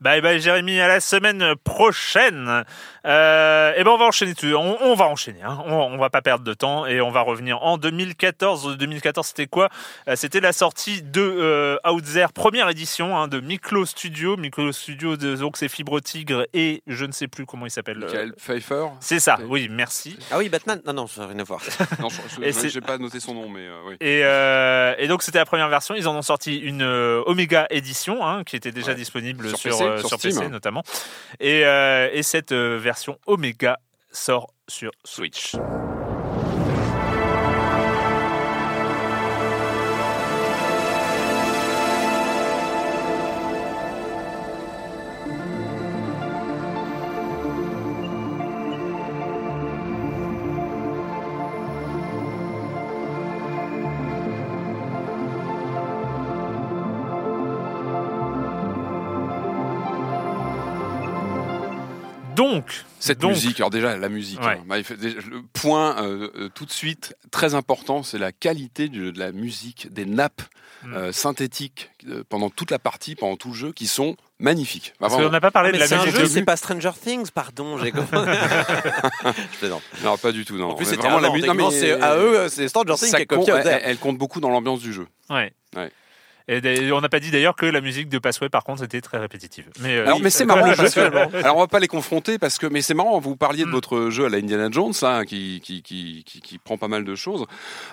Bye 0.00 0.20
bye 0.20 0.40
Jérémy, 0.40 0.78
à 0.80 0.88
la 0.88 1.00
semaine 1.00 1.54
prochaine. 1.64 2.64
Euh, 3.06 3.72
et 3.76 3.84
ben 3.84 3.90
on 3.92 3.96
va 3.98 4.04
enchaîner 4.06 4.34
tout. 4.34 4.46
On, 4.46 4.76
on 4.80 4.94
va 4.94 5.06
enchaîner. 5.06 5.42
Hein. 5.42 5.58
On, 5.66 5.72
on 5.74 5.96
va 5.98 6.10
pas 6.10 6.22
perdre 6.22 6.44
de 6.44 6.52
temps 6.54 6.86
et 6.86 7.00
on 7.00 7.10
va 7.10 7.20
revenir 7.20 7.62
en 7.62 7.78
2014. 7.78 8.76
2014 8.76 9.26
c'était 9.28 9.46
quoi? 9.46 9.68
Euh, 10.08 10.16
C'était 10.16 10.40
la 10.40 10.52
sortie 10.52 11.02
de 11.02 11.20
euh, 11.22 11.76
Outzer 11.88 12.26
première 12.34 12.68
édition 12.68 13.16
hein, 13.16 13.28
de 13.28 13.40
Miklo 13.40 13.86
Studio. 13.86 14.36
Miklo 14.36 14.72
Studio 14.72 15.16
de- 15.16 15.36
donc 15.36 15.56
c'est 15.56 15.68
Fibre 15.68 16.00
Tigre 16.00 16.46
et 16.52 16.82
je 16.86 17.04
ne 17.04 17.12
sais 17.12 17.28
plus 17.28 17.46
comment 17.46 17.64
il 17.66 17.70
s'appelle. 17.70 17.98
Michael 17.98 18.30
Euh, 18.30 18.32
Pfeiffer. 18.38 18.86
C'est 19.00 19.20
ça. 19.20 19.38
Oui, 19.48 19.68
merci. 19.70 20.18
Ah 20.30 20.38
oui, 20.38 20.48
Batman 20.48 20.80
Non, 20.86 20.92
non, 20.92 21.06
ça 21.06 21.22
n'a 21.22 21.28
rien 21.28 21.38
à 21.38 21.44
voir. 21.44 21.60
Non, 22.00 22.08
j'ai 22.68 22.80
pas 22.80 22.98
noté 22.98 23.20
son 23.20 23.34
nom, 23.34 23.48
mais 23.48 23.60
euh, 23.60 23.80
oui. 23.86 23.94
Et, 24.00 24.20
euh, 24.24 24.94
et 24.98 25.06
donc 25.08 25.22
c'était 25.22 25.38
la 25.38 25.44
première 25.46 25.68
version. 25.68 25.94
Ils 25.94 26.08
en 26.08 26.14
ont 26.16 26.22
sorti 26.22 26.56
une 26.58 26.82
euh, 26.82 27.22
Omega 27.26 27.66
édition 27.70 28.26
hein, 28.26 28.42
qui 28.44 28.56
était 28.56 28.72
déjà 28.72 28.88
Ouais. 28.88 28.94
disponible 28.96 29.48
Sur 29.50 29.58
sur, 29.58 29.85
PC, 29.94 30.04
euh, 30.04 30.08
sur 30.08 30.18
Steam. 30.18 30.34
PC 30.38 30.48
notamment. 30.48 30.82
Et, 31.40 31.64
euh, 31.64 32.08
et 32.12 32.22
cette 32.22 32.52
euh, 32.52 32.78
version 32.78 33.18
Omega 33.26 33.78
sort 34.12 34.52
sur 34.68 34.90
Switch. 35.04 35.56
Cette 63.06 63.18
donc, 63.18 63.30
musique, 63.32 63.58
alors 63.60 63.70
déjà 63.70 63.96
la 63.96 64.08
musique, 64.08 64.40
Ouais. 64.40 64.58
hein. 64.60 64.64
Bah, 64.66 64.76
le 64.78 65.42
point 65.52 66.02
euh, 66.02 66.30
euh, 66.36 66.48
tout 66.54 66.64
de 66.66 66.70
suite 66.72 67.14
très 67.30 67.54
important, 67.54 68.02
c'est 68.02 68.18
la 68.18 68.32
qualité 68.32 68.88
de 68.88 69.12
la 69.18 69.32
musique, 69.32 69.92
des 69.92 70.04
nappes 70.06 70.42
Mm. 70.82 70.94
euh, 70.94 71.10
synthétiques 71.12 71.90
euh, 72.06 72.22
pendant 72.28 72.50
toute 72.50 72.70
la 72.70 72.78
partie, 72.78 73.14
pendant 73.16 73.36
tout 73.36 73.48
le 73.48 73.54
jeu, 73.54 73.72
qui 73.72 73.86
sont 73.86 74.14
magnifiques. 74.38 74.92
Bah, 75.00 75.08
parce 75.08 75.14
qu'on 75.22 75.30
n'a 75.30 75.40
pas 75.40 75.50
parlé 75.50 75.70
de 75.70 75.72
Mais 75.72 75.78
la 75.78 75.86
c'est 75.88 75.94
un 75.94 76.00
musique. 76.04 76.16
jeu, 76.16 76.22
de- 76.24 76.28
c'est 76.28 76.42
pas 76.44 76.56
Stranger 76.56 76.90
Things, 77.02 77.30
pardon, 77.30 77.78
j'ai 77.78 77.90
compris. 77.92 78.18
Je 79.52 79.58
plaisante. 79.58 79.82
Non, 80.04 80.16
pas 80.18 80.32
du 80.32 80.44
tout. 80.44 80.56
Non. 80.58 80.70
En 80.70 80.74
plus, 80.74 80.84
c'était 80.84 81.00
vraiment 81.00 81.18
la 81.20 81.30
musique. 81.30 81.46
non, 81.48 81.54
mais- 81.54 81.70
c'est 81.70 81.92
à 81.92 82.16
eux, 82.18 82.48
c'est 82.48 82.68
Stranger 82.68 82.94
Things 82.94 83.14
qui 83.14 83.26
compte- 83.26 83.46
copié 83.46 83.54
elle, 83.64 83.80
elle 83.84 83.96
compte 83.98 84.18
beaucoup 84.18 84.40
dans 84.40 84.50
l'ambiance 84.50 84.80
du 84.80 84.92
jeu. 84.92 85.06
Ouais. 85.30 85.52
Ouais. 85.74 85.90
Et 86.48 86.92
on 86.92 87.00
n'a 87.00 87.08
pas 87.08 87.18
dit 87.20 87.30
d'ailleurs 87.30 87.56
que 87.56 87.66
la 87.66 87.80
musique 87.80 88.08
de 88.08 88.18
Passway, 88.18 88.48
par 88.48 88.62
contre, 88.64 88.84
était 88.84 89.00
très 89.00 89.18
répétitive. 89.18 89.66
Mais, 89.80 89.96
euh, 89.96 90.04
Alors, 90.04 90.16
oui, 90.18 90.22
mais 90.24 90.30
c'est 90.30 90.46
comme 90.46 90.60
marrant 90.60 90.74
parce 90.76 90.94
que, 90.94 91.00
alors 91.44 91.56
on 91.56 91.60
va 91.60 91.66
pas 91.66 91.80
les 91.80 91.88
confronter 91.88 92.38
parce 92.38 92.58
que, 92.58 92.66
mais 92.66 92.82
c'est 92.82 92.94
marrant. 92.94 93.18
Vous 93.18 93.36
parliez 93.36 93.64
de 93.64 93.68
Mm. 93.68 93.72
votre 93.72 94.10
jeu 94.10 94.26
à 94.26 94.28
la 94.28 94.38
Indiana 94.38 94.68
Jones, 94.70 94.92
là, 95.02 95.24
qui 95.24 95.60
qui, 95.62 95.82
qui, 95.82 96.22
qui, 96.24 96.40
qui 96.40 96.58
prend 96.58 96.78
pas 96.78 96.88
mal 96.88 97.04
de 97.04 97.14
choses. 97.14 97.46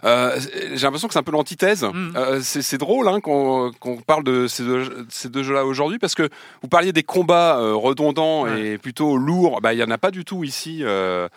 Euh, 0.03 0.39
J'ai 0.73 0.83
l'impression 0.83 1.07
que 1.07 1.13
c'est 1.13 1.19
un 1.19 1.23
peu 1.23 1.31
l'antithèse. 1.31 1.83
Mm. 1.83 2.13
Euh, 2.15 2.39
c'est 2.41 2.77
drôle 2.77 3.07
hein, 3.07 3.19
qu'on 3.21 3.71
parle 4.05 4.23
de 4.23 4.47
ces 4.47 4.63
deux, 4.63 5.05
ces 5.09 5.29
deux 5.29 5.43
jeux-là 5.43 5.65
aujourd'hui 5.65 5.97
parce 5.97 6.15
que 6.15 6.29
vous 6.61 6.67
parliez 6.67 6.93
des 6.93 7.03
combats 7.03 7.57
euh, 7.57 7.73
redondants 7.73 8.45
et 8.47 8.77
plutôt 8.77 9.17
lourds. 9.17 9.61
Bah, 9.61 9.73
il 9.73 9.79
y 9.79 9.83
en 9.83 9.91
a 9.91 9.97
pas 9.97 10.11
du 10.11 10.25
tout 10.25 10.43
ici. 10.43 10.79
Euh, 10.83 11.03
euh, 11.13 11.27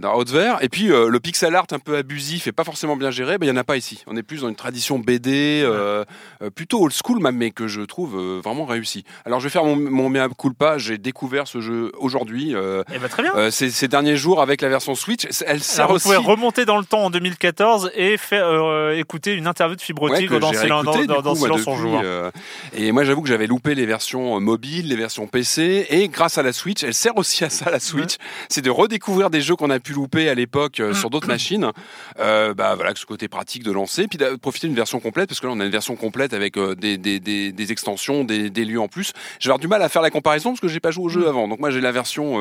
dans 0.00 0.14
Haute-Vert. 0.14 0.58
Et 0.62 0.68
puis 0.68 0.90
euh, 0.92 1.08
le 1.08 1.20
pixel 1.20 1.54
art 1.54 1.66
un 1.72 1.78
peu 1.78 1.96
abusif 1.96 2.46
et 2.46 2.52
pas 2.52 2.64
forcément 2.64 2.96
bien 2.96 3.10
géré, 3.10 3.38
ben, 3.38 3.46
il 3.46 3.48
y 3.48 3.52
en 3.52 3.56
a 3.56 3.64
pas 3.64 3.76
ici. 3.76 4.02
On 4.06 4.16
est 4.16 4.22
plus 4.22 4.42
dans 4.42 4.48
une 4.48 4.56
tradition 4.56 4.98
BD, 4.98 5.62
euh, 5.64 6.04
euh, 6.42 6.50
plutôt 6.50 6.82
old 6.82 6.92
school 6.92 7.20
même, 7.20 7.36
mais 7.36 7.50
que 7.50 7.66
je 7.68 7.80
trouve 7.82 8.16
euh, 8.18 8.40
vraiment 8.42 8.64
réussi. 8.64 9.04
Alors 9.24 9.40
je 9.40 9.44
vais 9.44 9.50
faire 9.50 9.64
mon, 9.64 9.76
mon 9.76 10.08
mea 10.08 10.28
culpa. 10.38 10.78
J'ai 10.78 10.98
découvert 10.98 11.46
ce 11.48 11.60
jeu 11.60 11.92
aujourd'hui, 11.98 12.54
euh, 12.54 12.82
Eh 12.94 12.98
ben, 12.98 13.08
très 13.08 13.22
bien. 13.22 13.32
euh, 13.36 13.50
ces, 13.50 13.70
ces 13.70 13.88
derniers 13.88 14.16
jours 14.16 14.40
avec 14.42 14.60
la 14.60 14.68
version 14.68 14.94
Switch. 14.94 15.26
Elle 15.46 15.62
sert 15.62 15.84
Alors, 15.84 15.90
vous 15.92 15.96
aussi. 15.96 16.04
pouvez 16.04 16.16
remonter 16.16 16.64
dans 16.64 16.78
le 16.78 16.84
temps 16.84 17.04
en 17.04 17.10
2014 17.10 17.90
et 17.94 18.16
faire 18.16 18.46
euh, 18.46 18.92
écouter 18.96 19.32
une 19.34 19.46
interview 19.46 19.76
de 19.76 19.80
Fibre 19.80 20.10
Ouais, 20.10 20.26
dans, 20.26 20.38
dans, 20.82 21.04
dans- 21.04 21.22
dans 21.22 21.34
coup, 21.34 21.36
Silence 21.44 21.64
joue. 21.78 21.96
hein. 21.96 22.02
euh, 22.04 22.30
et 22.76 22.92
moi, 22.92 23.04
j'avoue 23.04 23.22
que 23.22 23.28
j'avais 23.28 23.46
loupé 23.46 23.74
les 23.74 23.86
versions 23.86 24.36
euh, 24.36 24.40
mobiles, 24.40 24.88
les 24.88 24.96
versions 24.96 25.26
PC, 25.26 25.86
et 25.90 26.08
grâce 26.08 26.38
à 26.38 26.42
la 26.42 26.52
Switch, 26.52 26.82
elle 26.84 26.94
sert 26.94 27.16
aussi 27.16 27.44
à 27.44 27.50
ça, 27.50 27.70
la 27.70 27.80
Switch, 27.80 28.16
c'est 28.48 28.62
de 28.62 28.70
redécouvrir 28.70 29.30
des 29.30 29.40
jeux 29.40 29.56
qu'on 29.56 29.70
a 29.70 29.73
pu 29.80 29.92
louper 29.92 30.28
à 30.28 30.34
l'époque 30.34 30.80
euh, 30.80 30.94
sur 30.94 31.10
d'autres 31.10 31.28
machines. 31.36 31.70
Euh, 32.18 32.54
bah 32.54 32.74
voilà, 32.74 32.92
que 32.92 32.98
ce 32.98 33.06
côté 33.06 33.28
pratique 33.28 33.62
de 33.62 33.72
lancer, 33.72 34.06
puis 34.08 34.18
de 34.18 34.36
profiter 34.36 34.66
d'une 34.66 34.76
version 34.76 35.00
complète, 35.00 35.28
parce 35.28 35.40
que 35.40 35.46
là, 35.46 35.52
on 35.54 35.60
a 35.60 35.64
une 35.64 35.70
version 35.70 35.96
complète 35.96 36.32
avec 36.34 36.56
euh, 36.56 36.74
des, 36.74 36.98
des, 36.98 37.20
des, 37.20 37.52
des 37.52 37.72
extensions, 37.72 38.24
des, 38.24 38.50
des 38.50 38.64
lieux 38.64 38.80
en 38.80 38.88
plus. 38.88 39.12
J'ai 39.40 39.48
avoir 39.48 39.58
du 39.58 39.68
mal 39.68 39.82
à 39.82 39.88
faire 39.88 40.02
la 40.02 40.10
comparaison 40.10 40.50
parce 40.50 40.60
que 40.60 40.68
j'ai 40.68 40.80
pas 40.80 40.90
joué 40.90 41.04
au 41.04 41.08
jeu 41.08 41.28
avant. 41.28 41.48
Donc 41.48 41.58
moi, 41.60 41.70
j'ai 41.70 41.80
la 41.80 41.92
version 41.92 42.40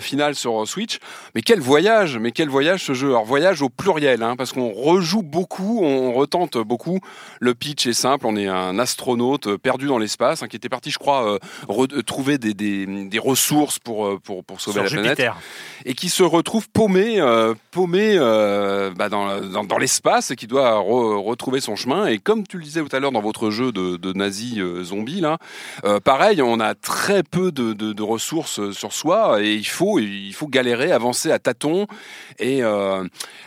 finale 0.00 0.34
sur 0.34 0.66
Switch. 0.66 0.98
Mais 1.34 1.42
quel 1.42 1.60
voyage, 1.60 2.18
mais 2.18 2.32
quel 2.32 2.48
voyage 2.48 2.84
ce 2.84 2.94
jeu. 2.94 3.08
Alors 3.10 3.24
voyage 3.24 3.62
au 3.62 3.68
pluriel, 3.68 4.22
hein, 4.22 4.36
parce 4.36 4.52
qu'on 4.52 4.70
rejoue 4.72 5.22
beaucoup, 5.22 5.80
on 5.82 6.12
retente 6.12 6.58
beaucoup. 6.58 7.00
Le 7.40 7.54
pitch 7.54 7.86
est 7.86 7.92
simple, 7.92 8.26
on 8.26 8.36
est 8.36 8.48
un 8.48 8.78
astronaute 8.78 9.56
perdu 9.56 9.86
dans 9.86 9.98
l'espace, 9.98 10.42
hein, 10.42 10.48
qui 10.48 10.56
était 10.56 10.68
parti, 10.68 10.90
je 10.90 10.98
crois, 10.98 11.38
re- 11.68 12.02
trouver 12.04 12.38
des, 12.38 12.54
des, 12.54 12.86
des 12.86 13.18
ressources 13.18 13.78
pour, 13.78 14.20
pour, 14.20 14.44
pour 14.44 14.60
sauver 14.60 14.74
Sur 14.74 14.82
la 14.84 14.88
planète 14.90 15.18
Jupiter. 15.18 15.36
et 15.84 15.94
qui 15.94 16.08
se 16.08 16.22
retrouve 16.22 16.41
paumé, 16.72 17.20
euh, 17.20 17.54
paumé 17.70 18.14
euh, 18.16 18.90
bah, 18.90 19.08
dans, 19.08 19.40
dans, 19.40 19.64
dans 19.64 19.78
l'espace 19.78 20.30
et 20.30 20.36
qui 20.36 20.46
doit 20.46 20.72
re- 20.80 21.22
retrouver 21.22 21.60
son 21.60 21.76
chemin. 21.76 22.06
Et 22.06 22.18
comme 22.18 22.46
tu 22.46 22.58
le 22.58 22.64
disais 22.64 22.82
tout 22.82 22.94
à 22.94 23.00
l'heure 23.00 23.12
dans 23.12 23.20
votre 23.20 23.50
jeu 23.50 23.72
de, 23.72 23.96
de 23.96 24.12
nazis 24.12 24.58
euh, 24.58 24.84
zombies, 24.84 25.20
là, 25.20 25.38
euh, 25.84 26.00
pareil, 26.00 26.42
on 26.42 26.60
a 26.60 26.74
très 26.74 27.22
peu 27.22 27.52
de, 27.52 27.72
de, 27.72 27.92
de 27.92 28.02
ressources 28.02 28.72
sur 28.72 28.92
soi 28.92 29.42
et 29.42 29.54
il 29.54 29.64
faut, 29.66 29.98
il 29.98 30.32
faut 30.32 30.48
galérer, 30.48 30.92
avancer 30.92 31.30
à 31.30 31.38
tâtons. 31.38 31.86
Et 32.38 32.62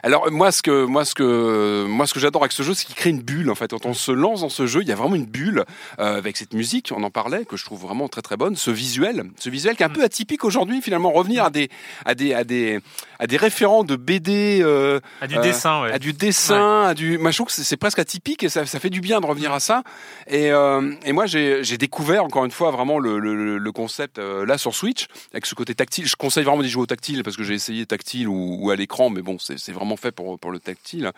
alors 0.03 0.31
moi, 0.31 0.51
ce 0.51 0.61
que 0.61 0.85
moi, 0.85 1.05
ce 1.05 1.15
que 1.15 1.85
moi, 1.87 2.07
ce 2.07 2.13
que 2.13 2.19
j'adore 2.19 2.43
avec 2.43 2.51
ce 2.51 2.63
jeu, 2.63 2.73
c'est 2.73 2.85
qu'il 2.85 2.95
crée 2.95 3.09
une 3.09 3.21
bulle. 3.21 3.49
En 3.49 3.55
fait, 3.55 3.71
quand 3.71 3.85
on 3.85 3.93
se 3.93 4.11
lance 4.11 4.41
dans 4.41 4.49
ce 4.49 4.65
jeu, 4.67 4.81
il 4.81 4.87
y 4.87 4.91
a 4.91 4.95
vraiment 4.95 5.15
une 5.15 5.25
bulle 5.25 5.65
avec 5.97 6.37
cette 6.37 6.53
musique. 6.53 6.91
On 6.95 7.03
en 7.03 7.09
parlait 7.09 7.45
que 7.45 7.57
je 7.57 7.65
trouve 7.65 7.81
vraiment 7.81 8.07
très 8.07 8.21
très 8.21 8.37
bonne. 8.37 8.55
Ce 8.55 8.71
visuel, 8.71 9.23
ce 9.37 9.49
visuel 9.49 9.75
qui 9.75 9.83
est 9.83 9.85
un 9.85 9.89
peu 9.89 10.03
atypique 10.03 10.43
aujourd'hui. 10.45 10.81
Finalement, 10.81 11.11
revenir 11.11 11.43
à 11.43 11.49
des 11.49 11.69
à 12.05 12.15
des 12.15 12.33
à 12.33 12.43
des 12.43 12.79
à 13.19 13.27
des 13.27 13.37
référents 13.37 13.83
de 13.83 13.95
BD. 13.95 14.59
euh, 14.61 14.99
À 15.21 15.27
du 15.27 15.37
dessin, 15.37 15.81
ouais. 15.83 15.91
à 15.91 15.99
du 15.99 16.13
dessin, 16.13 16.83
à 16.83 16.93
du. 16.93 17.17
Moi, 17.17 17.31
je 17.31 17.37
trouve 17.37 17.47
que 17.47 17.53
c'est 17.53 17.77
presque 17.77 17.99
atypique 17.99 18.43
et 18.43 18.49
ça, 18.49 18.65
ça 18.65 18.79
fait 18.79 18.89
du 18.89 19.01
bien 19.01 19.21
de 19.21 19.25
revenir 19.25 19.53
à 19.53 19.59
ça. 19.59 19.83
Et, 20.27 20.51
euh, 20.51 20.91
et 21.05 21.11
moi, 21.13 21.25
j'ai 21.25 21.77
découvert 21.77 22.23
encore 22.23 22.45
une 22.45 22.51
fois 22.51 22.71
vraiment 22.71 22.99
le, 22.99 23.19
le, 23.19 23.57
le 23.57 23.71
concept 23.71 24.19
euh, 24.19 24.45
là 24.45 24.57
sur 24.57 24.75
Switch 24.75 25.07
avec 25.31 25.45
ce 25.45 25.55
côté 25.55 25.75
tactile. 25.75 26.05
Je 26.07 26.15
conseille 26.15 26.43
vraiment 26.43 26.61
d'y 26.63 26.69
jouer 26.69 26.83
au 26.83 26.87
tactile 26.87 27.23
parce 27.23 27.37
que 27.37 27.43
j'ai 27.43 27.53
essayé 27.53 27.85
tactile 27.85 28.27
ou, 28.27 28.57
ou 28.59 28.69
à 28.69 28.75
l'écran, 28.75 29.09
mais 29.09 29.21
bon, 29.21 29.37
c'est 29.39 29.57
c'est 29.59 29.71
vraiment 29.71 29.97
fait 29.97 30.11
pour, 30.11 30.37
pour 30.39 30.51
le 30.51 30.59
tactile. 30.59 31.11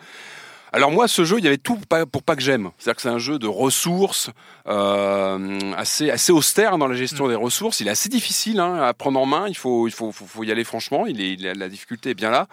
Alors 0.72 0.90
moi, 0.90 1.08
ce 1.08 1.24
jeu, 1.24 1.38
il 1.38 1.44
y 1.44 1.48
avait 1.48 1.58
tout 1.58 1.78
pour 2.12 2.22
pas 2.22 2.36
que 2.36 2.42
j'aime. 2.42 2.70
C'est-à-dire 2.78 2.96
que 2.96 3.02
c'est 3.02 3.08
un 3.08 3.18
jeu 3.18 3.38
de 3.38 3.46
ressources 3.46 4.30
euh, 4.66 5.58
assez 5.76 6.10
assez 6.10 6.32
austère 6.32 6.78
dans 6.78 6.88
la 6.88 6.96
gestion 6.96 7.28
des 7.28 7.34
ressources. 7.34 7.80
Il 7.80 7.88
est 7.88 7.90
assez 7.90 8.08
difficile 8.08 8.60
hein, 8.60 8.82
à 8.82 8.92
prendre 8.94 9.18
en 9.20 9.26
main. 9.26 9.46
Il 9.48 9.56
faut 9.56 9.86
il 9.88 9.92
faut, 9.92 10.12
faut, 10.12 10.26
faut 10.26 10.44
y 10.44 10.52
aller 10.52 10.64
franchement. 10.64 11.06
Il 11.06 11.20
est, 11.20 11.32
il 11.32 11.46
est- 11.46 11.54
la 11.54 11.68
difficulté 11.68 12.10
est 12.10 12.14
bien 12.14 12.30
là. 12.30 12.46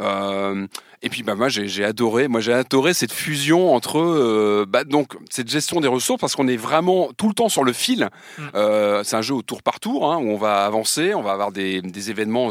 Euh, 0.00 0.66
et 1.02 1.08
puis 1.08 1.24
bah 1.24 1.34
moi 1.34 1.48
j'ai 1.48 1.84
adoré, 1.84 2.28
moi 2.28 2.40
j'ai 2.40 2.52
adoré 2.52 2.94
cette 2.94 3.12
fusion 3.12 3.74
entre 3.74 3.98
euh, 3.98 4.64
bah, 4.68 4.84
donc 4.84 5.16
cette 5.28 5.48
gestion 5.48 5.80
des 5.80 5.88
ressources 5.88 6.20
parce 6.20 6.36
qu'on 6.36 6.46
est 6.46 6.56
vraiment 6.56 7.10
tout 7.16 7.28
le 7.28 7.34
temps 7.34 7.48
sur 7.48 7.64
le 7.64 7.72
fil. 7.72 8.08
Mm. 8.38 8.42
Euh, 8.54 9.02
c'est 9.04 9.16
un 9.16 9.22
jeu 9.22 9.34
au 9.34 9.42
tour 9.42 9.62
par 9.62 9.80
tour 9.80 10.12
hein, 10.12 10.18
où 10.18 10.30
on 10.30 10.36
va 10.36 10.64
avancer, 10.64 11.14
on 11.14 11.22
va 11.22 11.32
avoir 11.32 11.50
des, 11.50 11.82
des 11.82 12.10
événements 12.10 12.50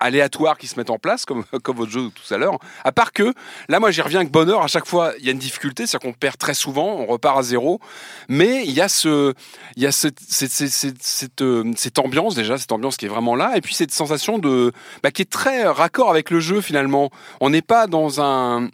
aléatoires 0.00 0.58
qui 0.58 0.66
se 0.66 0.78
mettent 0.78 0.90
en 0.90 0.98
place 0.98 1.24
comme 1.24 1.44
comme 1.62 1.76
votre 1.76 1.90
jeu 1.90 2.10
tout 2.10 2.34
à 2.34 2.38
l'heure. 2.38 2.58
À 2.84 2.92
part 2.92 3.12
que 3.12 3.32
là 3.68 3.80
moi 3.80 3.90
j'y 3.90 4.02
reviens 4.02 4.20
avec 4.20 4.30
bonheur 4.30 4.62
à 4.62 4.66
chaque 4.66 4.86
fois 4.86 5.12
il 5.18 5.24
y 5.24 5.28
a 5.28 5.32
une 5.32 5.38
difficulté, 5.38 5.86
c'est-à-dire 5.86 6.10
qu'on 6.10 6.14
perd 6.14 6.36
très 6.36 6.54
souvent, 6.54 6.96
on 6.96 7.06
repart 7.06 7.38
à 7.38 7.42
zéro, 7.42 7.80
mais 8.28 8.64
il 8.64 8.72
y 8.72 8.80
a 8.80 8.88
ce 8.88 9.34
il 9.76 9.82
y 9.82 9.86
a 9.86 9.92
cette 9.92 10.20
cette, 10.20 10.50
cette, 10.50 11.02
cette, 11.02 11.42
euh, 11.42 11.72
ambiance 11.98 12.34
déjà, 12.34 12.58
cette 12.58 12.72
ambiance 12.72 12.96
qui 12.96 13.06
est 13.06 13.08
vraiment 13.08 13.34
là 13.34 13.56
et 13.56 13.60
puis 13.60 13.74
cette 13.74 13.92
sensation 13.92 14.38
de 14.38 14.72
bah, 15.02 15.10
qui 15.10 15.22
est 15.22 15.30
très 15.30 15.64
raccord 15.66 16.10
avec 16.10 16.30
le 16.30 16.40
jeu 16.40 16.60
finalement. 16.60 17.10
On 17.40 17.50
n'est 17.50 17.62
pas 17.62 17.86
dans 17.86 18.20
un 18.20 18.68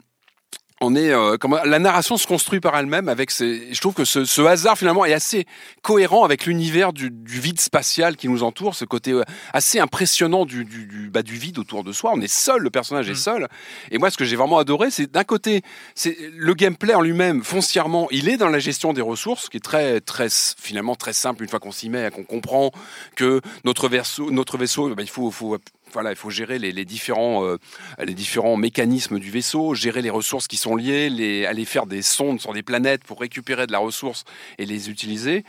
on 0.83 0.95
est 0.95 1.11
euh, 1.11 1.37
comment 1.39 1.59
la 1.64 1.78
narration 1.78 2.16
se 2.16 2.26
construit 2.26 2.61
par 2.61 2.76
elle-même 2.76 3.09
avec 3.09 3.30
ces 3.30 3.72
je 3.72 3.80
trouve 3.80 3.95
que 3.95 4.05
ce, 4.05 4.24
ce 4.24 4.43
hasard 4.43 4.76
finalement 4.76 5.05
est 5.05 5.12
assez 5.12 5.47
cohérent 5.83 6.24
avec 6.24 6.47
l'univers 6.47 6.93
du, 6.93 7.11
du 7.11 7.41
vide 7.41 7.61
spatial 7.61 8.16
qui 8.16 8.28
nous 8.28 8.43
entoure 8.43 8.74
ce 8.74 8.85
côté 8.85 9.12
euh, 9.12 9.22
assez 9.53 9.78
impressionnant 9.78 10.45
du 10.45 10.64
du, 10.64 10.87
du, 10.87 11.11
bah, 11.11 11.22
du 11.22 11.37
vide 11.37 11.59
autour 11.59 11.85
de 11.85 11.93
soi 11.93 12.12
on 12.14 12.20
est 12.20 12.33
seul 12.33 12.62
le 12.62 12.70
personnage 12.70 13.09
est 13.09 13.12
Mm. 13.12 13.16
seul 13.16 13.49
et 13.91 13.99
moi 13.99 14.11
ce 14.11 14.16
que 14.16 14.24
j'ai 14.24 14.37
vraiment 14.37 14.59
adoré 14.59 14.91
c'est 14.91 15.11
d'un 15.11 15.24
côté 15.24 15.62
c'est 15.95 16.16
le 16.35 16.55
gameplay 16.55 16.95
en 16.95 17.01
lui-même 17.01 17.43
foncièrement 17.45 18.09
il 18.11 18.28
est 18.28 18.37
dans 18.37 18.49
la 18.49 18.59
gestion 18.59 18.93
des 18.93 19.03
ressources 19.03 19.49
qui 19.49 19.59
est 19.59 19.61
très 19.61 20.01
très 20.01 20.28
finalement 20.30 20.97
très 20.97 21.12
simple 21.12 21.43
une 21.43 21.49
fois 21.49 21.61
qu'on 21.61 21.72
s'y 21.72 21.89
met 21.89 22.11
qu'on 22.11 22.24
comprend 22.24 22.70
que 23.16 23.41
notre 23.64 23.89
vaisseau 23.89 24.30
notre 24.30 24.59
vaisseau 24.59 24.95
bah, 24.95 25.03
il 25.03 25.09
faut 25.11 25.30
faut 25.30 25.59
voilà, 25.93 26.11
il 26.11 26.16
faut 26.16 26.30
gérer 26.30 26.59
les, 26.59 26.84
différents, 26.84 27.45
euh, 27.45 27.59
les 27.99 28.14
différents 28.14 28.57
mécanismes 28.57 29.18
du 29.18 29.30
vaisseau, 29.30 29.74
gérer 29.74 30.03
les 30.03 30.11
ressources 30.11 30.49
qui 30.49 30.57
sont 30.57 30.76
liées, 30.76 31.47
aller 31.47 31.64
faire 31.64 31.86
des 31.86 32.03
sondes 32.03 32.40
sur 32.40 32.53
des 32.53 32.62
planètes 32.62 33.05
pour 33.05 33.20
récupérer 33.20 33.66
de 33.66 33.72
la 33.72 33.78
ressource 33.78 34.24
et 34.59 34.66
les 34.66 34.90
utiliser. 34.90 35.45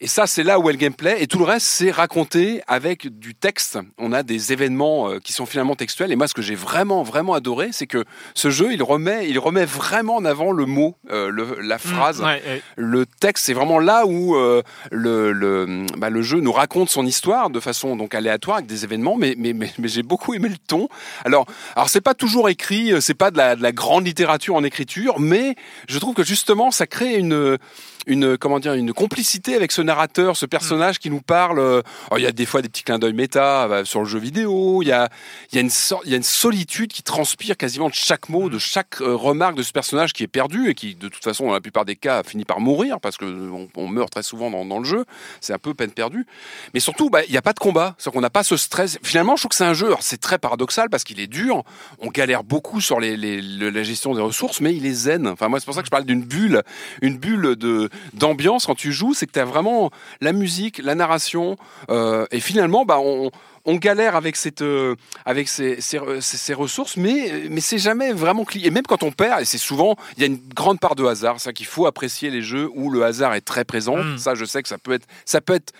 Et 0.00 0.06
ça, 0.08 0.26
c'est 0.26 0.42
là 0.42 0.58
où 0.58 0.68
est 0.68 0.72
le 0.72 0.78
gameplay. 0.78 1.22
Et 1.22 1.26
tout 1.26 1.38
le 1.38 1.44
reste, 1.44 1.66
c'est 1.66 1.90
raconté 1.90 2.62
avec 2.66 3.18
du 3.18 3.34
texte. 3.34 3.78
On 3.98 4.12
a 4.12 4.22
des 4.22 4.52
événements 4.52 5.10
euh, 5.10 5.18
qui 5.18 5.32
sont 5.32 5.46
finalement 5.46 5.74
textuels. 5.74 6.12
Et 6.12 6.16
moi, 6.16 6.28
ce 6.28 6.34
que 6.34 6.42
j'ai 6.42 6.54
vraiment, 6.54 7.02
vraiment 7.02 7.34
adoré, 7.34 7.70
c'est 7.72 7.86
que 7.86 8.04
ce 8.34 8.50
jeu, 8.50 8.72
il 8.72 8.82
remet, 8.82 9.28
il 9.28 9.38
remet 9.38 9.64
vraiment 9.64 10.16
en 10.16 10.24
avant 10.24 10.52
le 10.52 10.66
mot, 10.66 10.96
euh, 11.10 11.28
le, 11.30 11.58
la 11.60 11.78
phrase 11.78 12.16
Mm, 12.20 12.24
ouais, 12.24 12.42
ouais. 12.46 12.62
le 12.76 13.06
texte, 13.06 13.46
c'est 13.46 13.52
vraiment 13.52 13.78
là 13.78 14.06
où 14.06 14.36
euh, 14.36 14.62
le, 14.90 15.32
le, 15.32 15.86
bah, 15.96 16.10
le 16.10 16.22
jeu 16.22 16.40
nous 16.40 16.52
raconte 16.52 16.88
son 16.88 17.06
histoire 17.06 17.50
de 17.50 17.60
façon 17.60 17.96
donc 17.96 18.14
aléatoire 18.14 18.58
avec 18.58 18.68
des 18.68 18.84
événements, 18.84 19.16
mais, 19.16 19.34
mais, 19.36 19.52
mais, 19.52 19.72
mais 19.78 19.88
j'ai 19.88 20.02
beaucoup 20.02 20.34
aimé 20.34 20.48
le 20.48 20.56
ton. 20.56 20.88
Alors, 21.24 21.46
alors 21.74 21.88
c'est 21.88 22.00
pas 22.00 22.14
toujours 22.14 22.48
écrit, 22.48 22.92
euh, 22.92 23.00
c'est 23.00 23.14
pas 23.14 23.30
de 23.30 23.38
la, 23.38 23.56
de 23.56 23.62
la 23.62 23.72
grande 23.72 24.06
littérature 24.06 24.54
en 24.54 24.64
écriture, 24.64 25.18
mais 25.18 25.56
je 25.88 25.98
trouve 25.98 26.14
que 26.14 26.24
justement 26.24 26.70
ça 26.70 26.86
crée 26.86 27.16
une 27.16 27.58
une 28.06 28.36
comment 28.38 28.58
dire 28.60 28.74
une 28.74 28.92
complicité 28.92 29.54
avec 29.54 29.72
ce 29.72 29.82
narrateur, 29.82 30.36
ce 30.36 30.46
personnage 30.46 30.98
qui 30.98 31.10
nous 31.10 31.20
parle. 31.20 31.58
euh, 31.58 31.82
alors, 32.06 32.18
il 32.18 32.22
y 32.22 32.26
a 32.26 32.32
des 32.32 32.46
fois 32.46 32.62
des 32.62 32.68
petits 32.68 32.84
clins 32.84 32.98
d'œil 32.98 33.12
méta 33.12 33.66
bah, 33.68 33.84
sur 33.84 34.00
le 34.00 34.06
jeu 34.06 34.18
vidéo. 34.18 34.82
Il 34.82 34.88
y 34.88 34.92
a 34.92 35.08
il 35.52 35.56
y 35.56 35.58
a 35.58 35.60
une 35.60 35.70
sorte, 35.70 36.02
il 36.04 36.10
y 36.10 36.14
a 36.14 36.16
une 36.16 36.22
solitude 36.22 36.92
qui 36.92 37.02
transpire 37.02 37.56
quasiment 37.56 37.88
de 37.88 37.94
chaque 37.94 38.28
mot, 38.28 38.48
de 38.48 38.58
chaque 38.58 39.00
euh, 39.00 39.14
remarque 39.14 39.56
de 39.56 39.62
ce 39.62 39.72
personnage 39.72 40.12
qui 40.12 40.22
est 40.22 40.28
perdu 40.28 40.68
et 40.70 40.74
qui 40.74 40.94
de 40.94 41.08
toute 41.08 41.24
façon 41.24 41.46
dans 41.46 41.52
la 41.52 41.60
plupart 41.60 41.84
des 41.84 41.96
cas 41.96 42.22
finit 42.22 42.44
par 42.44 42.60
mourir 42.60 43.00
parce 43.00 43.16
que 43.16 43.24
on, 43.24 43.68
on 43.76 43.88
meurt 43.88 44.10
très 44.10 44.22
souvent 44.22 44.50
dans, 44.64 44.78
le 44.78 44.84
jeu. 44.84 45.04
C'est 45.40 45.52
un 45.52 45.58
peu 45.58 45.74
peine 45.74 45.90
perdue. 45.90 46.26
Mais 46.74 46.80
surtout, 46.80 47.10
bah, 47.10 47.24
il 47.24 47.30
n'y 47.32 47.38
a 47.38 47.42
pas 47.42 47.52
de 47.52 47.58
combat, 47.58 47.94
c'est 47.98 48.10
qu'on 48.12 48.20
n'a 48.20 48.30
pas 48.30 48.42
ce 48.44 48.56
stress. 48.56 48.98
Finalement, 49.02 49.36
je 49.36 49.42
trouve 49.42 49.50
que 49.50 49.56
c'est 49.56 49.64
un 49.64 49.74
jeu. 49.74 49.92
C'est 50.00 50.20
très 50.20 50.38
paradoxal 50.38 50.88
parce 50.90 51.04
qu'il 51.04 51.18
est 51.20 51.26
dur. 51.26 51.64
On 51.98 52.08
galère 52.08 52.44
beaucoup 52.44 52.80
sur 52.80 53.00
les, 53.00 53.16
les- 53.16 53.42
le- 53.42 53.70
la 53.70 53.82
gestion 53.82 54.14
des 54.14 54.20
ressources, 54.22 54.60
mais 54.60 54.74
il 54.74 54.86
est 54.86 54.92
zen. 54.92 55.26
Enfin, 55.26 55.48
moi, 55.48 55.58
c'est 55.60 55.66
pour 55.66 55.74
ça 55.74 55.80
que 55.80 55.86
je 55.86 55.90
parle 55.90 56.04
d'une 56.04 56.22
bulle, 56.22 56.62
une 57.02 57.18
bulle 57.18 57.56
de 57.56 57.88
d'ambiance 58.14 58.66
quand 58.66 58.74
tu 58.74 58.92
joues, 58.92 59.14
c'est 59.14 59.26
que 59.26 59.32
tu 59.32 59.38
as 59.40 59.44
vraiment 59.44 59.90
la 60.20 60.32
musique, 60.32 60.78
la 60.82 60.94
narration, 60.94 61.56
euh, 61.90 62.26
et 62.30 62.40
finalement, 62.40 62.84
bah, 62.84 62.98
on 63.00 63.30
on 63.68 63.74
galère 63.74 64.14
avec 64.14 64.36
cette 64.36 64.62
euh, 64.62 64.94
avec 65.24 65.48
ces, 65.48 65.80
ces, 65.80 65.98
ces- 66.20 66.36
ces 66.36 66.54
ressources 66.54 66.96
mais 66.96 67.48
mais 67.50 67.60
c'est 67.60 67.78
jamais 67.78 68.12
vraiment 68.12 68.44
client 68.44 68.64
et 68.68 68.70
même 68.70 68.84
quand 68.86 69.02
on 69.02 69.10
perd 69.10 69.40
et 69.42 69.44
c'est 69.44 69.58
souvent 69.58 69.96
il 70.16 70.20
y 70.20 70.22
a 70.22 70.28
une 70.28 70.38
grande 70.54 70.78
part 70.78 70.94
de 70.94 71.04
hasard 71.04 71.40
c'est 71.40 71.52
qu'il 71.52 71.66
faut 71.66 71.84
apprécier 71.84 72.30
les 72.30 72.42
jeux 72.42 72.70
où 72.76 72.90
le 72.92 73.02
hasard 73.04 73.34
est 73.34 73.40
très 73.40 73.64
présent 73.64 73.96
Mm. 73.96 74.18
ça 74.18 74.36
je 74.36 74.44
sais 74.44 74.62
que 74.62 74.68
ça 74.68 74.78
peut 74.78 74.92
être 74.92 75.06
ça 75.24 75.40
peut 75.40 75.54
être 75.54 75.72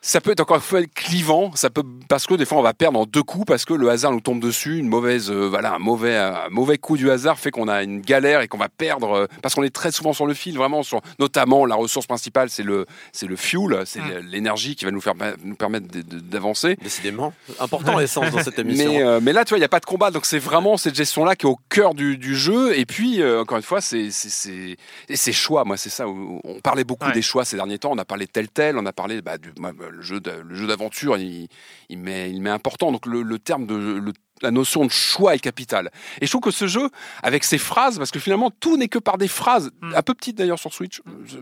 ça 0.00 0.20
peut 0.20 0.30
être 0.30 0.40
encore 0.40 0.56
une 0.56 0.62
fois 0.62 0.80
clivant, 0.94 1.50
ça 1.54 1.70
peut 1.70 1.82
parce 2.08 2.26
que 2.26 2.34
des 2.34 2.44
fois 2.44 2.58
on 2.58 2.62
va 2.62 2.72
perdre 2.74 3.00
en 3.00 3.04
deux 3.04 3.22
coups 3.22 3.44
parce 3.46 3.64
que 3.64 3.74
le 3.74 3.88
hasard 3.90 4.12
nous 4.12 4.20
tombe 4.20 4.40
dessus, 4.40 4.78
une 4.78 4.88
mauvaise 4.88 5.30
euh, 5.30 5.48
voilà 5.48 5.74
un 5.74 5.78
mauvais 5.78 6.16
un 6.16 6.48
mauvais 6.50 6.78
coup 6.78 6.96
du 6.96 7.10
hasard 7.10 7.38
fait 7.38 7.50
qu'on 7.50 7.68
a 7.68 7.82
une 7.82 8.00
galère 8.00 8.40
et 8.40 8.48
qu'on 8.48 8.58
va 8.58 8.68
perdre 8.68 9.12
euh, 9.12 9.26
parce 9.42 9.54
qu'on 9.54 9.62
est 9.64 9.74
très 9.74 9.90
souvent 9.92 10.12
sur 10.12 10.26
le 10.26 10.34
fil 10.34 10.56
vraiment 10.56 10.82
sur 10.82 11.00
notamment 11.18 11.66
la 11.66 11.74
ressource 11.74 12.06
principale 12.06 12.48
c'est 12.50 12.62
le 12.62 12.86
c'est 13.12 13.26
le 13.26 13.36
fuel, 13.36 13.82
c'est 13.86 13.98
Mm. 13.98 14.26
l'énergie 14.30 14.76
qui 14.76 14.84
va 14.84 14.90
nous 14.92 15.00
faire 15.00 15.14
nous 15.44 15.56
permettre 15.56 15.86
d'avancer. 15.88 16.76
Décidément, 16.80 17.32
important 17.58 17.98
l'essence 17.98 18.30
dans 18.30 18.42
cette 18.42 18.58
émission. 18.58 18.92
Mais, 18.92 19.02
euh, 19.02 19.20
mais 19.20 19.32
là, 19.32 19.44
tu 19.44 19.50
vois, 19.50 19.58
il 19.58 19.60
n'y 19.60 19.64
a 19.64 19.68
pas 19.68 19.80
de 19.80 19.84
combat, 19.86 20.10
donc 20.10 20.24
c'est 20.24 20.38
vraiment 20.38 20.76
cette 20.76 20.94
gestion-là 20.94 21.34
qui 21.36 21.46
est 21.46 21.48
au 21.48 21.58
cœur 21.68 21.94
du, 21.94 22.16
du 22.16 22.36
jeu. 22.36 22.78
Et 22.78 22.86
puis, 22.86 23.22
encore 23.24 23.56
une 23.56 23.62
fois, 23.64 23.80
c'est 23.80 24.10
c'est- 24.10 25.32
choix. 25.32 25.64
Moi, 25.64 25.76
c'est 25.76 25.90
ça. 25.90 26.06
On 26.06 26.60
parlait 26.62 26.84
beaucoup 26.84 27.06
Ouais. 27.06 27.12
des 27.12 27.22
choix 27.22 27.44
ces 27.44 27.56
derniers 27.56 27.78
temps. 27.78 27.90
On 27.92 27.98
a 27.98 28.04
parlé 28.04 28.26
de 28.26 28.30
tel 28.30 28.48
tel, 28.48 28.78
on 28.78 28.86
a 28.86 28.92
parlé 28.92 29.20
bah, 29.20 29.36
du, 29.38 29.52
moi, 29.58 29.72
le 29.90 30.02
jeu 30.02 30.20
d'aventure, 30.20 31.16
il, 31.18 31.48
il 31.88 31.98
met, 31.98 32.30
il 32.30 32.40
met 32.42 32.50
important. 32.50 32.92
Donc 32.92 33.06
le, 33.06 33.22
le 33.22 33.38
terme 33.38 33.66
de 33.66 33.74
le- 33.74 34.12
la 34.42 34.50
notion 34.50 34.84
de 34.84 34.90
choix 34.90 35.34
est 35.34 35.38
capitale. 35.38 35.90
Et 36.20 36.26
je 36.26 36.30
trouve 36.30 36.42
que 36.42 36.50
ce 36.50 36.66
jeu, 36.66 36.88
avec 37.22 37.44
ses 37.44 37.58
phrases, 37.58 37.98
parce 37.98 38.10
que 38.10 38.18
finalement 38.18 38.50
tout 38.60 38.76
n'est 38.76 38.88
que 38.88 38.98
par 38.98 39.18
des 39.18 39.28
phrases, 39.28 39.70
Mm. 39.80 39.94
un 39.96 40.02
peu 40.02 40.14
petites 40.14 40.36
d'ailleurs 40.38 40.58
sur 40.58 40.72
Switch. 40.72 41.00
Je, 41.26 41.36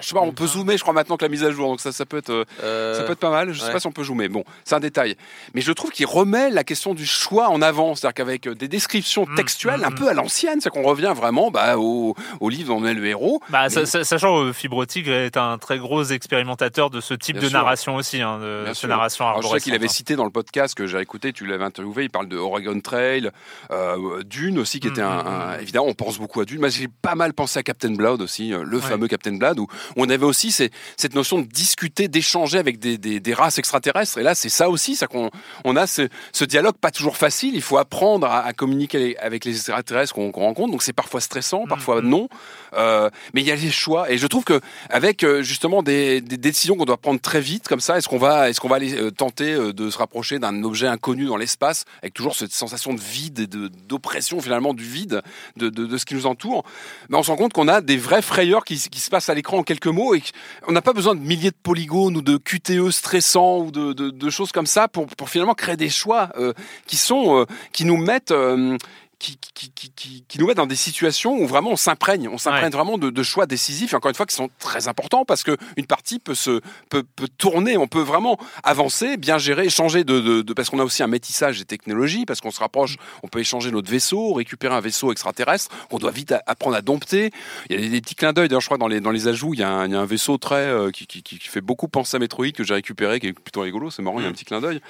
je 0.00 0.06
sais 0.06 0.14
pas, 0.14 0.20
on 0.20 0.32
peut 0.32 0.46
zoomer, 0.46 0.76
je 0.76 0.82
crois 0.82 0.92
maintenant 0.94 1.16
que 1.16 1.24
la 1.24 1.28
mise 1.28 1.44
à 1.44 1.50
jour, 1.50 1.68
donc 1.68 1.80
ça, 1.80 1.92
ça 1.92 2.04
peut 2.06 2.16
être, 2.18 2.30
euh, 2.30 2.44
Euh, 2.62 2.94
ça 2.94 3.02
peut 3.04 3.12
être 3.12 3.18
pas 3.20 3.30
mal. 3.30 3.52
Je 3.52 3.60
sais 3.60 3.66
ouais. 3.66 3.72
pas 3.72 3.80
si 3.80 3.86
on 3.86 3.92
peut 3.92 4.04
zoomer. 4.04 4.28
Bon, 4.28 4.44
c'est 4.64 4.74
un 4.74 4.80
détail. 4.80 5.16
Mais 5.54 5.60
je 5.60 5.72
trouve 5.72 5.90
qu'il 5.90 6.06
remet 6.06 6.50
la 6.50 6.64
question 6.64 6.94
du 6.94 7.06
choix 7.06 7.48
en 7.48 7.62
avant. 7.62 7.94
C'est-à-dire 7.94 8.14
qu'avec 8.14 8.46
euh, 8.48 8.54
des 8.54 8.68
descriptions 8.68 9.26
textuelles 9.36 9.84
un 9.84 9.90
peu 9.92 10.08
à 10.08 10.14
l'ancienne, 10.14 10.60
c'est 10.60 10.70
qu'on 10.70 10.82
revient 10.82 11.12
vraiment 11.16 11.50
bah, 11.50 11.76
au, 11.78 12.14
au 12.40 12.48
livre 12.48 12.68
dont 12.74 12.82
on 12.82 12.86
est 12.86 12.94
le 12.94 13.06
héros. 13.06 13.40
Bah, 13.50 13.68
sachant 13.70 14.44
que 14.44 14.52
Fibre 14.52 14.84
Tigre 14.86 15.12
est 15.12 15.36
un 15.36 15.58
très 15.58 15.78
gros 15.78 16.02
expérimentateur 16.04 16.90
de 16.90 17.00
ce 17.00 17.14
type 17.14 17.36
Bien 17.36 17.44
de 17.44 17.48
sûr. 17.48 17.58
narration 17.58 17.96
aussi, 17.96 18.20
hein, 18.20 18.38
de 18.38 18.72
ce 18.72 18.86
narration 18.86 19.26
Alors, 19.28 19.42
je 19.42 19.48
sais 19.48 19.60
qu'il 19.60 19.74
avait 19.74 19.86
hein. 19.86 19.88
cité 19.88 20.16
dans 20.16 20.24
le 20.24 20.30
podcast 20.30 20.74
que 20.74 20.86
j'ai 20.86 20.98
écouté, 21.00 21.32
tu 21.32 21.46
l'avais 21.46 21.64
interviewé, 21.64 22.04
il 22.04 22.10
parle 22.10 22.28
de 22.28 22.35
Oregon 22.38 22.80
Trail, 22.80 23.30
euh, 23.70 24.22
Dune 24.24 24.58
aussi, 24.58 24.80
qui 24.80 24.88
était 24.88 25.02
un, 25.02 25.22
Mhm. 25.22 25.26
un- 25.26 25.58
Évidemment, 25.60 25.86
on 25.88 25.94
pense 25.94 26.18
beaucoup 26.18 26.40
à 26.40 26.44
Dune. 26.44 26.60
Moi, 26.60 26.68
j'ai 26.68 26.88
pas 26.88 27.14
mal 27.14 27.32
pensé 27.32 27.58
à 27.58 27.62
Captain 27.62 27.90
Blood 27.92 28.20
aussi, 28.22 28.52
euh, 28.52 28.62
le 28.64 28.76
Ouais. 28.76 28.82
fameux 28.82 29.08
Captain 29.08 29.34
Blood, 29.36 29.58
où, 29.58 29.66
on 29.96 30.08
avait 30.08 30.24
aussi 30.24 30.52
ces- 30.52 30.70
cette 30.96 31.14
notion 31.14 31.38
de 31.40 31.46
discuter, 31.46 32.08
d'échanger 32.08 32.58
avec 32.58 32.78
des, 32.78 32.98
des- 32.98 33.20
des 33.20 33.34
races 33.34 33.58
extraterrestres. 33.58 34.18
Et 34.18 34.22
là, 34.22 34.34
c'est 34.34 34.48
ça 34.48 34.68
aussi, 34.68 34.96
ça 34.96 35.06
qu'on 35.06 35.30
on 35.64 35.76
a 35.76 35.86
ce, 35.86 36.08
ce 36.32 36.44
dialogue 36.44 36.76
pas 36.76 36.90
toujours 36.90 37.16
facile. 37.16 37.54
Il 37.54 37.62
faut 37.62 37.78
apprendre 37.78 38.26
à, 38.26 38.44
à 38.44 38.52
communiquer 38.52 39.16
avec 39.18 39.44
les 39.44 39.52
extraterrestres 39.56 40.14
qu'on 40.14 40.30
rencontre. 40.30 40.70
Donc, 40.72 40.82
c'est 40.82 40.92
parfois 40.92 41.20
stressant, 41.20 41.64
parfois 41.68 42.02
non. 42.02 42.28
Euh, 42.76 43.08
mais 43.34 43.40
il 43.40 43.46
y 43.46 43.50
a 43.52 43.56
les 43.56 43.70
choix. 43.70 44.10
Et 44.10 44.18
je 44.18 44.26
trouve 44.26 44.44
que 44.44 44.60
avec 44.90 45.24
justement 45.40 45.82
des, 45.82 46.20
des 46.20 46.36
décisions 46.36 46.76
qu'on 46.76 46.84
doit 46.84 46.96
prendre 46.98 47.20
très 47.20 47.40
vite, 47.40 47.68
comme 47.68 47.80
ça, 47.80 47.96
est-ce 47.98 48.08
qu'on 48.08 48.18
va, 48.18 48.50
est-ce 48.50 48.60
qu'on 48.60 48.68
va 48.68 48.76
aller 48.76 49.10
tenter 49.12 49.72
de 49.72 49.90
se 49.90 49.98
rapprocher 49.98 50.38
d'un 50.38 50.62
objet 50.64 50.86
inconnu 50.86 51.26
dans 51.26 51.36
l'espace, 51.36 51.84
avec 52.02 52.14
toujours 52.14 52.25
cette 52.34 52.52
sensation 52.52 52.94
de 52.94 53.00
vide 53.00 53.38
et 53.40 53.46
d'oppression 53.46 54.40
finalement 54.40 54.74
du 54.74 54.84
vide 54.84 55.22
de, 55.56 55.68
de, 55.68 55.96
ce 55.96 56.04
qui 56.04 56.14
nous 56.14 56.26
entoure. 56.26 56.64
Mais 57.08 57.16
on 57.16 57.22
se 57.22 57.30
rend 57.30 57.36
compte 57.36 57.52
qu'on 57.52 57.68
a 57.68 57.80
des 57.80 57.96
vraies 57.96 58.22
frayeurs 58.22 58.64
qui, 58.64 58.76
qui 58.90 59.00
se 59.00 59.10
passent 59.10 59.28
à 59.28 59.34
l'écran 59.34 59.58
en 59.58 59.62
quelques 59.62 59.86
mots 59.86 60.14
et 60.14 60.22
on 60.66 60.72
n'a 60.72 60.82
pas 60.82 60.92
besoin 60.92 61.14
de 61.14 61.20
milliers 61.20 61.50
de 61.50 61.56
polygones 61.62 62.16
ou 62.16 62.22
de 62.22 62.36
QTE 62.36 62.90
stressants 62.90 63.58
ou 63.58 63.70
de, 63.70 63.92
de, 63.92 64.10
de 64.10 64.30
choses 64.30 64.52
comme 64.52 64.66
ça 64.66 64.88
pour, 64.88 65.06
pour 65.06 65.28
finalement 65.28 65.54
créer 65.54 65.76
des 65.76 65.90
choix 65.90 66.30
euh, 66.36 66.52
qui 66.86 66.96
sont 66.96 67.40
euh, 67.40 67.46
qui 67.72 67.84
nous 67.84 67.96
mettent 67.96 68.30
euh, 68.30 68.76
qui, 69.18 69.38
qui, 69.54 69.70
qui, 69.70 69.90
qui, 69.90 70.24
qui 70.28 70.38
nous 70.38 70.46
mettent 70.46 70.58
dans 70.58 70.66
des 70.66 70.76
situations 70.76 71.38
où 71.38 71.46
vraiment 71.46 71.70
on 71.70 71.76
s'imprègne, 71.76 72.28
on 72.28 72.38
s'imprègne 72.38 72.70
vraiment 72.70 72.98
de, 72.98 73.10
de 73.10 73.22
choix 73.22 73.46
décisifs, 73.46 73.92
et 73.92 73.96
encore 73.96 74.10
une 74.10 74.14
fois, 74.14 74.26
qui 74.26 74.34
sont 74.34 74.50
très 74.58 74.88
importants 74.88 75.24
parce 75.24 75.42
que 75.42 75.56
une 75.76 75.86
partie 75.86 76.18
peut 76.18 76.34
se 76.34 76.60
peut, 76.90 77.02
peut 77.16 77.28
tourner, 77.38 77.76
on 77.78 77.86
peut 77.86 78.02
vraiment 78.02 78.38
avancer, 78.62 79.16
bien 79.16 79.38
gérer, 79.38 79.70
changer 79.70 80.04
de, 80.04 80.20
de, 80.20 80.42
de- 80.42 80.52
parce 80.52 80.68
qu'on 80.68 80.78
a 80.78 80.84
aussi 80.84 81.02
un 81.02 81.06
métissage 81.06 81.58
des 81.58 81.64
technologies, 81.64 82.26
parce 82.26 82.40
qu'on 82.40 82.50
se 82.50 82.60
rapproche, 82.60 82.96
on 83.22 83.28
peut 83.28 83.40
échanger 83.40 83.70
notre 83.70 83.90
vaisseau, 83.90 84.34
récupérer 84.34 84.74
un 84.74 84.80
vaisseau 84.80 85.12
extraterrestre, 85.12 85.74
qu'on 85.88 85.98
doit 85.98 86.10
vite 86.10 86.34
apprendre 86.46 86.76
à 86.76 86.82
dompter. 86.82 87.30
Il 87.70 87.80
y 87.80 87.86
a 87.86 87.88
des, 87.88 88.00
petits 88.00 88.16
clins 88.16 88.34
d'œil, 88.34 88.48
d'ailleurs, 88.48 88.60
je 88.60 88.66
crois 88.66 88.78
dans 88.78 88.88
les 88.88 89.00
dans 89.00 89.12
les 89.12 89.28
ajouts, 89.28 89.54
il 89.54 89.60
y 89.60 89.62
a 89.62 89.70
un, 89.70 89.86
il 89.86 89.92
y 89.92 89.96
a 89.96 90.00
un 90.00 90.06
vaisseau 90.06 90.36
très 90.36 90.66
euh, 90.66 90.90
qui, 90.90 91.06
fait 91.40 91.60
beaucoup 91.62 91.88
penser 91.88 92.16
à 92.16 92.20
Metroid 92.20 92.50
que 92.52 92.64
j'ai 92.64 92.74
récupéré, 92.74 93.18
qui 93.18 93.28
est 93.28 93.32
plutôt 93.32 93.62
rigolo, 93.62 93.90
c'est 93.90 94.02
marrant, 94.02 94.18
il 94.20 94.24
y 94.24 94.26
a 94.26 94.28
un 94.28 94.32
petit 94.32 94.44
clin 94.44 94.60
d'œil. 94.60 94.80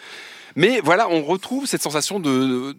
Mais 0.57 0.81
voilà, 0.83 1.09
on 1.11 1.23
retrouve 1.23 1.67
cette 1.67 1.83
sensation 1.83 2.19
de 2.19 2.75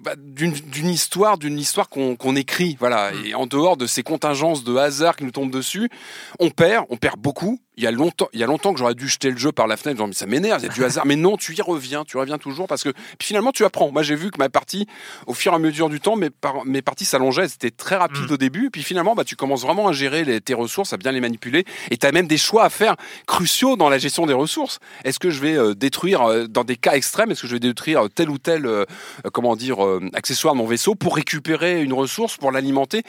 bah, 0.00 0.14
d'une 0.16 0.88
histoire, 0.88 1.38
d'une 1.38 1.58
histoire 1.58 1.88
qu'on 1.88 2.36
écrit, 2.36 2.76
voilà. 2.78 3.10
Et 3.24 3.34
en 3.34 3.46
dehors 3.46 3.76
de 3.76 3.86
ces 3.86 4.02
contingences 4.02 4.64
de 4.64 4.74
hasard 4.76 5.16
qui 5.16 5.24
nous 5.24 5.30
tombent 5.30 5.50
dessus, 5.52 5.90
on 6.38 6.50
perd, 6.50 6.86
on 6.90 6.96
perd 6.96 7.18
beaucoup. 7.18 7.60
Il 7.76 7.84
y 7.84 7.86
a 7.86 7.92
longtemps, 7.92 8.28
il 8.34 8.40
y 8.40 8.42
a 8.44 8.46
longtemps 8.46 8.74
que 8.74 8.78
j'aurais 8.78 8.94
dû 8.94 9.08
jeter 9.08 9.30
le 9.30 9.38
jeu 9.38 9.52
par 9.52 9.66
la 9.66 9.78
fenêtre. 9.78 9.96
Genre, 9.98 10.08
mais 10.08 10.12
ça 10.12 10.26
m'énerve, 10.26 10.60
il 10.60 10.66
y 10.66 10.70
a 10.70 10.72
du 10.72 10.84
hasard. 10.84 11.06
Mais 11.06 11.16
non, 11.16 11.38
tu 11.38 11.54
y 11.56 11.62
reviens, 11.62 12.04
tu 12.04 12.18
reviens 12.18 12.36
toujours 12.36 12.66
parce 12.66 12.82
que 12.82 12.90
puis 13.18 13.28
finalement 13.28 13.52
tu 13.52 13.64
apprends. 13.64 13.90
Moi, 13.90 14.02
j'ai 14.02 14.16
vu 14.16 14.30
que 14.30 14.36
ma 14.38 14.50
partie, 14.50 14.86
au 15.26 15.32
fur 15.32 15.52
et 15.52 15.54
à 15.54 15.58
mesure 15.58 15.88
du 15.88 15.98
temps, 15.98 16.14
mes, 16.14 16.28
par- 16.28 16.66
mes 16.66 16.82
parties 16.82 17.06
s'allongeaient. 17.06 17.48
C'était 17.48 17.70
très 17.70 17.96
rapide 17.96 18.28
Mm. 18.28 18.32
au 18.32 18.36
début. 18.36 18.70
Puis 18.70 18.82
finalement, 18.82 19.14
bah, 19.14 19.24
tu 19.24 19.34
commences 19.34 19.62
vraiment 19.62 19.88
à 19.88 19.92
gérer 19.92 20.24
les- 20.24 20.42
tes 20.42 20.52
ressources, 20.52 20.92
à 20.92 20.98
bien 20.98 21.10
les 21.10 21.20
manipuler. 21.20 21.64
Et 21.90 21.96
tu 21.96 22.06
as 22.06 22.12
même 22.12 22.26
des 22.26 22.36
choix 22.36 22.64
à 22.64 22.70
faire 22.70 22.96
cruciaux 23.26 23.76
dans 23.76 23.88
la 23.88 23.96
gestion 23.96 24.26
des 24.26 24.34
ressources. 24.34 24.78
Est-ce 25.04 25.18
que 25.18 25.30
je 25.30 25.40
vais 25.40 25.56
euh, 25.56 25.74
détruire, 25.74 26.22
euh, 26.22 26.46
dans 26.48 26.64
des 26.64 26.76
cas 26.76 26.92
extrêmes, 26.92 27.30
est-ce 27.30 27.40
que 27.42 27.48
je 27.48 27.54
vais 27.54 27.60
détruire 27.60 28.08
tel 28.14 28.28
ou 28.28 28.36
tel, 28.36 28.66
euh, 28.66 28.84
comment 29.32 29.56
dire, 29.56 29.78
accessoire 30.12 30.54
de 30.54 30.58
mon 30.58 30.66
vaisseau 30.66 30.94
pour 30.94 31.16
récupérer 31.16 31.82
une 31.82 31.92
ressource, 31.92 32.36
pour 32.36 32.52
l'alimenter 32.52 33.02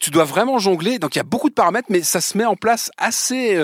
tu 0.00 0.10
dois 0.10 0.24
vraiment 0.24 0.58
jongler. 0.58 0.98
Donc 0.98 1.14
il 1.14 1.18
y 1.18 1.20
a 1.20 1.24
beaucoup 1.24 1.48
de 1.50 1.54
paramètres, 1.54 1.88
mais 1.90 2.02
ça 2.02 2.20
se 2.20 2.36
met 2.36 2.46
en 2.46 2.56
place 2.56 2.90
assez, 2.96 3.56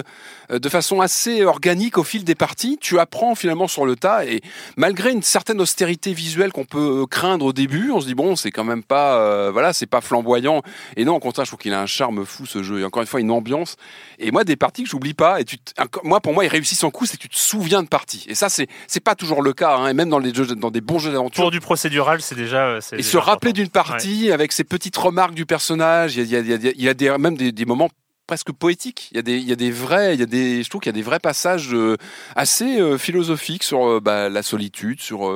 euh, 0.50 0.58
de 0.58 0.68
façon 0.68 1.00
assez 1.00 1.44
organique 1.44 1.96
au 1.98 2.04
fil 2.04 2.24
des 2.24 2.34
parties. 2.34 2.78
Tu 2.80 2.98
apprends 2.98 3.34
finalement 3.34 3.66
sur 3.68 3.86
le 3.86 3.96
tas 3.96 4.24
et 4.26 4.42
malgré 4.76 5.10
une 5.12 5.22
certaine 5.22 5.60
austérité 5.60 6.12
visuelle 6.12 6.52
qu'on 6.52 6.66
peut 6.66 7.02
euh, 7.02 7.06
craindre 7.06 7.46
au 7.46 7.52
début, 7.52 7.90
on 7.90 8.00
se 8.00 8.06
dit 8.06 8.14
bon, 8.14 8.36
c'est 8.36 8.50
quand 8.50 8.64
même 8.64 8.82
pas, 8.82 9.16
euh, 9.16 9.50
voilà, 9.50 9.72
c'est 9.72 9.86
pas 9.86 10.02
flamboyant. 10.02 10.60
Et 10.96 11.04
non, 11.06 11.16
au 11.16 11.20
contraire, 11.20 11.46
je 11.46 11.50
trouve 11.50 11.58
qu'il 11.60 11.72
a 11.72 11.80
un 11.80 11.86
charme 11.86 12.24
fou 12.26 12.44
ce 12.44 12.62
jeu. 12.62 12.80
Et 12.80 12.84
encore 12.84 13.00
une 13.02 13.08
fois, 13.08 13.20
une 13.20 13.30
ambiance. 13.30 13.76
Et 14.18 14.30
moi, 14.30 14.44
des 14.44 14.56
parties 14.56 14.84
que 14.84 14.90
j'oublie 14.90 15.14
pas. 15.14 15.40
Et 15.40 15.44
tu, 15.44 15.56
moi, 16.04 16.20
pour 16.20 16.34
moi, 16.34 16.44
il 16.44 16.48
réussit 16.48 16.78
son 16.78 16.90
coup, 16.90 17.06
c'est 17.06 17.16
que 17.16 17.22
tu 17.22 17.28
te 17.30 17.38
souviens 17.38 17.82
de 17.82 17.88
parties. 17.88 18.26
Et 18.28 18.34
ça, 18.34 18.50
c'est, 18.50 18.68
c'est 18.88 19.00
pas 19.00 19.14
toujours 19.14 19.40
le 19.40 19.54
cas. 19.54 19.74
Hein, 19.76 19.88
et 19.88 19.94
même 19.94 20.10
dans 20.10 20.18
les 20.18 20.34
jeux, 20.34 20.46
dans 20.46 20.70
des 20.70 20.82
bons 20.82 20.98
jeux 20.98 21.12
d'aventure. 21.12 21.44
Pour 21.44 21.50
du 21.50 21.60
procédural, 21.60 22.20
c'est 22.20 22.34
déjà. 22.34 22.66
euh, 22.66 22.80
Et 22.92 22.96
déjà 22.98 23.10
se 23.10 23.16
rappeler 23.16 23.54
d'une 23.54 23.70
partie 23.70 24.30
avec 24.32 24.52
ses 24.52 24.64
petites 24.64 24.96
remarques 24.96 25.34
du 25.34 25.46
personnage, 25.46 26.16
il 26.16 26.20
y 26.20 26.22
a, 26.22 26.25
il 26.26 26.32
y 26.32 26.36
a- 26.36 26.40
il 26.40 26.48
y 26.64 26.68
a- 26.68 26.72
il 26.74 26.82
y 26.82 26.88
a 26.88 26.94
des, 26.94 27.16
même 27.18 27.36
des, 27.36 27.52
des 27.52 27.64
moments 27.64 27.88
presque 28.26 28.50
poétiques. 28.50 29.08
Il 29.12 29.16
y 29.16 29.20
a 29.20 29.22
des, 29.22 29.36
il 29.38 29.48
y 29.48 29.52
a 29.52 29.56
des 29.56 29.70
vrais, 29.70 30.14
il 30.14 30.20
y 30.20 30.22
a 30.22 30.26
des, 30.26 30.62
je 30.64 30.68
trouve 30.68 30.80
qu'il 30.80 30.90
y 30.90 30.94
a 30.94 30.98
des 30.98 31.02
vrais 31.02 31.20
passages 31.20 31.72
euh, 31.72 31.96
assez 32.34 32.80
euh, 32.80 32.98
philosophiques 32.98 33.62
sur 33.62 33.86
euh, 33.88 34.00
bah, 34.00 34.28
la 34.28 34.42
solitude, 34.42 35.00
sur. 35.00 35.32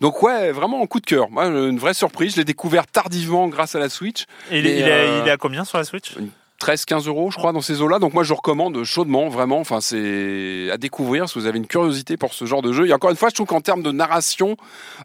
Donc 0.00 0.22
ouais, 0.22 0.50
vraiment 0.52 0.82
un 0.82 0.86
coup 0.86 1.00
de 1.00 1.06
cœur. 1.06 1.30
Moi, 1.30 1.46
une 1.46 1.78
vraie 1.78 1.92
surprise. 1.94 2.32
Je 2.32 2.38
l'ai 2.38 2.44
découvert 2.44 2.86
tardivement 2.86 3.48
grâce 3.48 3.74
à 3.74 3.78
la 3.78 3.90
Switch. 3.90 4.24
Et 4.50 4.62
est- 4.70 5.20
il 5.22 5.28
est 5.28 5.30
à 5.30 5.36
combien 5.36 5.64
sur 5.64 5.76
la 5.78 5.84
Switch? 5.84 6.14
13-15 6.60 7.06
euros, 7.06 7.30
je 7.30 7.36
crois, 7.36 7.52
dans 7.52 7.60
ces 7.60 7.80
eaux-là. 7.80 7.98
Donc 7.98 8.14
moi, 8.14 8.24
je 8.24 8.32
recommande 8.32 8.82
chaudement, 8.84 9.28
vraiment. 9.28 9.60
Enfin, 9.60 9.80
c'est 9.80 10.70
à 10.70 10.76
découvrir 10.76 11.28
si 11.28 11.38
vous 11.38 11.46
avez 11.46 11.58
une 11.58 11.66
curiosité 11.66 12.16
pour 12.16 12.34
ce 12.34 12.44
genre 12.44 12.62
de 12.62 12.72
jeu. 12.72 12.86
Et 12.86 12.92
encore 12.92 13.10
une 13.10 13.16
fois, 13.16 13.28
je 13.28 13.34
trouve 13.34 13.46
qu'en 13.46 13.60
termes 13.60 13.82
de 13.82 13.92
narration, 13.92 14.56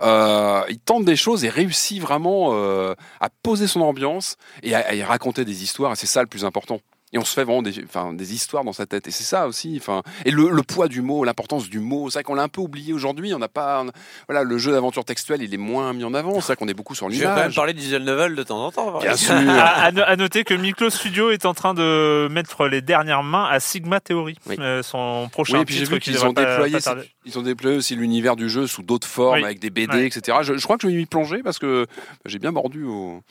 euh, 0.02 0.62
il 0.70 0.80
tente 0.80 1.06
des 1.06 1.16
choses 1.16 1.46
et 1.46 1.50
réussit 1.50 2.02
vraiment 2.02 2.50
euh, 2.52 2.96
à 3.20 3.30
poser 3.30 3.68
son 3.68 3.82
ambiance 3.82 4.38
et 4.64 4.74
à, 4.74 4.80
à 4.80 4.94
y 4.94 5.04
raconter 5.04 5.46
des 5.46 5.64
histoires. 5.64 5.94
Et 5.94 5.96
c'est 5.96 6.08
ça 6.08 6.22
le 6.22 6.28
plus 6.28 6.46
important. 6.46 6.80
Et 7.14 7.20
on 7.20 7.24
se 7.26 7.34
fait 7.34 7.44
vraiment 7.44 7.62
des, 7.62 7.84
enfin, 7.84 8.12
des 8.12 8.34
histoires 8.34 8.64
dans 8.64 8.74
sa 8.74 8.86
tête. 8.88 9.08
Et 9.08 9.12
c'est 9.12 9.24
ça 9.24 9.48
aussi. 9.48 9.78
Enfin, 9.80 10.02
et 10.26 10.32
le, 10.32 10.50
le 10.50 10.64
poids 10.64 10.88
du 10.88 11.02
mot, 11.04 11.24
l'importance 11.24 11.70
du 11.70 11.80
mot. 11.80 12.10
C'est 12.10 12.18
vrai 12.18 12.24
qu'on 12.24 12.34
l'a 12.34 12.42
un 12.44 12.48
peu 12.50 12.60
oublié 12.62 12.92
aujourd'hui. 12.92 13.34
On 13.36 13.40
n'a 13.40 13.48
pas, 13.48 13.84
on- 13.84 13.92
voilà, 14.28 14.44
le 14.44 14.58
jeu 14.58 14.72
d'aventure 14.72 15.06
textuelle, 15.06 15.44
il 15.44 15.54
est 15.54 15.58
moins 15.58 15.94
mis 15.94 16.04
en 16.04 16.14
avant. 16.16 16.34
C'est 16.42 16.48
vrai 16.48 16.56
qu'on 16.56 16.68
est 16.68 16.74
beaucoup 16.74 16.96
sur 16.96 17.10
Je 17.12 17.18
vais 17.20 17.24
quand 17.24 17.30
même 17.30 17.38
l'image. 17.42 17.56
parler 17.56 17.74
de 17.74 17.80
visual 17.80 18.02
novel 18.04 18.36
de 18.36 18.42
temps 18.44 18.66
en 18.66 18.72
temps. 18.72 19.00
Bien 19.00 19.16
sûr. 19.16 19.34
à, 19.36 19.84
à 19.84 19.92
no- 19.92 20.02
à 20.06 20.16
noter 20.16 20.44
que 20.44 20.56
Miklo 20.56 20.90
Studio 20.90 21.30
est 21.30 21.46
en 21.46 21.54
train 21.54 21.74
de 21.76 22.28
mettre 22.32 22.68
les 22.68 22.82
dernières 22.82 23.22
mains 23.24 23.46
à 23.46 23.60
Sigma 23.60 24.00
Theory, 24.00 24.36
Oui. 24.48 24.56
euh, 24.60 24.82
son 24.82 25.30
prochain 25.32 25.58
Oui, 25.58 25.62
et 25.62 25.66
puis 25.66 25.76
j'ai 25.76 25.84
titre 25.86 25.98
qu'ils 26.00 26.14
devrait 26.14 26.30
ont 26.30 26.34
pas- 26.34 26.46
déployé, 26.46 26.80
pas 26.80 26.96
ils 27.26 27.38
ont 27.38 27.44
déployé 27.44 27.78
aussi 27.78 27.96
l'univers 27.96 28.36
du 28.36 28.50
jeu 28.50 28.66
sous 28.68 28.82
d'autres 28.82 29.08
formes, 29.08 29.36
Oui. 29.38 29.44
avec 29.46 29.60
des 29.60 29.70
BD, 29.70 29.94
Ouais. 29.98 30.08
etc. 30.08 30.40
Je, 30.42 30.58
je 30.58 30.64
crois 30.64 30.78
que 30.78 30.82
je 30.84 30.88
vais 30.88 30.98
m'y 31.00 31.06
plonger 31.06 31.44
parce 31.44 31.60
que 31.60 31.86
j'ai 32.26 32.40
bien 32.40 32.52
mordu 32.52 32.84
au- 32.86 33.22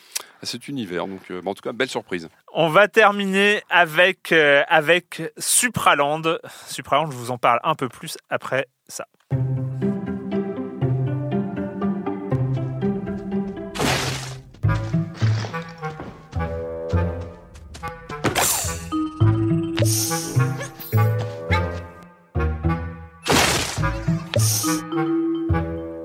à 0.40 0.46
cet 0.46 0.66
univers. 0.68 1.06
Donc, 1.06 1.20
euh, 1.30 1.40
en 1.44 1.54
tout 1.54 1.62
cas, 1.62 1.72
belle 1.72 1.88
surprise. 1.88 2.28
On 2.52 2.68
va 2.68 2.88
terminer 2.88 3.62
avec, 3.72 4.30
euh, 4.32 4.62
avec 4.68 5.22
Supraland. 5.38 6.22
Supraland, 6.66 7.10
je 7.10 7.16
vous 7.16 7.30
en 7.30 7.38
parle 7.38 7.58
un 7.64 7.74
peu 7.74 7.88
plus 7.88 8.16
après 8.28 8.68
ça. 8.86 9.06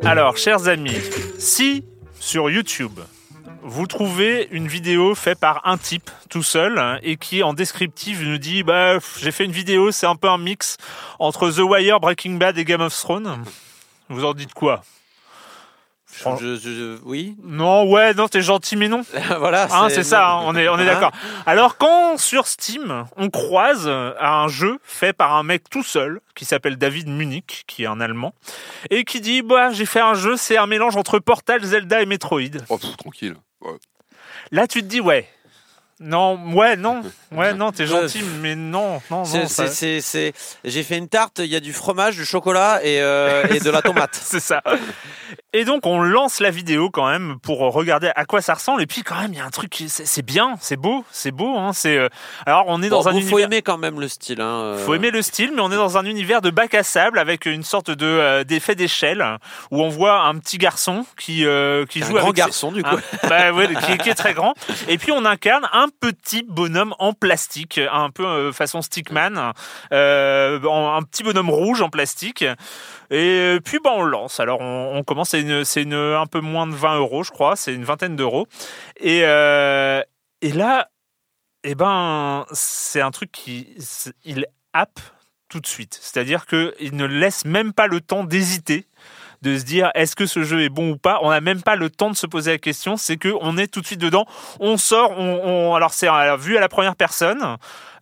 Alors, 0.05 0.37
chers 0.37 0.69
amis, 0.69 1.01
si 1.37 1.85
sur 2.17 2.49
YouTube, 2.49 2.99
vous 3.69 3.85
trouvez 3.85 4.47
une 4.51 4.67
vidéo 4.69 5.13
faite 5.13 5.39
par 5.41 5.61
un 5.67 5.77
type 5.77 6.09
tout 6.29 6.41
seul 6.41 6.99
et 7.03 7.17
qui 7.17 7.43
en 7.43 7.53
descriptif 7.53 8.21
nous 8.21 8.37
dit 8.37 8.63
bah 8.63 8.97
j'ai 9.19 9.31
fait 9.31 9.43
une 9.43 9.51
vidéo 9.51 9.91
c'est 9.91 10.05
un 10.07 10.15
peu 10.15 10.29
un 10.29 10.37
mix 10.37 10.77
entre 11.19 11.51
The 11.51 11.59
Wire, 11.59 11.99
Breaking 11.99 12.35
Bad 12.35 12.57
et 12.57 12.63
Game 12.63 12.79
of 12.81 12.97
Thrones. 12.97 13.43
Vous 14.09 14.23
en 14.23 14.33
dites 14.33 14.53
quoi? 14.53 14.83
Je- 16.39 16.55
je- 16.55 16.57
je- 16.57 16.97
oui, 17.03 17.35
Non 17.43 17.91
ouais 17.91 18.13
non 18.13 18.29
t'es 18.29 18.41
gentil 18.41 18.77
mais 18.77 18.87
non. 18.87 19.01
voilà. 19.39 19.67
Hein, 19.69 19.89
c'est 19.89 20.03
ça 20.03 20.29
hein, 20.29 20.39
on 20.45 20.55
est 20.55 20.69
on 20.69 20.79
est 20.79 20.83
Hein 20.83 20.85
d'accord. 20.85 21.11
Alors 21.45 21.77
quand 21.77 22.17
sur 22.17 22.47
Steam 22.47 23.03
on 23.17 23.29
croise 23.29 23.87
un 23.89 24.47
jeu 24.47 24.79
fait 24.83 25.11
par 25.11 25.35
un 25.35 25.43
mec 25.43 25.69
tout 25.69 25.83
seul 25.83 26.21
qui 26.35 26.45
s'appelle 26.45 26.77
David 26.77 27.09
Munich 27.09 27.65
qui 27.67 27.83
est 27.83 27.87
un 27.87 27.99
Allemand 27.99 28.33
et 28.89 29.03
qui 29.03 29.19
dit 29.19 29.41
bah 29.41 29.71
j'ai 29.73 29.85
fait 29.85 29.99
un 29.99 30.13
jeu 30.13 30.37
c'est 30.37 30.55
un 30.57 30.67
mélange 30.67 30.95
entre 30.95 31.19
Portal, 31.19 31.61
Zelda 31.65 32.01
et 32.01 32.05
Metroid. 32.05 32.61
Oh, 32.69 32.77
pff, 32.77 32.95
tranquille. 32.95 33.35
Ouais. 33.61 33.71
Là, 34.51 34.67
tu 34.67 34.81
te 34.81 34.87
dis, 34.87 34.99
ouais, 35.01 35.27
Non, 35.99 36.53
ouais, 36.53 36.75
non, 36.75 37.01
ouais, 37.31 37.53
non, 37.55 37.71
t'es 37.71 37.87
gentil, 37.87 38.21
mais 38.41 38.55
non, 38.55 39.01
non, 39.09 39.17
non. 39.19 39.25
C'est- 39.25 39.47
ça- 39.47 39.67
c'est- 39.67 39.99
c'est- 40.01 40.31
c'est- 40.33 40.59
J'ai 40.63 40.83
fait 40.83 40.97
une 40.97 41.09
tarte, 41.09 41.39
il 41.39 41.47
y 41.47 41.55
a 41.55 41.59
du 41.59 41.73
fromage, 41.73 42.15
du 42.17 42.25
chocolat 42.25 42.81
et, 42.83 43.01
euh, 43.01 43.47
et 43.49 43.59
de 43.59 43.69
la 43.71 43.81
tomate. 43.81 44.13
C'est 44.23 44.39
ça. 44.39 44.61
Et 45.53 45.63
donc 45.63 45.85
on 45.85 46.01
lance 46.01 46.41
la 46.41 46.51
vidéo 46.51 46.89
quand 46.89 47.09
même 47.09 47.37
pour 47.41 47.59
regarder 47.59 48.11
à 48.17 48.25
quoi 48.25 48.41
ça 48.41 48.53
ressemble. 48.53 48.81
Et 48.81 48.85
puis 48.85 49.01
quand 49.03 49.15
même 49.19 49.31
il 49.31 49.37
y 49.37 49.41
a 49.41 49.45
un 49.45 49.49
truc, 49.49 49.81
c'est 49.87 50.25
bien, 50.25 50.55
c'est 50.59 50.75
beau, 50.75 51.05
c'est 51.09 51.31
beau. 51.31 51.57
Hein, 51.57 51.71
c'est 51.73 51.97
euh, 51.97 52.09
alors 52.45 52.65
on 52.67 52.83
est 52.83 52.89
dans 52.89 53.01
Bon, 53.01 53.07
un 53.09 53.13
bon, 53.13 53.19
faut 53.21 53.27
univers. 53.29 53.45
aimer 53.45 53.61
quand 53.61 53.77
même 53.77 53.99
le 54.01 54.09
style. 54.09 54.41
Hein, 54.41 54.45
euh. 54.61 54.77
Faut 54.85 54.93
aimer 54.93 55.09
le 55.09 55.21
style, 55.21 55.53
mais 55.55 55.61
on 55.61 55.71
est 55.71 55.75
dans 55.77 55.97
un 55.97 56.03
univers 56.05 56.41
de 56.41 56.49
bac 56.49 56.73
à 56.73 56.83
sable 56.83 57.17
avec 57.17 57.45
une 57.45 57.63
sorte 57.63 57.89
de 57.89 58.05
euh, 58.05 58.43
d'effet 58.43 58.75
d'échelle 58.75 59.25
où 59.71 59.81
on 59.81 59.87
voit 59.87 60.23
un 60.23 60.37
petit 60.37 60.57
garçon 60.57 61.05
qui 61.17 61.45
euh, 61.45 61.85
qui 61.85 62.03
Un 62.03 62.07
joue 62.07 62.13
grand 62.15 62.23
avec 62.25 62.35
ses- 62.35 62.41
garçon 62.41 62.71
du 62.73 62.83
coup. 62.83 62.95
un- 63.23 63.27
bah 63.29 63.51
ouais, 63.53 63.67
qui, 63.73 63.91
est- 63.93 63.97
qui 63.99 64.09
est 64.09 64.15
très 64.15 64.33
grand. 64.33 64.53
Et 64.89 64.97
puis 64.97 65.13
on 65.13 65.23
incarne 65.23 65.67
un 65.71 65.87
petit 66.01 66.43
bonhomme 66.47 66.93
en 66.99 67.13
plastique, 67.13 67.79
un 67.91 68.09
peu 68.09 68.25
euh, 68.27 68.51
façon 68.51 68.81
Stickman, 68.81 69.53
euh, 69.93 70.59
un 70.61 71.01
petit 71.03 71.23
bonhomme 71.23 71.49
rouge 71.49 71.81
en 71.81 71.89
plastique. 71.89 72.43
Et 73.11 73.59
puis 73.63 73.79
bah 73.83 73.91
on 73.95 74.03
lance. 74.03 74.39
Alors 74.39 74.59
on, 74.61 75.03
commence, 75.03 75.29
c'est 75.29 75.41
une, 75.41 75.63
une 75.75 75.93
un 75.93 76.25
peu 76.25 76.41
moins 76.41 76.67
de 76.67 76.75
20 76.75 76.97
euros, 76.97 77.23
je 77.23 77.31
crois, 77.31 77.55
c'est 77.55 77.73
une 77.73 77.85
vingtaine 77.85 78.15
d'euros. 78.15 78.47
Et 78.99 79.21
euh, 79.23 80.01
et 80.41 80.51
là, 80.51 80.89
eh 81.63 81.75
ben 81.75 82.45
c'est 82.51 83.01
un 83.01 83.11
truc 83.11 83.31
qui 83.31 83.67
il 84.25 84.45
happe 84.73 84.99
tout 85.49 85.59
de 85.61 85.67
suite. 85.67 85.97
C'est-à-dire 86.01 86.45
que 86.45 86.75
il 86.79 86.95
ne 86.95 87.05
laisse 87.05 87.45
même 87.45 87.73
pas 87.73 87.87
le 87.87 88.01
temps 88.01 88.23
d'hésiter 88.23 88.85
de 89.43 89.57
se 89.57 89.63
dire 89.63 89.91
est-ce 89.93 90.15
que 90.15 90.25
ce 90.25 90.43
jeu 90.43 90.63
est 90.63 90.69
bon 90.69 90.91
ou 90.91 90.97
pas? 90.97 91.19
On 91.21 91.29
n'a 91.29 91.41
même 91.41 91.61
pas 91.61 91.75
le 91.75 91.89
temps 91.89 92.09
de 92.09 92.15
se 92.15 92.25
poser 92.27 92.51
la 92.51 92.57
question. 92.57 92.97
C'est 92.97 93.17
que 93.17 93.29
on 93.41 93.57
est 93.57 93.67
tout 93.67 93.81
de 93.81 93.85
suite 93.85 94.01
dedans. 94.01 94.25
On 94.59 94.77
sort. 94.77 95.11
On, 95.11 95.69
on- 95.71 95.75
alors 95.75 95.93
c'est 95.93 96.07
un- 96.07 96.35
vu 96.35 96.57
à 96.57 96.59
la 96.59 96.69
première 96.69 96.95
personne. 96.95 97.57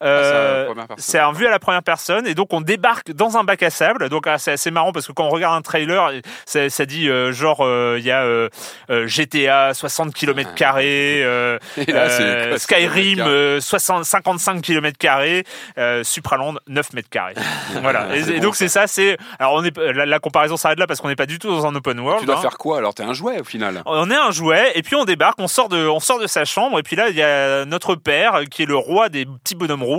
Euh, 0.06 0.66
Ah, 0.70 0.74
c'est 0.74 0.88
personne. 0.88 0.96
c'est 0.98 1.20
un 1.20 1.32
vu 1.32 1.48
à 1.48 1.50
la 1.52 1.60
première 1.60 1.84
personne 1.84 2.28
et 2.28 2.36
donc 2.36 2.54
on 2.54 2.62
débarque 2.62 3.12
dans 3.12 3.38
un 3.38 3.44
bac 3.44 3.64
à 3.64 3.70
sable. 3.70 4.10
Donc 4.10 4.28
ah, 4.28 4.38
c'est 4.38 4.52
assez 4.52 4.72
marrant 4.72 4.92
parce 4.92 5.08
que 5.08 5.12
quand 5.12 5.26
on 5.26 5.30
regarde 5.30 5.58
un 5.58 5.62
trailer, 5.62 6.12
ça, 6.46 6.70
ça 6.70 6.86
dit 6.86 7.10
euh, 7.10 7.32
genre 7.32 7.62
euh, 7.62 7.98
il 8.00 8.06
y 8.06 8.12
a 8.12 8.24
euh, 8.24 8.50
euh, 8.90 9.08
GTA 9.08 9.74
60 9.74 10.14
km 10.14 10.54
carrés, 10.56 11.24
euh, 11.24 11.58
euh, 11.90 12.58
Skyrim 12.58 13.18
c'est 13.18 13.22
euh, 13.22 13.60
60 13.60 14.06
55 14.06 14.62
km 14.62 14.98
carrés, 14.98 15.44
euh, 15.78 16.04
Supraland 16.04 16.56
9 16.68 16.94
mètres 16.94 17.10
carrés. 17.10 17.34
voilà. 17.82 18.16
Et, 18.16 18.40
donc 18.40 18.56
c'est 18.56 18.68
ça. 18.68 18.88
C'est 18.88 19.18
alors 19.40 19.54
on 19.54 19.64
est 19.64 19.76
la, 19.78 20.06
la 20.06 20.20
comparaison 20.20 20.58
s'arrête 20.58 20.80
là 20.80 20.88
parce 20.88 21.02
qu'on 21.02 21.08
n'est 21.08 21.16
pas 21.16 21.26
du 21.26 21.40
tout 21.40 21.50
dans 21.50 21.66
un 21.66 21.76
open 21.76 22.00
world. 22.00 22.20
Tu 22.22 22.26
dois 22.26 22.38
hein. 22.38 22.42
faire 22.42 22.58
quoi 22.58 22.78
alors? 22.78 22.94
T'es 22.94 23.04
un 23.04 23.14
jouet 23.14 23.42
au 23.42 23.44
final 23.44 23.82
On 23.86 24.10
est 24.10 24.16
un 24.16 24.32
jouet 24.32 24.72
et 24.76 24.84
puis 24.84 24.96
on 24.96 25.06
débarque, 25.06 25.40
on 25.40 25.48
sort 25.48 25.70
de, 25.70 25.88
on 25.88 26.00
sort 26.00 26.20
de 26.20 26.28
sa 26.28 26.46
chambre 26.46 26.80
et 26.80 26.84
puis 26.84 26.96
là 26.96 27.10
il 27.10 27.16
y 27.16 27.24
a 27.24 27.66
notre 27.66 27.96
père 27.96 28.42
qui 28.50 28.64
est 28.64 28.66
le 28.66 28.76
roi 28.76 29.10
des 29.10 29.26
petits 29.26 29.56
bonhommes 29.56 29.84
rouges 29.84 29.95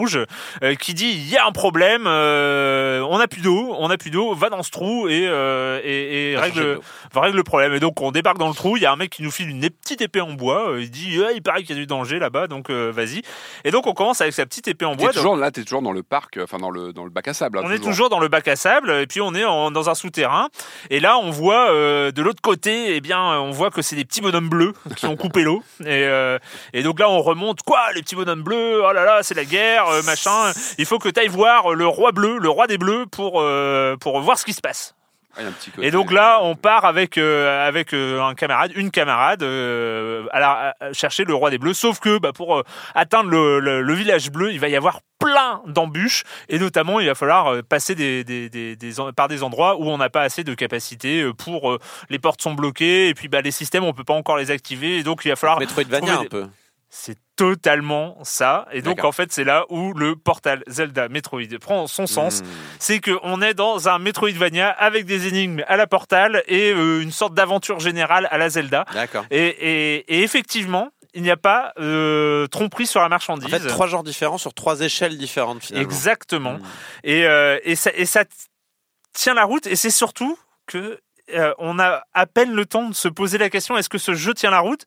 euh, 0.63 0.75
qui 0.75 0.95
dit 0.95 1.09
il 1.11 1.29
y 1.31 1.37
a 1.37 1.47
un 1.47 1.53
problème, 1.53 2.05
euh, 2.07 3.01
on 3.09 3.19
n'a 3.19 3.29
plus 3.29 3.41
d'eau, 3.43 3.75
on 3.79 3.89
n'a 3.89 3.97
plus 3.97 4.11
d'eau, 4.11 4.35
va 4.35 4.49
dans 4.51 4.63
ce 4.63 4.71
trou 4.71 5.09
et, 5.09 5.27
euh, 5.27 5.81
et, 5.85 6.33
et 6.33 6.35
de 6.35 6.81
règle, 7.15 7.37
le 7.37 7.43
problème. 7.43 7.73
Et 7.75 7.81
donc 7.81 8.01
on 8.01 8.11
débarque 8.11 8.39
dans 8.39 8.49
le 8.49 8.55
trou, 8.55 8.77
il 8.77 8.83
y 8.83 8.87
a 8.87 8.93
un 8.93 8.97
mec 8.97 9.11
qui 9.11 9.23
nous 9.23 9.31
file 9.31 9.49
une 9.51 9.69
petite 9.71 10.01
épée 10.01 10.21
en 10.21 10.33
bois, 10.33 10.73
il 10.79 10.91
dit 10.91 11.19
il 11.35 11.43
paraît 11.43 11.63
qu'il 11.63 11.77
y 11.77 11.79
a 11.79 11.81
du 11.81 11.87
danger 11.87 12.19
là-bas 12.19 12.47
donc 12.47 12.71
vas-y. 12.71 13.23
Et 13.65 13.71
donc 13.71 13.87
on 13.87 13.93
commence 13.93 14.21
avec 14.21 14.33
sa 14.35 14.45
petite 14.47 14.69
épée 14.69 14.85
en 14.85 14.95
bois. 14.97 15.13
toujours 15.13 15.37
là, 15.37 15.51
t'es 15.51 15.63
toujours 15.65 15.83
dans 15.83 15.93
le 15.93 16.03
parc, 16.03 16.39
enfin 16.43 16.59
dans 16.59 16.71
le 16.71 16.93
dans 16.93 17.05
le 17.05 17.11
bac 17.11 17.29
à 17.29 17.35
sable. 17.35 17.59
là, 17.59 17.65
On 17.67 17.71
est 17.71 17.79
toujours 17.83 18.09
dans 18.09 18.21
le 18.21 18.29
bac 18.29 18.47
à 18.49 18.57
sable 18.57 18.91
et 18.91 19.07
puis 19.07 19.21
on 19.21 19.35
est 19.35 19.45
en- 19.45 19.71
dans 19.71 19.91
un 19.91 19.95
souterrain 19.95 20.49
et 20.91 21.01
là 21.01 21.19
on 21.19 21.31
voit 21.31 21.71
euh, 21.71 22.11
de 22.13 22.23
l'autre 22.23 22.41
côté 22.43 22.95
eh 22.97 23.01
bien 23.01 23.21
on 23.21 23.51
voit 23.51 23.71
que 23.71 23.83
c'est 23.83 23.97
des 23.97 24.05
petits 24.05 24.21
bonhommes 24.21 24.49
bleus 24.49 24.73
qui 24.97 25.07
ont 25.07 25.17
coupé 25.27 25.43
l'eau 25.43 25.63
et, 25.81 25.87
euh, 25.89 26.39
et 26.73 26.83
donc 26.83 26.99
là 27.01 27.09
on 27.11 27.21
remonte 27.21 27.63
quoi 27.63 27.81
les 27.95 28.03
petits 28.03 28.15
bonhommes 28.15 28.43
bleus 28.43 28.83
oh 28.85 28.93
là 28.93 29.05
là 29.05 29.23
c'est 29.23 29.35
la 29.35 29.45
guerre 29.45 29.76
euh, 29.89 30.03
machin 30.05 30.53
il 30.79 30.87
faut 30.87 30.99
que 30.99 31.09
tu 31.09 31.21
ailles 31.21 31.29
voir 31.29 31.75
le 31.75 31.87
roi 31.87 32.13
bleu 32.13 32.39
le 32.39 32.49
roi 32.49 32.67
des 32.67 32.79
bleus 32.79 33.05
pour 33.11 33.41
euh, 33.41 33.97
pour 33.99 34.19
voir 34.21 34.39
ce 34.39 34.45
qui 34.45 34.53
se 34.55 34.61
passe 34.63 34.95
Ah, 35.39 35.43
et 35.83 35.91
donc 35.91 36.13
là, 36.13 36.41
on 36.43 36.57
part 36.57 36.87
avec 36.87 37.19
euh, 37.19 37.69
avec 37.69 37.93
euh, 37.93 38.23
un 38.23 38.35
camarade, 38.35 38.73
une 38.75 38.91
camarade, 38.91 39.43
euh, 39.43 40.25
à, 40.33 40.41
la- 40.41 40.75
à 40.81 40.93
chercher 40.95 41.25
le 41.25 41.35
roi 41.35 41.51
des 41.51 41.59
bleus. 41.59 41.75
Sauf 41.75 42.01
que 42.01 42.17
bah, 42.19 42.33
pour 42.33 42.57
euh, 42.57 42.63
atteindre 42.95 43.29
le, 43.29 43.61
le- 43.61 43.83
le 43.83 43.95
village 43.95 44.31
bleu, 44.31 44.51
il 44.53 44.59
va 44.61 44.69
y 44.69 44.77
avoir 44.77 45.01
plein 45.19 45.61
d'embûches 45.67 46.23
et 46.49 46.59
notamment 46.59 47.01
il 47.01 47.07
va 47.07 47.15
falloir 47.15 47.49
euh, 47.53 47.63
passer 47.63 47.95
des, 47.95 48.25
des- 48.25 48.49
des- 48.49 48.77
des 48.77 48.99
en- 49.01 49.13
par 49.13 49.29
des 49.29 49.43
endroits 49.43 49.77
où 49.77 49.85
on 49.91 49.99
n'a 49.99 50.09
pas 50.09 50.23
assez 50.23 50.43
de 50.43 50.55
capacité 50.55 51.21
euh, 51.21 51.35
pour 51.35 51.71
euh, 51.71 51.79
les 52.09 52.19
portes 52.19 52.41
sont 52.41 52.55
bloquées 52.55 53.09
et 53.09 53.15
puis 53.15 53.29
bah, 53.29 53.43
les 53.43 53.51
systèmes 53.51 53.85
on 53.85 53.93
peut 53.93 54.05
pas 54.05 54.15
encore 54.15 54.39
les 54.39 54.51
activer 54.51 54.97
et 54.99 55.03
donc 55.03 55.21
il 55.27 55.29
va 55.29 55.37
falloir 55.37 55.59
Metroidvania 55.59 56.21
un 56.21 56.25
peu. 56.25 56.47
c'est 56.89 57.19
totalement 57.37 58.17
ça. 58.23 58.67
Et 58.73 58.83
donc, 58.83 59.05
en 59.05 59.13
fait, 59.13 59.31
c'est 59.33 59.45
là 59.45 59.65
où 59.69 59.93
le 59.93 60.17
portal 60.17 60.63
Zelda 60.67 61.09
Metroid 61.09 61.43
prend 61.61 61.87
son 61.87 62.07
sens. 62.07 62.41
Mmh. 62.43 62.47
C'est 62.79 63.01
qu'on 63.01 63.43
est 63.43 63.55
dans 63.55 63.89
un 63.89 63.99
Metroidvania 63.99 64.69
avec 64.71 65.05
des 65.07 65.29
énigmes 65.29 65.63
à 65.69 65.77
la 65.77 65.87
portal 65.87 66.43
et 66.49 66.73
euh, 66.73 67.01
une 67.03 67.13
sorte 67.13 67.35
d'aventure 67.35 67.79
générale 67.79 68.27
à 68.31 68.39
la 68.39 68.49
Zelda. 68.49 68.85
D'accord. 68.93 69.25
Et, 69.31 69.47
et- 69.47 70.17
et 70.19 70.23
effectivement, 70.23 70.89
il 71.15 71.23
n'y 71.23 71.31
a 71.31 71.37
pas 71.37 71.73
euh, 71.79 72.47
tromperie 72.49 72.87
sur 72.87 73.01
la 73.01 73.07
En 73.07 73.11
marchandise. 73.11 73.49
fait, 73.49 73.67
trois 73.69 73.87
genres 73.87 74.03
différents 74.03 74.39
sur 74.39 74.53
trois 74.55 74.81
échelles 74.81 75.17
différentes 75.17 75.63
finalement. 75.63 75.87
Exactement. 75.89 76.53
Mmh. 76.55 76.63
Et, 77.05 77.27
euh, 77.27 77.59
et, 77.65 77.77
ça, 77.77 77.91
et 77.95 78.07
ça 78.07 78.25
tient 79.13 79.35
la 79.35 79.45
route. 79.45 79.67
Et 79.67 79.77
c'est 79.77 79.91
surtout 79.91 80.39
que 80.67 80.99
euh, 81.35 81.53
on 81.59 81.79
a 81.79 82.05
à 82.15 82.27
peine 82.27 82.53
le 82.53 82.67
temps 82.67 82.89
de 82.89 82.95
se 82.95 83.09
poser 83.09 83.39
la 83.39 83.51
question 83.51 83.77
est-ce 83.77 83.89
que 83.89 83.99
ce 83.99 84.15
jeu 84.15 84.35
tient 84.35 84.51
la 84.51 84.61
route? 84.61 84.85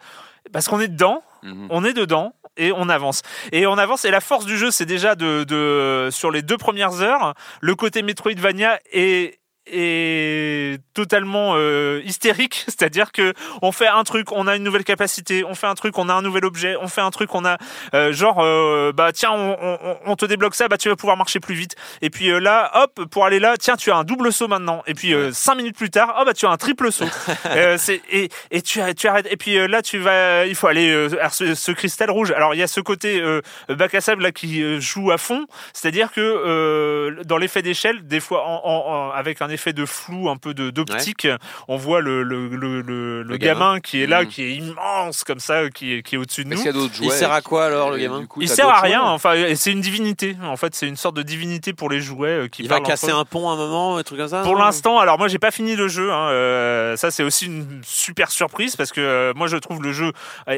Parce 0.53 0.67
qu'on 0.67 0.79
est 0.79 0.87
dedans, 0.87 1.21
Mhm. 1.43 1.67
on 1.69 1.85
est 1.85 1.93
dedans 1.93 2.33
et 2.57 2.71
on 2.73 2.89
avance. 2.89 3.21
Et 3.53 3.65
on 3.67 3.77
avance. 3.77 4.03
Et 4.05 4.11
la 4.11 4.19
force 4.21 4.45
du 4.45 4.57
jeu, 4.57 4.71
c'est 4.71 4.85
déjà 4.85 5.15
de, 5.15 5.43
de 5.45 6.09
sur 6.11 6.31
les 6.31 6.41
deux 6.41 6.57
premières 6.57 7.01
heures, 7.01 7.33
le 7.61 7.75
côté 7.75 8.01
Metroidvania 8.01 8.79
est 8.91 9.38
est 9.71 10.79
totalement 10.93 11.53
euh, 11.55 12.01
hystérique, 12.05 12.63
c'est-à-dire 12.67 13.11
que 13.11 13.33
on 13.61 13.71
fait 13.71 13.87
un 13.87 14.03
truc, 14.03 14.31
on 14.31 14.47
a 14.47 14.55
une 14.55 14.63
nouvelle 14.63 14.83
capacité, 14.83 15.43
on 15.43 15.55
fait 15.55 15.67
un 15.67 15.75
truc, 15.75 15.97
on 15.97 16.09
a 16.09 16.13
un 16.13 16.21
nouvel 16.21 16.45
objet, 16.45 16.75
on 16.81 16.87
fait 16.87 17.01
un 17.01 17.11
truc, 17.11 17.33
on 17.35 17.45
a 17.45 17.57
euh, 17.93 18.11
genre 18.13 18.39
euh, 18.39 18.91
bah 18.93 19.11
tiens 19.13 19.31
on, 19.31 19.57
on- 19.61 19.97
on 20.05 20.15
te 20.15 20.25
débloque 20.25 20.55
ça, 20.55 20.67
bah 20.67 20.77
tu 20.77 20.89
vas 20.89 20.95
pouvoir 20.95 21.17
marcher 21.17 21.39
plus 21.39 21.55
vite. 21.55 21.75
Et 22.01 22.09
puis 22.09 22.29
là 22.39 22.71
hop 22.83 23.05
pour 23.09 23.25
aller 23.25 23.39
là, 23.39 23.55
tiens 23.57 23.75
tu 23.75 23.91
as 23.91 23.95
un 23.97 24.03
double 24.03 24.31
saut 24.33 24.47
maintenant. 24.47 24.83
Et 24.87 24.93
puis 24.93 25.13
cinq 25.31 25.55
minutes 25.55 25.75
plus 25.77 25.89
tard, 25.89 26.15
oh 26.19 26.23
bah 26.25 26.33
tu 26.33 26.45
as 26.45 26.49
un 26.49 26.57
triple 26.57 26.91
saut. 26.91 27.05
C'est 27.77 28.01
et, 28.11 28.29
et 28.51 28.61
tu 28.61 28.79
arrêtes. 29.07 29.27
Et 29.31 29.37
puis 29.37 29.67
là 29.67 29.81
tu 29.81 29.97
vas, 29.99 30.45
il 30.45 30.55
faut 30.55 30.67
aller 30.67 31.07
ce, 31.31 31.55
ce 31.55 31.71
cristal 31.71 32.09
rouge. 32.11 32.31
Alors 32.31 32.53
il 32.53 32.59
y 32.59 32.63
a 32.63 32.67
ce 32.67 32.79
côté 32.81 33.21
bac 33.69 33.93
à 33.95 34.01
sable 34.01 34.23
là 34.23 34.31
qui 34.31 34.79
joue 34.81 35.11
à 35.11 35.17
fond, 35.17 35.45
c'est-à-dire 35.73 36.11
que 36.11 37.21
dans 37.25 37.37
l'effet 37.37 37.61
d'échelle, 37.61 38.05
des 38.07 38.19
fois 38.19 38.43
en, 38.45 38.61
en- 38.63 38.93
en- 38.93 39.11
avec 39.11 39.41
un 39.41 39.49
effet 39.49 39.58
de 39.73 39.85
flou, 39.85 40.29
un 40.29 40.37
peu 40.37 40.53
d'optique, 40.53 41.27
on 41.67 41.77
voit 41.77 42.01
le 42.01 42.23
le, 42.23 42.47
le, 42.47 42.81
le- 42.81 43.23
le 43.23 43.37
gamin. 43.37 43.59
gamin 43.73 43.79
qui 43.79 44.01
est 44.01 44.07
là, 44.07 44.21
Mhm. 44.23 44.27
qui 44.27 44.43
est 44.43 44.51
immense 44.55 45.23
comme 45.23 45.39
ça, 45.39 45.69
qui 45.69 45.93
est 45.93 46.01
qui 46.03 46.15
est 46.15 46.17
au-dessus 46.17 46.43
de 46.45 46.49
nous. 46.49 46.61
Il 47.01 47.11
sert 47.11 47.31
à 47.31 47.41
quoi 47.41 47.65
alors 47.65 47.91
le 47.91 47.97
gamin 47.97 48.25
coup, 48.25 48.41
Il 48.41 48.49
sert 48.49 48.67
à 48.69 48.79
rien, 48.81 48.99
jouets 48.99 49.09
enfin, 49.09 49.33
c'est 49.55 49.71
une 49.71 49.81
divinité. 49.81 50.35
En 50.43 50.57
fait, 50.57 50.73
c'est 50.75 50.87
une 50.87 50.95
sorte 50.95 51.15
de 51.15 51.21
divinité 51.23 51.73
pour 51.73 51.89
les 51.89 51.99
jouets 52.01 52.29
euh, 52.29 52.47
qui 52.47 52.63
Il 52.63 52.69
va 52.69 52.79
casser 52.79 53.11
un 53.11 53.25
pont 53.25 53.49
à 53.49 53.53
un 53.53 53.57
moment, 53.57 53.97
un 53.97 54.03
truc 54.03 54.19
comme 54.19 54.27
ça 54.29 54.41
Pour 54.43 54.55
l'instant, 54.55 54.99
alors 54.99 55.17
moi 55.17 55.27
j'ai 55.27 55.39
pas 55.39 55.51
fini 55.51 55.75
le 55.75 55.87
jeu. 55.87 56.11
hein, 56.11 56.29
euh, 56.29 56.95
ça 56.97 57.11
c'est 57.11 57.23
aussi 57.23 57.45
une 57.47 57.81
super 57.83 58.31
surprise 58.31 58.75
parce 58.75 58.91
que 58.91 59.01
euh, 59.01 59.33
moi 59.35 59.47
je 59.47 59.57
trouve 59.57 59.81
le 59.83 59.91
jeu 59.91 60.11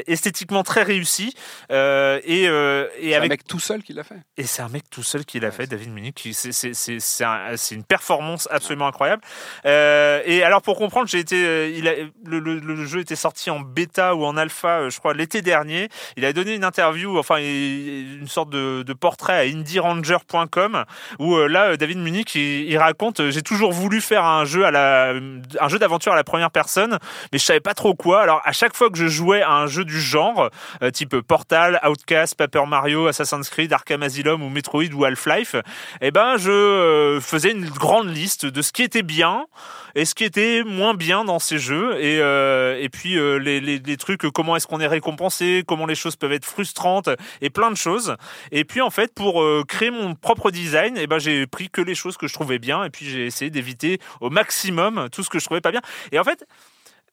esthétiquement 0.06 0.62
très 0.62 0.82
réussi 0.82 1.34
euh, 1.70 2.20
et, 2.24 2.48
euh, 2.48 2.86
et 2.98 3.08
C'est 3.10 3.14
un 3.14 3.18
avec 3.18 3.30
mec 3.30 3.44
tout 3.46 3.58
seul 3.58 3.82
qui 3.82 3.92
l'a 3.92 4.04
fait. 4.04 4.16
et 4.36 4.44
c'est 4.44 4.62
un 4.62 4.68
mec 4.68 4.84
tout 4.90 5.02
seul 5.02 5.24
qui 5.24 5.40
l'a 5.40 5.50
fait, 5.50 5.66
David 5.66 5.90
Munich. 5.92 6.14
qui- 6.14 6.34
C'est 6.34 6.52
c'est- 6.52 6.74
c'est- 6.74 7.00
c'est 7.00 7.24
un- 7.24 7.56
c'est 7.56 7.74
une 7.74 7.84
performance 7.84 8.48
absolument 8.50 8.86
incroyable. 8.92 9.22
Euh, 9.64 10.20
et 10.26 10.42
alors 10.42 10.60
pour 10.60 10.76
comprendre, 10.76 11.08
j'ai 11.08 11.18
été, 11.18 11.36
euh, 11.36 12.06
le, 12.24 12.84
jeu 12.84 13.00
était 13.00 13.16
sorti 13.16 13.50
en 13.50 13.60
bêta 13.60 14.14
ou 14.14 14.24
en 14.24 14.36
alpha, 14.36 14.80
euh, 14.80 14.90
je 14.90 14.98
crois 14.98 15.14
l'été 15.14 15.40
dernier. 15.40 15.88
Il 16.16 16.24
a 16.26 16.32
donné 16.32 16.54
une 16.54 16.64
interview, 16.64 17.18
enfin 17.18 17.36
une 17.38 18.28
sorte 18.28 18.50
de, 18.50 18.92
portrait 18.92 19.32
à 19.32 19.50
indieranger.com 19.50 20.84
où 21.18 21.36
là 21.38 21.78
David 21.78 21.98
Munich 21.98 22.34
il, 22.34 22.76
raconte 22.76 23.30
j'ai 23.30 23.40
toujours 23.40 23.72
voulu 23.72 24.02
faire 24.02 24.24
un 24.24 24.44
jeu 24.44 24.66
à 24.66 24.70
la 24.70 25.14
un 25.60 25.68
jeu 25.68 25.78
d'aventure 25.78 26.12
à 26.12 26.16
la 26.16 26.24
première 26.24 26.50
personne, 26.50 26.98
mais 27.32 27.38
je 27.38 27.44
savais 27.44 27.60
pas 27.60 27.72
trop 27.72 27.94
quoi. 27.94 28.20
Alors 28.20 28.42
à 28.44 28.52
chaque 28.52 28.76
fois 28.76 28.90
que 28.90 28.98
je 28.98 29.06
jouais 29.06 29.40
à 29.40 29.52
un 29.52 29.66
jeu 29.66 29.84
du 29.86 29.98
genre, 29.98 30.50
type 30.92 31.16
Portal, 31.20 31.80
Outcast, 31.88 32.34
Paper 32.36 32.64
Mario, 32.68 33.06
Assassin's 33.06 33.48
Creed, 33.48 33.72
Arkham 33.72 34.02
Asylum 34.02 34.42
ou 34.42 34.50
Metroid 34.50 34.92
ou 34.92 35.04
Half-Life, 35.04 35.56
eh 36.02 36.10
ben 36.10 36.36
je 36.36 37.18
faisais 37.22 37.52
une 37.52 37.70
grande 37.70 38.14
liste 38.14 38.46
de 38.46 38.62
ce 38.62 38.71
qui 38.72 38.82
était 38.82 39.02
bien 39.02 39.46
et 39.94 40.04
ce 40.04 40.14
qui 40.14 40.24
était 40.24 40.62
moins 40.64 40.94
bien 40.94 41.24
dans 41.24 41.38
ces 41.38 41.58
jeux 41.58 42.00
et 42.00 42.20
euh, 42.20 42.78
et 42.80 42.88
puis 42.88 43.18
euh, 43.18 43.36
les, 43.36 43.60
les, 43.60 43.96
trucs 43.96 44.22
comment 44.32 44.56
est-ce 44.56 44.66
qu'on 44.66 44.80
est 44.80 44.86
récompensé, 44.86 45.64
comment 45.66 45.86
les 45.86 45.94
choses 45.94 46.16
peuvent 46.16 46.32
être 46.32 46.44
frustrantes 46.44 47.10
et 47.40 47.50
plein 47.50 47.70
de 47.70 47.76
choses. 47.76 48.16
Et 48.50 48.64
puis 48.64 48.80
en 48.80 48.90
fait 48.90 49.14
pour 49.14 49.42
euh, 49.42 49.64
créer 49.66 49.90
mon 49.90 50.14
propre 50.14 50.50
design, 50.50 50.96
eh 50.96 51.06
ben 51.06 51.18
j'ai 51.18 51.46
pris 51.46 51.68
que 51.68 51.80
les 51.80 51.94
choses 51.94 52.16
que 52.16 52.26
je 52.26 52.34
trouvais 52.34 52.58
bien 52.58 52.84
et 52.84 52.90
puis 52.90 53.06
j'ai 53.08 53.26
essayé 53.26 53.50
d'éviter 53.50 54.00
au 54.20 54.30
maximum 54.30 55.08
tout 55.12 55.22
ce 55.22 55.30
que 55.30 55.38
je 55.38 55.44
trouvais 55.44 55.60
pas 55.60 55.70
bien. 55.70 55.82
Et 56.10 56.18
en 56.18 56.24
fait 56.24 56.46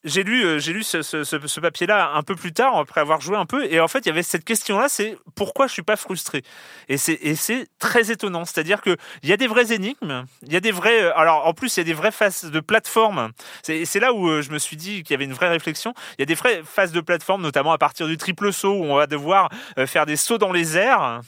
j'ai 0.03 0.23
lu, 0.23 0.45
euh, 0.45 0.59
j'ai 0.59 0.71
lu 0.73 0.83
ce, 0.83 1.01
ce- 1.01 1.59
papier-là 1.59 2.11
un 2.15 2.23
peu 2.23 2.35
plus 2.35 2.53
tard, 2.53 2.77
après 2.77 3.01
avoir 3.01 3.19
joué 3.19 3.35
un 3.35 3.45
peu, 3.45 3.65
et 3.65 3.79
en 3.81 3.87
fait, 3.89 3.99
il 3.99 4.07
y 4.07 4.11
avait 4.11 4.23
cette 4.23 4.45
question-là, 4.45 4.87
c'est 4.87 5.17
pourquoi 5.35 5.67
je 5.67 5.73
suis 5.73 5.81
pas 5.81 5.97
frustré? 5.97 6.43
Et 6.87 6.97
c'est 6.97 7.67
très 7.79 8.11
étonnant, 8.11 8.45
c'est-à-dire 8.45 8.81
que 8.81 8.95
il 9.23 9.29
y 9.29 9.33
a 9.33 9.37
des 9.37 9.47
vraies 9.47 9.73
énigmes, 9.73 10.25
il 10.43 10.53
y 10.53 10.55
a 10.55 10.61
des 10.61 10.71
vrais, 10.71 11.01
euh, 11.01 11.17
alors 11.17 11.45
en 11.45 11.53
plus, 11.53 11.75
il 11.75 11.81
y 11.81 11.81
a 11.81 11.83
des 11.83 11.93
vraies 11.93 12.11
phases 12.11 12.45
de 12.45 12.59
plateforme. 12.61 13.31
C'est 13.63 13.99
là 13.99 14.13
où 14.13 14.29
euh, 14.29 14.41
je 14.41 14.51
me 14.51 14.57
suis 14.59 14.77
dit 14.77 15.03
qu'il 15.03 15.11
y 15.11 15.15
avait 15.15 15.25
une 15.25 15.33
vraie 15.33 15.49
réflexion. 15.49 15.93
Il 16.17 16.21
y 16.21 16.23
a 16.23 16.25
des 16.25 16.35
vraies 16.35 16.61
phases 16.63 16.91
de 16.91 17.01
plateforme, 17.01 17.41
notamment 17.41 17.73
à 17.73 17.77
partir 17.77 18.07
du 18.07 18.15
triple 18.17 18.53
saut, 18.53 18.73
où 18.73 18.85
on 18.85 18.95
va 18.95 19.07
devoir 19.07 19.49
faire 19.85 20.05
des 20.05 20.15
sauts 20.15 20.37
dans 20.37 20.51
les 20.51 20.77
airs 20.77 21.21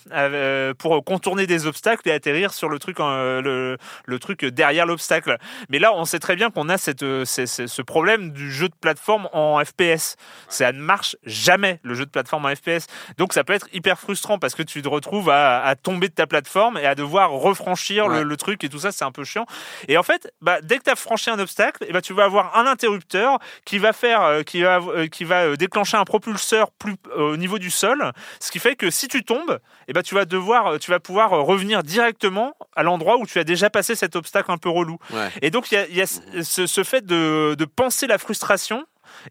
pour 0.77 1.03
contourner 1.03 1.47
des 1.47 1.67
obstacles 1.67 2.07
et 2.07 2.11
atterrir 2.11 2.53
sur 2.53 2.69
le 2.69 2.79
truc, 2.79 2.99
le, 2.99 3.77
le 4.05 4.19
truc 4.19 4.45
derrière 4.45 4.85
l'obstacle. 4.85 5.37
Mais 5.69 5.79
là, 5.79 5.93
on 5.93 6.05
sait 6.05 6.19
très 6.19 6.35
bien 6.35 6.49
qu'on 6.49 6.69
a 6.69 6.77
cette, 6.77 7.01
ce 7.01 7.81
problème 7.81 8.31
du 8.31 8.51
jeu 8.51 8.60
de 8.69 8.75
plateforme 8.75 9.29
en 9.33 9.63
FPS. 9.63 10.15
Ça 10.49 10.71
ne 10.71 10.79
marche 10.79 11.15
jamais, 11.23 11.79
le 11.83 11.93
jeu 11.95 12.05
de 12.05 12.09
plateforme 12.11 12.45
en 12.45 12.55
FPS. 12.55 12.87
Donc 13.17 13.33
ça 13.33 13.43
peut 13.43 13.53
être 13.53 13.67
hyper 13.73 13.99
frustrant 13.99 14.39
parce 14.39 14.55
que 14.55 14.63
tu 14.63 14.81
te 14.81 14.87
retrouves 14.89 15.29
à, 15.29 15.63
à 15.63 15.75
tomber 15.75 16.07
de 16.09 16.13
ta 16.13 16.27
plateforme 16.27 16.77
et 16.77 16.85
à 16.85 16.95
devoir 16.95 17.31
refranchir 17.31 18.07
le, 18.07 18.11
Ouais. 18.17 18.23
le 18.23 18.37
truc 18.37 18.63
et 18.63 18.69
tout 18.69 18.79
ça, 18.79 18.91
c'est 18.91 19.05
un 19.05 19.11
peu 19.11 19.23
chiant. 19.23 19.45
Et 19.87 19.97
en 19.97 20.03
fait, 20.03 20.31
bah, 20.41 20.59
dès 20.61 20.77
que 20.77 20.83
tu 20.83 20.89
as 20.89 20.95
franchi 20.95 21.29
un 21.29 21.39
obstacle, 21.39 21.85
eh 21.87 21.93
ben, 21.93 22.01
tu 22.01 22.13
vas 22.13 22.25
avoir 22.25 22.57
un 22.57 22.65
interrupteur 22.67 23.39
qui 23.65 23.77
va 23.77 23.93
faire, 23.93 24.21
euh, 24.21 24.43
qui 24.43 24.61
va, 24.61 24.77
euh, 24.79 25.07
qui 25.07 25.23
va 25.23 25.43
euh, 25.45 25.55
déclencher 25.55 25.97
un 25.97 26.03
propulseur 26.03 26.71
plus 26.71 26.95
euh, 27.17 27.33
au 27.33 27.37
niveau 27.37 27.57
du 27.59 27.71
sol, 27.71 28.11
ce 28.39 28.51
qui 28.51 28.59
fait 28.59 28.75
que 28.75 28.89
si 28.89 29.07
tu 29.07 29.23
tombes, 29.23 29.59
eh 29.87 29.93
ben, 29.93 30.01
tu 30.03 30.13
vas 30.15 30.25
devoir, 30.25 30.77
tu 30.79 30.91
vas 30.91 30.99
pouvoir 30.99 31.29
revenir 31.31 31.83
directement 31.83 32.53
à 32.75 32.83
l'endroit 32.83 33.17
où 33.17 33.25
tu 33.25 33.39
as 33.39 33.43
déjà 33.43 33.69
passé 33.69 33.95
cet 33.95 34.15
obstacle 34.15 34.51
un 34.51 34.57
peu 34.57 34.69
relou. 34.69 34.97
Ouais. 35.11 35.29
Et 35.41 35.49
donc, 35.51 35.71
il 35.71 35.75
y 35.75 35.77
a, 35.77 35.87
il 35.87 35.95
y 35.95 36.01
a 36.01 36.07
ce, 36.07 36.67
ce 36.67 36.83
fait 36.83 37.05
de, 37.05 37.55
de 37.57 37.65
penser 37.65 38.07
la 38.07 38.17
frustration 38.17 38.50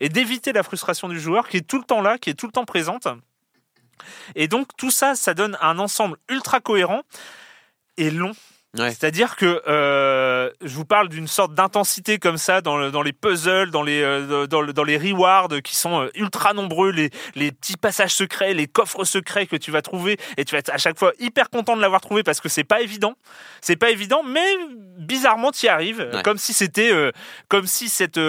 et 0.00 0.08
d'éviter 0.08 0.52
la 0.52 0.62
frustration 0.62 1.08
du 1.08 1.20
joueur 1.20 1.48
qui 1.48 1.58
est 1.58 1.66
tout 1.66 1.78
le 1.78 1.84
temps 1.84 2.00
là, 2.00 2.18
qui 2.18 2.30
est 2.30 2.34
tout 2.34 2.46
le 2.46 2.52
temps 2.52 2.64
présente. 2.64 3.08
Et 4.34 4.48
donc, 4.48 4.68
tout 4.76 4.90
ça, 4.90 5.14
ça 5.14 5.34
donne 5.34 5.58
un 5.60 5.78
ensemble 5.78 6.16
ultra 6.28 6.60
cohérent 6.60 7.02
et 7.96 8.10
long. 8.10 8.32
Ouais. 8.78 8.90
C'est-à-dire 8.90 9.34
que 9.34 9.62
euh, 9.66 10.48
je 10.62 10.72
vous 10.76 10.84
parle 10.84 11.08
d'une 11.08 11.26
sorte 11.26 11.54
d'intensité 11.54 12.18
comme 12.20 12.36
ça 12.36 12.60
dans, 12.60 12.76
le- 12.76 12.92
dans 12.92 13.02
les 13.02 13.12
puzzles, 13.12 13.72
dans 13.72 13.82
les, 13.82 14.00
euh, 14.00 14.46
dans, 14.46 14.60
le- 14.60 14.72
dans 14.72 14.84
les 14.84 14.96
rewards 14.96 15.48
qui 15.64 15.74
sont 15.74 16.02
euh, 16.02 16.08
ultra 16.14 16.52
nombreux, 16.52 16.92
les, 16.92 17.10
les 17.34 17.50
petits 17.50 17.76
passages 17.76 18.14
secrets, 18.14 18.54
les 18.54 18.68
coffres 18.68 19.02
secrets 19.02 19.46
que 19.46 19.56
tu 19.56 19.72
vas 19.72 19.82
trouver 19.82 20.18
et 20.36 20.44
tu 20.44 20.52
vas 20.54 20.60
être 20.60 20.70
à 20.72 20.78
chaque 20.78 20.96
fois 21.00 21.12
hyper 21.18 21.50
content 21.50 21.76
de 21.76 21.80
l'avoir 21.82 22.00
trouvé 22.00 22.22
parce 22.22 22.40
que 22.40 22.48
c'est 22.48 22.62
pas 22.62 22.80
évident. 22.80 23.14
C'est 23.60 23.74
pas 23.74 23.90
évident, 23.90 24.22
mais 24.22 24.46
bizarrement 24.98 25.50
tu 25.50 25.66
y 25.66 25.68
arrives. 25.68 26.08
Ouais. 26.12 26.22
Comme 26.22 26.38
si 26.38 26.52
c'était, 26.52 26.92
euh, 26.92 27.10
comme 27.48 27.66
si 27.66 27.88
cette, 27.88 28.20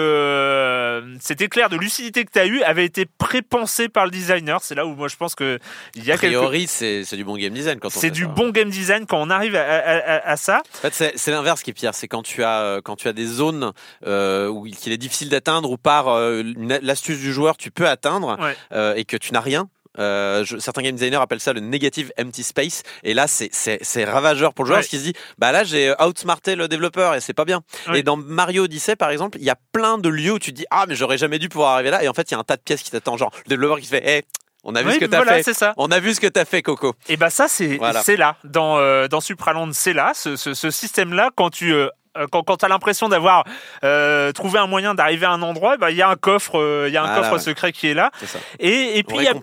cet 1.20 1.40
éclair 1.40 1.68
de 1.68 1.76
lucidité 1.76 2.24
que 2.24 2.32
tu 2.32 2.38
as 2.40 2.46
eu 2.46 2.62
avait 2.62 2.84
été 2.84 3.06
prépensé 3.06 3.88
par 3.88 4.06
le 4.06 4.10
designer. 4.10 4.60
C'est 4.62 4.74
là 4.74 4.86
où 4.86 4.94
moi 4.96 5.06
je 5.08 5.16
pense 5.16 5.34
que 5.34 5.58
il 5.94 6.04
y 6.04 6.10
a 6.10 6.14
A 6.14 6.18
priori, 6.18 6.66
c'est 6.66 7.04
c'est 7.04 7.16
du 7.16 7.24
bon 7.24 7.36
game 7.36 7.52
design 7.52 7.78
quand 7.78 7.88
on 7.88 8.00
c'est 8.00 8.10
du 8.10 8.22
ça. 8.22 8.28
bon 8.28 8.50
game 8.50 8.70
design 8.70 9.06
quand 9.06 9.18
on 9.20 9.30
arrive 9.30 9.54
à, 9.56 9.62
à- 9.62 9.96
à- 10.31 10.31
à 10.32 10.36
ça. 10.36 10.62
En 10.74 10.78
fait, 10.88 10.92
c'est- 11.16 11.30
l'inverse 11.30 11.62
qui 11.62 11.70
est 11.70 11.74
pire. 11.74 11.94
C'est 11.94 12.08
quand 12.08 12.22
tu 12.22 12.42
as 12.44 12.60
euh, 12.60 12.80
quand 12.82 12.96
tu 12.96 13.08
as 13.08 13.12
des 13.12 13.26
zones 13.26 13.72
euh, 14.06 14.48
où 14.48 14.66
il 14.66 14.76
qu'il 14.76 14.92
est 14.92 14.98
difficile 14.98 15.28
d'atteindre 15.28 15.70
ou 15.70 15.76
par 15.76 16.08
euh, 16.08 16.42
l'astuce 16.82 17.18
du 17.18 17.32
joueur 17.32 17.56
tu 17.56 17.70
peux 17.70 17.88
atteindre 17.88 18.38
Ouais. 18.40 18.56
euh, 18.72 18.94
et 18.96 19.04
que 19.04 19.16
tu 19.16 19.32
n'as 19.32 19.40
rien. 19.40 19.68
Euh, 19.98 20.42
je- 20.44 20.56
certains 20.56 20.80
game 20.80 20.94
designers 20.96 21.16
appellent 21.20 21.38
ça 21.40 21.52
le 21.52 21.60
negative 21.60 22.10
empty 22.18 22.42
space 22.42 22.82
et 23.04 23.12
là 23.12 23.26
c'est 23.28 24.04
ravageur 24.04 24.54
pour 24.54 24.64
le 24.64 24.68
joueur 24.68 24.78
Ouais. 24.78 24.80
parce 24.82 24.88
qu'il 24.88 25.00
se 25.00 25.04
dit 25.04 25.12
bah 25.36 25.52
là 25.52 25.64
j'ai 25.64 25.92
outsmarté 26.00 26.54
le 26.56 26.66
développeur 26.66 27.14
et 27.14 27.20
c'est 27.20 27.34
pas 27.34 27.44
bien 27.44 27.60
Ouais. 27.88 27.98
et 27.98 28.02
dans 28.02 28.16
Mario 28.16 28.64
Odyssey 28.64 28.96
par 28.96 29.10
exemple 29.10 29.36
il 29.38 29.44
y 29.44 29.50
a 29.50 29.56
plein 29.72 29.98
de 29.98 30.08
lieux 30.08 30.32
où 30.32 30.38
tu 30.38 30.50
te 30.52 30.56
dis 30.56 30.64
ah 30.70 30.86
mais 30.88 30.94
j'aurais 30.94 31.18
jamais 31.18 31.38
dû 31.38 31.50
pouvoir 31.50 31.72
arriver 31.74 31.90
là 31.90 32.02
et 32.02 32.08
en 32.08 32.14
fait 32.14 32.30
il 32.30 32.32
y 32.32 32.36
a 32.36 32.40
un 32.40 32.42
tas 32.44 32.56
de 32.56 32.62
pièces 32.62 32.82
qui 32.82 32.90
t'attendent 32.90 33.18
genre 33.18 33.32
le 33.44 33.50
développeur 33.50 33.78
qui 33.80 33.84
se 33.84 33.90
fait 33.90 34.02
Eh, 34.06 34.24
on 34.64 34.74
a 34.74 34.82
vu 34.82 34.88
Oui, 34.88 34.94
ce 34.94 34.98
que 35.00 35.04
t'as 35.06 35.16
voilà, 35.18 35.34
fait 35.34 35.42
c'est 35.42 35.54
ça. 35.54 35.74
on 35.76 35.90
a 35.90 35.98
vu 36.00 36.14
ce 36.14 36.20
que 36.20 36.26
t'as 36.26 36.44
fait 36.44 36.62
Coco 36.62 36.94
Et 37.08 37.16
bah 37.16 37.30
ça 37.30 37.48
c'est 37.48 37.76
Voilà. 37.78 38.02
c'est 38.02 38.16
là 38.16 38.36
dans 38.44 38.78
euh, 38.78 39.08
dans 39.08 39.20
Supraland 39.20 39.70
c'est 39.72 39.92
là 39.92 40.12
ce, 40.14 40.36
ce, 40.36 40.54
ce 40.54 40.70
système 40.70 41.12
là 41.12 41.30
quand 41.34 41.50
tu 41.50 41.72
euh, 41.72 41.86
euh, 41.86 41.88
quand, 42.30 42.42
quand 42.42 42.56
tu 42.58 42.64
as 42.64 42.68
l'impression 42.68 43.08
d'avoir 43.08 43.44
euh, 43.84 44.32
trouvé 44.32 44.58
un 44.58 44.66
moyen 44.66 44.94
d'arriver 44.94 45.26
à 45.26 45.30
un 45.32 45.42
endroit, 45.42 45.76
bah, 45.76 45.90
il 45.90 45.96
y 45.96 46.02
a 46.02 46.08
un 46.08 46.16
coffre, 46.16 46.58
euh, 46.58 46.86
il 46.88 46.94
y 46.94 46.96
a 46.96 47.02
un 47.02 47.06
Voilà, 47.06 47.20
coffre 47.22 47.32
ouais. 47.34 47.38
secret 47.38 47.72
qui 47.72 47.88
est 47.88 47.94
là. 47.94 48.10
c'est 48.18 48.26
ça 48.26 48.38
Et, 48.58 48.98
et 48.98 49.02
puis 49.02 49.16
il 49.18 49.24
y 49.24 49.28
a-. 49.28 49.34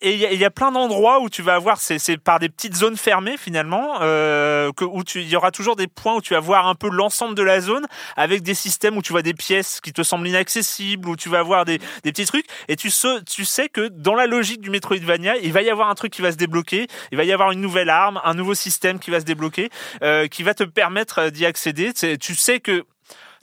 Et 0.00 0.14
il 0.14 0.40
y, 0.40 0.44
y 0.44 0.50
plein 0.50 0.70
d'endroits 0.72 1.20
où 1.20 1.28
tu 1.28 1.42
vas 1.42 1.54
avoir, 1.54 1.78
c'est 1.78 1.98
c'est 1.98 2.16
par 2.16 2.38
des 2.38 2.48
petites 2.48 2.74
zones 2.76 2.96
fermées 2.96 3.36
finalement, 3.36 3.98
euh, 4.02 4.70
que, 4.76 4.84
où 4.84 5.02
tu, 5.04 5.20
il 5.22 5.28
y 5.28 5.36
aura 5.36 5.50
toujours 5.50 5.76
des 5.76 5.86
points 5.88 6.14
où 6.14 6.20
tu 6.20 6.34
vas 6.34 6.40
voir 6.40 6.66
un 6.68 6.74
peu 6.74 6.88
l'ensemble 6.88 7.34
de 7.34 7.42
la 7.42 7.60
zone 7.60 7.86
avec 8.16 8.42
des 8.42 8.54
systèmes 8.54 8.96
où 8.96 9.02
tu 9.02 9.12
vois 9.12 9.22
des 9.22 9.34
pièces 9.34 9.80
qui 9.80 9.92
te 9.92 10.02
semblent 10.02 10.28
inaccessibles, 10.28 11.08
où 11.08 11.16
tu 11.16 11.28
vas 11.28 11.40
avoir 11.40 11.64
des, 11.64 11.78
des 12.04 12.12
petits 12.12 12.26
trucs. 12.26 12.46
Et 12.68 12.76
tu 12.76 12.90
sais, 12.90 13.22
tu 13.28 13.44
sais 13.44 13.68
que 13.68 13.88
dans 13.88 14.14
la 14.14 14.26
logique 14.26 14.60
du 14.60 14.70
Metroidvania, 14.70 15.36
il 15.38 15.52
va 15.52 15.62
y 15.62 15.70
avoir 15.70 15.88
un 15.90 15.94
truc 15.94 16.12
qui 16.12 16.22
va 16.22 16.30
se 16.32 16.36
débloquer, 16.36 16.86
il 17.10 17.18
va 17.18 17.24
y 17.24 17.32
avoir 17.32 17.50
une 17.50 17.60
nouvelle 17.60 17.90
arme, 17.90 18.20
un 18.24 18.34
nouveau 18.34 18.54
système 18.54 18.98
qui 18.98 19.10
va 19.10 19.20
se 19.20 19.24
débloquer, 19.24 19.70
euh, 20.02 20.28
qui 20.28 20.42
va 20.42 20.54
te 20.54 20.64
permettre 20.64 21.18
euh, 21.20 21.30
d'y 21.30 21.44
accéder. 21.46 21.92
Tu 21.96 22.34
sais 22.34 22.60
que 22.60 22.84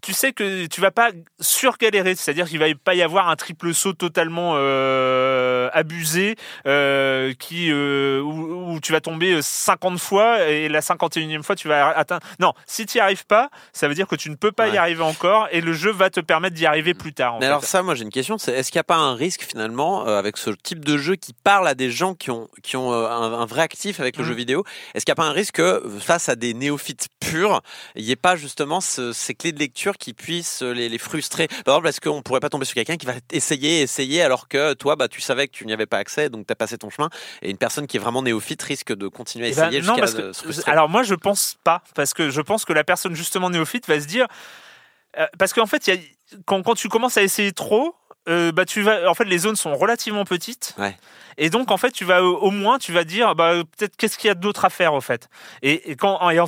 tu 0.04 0.14
sais 0.14 0.34
que 0.34 0.66
tu 0.68 0.82
vas 0.82 0.92
pas 0.92 1.12
surgalérer, 1.40 2.16
c'est-à-dire 2.16 2.48
qu'il 2.48 2.60
va 2.60 2.66
pas 2.84 2.94
y 2.94 3.02
avoir 3.02 3.30
un 3.30 3.36
triple 3.36 3.74
saut 3.74 3.94
totalement 3.94 4.54
euh, 4.56 5.70
abusé 5.74 6.36
euh, 6.68 7.34
qui 7.40 7.70
euh, 7.72 8.20
où, 8.22 8.74
où 8.74 8.80
tu 8.82 8.92
vas 8.92 9.02
tomber 9.02 9.42
50 9.42 9.98
fois 10.00 10.48
et 10.48 10.68
la 10.70 10.82
51e 10.82 11.42
fois 11.44 11.56
tu 11.56 11.68
vas 11.68 11.90
atteindre. 11.98 12.22
Non, 12.40 12.54
si 12.66 12.86
tu 12.86 12.98
n'y 12.98 13.02
arrives 13.02 13.26
pas, 13.26 13.50
ça 13.72 13.88
veut 13.88 13.96
dire 13.96 14.08
que 14.08 14.16
tu 14.16 14.30
ne 14.30 14.36
peux 14.36 14.52
pas 14.52 14.68
y 14.68 14.78
arriver 14.78 15.04
encore 15.04 15.48
et 15.52 15.62
le 15.62 15.74
jeu 15.74 15.92
va 15.92 16.10
te 16.10 16.20
permettre 16.20 16.56
d'y 16.56 16.66
arriver 16.66 16.94
plus 16.94 17.14
tard. 17.14 17.36
en 17.36 17.40
Mais 17.40 17.46
fait. 17.46 17.48
alors 17.48 17.64
ça, 17.64 17.82
moi 17.82 17.96
j'ai 17.96 18.04
une 18.04 18.10
question, 18.12 18.38
c'est 18.38 18.52
est-ce 18.54 18.72
qu'il 18.72 18.78
n'y 18.80 18.82
a 18.82 18.86
pas 18.86 18.98
un 18.98 19.16
risque 19.16 19.44
finalement 19.44 20.06
avec 20.06 20.38
ce 20.38 20.50
type 20.52 20.84
de 20.84 20.98
jeu 20.98 21.16
qui 21.16 21.34
parle 21.34 21.68
à 21.68 21.76
des 21.76 21.90
gens 21.92 22.14
qui 22.14 22.30
ont 22.30 22.50
qui 22.62 22.76
ont 22.78 22.92
un, 22.94 23.34
un 23.40 23.46
vrai 23.46 23.62
actif 23.62 24.00
avec 24.00 24.18
le 24.18 24.24
jeu 24.24 24.34
vidéo 24.34 24.64
Est-ce 24.94 25.06
qu'il 25.06 25.12
n'y 25.12 25.20
a 25.20 25.24
pas 25.24 25.30
un 25.30 25.34
risque 25.34 25.56
que 25.56 25.82
face 26.00 26.30
à 26.30 26.36
des 26.36 26.54
néophytes 26.54 27.08
purs, 27.20 27.62
il 27.96 28.04
n'y 28.06 28.12
ait 28.12 28.16
pas 28.16 28.36
justement 28.36 28.82
ce- 28.82 29.14
ces 29.14 29.34
clés 29.36 29.52
de 29.52 29.60
lecture 29.60 29.93
qui 29.98 30.14
puissent 30.14 30.62
les, 30.62 30.90
les 30.90 30.98
frustrer 30.98 31.48
Par 31.48 31.76
exemple, 31.76 31.88
est-ce 31.88 32.02
qu'on 32.02 32.22
pourrait 32.22 32.40
pas 32.40 32.50
tomber 32.50 32.66
sur 32.66 32.76
quelqu'un 32.76 32.98
qui 32.98 33.06
va 33.06 33.14
essayer, 33.32 33.82
essayer 33.82 34.22
alors 34.22 34.48
que 34.48 34.74
toi, 34.74 34.96
bah 34.96 35.08
tu 35.08 35.22
savais 35.22 35.48
que 35.48 35.54
tu 35.54 35.66
n'y 35.66 35.74
avais 35.74 35.86
pas 35.86 35.98
accès, 35.98 36.30
donc 36.30 36.46
tu 36.48 36.52
as 36.52 36.56
passé 36.56 36.78
ton 36.78 36.90
chemin, 36.90 37.10
et 37.42 37.50
une 37.50 37.58
personne 37.58 37.88
qui 37.88 37.98
est 37.98 38.00
vraiment 38.00 38.22
néophyte 38.22 38.62
risque 38.64 38.94
de 38.94 39.08
continuer 39.08 39.48
à 39.48 39.50
Eh 39.50 39.56
ben, 39.56 39.62
essayer 39.70 39.82
non, 39.82 39.96
jusqu'à 39.96 40.00
parce 40.02 40.14
la- 40.16 40.22
que, 40.22 40.34
se 40.34 40.44
frustrer. 40.44 40.72
alors 40.72 40.90
moi 40.90 41.04
je 41.04 41.16
pense 41.16 41.56
pas, 41.64 41.84
parce 41.96 42.14
que 42.14 42.30
je 42.30 42.42
pense 42.42 42.66
que 42.66 42.74
la 42.74 42.84
personne 42.84 43.16
justement 43.16 43.50
néophyte 43.50 43.88
va 43.88 44.00
se 44.00 44.06
dire, 44.08 44.28
euh, 45.20 45.26
parce 45.38 45.54
qu'en 45.54 45.66
fait, 45.68 45.88
il 45.88 45.94
y 45.94 45.98
a- 45.98 46.02
quand, 46.46 46.64
quand 46.64 46.76
tu 46.76 46.90
commences 46.90 47.18
à 47.18 47.22
essayer 47.24 47.52
trop, 47.52 47.96
euh, 48.30 48.52
bah 48.52 48.66
tu 48.66 48.82
vas, 48.82 49.10
en 49.10 49.14
fait, 49.14 49.26
les 49.26 49.38
zones 49.38 49.56
sont 49.56 49.76
relativement 49.76 50.24
petites, 50.26 50.74
Ouais. 50.78 50.98
Et 51.38 51.50
donc 51.50 51.72
en 51.72 51.78
fait, 51.78 51.92
tu 51.92 52.06
vas 52.06 52.24
au 52.24 52.38
au 52.38 52.52
moins, 52.52 52.78
tu 52.80 52.92
vas 52.92 53.04
dire, 53.04 53.36
bah 53.36 53.54
peut-être 53.78 53.96
qu'est-ce 53.98 54.18
qu'il 54.18 54.28
y 54.28 54.32
a 54.32 54.36
d'autre 54.36 54.66
à 54.66 54.70
faire 54.70 54.94
au 54.94 55.02
fait, 55.02 55.30
et, 55.62 55.92
et 55.92 55.96
quand 55.96 56.30
et 56.32 56.40
en, 56.40 56.46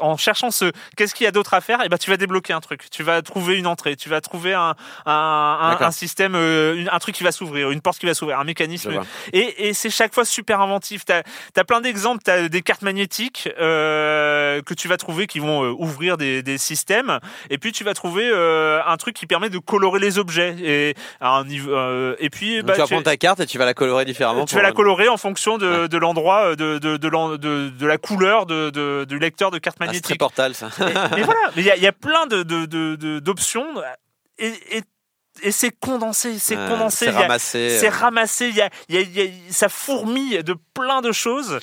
en 0.00 0.16
cherchant 0.16 0.50
ce 0.50 0.72
qu'est-ce 0.96 1.14
qu'il 1.14 1.24
y 1.24 1.28
a 1.28 1.32
d'autre 1.32 1.54
à 1.54 1.60
faire, 1.60 1.82
et 1.84 1.88
bah 1.88 1.98
tu 1.98 2.10
vas 2.10 2.16
débloquer 2.16 2.52
un 2.52 2.60
truc, 2.60 2.90
tu 2.90 3.02
vas 3.02 3.22
trouver 3.22 3.56
une 3.56 3.66
entrée, 3.66 3.96
tu 3.96 4.08
vas 4.08 4.20
trouver 4.20 4.54
un 4.54 4.74
un, 5.06 5.76
un- 5.80 5.90
système, 5.90 6.34
euh, 6.34 6.84
un 6.90 6.98
truc 6.98 7.14
qui 7.14 7.24
va 7.24 7.32
s'ouvrir, 7.32 7.70
une 7.70 7.80
porte 7.80 7.98
qui 7.98 8.06
va 8.06 8.14
s'ouvrir, 8.14 8.38
un 8.38 8.44
mécanisme 8.44 8.90
et, 9.32 9.68
et 9.68 9.74
c'est 9.74 9.90
chaque 9.90 10.14
fois 10.14 10.24
super 10.24 10.60
inventif. 10.60 11.04
T'as 11.04 11.22
as 11.56 11.64
plein 11.64 11.80
d'exemples. 11.80 12.22
T'as 12.24 12.48
des 12.48 12.62
cartes 12.62 12.82
magnétiques 12.82 13.48
euh, 13.58 14.60
que 14.62 14.74
tu 14.74 14.88
vas 14.88 14.96
trouver 14.96 15.26
qui 15.26 15.38
vont 15.38 15.64
euh, 15.64 15.70
ouvrir 15.78 16.16
des, 16.16 16.42
des 16.42 16.58
systèmes. 16.58 17.18
Et 17.50 17.58
puis 17.58 17.72
tu 17.72 17.84
vas 17.84 17.94
trouver 17.94 18.28
euh, 18.32 18.80
un 18.86 18.96
truc 18.96 19.14
qui 19.16 19.26
permet 19.26 19.50
de 19.50 19.58
colorer 19.58 20.00
les 20.00 20.18
objets. 20.18 20.56
Et 20.60 20.94
à 21.20 21.30
un 21.30 21.44
niveau. 21.44 21.72
euh, 21.72 22.16
et 22.18 22.30
puis 22.30 22.62
bah, 22.62 22.74
tu 22.74 22.80
vas 22.80 22.86
tu, 22.86 22.92
prendre 22.92 23.04
ta 23.04 23.16
carte 23.16 23.40
et 23.40 23.46
tu 23.46 23.58
vas 23.58 23.64
la 23.64 23.74
colorer 23.74 24.04
différemment. 24.04 24.17
Tu 24.46 24.54
vas 24.56 24.62
la 24.62 24.72
colorer 24.72 25.08
en 25.08 25.16
fonction 25.16 25.58
de, 25.58 25.82
Ouais. 25.82 25.88
de 25.88 25.98
l'endroit, 25.98 26.56
de, 26.56 26.78
de, 26.78 26.96
de, 26.96 27.36
de, 27.36 27.68
de 27.70 27.86
la 27.86 27.98
couleur 27.98 28.46
de, 28.46 28.70
de- 28.70 29.04
du 29.08 29.18
lecteur 29.18 29.50
de 29.50 29.58
carte 29.58 29.76
Ah, 29.80 29.84
c'est 29.84 29.86
magnétique. 29.86 30.18
portal 30.18 30.54
ça. 30.54 30.68
mais, 30.78 31.22
voilà, 31.22 31.40
il 31.56 31.62
y 31.64 31.70
a, 31.70 31.76
il 31.76 31.82
y 31.82 31.86
a 31.86 31.92
plein 31.92 32.26
de, 32.26 32.42
de, 32.42 32.66
de- 32.66 32.96
de- 32.96 33.18
d'options. 33.18 33.66
Et, 34.38 34.52
et, 34.76 34.82
et 35.42 35.52
c'est 35.52 35.70
condensé, 35.70 36.38
c'est 36.38 36.56
condensé. 36.56 37.06
C'est 37.06 37.10
ramassé. 37.10 37.78
c'est 37.78 37.88
euh, 37.88 37.90
ramassé, 37.90 38.48
il 38.48 38.56
y 38.56 38.60
a, 38.60 38.70
y 38.88 38.96
a- 38.96 39.00
il 39.00 39.12
y 39.18 39.20
a- 39.22 39.30
ça 39.52 39.68
fourmille 39.68 40.42
de 40.42 40.54
plein 40.74 41.00
de 41.00 41.12
choses. 41.12 41.58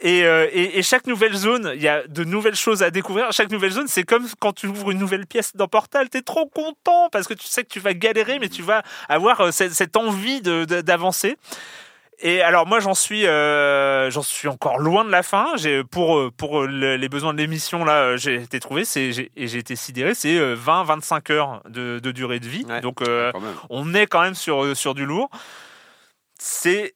Et, 0.00 0.22
euh, 0.24 0.46
et, 0.52 0.78
et 0.78 0.82
chaque 0.84 1.08
nouvelle 1.08 1.34
zone, 1.34 1.72
il 1.74 1.82
y 1.82 1.88
a 1.88 2.06
de 2.06 2.22
nouvelles 2.22 2.54
choses 2.54 2.84
à 2.84 2.90
découvrir. 2.92 3.32
Chaque 3.32 3.50
nouvelle 3.50 3.72
zone, 3.72 3.88
c'est 3.88 4.04
comme 4.04 4.28
quand 4.38 4.52
tu 4.52 4.68
ouvres 4.68 4.92
une 4.92 4.98
nouvelle 4.98 5.26
pièce 5.26 5.56
dans 5.56 5.66
Portal. 5.66 6.08
T'es 6.08 6.22
trop 6.22 6.46
content 6.46 7.08
parce 7.10 7.26
que 7.26 7.34
tu 7.34 7.48
sais 7.48 7.64
que 7.64 7.68
tu 7.68 7.80
vas 7.80 7.94
galérer, 7.94 8.38
mais 8.38 8.48
tu 8.48 8.62
vas 8.62 8.84
avoir 9.08 9.40
euh, 9.40 9.50
cette, 9.50 9.72
cette 9.74 9.96
envie 9.96 10.40
de- 10.40 10.64
de- 10.66 10.82
d'avancer. 10.82 11.36
Et 12.20 12.42
alors 12.42 12.66
moi 12.66 12.80
j'en 12.80 12.94
suis 12.94 13.26
euh, 13.26 14.10
j'en 14.10 14.22
suis 14.22 14.48
encore 14.48 14.78
loin 14.78 15.04
de 15.04 15.10
la 15.10 15.22
fin. 15.22 15.52
J'ai 15.56 15.84
pour 15.84 16.18
euh, 16.18 16.30
pour 16.36 16.62
le- 16.62 16.96
les 16.96 17.08
besoins 17.08 17.32
de 17.32 17.38
l'émission 17.38 17.84
là, 17.84 17.92
euh, 18.00 18.16
j'ai 18.16 18.34
été 18.36 18.58
trouvé 18.58 18.84
c'est 18.84 19.30
et 19.36 19.46
j'ai 19.46 19.58
été 19.58 19.76
sidéré, 19.76 20.14
c'est 20.14 20.54
20 20.54 20.82
25 20.84 21.30
heures 21.30 21.62
de, 21.68 22.00
de 22.00 22.10
durée 22.10 22.40
de 22.40 22.48
vie. 22.48 22.64
Ouais. 22.68 22.80
Donc 22.80 23.02
euh, 23.02 23.30
même. 23.34 23.54
on 23.70 23.94
est 23.94 24.06
quand 24.06 24.22
même 24.22 24.34
sur 24.34 24.76
sur 24.76 24.94
du 24.94 25.06
lourd. 25.06 25.30
C'est 26.40 26.94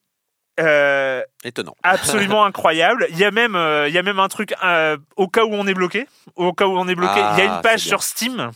euh, 0.60 1.22
Étonnant. 1.44 1.74
absolument 1.82 2.44
incroyable. 2.46 3.06
Il 3.10 3.18
y 3.18 3.24
a 3.24 3.30
même, 3.30 3.56
euh, 3.56 3.88
il 3.88 3.94
y 3.94 3.98
a 3.98 4.02
même 4.02 4.18
un 4.18 4.28
truc 4.28 4.54
euh, 4.64 4.96
au 5.16 5.26
cas 5.28 5.44
où 5.44 5.52
on 5.54 5.66
est 5.66 5.74
bloqué. 5.74 6.06
Au 6.36 6.52
cas 6.52 6.66
où 6.66 6.76
on 6.78 6.88
est 6.88 6.94
bloqué, 6.94 7.20
Ah, 7.20 7.34
il 7.36 7.44
y 7.44 7.48
a 7.48 7.54
une 7.56 7.62
page 7.62 7.80
sur 7.80 8.02
Steam 8.02 8.50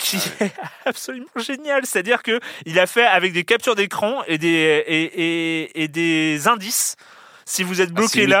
qui 0.00 0.16
est 0.40 0.52
absolument 0.86 1.26
génial. 1.36 1.86
C'est-à-dire 1.86 2.22
que 2.22 2.40
il 2.66 2.78
a 2.80 2.86
fait 2.86 3.04
avec 3.06 3.32
des 3.32 3.44
captures 3.44 3.74
d'écran 3.76 4.22
et 4.26 4.38
des 4.38 4.48
et, 4.86 5.02
et- 5.02 5.82
et 5.84 5.88
des 5.88 6.48
indices. 6.48 6.96
Si 7.44 7.62
vous 7.64 7.80
êtes 7.80 7.90
bloqué 7.92 8.26
là, 8.28 8.38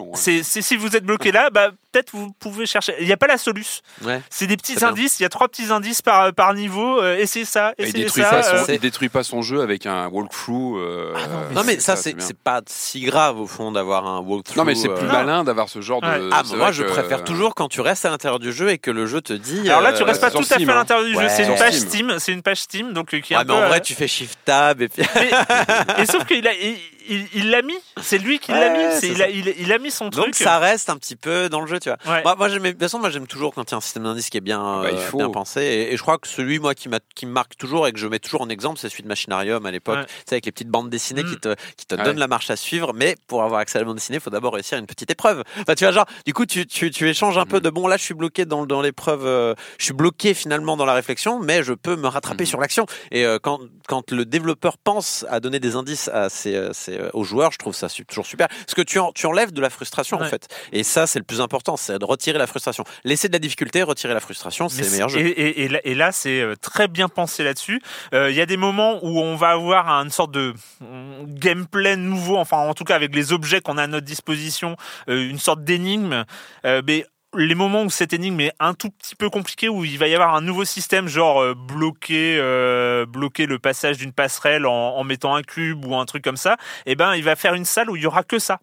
au, 0.00 0.12
hein. 0.14 0.16
c'est- 0.42 0.62
si 0.62 0.76
vous 0.76 0.96
êtes 0.96 1.04
bloqué 1.04 1.30
là, 1.32 1.50
bah 1.50 1.70
peut-être 1.94 2.10
vous 2.12 2.32
pouvez 2.38 2.66
chercher. 2.66 2.94
Il 3.00 3.06
n'y 3.06 3.12
a 3.12 3.16
pas 3.16 3.26
la 3.28 3.38
soluce. 3.38 3.82
Ouais. 4.02 4.20
C'est 4.30 4.46
des 4.46 4.56
petits 4.56 4.74
C'est 4.74 4.84
indices. 4.84 5.20
Il 5.20 5.22
y 5.22 5.26
a 5.26 5.28
trois 5.28 5.48
petits 5.48 5.70
indices 5.70 6.02
par 6.02 6.32
par 6.34 6.52
niveau. 6.54 7.00
Euh, 7.00 7.16
essayez 7.16 7.44
ça. 7.44 7.72
Et 7.78 7.86
il 7.86 7.92
détruit, 7.92 8.22
ça. 8.22 8.30
pas 8.30 8.42
son, 8.42 8.56
euh, 8.56 8.64
il 8.74 8.78
détruit 8.80 9.08
pas 9.08 9.22
son 9.22 9.42
jeu 9.42 9.60
avec 9.62 9.86
un 9.86 10.08
walkthrough. 10.08 10.78
euh, 10.78 11.14
Non 11.54 11.62
mais 11.64 11.78
ça 11.80 11.96
c'est 11.96 12.14
c'est 12.18 12.20
c'est 12.34 12.38
pas 12.38 12.60
si 12.66 13.00
grave 13.02 13.38
au 13.38 13.46
fond 13.46 13.70
d'avoir 13.72 14.06
un 14.06 14.18
walkthrough. 14.20 14.56
Non 14.58 14.64
mais 14.64 14.74
c'est 14.74 14.88
euh, 14.90 14.94
plus 14.96 15.06
malin 15.06 15.44
d'avoir 15.44 15.68
ce 15.68 15.80
genre 15.80 16.00
de. 16.00 16.06
Ouais. 16.06 16.28
Ah, 16.32 16.42
c'est 16.44 16.56
moi 16.56 16.72
je 16.72 16.82
préfère 16.82 17.22
toujours 17.24 17.54
quand 17.54 17.68
tu 17.68 17.80
restes 17.80 18.04
à 18.04 18.10
l'intérieur 18.10 18.38
du 18.40 18.52
jeu 18.52 18.70
et 18.70 18.78
que 18.78 18.90
le 18.90 19.06
jeu 19.06 19.20
te 19.20 19.32
dit. 19.32 19.68
Alors 19.68 19.80
là, 19.80 19.92
tu 19.92 20.02
euh, 20.02 20.06
restes 20.06 20.20
pas 20.20 20.30
tout 20.30 20.38
à 20.38 20.42
fait 20.42 20.54
Steam, 20.54 20.70
à 20.70 20.72
hein. 20.72 20.76
l'intérieur 20.76 21.06
du 21.06 21.12
jeu. 21.14 21.18
Ouais. 21.18 21.28
C'est 21.28 21.44
une 21.46 21.54
page 21.56 21.74
Steam. 21.74 21.88
Steam. 22.10 22.18
C'est 22.18 22.32
une 22.32 22.42
page 22.42 22.58
Steam, 22.60 22.92
donc 22.92 23.14
euh, 23.14 23.20
qui 23.20 23.34
un 23.34 23.38
mais 23.40 23.44
peu. 23.44 23.52
en 23.52 23.62
euh, 23.62 23.68
vrai, 23.68 23.80
tu 23.80 23.94
fais 23.94 24.08
shift 24.08 24.38
tab 24.44 24.82
et 24.82 24.88
puis. 24.88 25.02
mais- 25.14 25.30
et 26.02 26.06
sauf 26.06 26.24
qu'il 26.26 26.46
a, 26.48 26.52
il- 26.54 26.76
il 27.08 27.26
il 27.34 27.50
l'a 27.50 27.62
mis. 27.62 27.76
C'est 28.02 28.18
lui 28.18 28.38
qui 28.38 28.50
l'a 28.52 28.70
mis. 28.70 28.78
C'est- 28.94 29.00
c'est 29.00 29.08
il, 29.08 29.16
ça. 29.18 29.24
a, 29.24 29.28
il, 29.28 29.54
il 29.58 29.72
a 29.72 29.78
mis 29.78 29.90
son 29.90 30.06
Donc 30.08 30.22
truc. 30.22 30.34
ça 30.34 30.58
reste 30.58 30.88
un 30.90 30.96
petit 30.96 31.16
peu 31.16 31.48
dans 31.48 31.60
le 31.60 31.66
jeu, 31.66 31.78
tu 31.84 31.90
vois. 31.90 31.98
Ouais. 32.14 32.22
Moi, 32.36 32.48
de 32.48 32.58
toute 32.70 32.80
façon, 32.80 32.98
moi 32.98 33.10
j'aime 33.10 33.26
toujours 33.26 33.54
quand 33.54 33.62
il 33.70 33.72
y 33.72 33.74
a 33.74 33.76
un 33.76 33.80
système 33.80 34.02
d'indice 34.04 34.30
qui 34.30 34.38
est 34.38 34.40
bien, 34.40 34.80
Bah, 34.82 34.88
il 34.90 34.96
euh, 34.96 35.00
faut. 35.00 35.18
bien 35.18 35.30
pensé. 35.30 35.60
Et, 35.62 35.92
et 35.92 35.96
je 35.96 36.02
crois 36.02 36.18
que 36.18 36.26
celui 36.28 36.58
moi 36.58 36.74
qui, 36.74 36.88
me 36.88 36.98
marque 37.26 37.56
toujours 37.56 37.86
et 37.86 37.92
que 37.92 37.98
je 37.98 38.06
mets 38.06 38.18
toujours 38.18 38.40
en 38.42 38.48
exemple, 38.48 38.78
c'est 38.80 38.88
celui 38.88 39.02
de 39.02 39.08
Machinarium 39.08 39.64
à 39.66 39.70
l'époque. 39.70 39.98
Ouais. 39.98 40.04
Tu 40.06 40.12
sais, 40.26 40.34
avec 40.34 40.46
les 40.46 40.52
petites 40.52 40.68
bandes 40.68 40.90
dessinées 40.90 41.22
Mm. 41.22 41.30
qui 41.30 41.36
te, 41.38 41.54
qui 41.76 41.86
te 41.86 41.94
Ouais. 41.94 42.02
donnent 42.02 42.18
la 42.18 42.26
marche 42.28 42.50
à 42.50 42.56
suivre. 42.56 42.92
Mais 42.94 43.16
pour 43.28 43.42
avoir 43.42 43.60
accès 43.60 43.78
à 43.78 43.80
la 43.82 43.86
bande 43.86 43.96
dessinée, 43.96 44.16
il 44.18 44.20
faut 44.20 44.30
d'abord 44.30 44.54
réussir 44.54 44.78
une 44.78 44.86
petite 44.86 45.10
épreuve. 45.10 45.42
Enfin, 45.60 45.74
tu 45.74 45.84
vois, 45.84 45.92
genre, 45.92 46.06
du 46.26 46.32
coup, 46.34 46.46
tu, 46.46 46.66
tu, 46.66 46.90
tu 46.90 47.08
échanges 47.08 47.38
un 47.38 47.46
peu 47.46 47.58
Mm. 47.58 47.60
de 47.60 47.70
bon, 47.70 47.86
là, 47.86 47.96
je 47.96 48.02
suis 48.02 48.14
bloqué 48.14 48.44
dans, 48.46 48.66
dans 48.66 48.80
l'épreuve, 48.82 49.24
euh, 49.26 49.54
je 49.78 49.84
suis 49.84 49.94
bloqué 49.94 50.34
finalement 50.34 50.76
dans 50.76 50.86
la 50.86 50.94
réflexion, 50.94 51.38
mais 51.40 51.62
je 51.62 51.72
peux 51.74 51.96
me 51.96 52.08
rattraper 52.08 52.44
Mm. 52.44 52.46
sur 52.46 52.60
l'action. 52.60 52.86
Et 53.10 53.24
euh, 53.24 53.38
quand, 53.42 53.60
quand 53.88 54.10
le 54.12 54.24
développeur 54.24 54.78
pense 54.78 55.24
à 55.28 55.40
donner 55.40 55.60
des 55.60 55.76
indices 55.76 56.08
à 56.08 56.28
ses, 56.28 56.54
euh, 56.54 56.72
ses, 56.72 56.98
euh, 56.98 57.10
aux 57.12 57.24
joueurs, 57.24 57.52
je 57.52 57.58
trouve 57.58 57.74
ça 57.74 57.88
su- 57.88 58.04
toujours 58.06 58.26
super. 58.26 58.48
Parce 58.48 58.74
que 58.74 58.82
tu, 58.82 58.98
en- 58.98 59.12
tu 59.12 59.26
enlèves 59.26 59.52
de 59.52 59.60
la 59.60 59.70
frustration, 59.70 60.20
en 60.20 60.24
fait. 60.24 60.48
Et 60.72 60.82
ça, 60.82 61.06
c'est 61.06 61.18
le 61.18 61.24
plus 61.24 61.40
important, 61.40 61.73
c'est 61.76 61.98
de 61.98 62.04
retirer 62.04 62.38
la 62.38 62.46
frustration. 62.46 62.84
Laisser 63.04 63.28
de 63.28 63.32
la 63.32 63.38
difficulté, 63.38 63.82
retirer 63.82 64.14
la 64.14 64.20
frustration, 64.20 64.68
c'est 64.68 64.82
le 64.82 64.90
meilleur 64.90 65.08
jeu. 65.08 65.20
Et, 65.20 65.28
et- 65.28 65.64
et 65.64 65.68
là, 65.68 65.80
et 65.84 65.94
là, 65.94 66.12
c'est 66.12 66.40
euh, 66.40 66.54
très 66.60 66.88
bien 66.88 67.08
pensé 67.08 67.44
là-dessus. 67.44 67.80
Euh, 68.12 68.30
Il 68.30 68.36
y 68.36 68.40
a 68.40 68.46
des 68.46 68.56
moments 68.56 68.98
où 69.04 69.20
on 69.20 69.36
va 69.36 69.50
avoir 69.50 69.88
une 69.88 70.10
sorte 70.10 70.30
de 70.32 70.54
mm, 70.80 71.24
gameplay 71.34 71.96
nouveau, 71.96 72.36
enfin 72.36 72.56
en 72.58 72.74
tout 72.74 72.84
cas 72.84 72.94
avec 72.96 73.14
les 73.14 73.32
objets 73.32 73.60
qu'on 73.60 73.78
a 73.78 73.84
à 73.84 73.86
notre 73.86 74.06
disposition, 74.06 74.76
euh, 75.08 75.28
une 75.28 75.38
sorte 75.38 75.62
d'énigme. 75.64 76.24
Euh, 76.64 76.82
mais 76.86 77.06
les 77.36 77.54
moments 77.56 77.82
où 77.82 77.90
cette 77.90 78.12
énigme 78.12 78.38
est 78.40 78.52
un 78.60 78.74
tout 78.74 78.90
petit 78.90 79.16
peu 79.16 79.28
compliquée, 79.28 79.68
où 79.68 79.84
il 79.84 79.98
va 79.98 80.06
y 80.06 80.14
avoir 80.14 80.34
un 80.36 80.40
nouveau 80.40 80.64
système, 80.64 81.08
genre 81.08 81.42
euh, 81.42 81.54
bloquer, 81.54 82.38
euh, 82.38 83.06
bloquer 83.06 83.46
le 83.46 83.58
passage 83.58 83.96
d'une 83.98 84.12
passerelle 84.12 84.66
en, 84.66 84.72
en 84.96 85.02
mettant 85.04 85.34
un 85.34 85.42
cube 85.42 85.84
ou 85.84 85.96
un 85.96 86.04
truc 86.04 86.22
comme 86.22 86.36
ça, 86.36 86.56
eh 86.86 86.94
ben 86.94 87.14
il 87.16 87.24
va 87.24 87.34
faire 87.34 87.54
une 87.54 87.64
salle 87.64 87.90
où 87.90 87.96
il 87.96 88.02
y 88.02 88.06
aura 88.06 88.22
que 88.22 88.38
ça, 88.38 88.60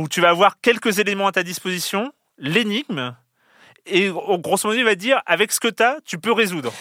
où 0.00 0.08
tu 0.08 0.20
vas 0.20 0.30
avoir 0.30 0.60
quelques 0.60 0.98
éléments 0.98 1.26
à 1.26 1.32
ta 1.32 1.42
disposition, 1.42 2.12
l'énigme, 2.38 3.14
et 3.86 4.08
gros- 4.08 4.38
grosso 4.38 4.66
modo 4.68 4.78
il 4.78 4.84
va 4.84 4.94
dire 4.94 5.20
avec 5.26 5.52
ce 5.52 5.60
que 5.60 5.68
tu 5.68 5.82
as, 5.82 5.98
tu 6.04 6.18
peux 6.18 6.32
résoudre. 6.32 6.72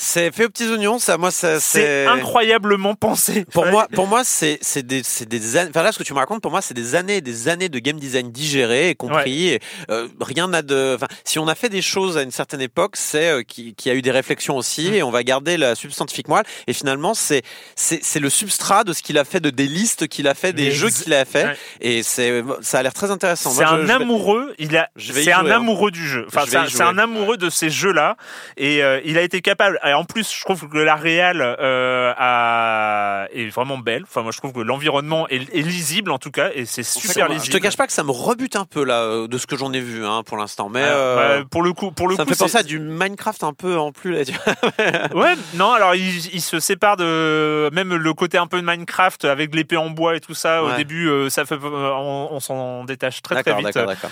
C'est 0.00 0.30
fait 0.30 0.44
aux 0.44 0.48
petits 0.48 0.68
oignons, 0.68 1.00
ça, 1.00 1.18
moi, 1.18 1.32
ça, 1.32 1.58
C'est 1.58 2.06
incroyablement 2.06 2.94
pensé. 2.94 3.44
Pour 3.52 3.66
moi, 3.66 3.88
pour 3.92 4.06
moi, 4.06 4.22
c'est 4.22 4.58
c'est 4.62 4.86
des 4.86 5.02
c'est 5.02 5.28
des 5.28 5.56
années. 5.56 5.70
Enfin 5.70 5.82
là, 5.82 5.90
ce 5.90 5.98
que 5.98 6.04
tu 6.04 6.12
me 6.14 6.18
racontes, 6.20 6.40
pour 6.40 6.52
moi, 6.52 6.62
c'est 6.62 6.72
des 6.72 6.94
années, 6.94 7.16
et 7.16 7.20
des 7.20 7.48
années 7.48 7.68
de 7.68 7.80
game 7.80 7.98
design 7.98 8.30
digéré 8.30 8.90
et 8.90 8.94
compris. 8.94 9.48
Et, 9.48 9.60
euh, 9.90 10.06
rien 10.20 10.46
n'a 10.46 10.62
de. 10.62 10.94
Enfin, 10.94 11.08
si 11.24 11.40
on 11.40 11.48
a 11.48 11.56
fait 11.56 11.68
des 11.68 11.82
choses 11.82 12.16
à 12.16 12.22
une 12.22 12.30
certaine 12.30 12.60
époque, 12.60 12.94
c'est 12.96 13.28
euh, 13.28 13.42
qui 13.42 13.74
qui 13.74 13.90
a 13.90 13.94
eu 13.94 14.00
des 14.02 14.12
réflexions 14.12 14.56
aussi, 14.56 14.90
Mm. 14.90 14.94
et 14.94 15.02
on 15.02 15.10
va 15.10 15.24
garder 15.24 15.56
la 15.56 15.74
substantifique 15.74 16.28
moelle. 16.28 16.44
Et 16.68 16.72
finalement, 16.74 17.12
c'est 17.14 17.42
c'est 17.74 17.98
c'est 18.00 18.20
le 18.20 18.30
substrat 18.30 18.84
de 18.84 18.92
ce 18.92 19.02
qu'il 19.02 19.18
a 19.18 19.24
fait, 19.24 19.40
de 19.40 19.50
des 19.50 19.66
listes 19.66 20.06
qu'il 20.06 20.28
a 20.28 20.34
fait, 20.34 20.52
des 20.52 20.70
jeux 20.70 20.90
qu'il 20.90 21.12
a 21.12 21.24
fait. 21.24 21.44
Ouais. 21.44 21.56
Et 21.80 22.02
c'est 22.04 22.44
ça 22.60 22.78
a 22.78 22.82
l'air 22.84 22.94
très 22.94 23.10
intéressant. 23.10 23.50
C'est 23.50 23.64
je- 23.66 23.68
un 23.74 23.80
je 23.80 23.86
vais- 23.86 23.92
amoureux, 23.94 24.54
il 24.60 24.76
a, 24.76 24.90
c'est 24.96 25.32
un 25.32 25.44
hein. 25.44 25.50
amoureux 25.56 25.90
du 25.90 26.06
jeu. 26.06 26.24
Enfin, 26.28 26.42
Je 26.46 26.70
c'est 26.70 26.82
un, 26.84 26.98
amoureux 26.98 27.36
de 27.36 27.50
ces 27.50 27.68
jeux-là, 27.68 28.16
et 28.56 28.80
euh, 28.84 29.00
il 29.04 29.18
a 29.18 29.22
été 29.22 29.40
capable. 29.40 29.80
Et 29.90 29.94
en 29.94 30.04
plus, 30.04 30.32
je 30.32 30.40
trouve 30.44 30.68
que 30.68 30.78
la 30.78 30.94
réal 30.96 31.40
euh, 31.42 32.12
a- 32.16 33.26
est 33.32 33.48
vraiment 33.48 33.78
belle. 33.78 34.02
Enfin, 34.04 34.22
moi, 34.22 34.32
je 34.32 34.38
trouve 34.38 34.52
que 34.52 34.60
l'environnement 34.60 35.28
est, 35.28 35.42
est 35.54 35.62
lisible 35.62 36.10
en 36.10 36.18
tout 36.18 36.30
cas, 36.30 36.50
et 36.54 36.64
c'est 36.66 36.82
super 36.82 37.28
Je 37.28 37.32
lisible. 37.32 37.54
te 37.54 37.62
cache 37.62 37.76
pas 37.76 37.86
que 37.86 37.92
ça 37.92 38.04
me 38.04 38.10
rebute 38.10 38.56
un 38.56 38.64
peu 38.64 38.84
là 38.84 39.02
euh, 39.02 39.28
de 39.28 39.38
ce 39.38 39.46
que 39.46 39.56
j'en 39.56 39.72
ai 39.72 39.80
vu 39.80 40.04
hein, 40.06 40.22
pour 40.24 40.36
l'instant, 40.36 40.68
mais 40.68 40.82
Ah, 40.82 40.86
euh, 40.86 41.38
bah, 41.40 41.44
pour 41.50 41.62
le 41.62 41.72
coup, 41.72 41.90
pour 41.92 42.08
le 42.08 42.16
ça 42.16 42.24
coup, 42.24 42.30
me 42.30 42.34
fait 42.34 42.38
penser 42.38 42.52
c'est- 42.52 42.58
à 42.58 42.62
du 42.62 42.78
Minecraft 42.78 43.44
un 43.44 43.52
peu 43.52 43.76
en 43.78 43.92
plus 43.92 44.12
là. 44.12 44.22
Ouais, 45.14 45.34
non, 45.54 45.72
alors 45.72 45.94
il, 45.94 46.34
il 46.34 46.40
se 46.42 46.60
sépare 46.60 46.96
de 46.96 47.70
même 47.72 47.94
le 47.94 48.14
côté 48.14 48.38
un 48.38 48.46
peu 48.46 48.60
de 48.60 48.66
Minecraft 48.66 49.24
avec 49.24 49.54
l'épée 49.54 49.76
en 49.76 49.90
bois 49.90 50.16
et 50.16 50.20
tout 50.20 50.34
ça. 50.34 50.62
Au 50.62 50.72
début, 50.72 51.08
ça 51.30 51.44
fait, 51.44 51.56
on, 51.62 52.28
on 52.32 52.40
s'en 52.40 52.84
détache 52.84 53.22
très 53.22 53.42
très 53.42 53.54
vite. 53.54 53.64
d'accord, 53.74 53.86
d'accord. 53.86 54.10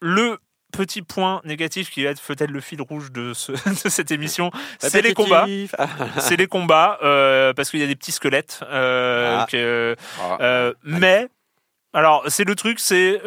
Le 0.00 0.38
petit 0.72 1.02
point 1.02 1.40
négatif 1.44 1.90
qui 1.90 2.02
va 2.04 2.10
être 2.10 2.20
peut-être 2.22 2.50
le 2.50 2.60
fil 2.60 2.82
rouge 2.82 3.12
de, 3.12 3.32
ce- 3.34 3.52
de 3.84 3.88
cette 3.88 4.10
émission, 4.10 4.50
c'est 4.78 5.02
les 5.02 5.14
combats. 5.14 5.46
Ah, 5.78 5.86
C'est 6.18 6.36
les 6.36 6.46
combats 6.48 6.98
euh, 7.04 7.52
parce 7.52 7.70
qu'il 7.70 7.78
y 7.78 7.84
a 7.84 7.86
des 7.86 7.94
petits 7.96 8.12
squelettes. 8.12 8.60
euh, 8.64 9.38
Ah. 9.40 9.46
que- 9.48 9.94
Ah. 10.20 10.38
euh, 10.40 10.72
mais 10.82 11.28
alors 11.92 12.24
c'est 12.28 12.44
le 12.44 12.54
truc, 12.56 12.80
c'est 12.80 13.20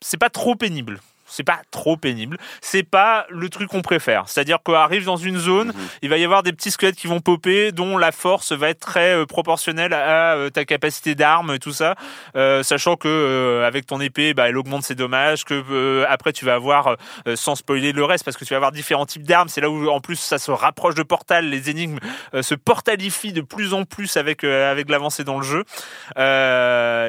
c'est 0.00 0.18
pas 0.18 0.30
trop 0.30 0.54
pénible. 0.54 1.00
C'est 1.36 1.42
pas 1.42 1.60
trop 1.72 1.96
pénible. 1.96 2.38
C'est 2.60 2.84
pas 2.84 3.26
le 3.28 3.48
truc 3.48 3.68
qu'on 3.68 3.82
préfère. 3.82 4.28
C'est-à-dire 4.28 4.58
qu'on 4.62 4.74
arrive 4.74 5.04
dans 5.04 5.16
une 5.16 5.36
zone, 5.38 5.68
Mhm. 5.68 5.74
il 6.02 6.08
va 6.10 6.16
y 6.18 6.24
avoir 6.24 6.44
des 6.44 6.52
petits 6.52 6.70
squelettes 6.70 6.94
qui 6.94 7.08
vont 7.08 7.18
popper, 7.20 7.72
dont 7.72 7.98
la 7.98 8.12
force 8.12 8.52
va 8.52 8.68
être 8.68 8.78
très 8.80 9.14
euh, 9.16 9.26
proportionnelle 9.26 9.92
à 9.92 10.34
euh, 10.36 10.50
ta 10.50 10.64
capacité 10.64 11.14
d'arme 11.16 11.52
et 11.54 11.58
tout 11.58 11.72
ça, 11.72 11.96
Euh, 12.36 12.62
sachant 12.62 12.94
que 12.96 13.08
euh, 13.08 13.66
avec 13.66 13.86
ton 13.86 14.00
épée, 14.00 14.32
bah, 14.34 14.48
elle 14.48 14.56
augmente 14.56 14.84
ses 14.84 14.94
dommages. 14.94 15.44
Que 15.44 15.60
euh, 15.70 16.04
après 16.08 16.32
tu 16.32 16.44
vas 16.44 16.54
avoir, 16.54 16.96
sans 17.34 17.54
spoiler 17.56 17.92
le 17.92 18.04
reste, 18.04 18.24
parce 18.24 18.36
que 18.36 18.44
tu 18.44 18.50
vas 18.54 18.56
avoir 18.58 18.70
différents 18.72 19.06
types 19.06 19.24
d'armes. 19.24 19.48
C'est 19.48 19.60
là 19.60 19.70
où 19.70 19.88
en 19.88 20.00
plus 20.00 20.16
ça 20.16 20.38
se 20.38 20.50
rapproche 20.52 20.94
de 20.94 21.02
Portal. 21.02 21.48
Les 21.50 21.68
énigmes 21.70 21.98
se 22.40 22.54
portalifient 22.54 23.32
de 23.32 23.40
plus 23.40 23.74
en 23.74 23.84
plus 23.84 24.16
avec 24.16 24.44
avec 24.44 24.88
l'avancée 24.88 25.24
dans 25.24 25.38
le 25.38 25.44
jeu. 25.44 25.64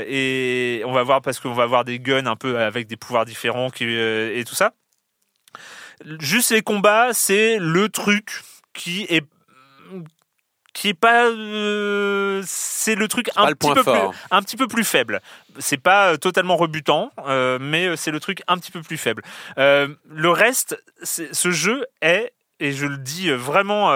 Et 0.08 0.82
on 0.86 0.92
va 0.92 1.04
voir 1.04 1.22
parce 1.22 1.40
qu'on 1.40 1.54
va 1.54 1.64
avoir 1.64 1.84
des 1.86 2.00
guns 2.00 2.26
un 2.28 2.36
peu 2.36 2.60
avec 2.60 2.88
des 2.88 2.96
pouvoirs 2.98 3.26
différents 3.26 3.70
qui, 3.70 3.86
et 4.36 4.44
tout 4.44 4.56
ça. 4.56 4.74
Juste 6.20 6.52
les 6.52 6.62
combats, 6.62 7.14
c'est 7.14 7.58
le 7.60 7.90
truc 7.90 8.42
qui 8.74 9.06
est 9.10 9.24
qui 10.76 10.90
est 10.90 10.94
pas 10.94 11.26
euh, 11.28 12.44
c'est 12.46 12.96
le 12.96 13.08
truc 13.08 13.30
un 13.38 13.54
petit 13.54 13.74
peu 13.74 13.82
fort. 13.82 14.12
plus 14.12 14.20
un 14.30 14.42
petit 14.42 14.58
peu 14.58 14.68
plus 14.68 14.84
faible 14.84 15.22
c'est 15.58 15.78
pas 15.82 16.12
euh, 16.12 16.18
totalement 16.18 16.58
rebutant 16.58 17.12
euh, 17.26 17.58
mais 17.62 17.96
c'est 17.96 18.12
le 18.12 18.20
truc 18.20 18.44
un 18.48 18.58
petit 18.58 18.72
peu 18.72 18.82
plus 18.82 18.98
faible 18.98 19.24
Euh, 19.58 19.88
le 20.10 20.30
reste 20.30 20.78
ce 21.02 21.50
jeu 21.52 21.86
est 22.02 22.34
et 22.60 22.74
je 22.74 22.86
le 22.86 22.98
dis 22.98 23.32
vraiment 23.32 23.90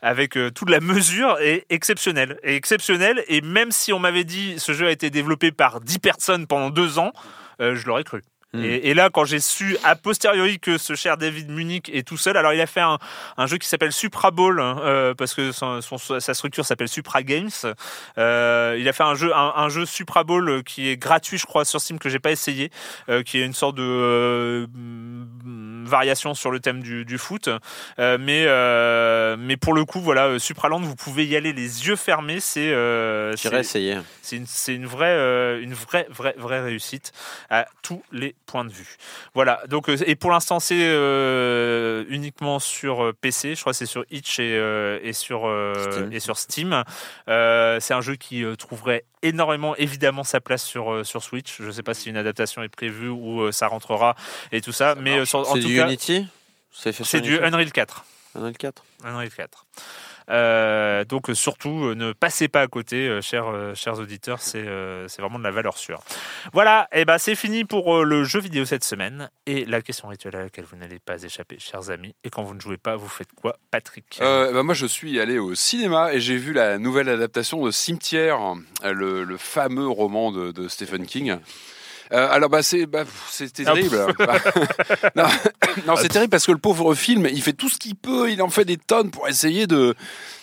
avec 0.00 0.38
toute 0.54 0.70
la 0.70 0.80
mesure 0.80 1.38
est 1.40 1.66
exceptionnel 1.70 2.38
est 2.44 2.54
exceptionnel 2.54 3.24
et 3.26 3.40
même 3.40 3.72
si 3.72 3.92
on 3.92 3.98
m'avait 3.98 4.24
dit 4.24 4.60
ce 4.60 4.72
jeu 4.72 4.86
a 4.86 4.90
été 4.92 5.10
développé 5.10 5.50
par 5.50 5.80
10 5.80 5.98
personnes 5.98 6.46
pendant 6.46 6.70
deux 6.70 7.00
ans 7.00 7.12
je 7.58 7.84
l'aurais 7.86 8.04
cru 8.04 8.22
Hmm. 8.54 8.64
et, 8.64 8.76
et 8.90 8.94
là, 8.94 9.10
quand 9.12 9.26
j'ai 9.26 9.40
su 9.40 9.76
a 9.84 9.94
posteriori 9.94 10.58
que 10.58 10.78
ce 10.78 10.94
cher 10.94 11.18
David 11.18 11.50
Munich 11.50 11.90
est 11.92 12.06
tout 12.06 12.16
seul, 12.16 12.36
alors 12.38 12.54
il 12.54 12.60
a 12.62 12.66
fait 12.66 12.80
un, 12.80 12.98
un 13.36 13.46
jeu 13.46 13.58
qui 13.58 13.68
s'appelle 13.68 13.92
Supra 13.92 14.30
Ball, 14.30 14.58
hein, 14.58 14.78
euh, 14.82 15.12
parce 15.14 15.34
que 15.34 15.52
son, 15.52 15.82
son- 15.82 15.98
sa 16.18 16.32
structure 16.32 16.64
s'appelle 16.64 16.88
Supra 16.88 17.22
Games. 17.22 17.50
Euh, 18.16 18.76
il 18.78 18.88
a 18.88 18.92
fait 18.94 19.02
un 19.02 19.14
jeu, 19.14 19.34
un, 19.36 19.52
un 19.56 19.68
jeu 19.68 19.84
Supra 19.84 20.24
Ball 20.24 20.62
qui 20.64 20.88
est 20.88 20.96
gratuit, 20.96 21.36
je 21.36 21.44
crois, 21.44 21.66
sur 21.66 21.78
Steam 21.80 21.98
que 21.98 22.08
j'ai 22.08 22.18
pas 22.20 22.30
essayé, 22.30 22.70
euh, 23.10 23.22
qui 23.22 23.38
est 23.38 23.44
une 23.44 23.52
sorte 23.52 23.76
de 23.76 24.66
mm, 24.74 25.84
variation 25.84 26.32
sur 26.34 26.50
le 26.50 26.60
thème 26.60 26.82
du, 26.82 27.04
du 27.04 27.18
foot. 27.18 27.50
Mais 27.98 28.46
mais 29.38 29.56
pour 29.58 29.74
le 29.74 29.84
coup, 29.84 30.00
voilà, 30.00 30.38
Supraland, 30.38 30.80
vous 30.80 30.96
pouvez 30.96 31.26
y 31.26 31.36
aller 31.36 31.52
les 31.52 31.86
yeux 31.86 31.96
fermés. 31.96 32.40
C'est 32.40 32.68
J'irai 33.36 33.36
c'est- 33.36 33.60
essayer. 33.60 33.98
c'est 34.22 34.36
une, 34.36 34.46
une 34.68 34.86
vraie, 34.86 35.60
une 35.62 35.74
vraie, 35.74 36.06
vraie, 36.10 36.34
vraie 36.38 36.60
réussite 36.60 37.12
à 37.50 37.66
tous 37.82 38.02
les 38.12 38.34
points 38.48 38.64
de 38.64 38.72
vue. 38.72 38.96
Voilà. 39.34 39.60
Donc, 39.68 39.88
euh, 39.88 39.96
et 40.06 40.16
pour 40.16 40.30
l'instant, 40.32 40.58
c'est 40.58 40.74
euh, 40.80 42.04
uniquement 42.08 42.58
sur 42.58 43.04
euh, 43.04 43.12
PC. 43.12 43.54
Je 43.54 43.60
crois 43.60 43.72
que 43.72 43.76
c'est 43.78 43.86
sur 43.86 44.04
Itch 44.10 44.38
et, 44.40 44.56
euh, 44.56 44.98
et 45.02 45.12
sur 45.12 45.46
euh, 45.46 45.74
Steam. 45.92 46.12
et 46.12 46.20
sur 46.20 46.36
Steam. 46.38 46.82
C'est 47.26 47.94
un 47.94 48.00
jeu 48.00 48.16
qui 48.16 48.44
trouverait 48.58 49.04
énormément, 49.22 49.76
évidemment, 49.76 50.24
sa 50.24 50.40
place 50.40 50.64
sur 50.64 51.04
sur 51.06 51.22
Switch. 51.22 51.56
Je 51.60 51.64
ne 51.66 51.70
sais 51.72 51.82
pas 51.82 51.94
si 51.94 52.08
une 52.10 52.16
adaptation 52.16 52.62
est 52.62 52.68
prévue 52.68 53.08
ou 53.08 53.52
ça 53.52 53.66
rentrera 53.68 54.16
et 54.52 54.60
tout 54.60 54.72
ça. 54.72 54.94
mais 54.96 55.24
sur- 55.24 55.40
en 55.48 55.52
tout 55.54 55.58
du 55.60 55.76
cas, 55.76 55.86
Unity? 55.86 56.26
C'est 56.72 57.20
du 57.20 57.38
Unreal 57.40 57.70
4. 57.72 58.04
Unreal 58.34 58.56
4. 58.56 58.84
Unreal 59.04 59.30
4. 59.30 59.66
Euh, 60.30 61.04
donc 61.04 61.30
surtout, 61.34 61.86
euh, 61.86 61.94
ne 61.94 62.12
passez 62.12 62.48
pas 62.48 62.60
à 62.62 62.66
côté, 62.66 63.08
euh, 63.08 63.20
chers, 63.20 63.74
chers 63.74 63.98
auditeurs, 63.98 64.40
c'est 64.40 64.62
vraiment 65.18 65.38
de 65.38 65.44
la 65.44 65.50
valeur 65.50 65.78
sûre. 65.78 66.00
Voilà, 66.52 66.88
et 66.92 67.04
ben 67.04 67.18
c'est 67.18 67.34
fini 67.34 67.64
pour 67.64 68.04
le 68.04 68.24
jeu 68.24 68.40
vidéo 68.40 68.64
cette 68.64 68.84
semaine. 68.84 69.30
Et 69.46 69.64
la 69.64 69.80
question 69.80 70.08
rituelle 70.08 70.36
à 70.36 70.42
laquelle 70.42 70.66
vous 70.70 70.76
n'allez 70.76 70.98
pas 70.98 71.22
échapper, 71.22 71.58
chers 71.58 71.90
amis. 71.90 72.14
Et 72.24 72.30
quand 72.30 72.42
vous 72.42 72.54
ne 72.54 72.60
jouez 72.60 72.76
pas, 72.76 72.96
vous 72.96 73.08
faites 73.08 73.32
quoi, 73.34 73.56
Patrick? 73.70 74.18
Euh, 74.20 74.52
bah, 74.52 74.62
moi, 74.62 74.74
je 74.74 74.86
suis 74.86 75.18
allé 75.20 75.38
au 75.38 75.54
cinéma 75.54 76.12
et 76.12 76.20
j'ai 76.20 76.36
vu 76.36 76.52
la 76.52 76.78
nouvelle 76.78 77.08
adaptation 77.08 77.64
de 77.64 77.70
Cimetière, 77.70 78.38
le, 78.84 79.36
fameux 79.38 79.88
roman 79.88 80.32
de 80.32 80.68
Stephen 80.68 81.06
King. 81.06 81.38
Euh, 82.12 82.28
alors 82.30 82.48
bah 82.48 82.62
c'est 82.62 82.86
bah, 82.86 83.04
Ah, 83.04 83.44
terrible. 83.64 83.98
non, 85.16 85.24
non, 85.86 85.96
c'est 85.96 86.08
terrible 86.08 86.30
parce 86.30 86.46
que 86.46 86.52
le 86.52 86.58
pauvre 86.58 86.94
film, 86.94 87.28
il 87.30 87.42
fait 87.42 87.52
tout 87.52 87.68
ce 87.68 87.78
qu'il 87.78 87.96
peut, 87.96 88.30
il 88.30 88.40
en 88.42 88.48
fait 88.48 88.64
des 88.64 88.76
tonnes 88.76 89.10
pour 89.10 89.28
essayer 89.28 89.66
de 89.66 89.94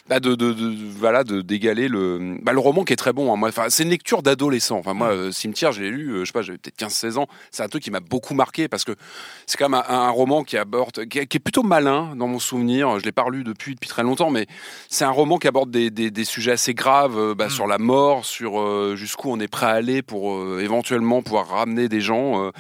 bah, 0.08 0.20
de, 0.20 0.36
de, 0.36 0.54
de- 0.54 0.76
voilà 1.00 1.24
de 1.24 1.42
d'égaler 1.42 1.88
le 1.88 2.38
bah, 2.44 2.54
le 2.54 2.60
roman 2.60 2.84
qui 2.84 2.94
est 2.94 2.96
très 2.96 3.12
bon. 3.14 3.34
hein. 3.34 3.38
Moi, 3.38 3.50
enfin 3.50 3.66
c'est 3.70 3.84
une 3.84 3.90
lecture 3.90 4.22
d'adolescent. 4.22 4.78
Enfin 4.78 4.94
moi, 4.94 5.08
euh, 5.08 5.32
Cimetière, 5.32 5.72
je 5.72 5.82
l'ai 5.82 5.90
lu, 5.90 6.10
euh, 6.12 6.20
je 6.22 6.26
sais 6.26 6.32
pas, 6.32 6.42
j'avais 6.44 6.58
peut-être 6.60 6.78
15-16 6.78 7.18
ans. 7.18 7.28
C'est 7.52 7.64
un 7.64 7.68
truc 7.68 7.82
qui 7.84 7.90
m'a 7.92 8.00
beaucoup 8.02 8.34
marqué 8.36 8.68
parce 8.68 8.84
que 8.84 8.92
c'est 9.48 9.58
quand 9.58 9.68
même 9.70 9.82
un, 9.88 9.94
un 9.94 10.10
roman 10.10 10.44
qui 10.44 10.58
aborde, 10.58 11.06
qui 11.08 11.20
est, 11.20 11.26
qui 11.26 11.38
est 11.38 11.40
plutôt 11.40 11.64
malin 11.64 12.16
dans 12.16 12.28
mon 12.28 12.40
souvenir. 12.40 13.00
Je 13.00 13.04
l'ai 13.06 13.12
pas 13.12 13.24
relu 13.24 13.44
depuis 13.44 13.74
depuis 13.74 13.90
très 13.90 14.04
longtemps, 14.04 14.30
mais 14.30 14.46
c'est 14.90 15.06
un 15.06 15.10
roman 15.12 15.38
qui 15.40 15.48
aborde 15.48 15.72
des, 15.72 15.90
des, 15.90 16.12
des 16.12 16.26
sujets 16.26 16.52
assez 16.52 16.74
graves 16.76 17.18
euh, 17.18 17.34
bah, 17.36 17.50
sur 17.50 17.66
la 17.66 17.78
mort, 17.80 18.26
sur 18.26 18.60
euh, 18.62 18.96
jusqu'où 18.96 19.32
on 19.32 19.40
est 19.40 19.48
prêt 19.48 19.66
à 19.66 19.70
aller 19.72 20.02
pour 20.04 20.34
euh, 20.36 20.60
éventuellement 20.64 21.24
pouvoir 21.24 21.48
ramener 21.48 21.90
des 21.90 22.02
gens. 22.02 22.44
euh. 22.46 22.52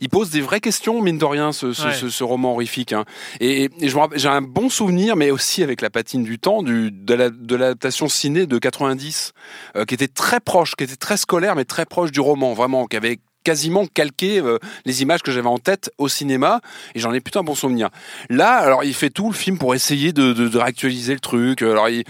Il 0.00 0.08
pose 0.08 0.30
des 0.30 0.40
vraies 0.40 0.60
questions, 0.60 1.02
mine 1.02 1.18
de 1.18 1.24
rien, 1.24 1.52
ce, 1.52 1.72
ce, 1.74 1.84
Ouais. 1.88 1.92
ce, 1.92 2.08
ce 2.08 2.24
roman 2.24 2.52
horrifique. 2.52 2.92
hein. 2.94 3.04
Et, 3.40 3.64
et 3.80 3.88
je 3.88 3.94
me 3.94 4.00
rappelle- 4.00 4.18
j'ai 4.18 4.28
un 4.28 4.40
bon 4.40 4.70
souvenir, 4.70 5.16
mais 5.16 5.30
aussi 5.30 5.62
avec 5.62 5.80
la 5.82 5.90
patine 5.90 6.22
du 6.24 6.38
temps, 6.38 6.62
du, 6.62 6.90
de 6.94 7.14
la- 7.14 7.30
de 7.30 7.56
l'adaptation 7.56 8.08
ciné 8.08 8.46
de 8.46 8.58
90, 8.58 9.32
euh, 9.76 9.84
qui 9.84 9.94
était 9.94 10.08
très 10.08 10.40
proche, 10.40 10.74
qui 10.76 10.84
était 10.84 10.96
très 10.96 11.16
scolaire, 11.16 11.56
mais 11.56 11.64
très 11.64 11.84
proche 11.86 12.10
du 12.12 12.20
roman, 12.20 12.54
vraiment, 12.54 12.86
qui 12.86 12.96
avait 12.96 13.18
quasiment 13.44 13.86
calqué 13.86 14.40
euh, 14.40 14.58
les 14.86 15.02
images 15.02 15.22
que 15.22 15.30
j'avais 15.30 15.48
en 15.48 15.58
tête 15.58 15.90
au 15.98 16.08
cinéma 16.08 16.60
et 16.94 17.00
j'en 17.00 17.12
ai 17.12 17.20
plutôt 17.20 17.40
un 17.40 17.44
bon 17.44 17.54
souvenir. 17.54 17.90
Là, 18.30 18.54
alors 18.54 18.84
il 18.84 18.94
fait 18.94 19.10
tout 19.10 19.28
le 19.28 19.34
film 19.34 19.58
pour 19.58 19.74
essayer 19.74 20.12
de, 20.12 20.32
de, 20.32 20.58
réactualiser 20.58 21.12
le 21.12 21.20
truc. 21.20 21.60
Alors 21.60 21.88
il, 21.90 22.04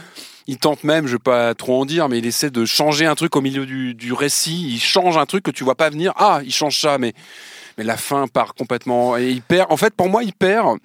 tente 0.59 0.85
même, 0.85 1.09
je 1.09 1.15
vais 1.15 1.19
pas 1.19 1.55
trop 1.55 1.81
en 1.81 1.87
dire, 1.87 2.09
mais 2.09 2.19
il 2.19 2.27
essaie 2.27 2.51
de 2.51 2.65
changer 2.65 3.07
un 3.07 3.17
truc 3.17 3.35
au 3.35 3.41
milieu 3.41 3.67
du, 3.67 3.95
du 3.95 4.13
récit. 4.13 4.69
Il 4.75 4.81
change 4.81 5.17
un 5.17 5.27
truc 5.27 5.43
que 5.43 5.51
tu 5.51 5.65
vois 5.65 5.75
pas 5.75 5.91
venir. 5.91 6.13
Ah, 6.17 6.41
il 6.45 6.55
change 6.55 6.81
ça, 6.81 6.99
mais 6.99 7.15
mais 7.77 7.85
la 7.85 7.97
fin 7.97 8.29
part 8.29 8.55
complètement 8.55 9.17
et 9.17 9.31
il 9.31 9.43
perd. 9.43 9.71
En 9.73 9.77
fait, 9.77 9.95
pour 9.95 10.09
moi, 10.09 10.23
il 10.23 10.33
perd. 10.33 10.79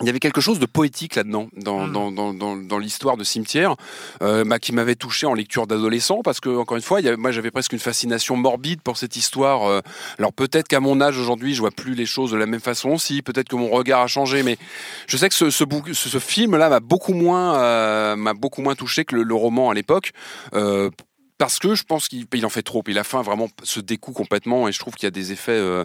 Il 0.00 0.06
y 0.06 0.08
avait 0.08 0.18
quelque 0.18 0.40
chose 0.40 0.58
de 0.58 0.66
poétique 0.66 1.14
là-dedans, 1.14 1.48
dans, 1.56 1.86
Mm. 1.86 1.92
dans, 1.92 2.10
dans, 2.10 2.34
dans, 2.34 2.56
dans 2.56 2.78
l'histoire 2.78 3.16
de 3.16 3.22
Cimetière, 3.22 3.76
euh, 4.22 4.42
bah, 4.44 4.58
qui 4.58 4.72
m'avait 4.72 4.96
touché 4.96 5.24
en 5.24 5.34
lecture 5.34 5.68
d'adolescent, 5.68 6.20
parce 6.24 6.40
que 6.40 6.48
encore 6.48 6.76
une 6.76 6.82
fois, 6.82 7.00
il 7.00 7.04
y 7.04 7.08
avait- 7.08 7.16
moi 7.16 7.30
j'avais 7.30 7.52
presque 7.52 7.72
une 7.72 7.78
fascination 7.78 8.36
morbide 8.36 8.80
pour 8.82 8.96
cette 8.96 9.14
histoire. 9.16 9.62
euh, 9.68 9.80
alors 10.18 10.32
peut-être 10.32 10.66
qu'à 10.66 10.80
mon 10.80 11.00
âge 11.00 11.16
aujourd'hui, 11.16 11.54
je 11.54 11.60
vois 11.60 11.70
plus 11.70 11.94
les 11.94 12.06
choses 12.06 12.32
de 12.32 12.36
la 12.36 12.46
même 12.46 12.58
façon 12.60 12.90
aussi, 12.90 13.22
peut-être 13.22 13.48
que 13.48 13.54
mon 13.54 13.68
regard 13.70 14.00
a 14.00 14.08
changé, 14.08 14.42
mais 14.42 14.58
je 15.06 15.16
sais 15.16 15.28
que 15.28 15.34
ce, 15.34 15.50
ce, 15.50 15.62
bouc- 15.62 15.94
ce, 15.94 16.08
ce 16.08 16.18
film-là 16.18 16.68
m'a 16.70 16.80
beaucoup 16.80 17.14
moins 17.14 17.54
euh, 17.60 18.16
m'a 18.16 18.34
beaucoup 18.34 18.62
moins 18.62 18.74
touché 18.74 19.04
que 19.04 19.14
le, 19.14 19.22
le 19.22 19.34
roman 19.34 19.70
à 19.70 19.74
l'époque. 19.74 20.10
Euh, 20.54 20.90
parce 21.38 21.58
que 21.58 21.74
je 21.76 21.82
pense 21.84 22.08
qu'il 22.08 22.26
il 22.34 22.46
en 22.46 22.48
fait 22.48 22.62
trop. 22.62 22.82
Et 22.88 22.92
la 22.92 23.04
fin 23.04 23.22
vraiment 23.22 23.48
se 23.62 23.78
découe 23.80 24.12
complètement 24.12 24.66
et 24.68 24.72
je 24.72 24.78
trouve 24.78 24.94
qu'il 24.94 25.04
y 25.06 25.08
a 25.08 25.10
des 25.12 25.30
effets. 25.32 25.52
euh, 25.52 25.84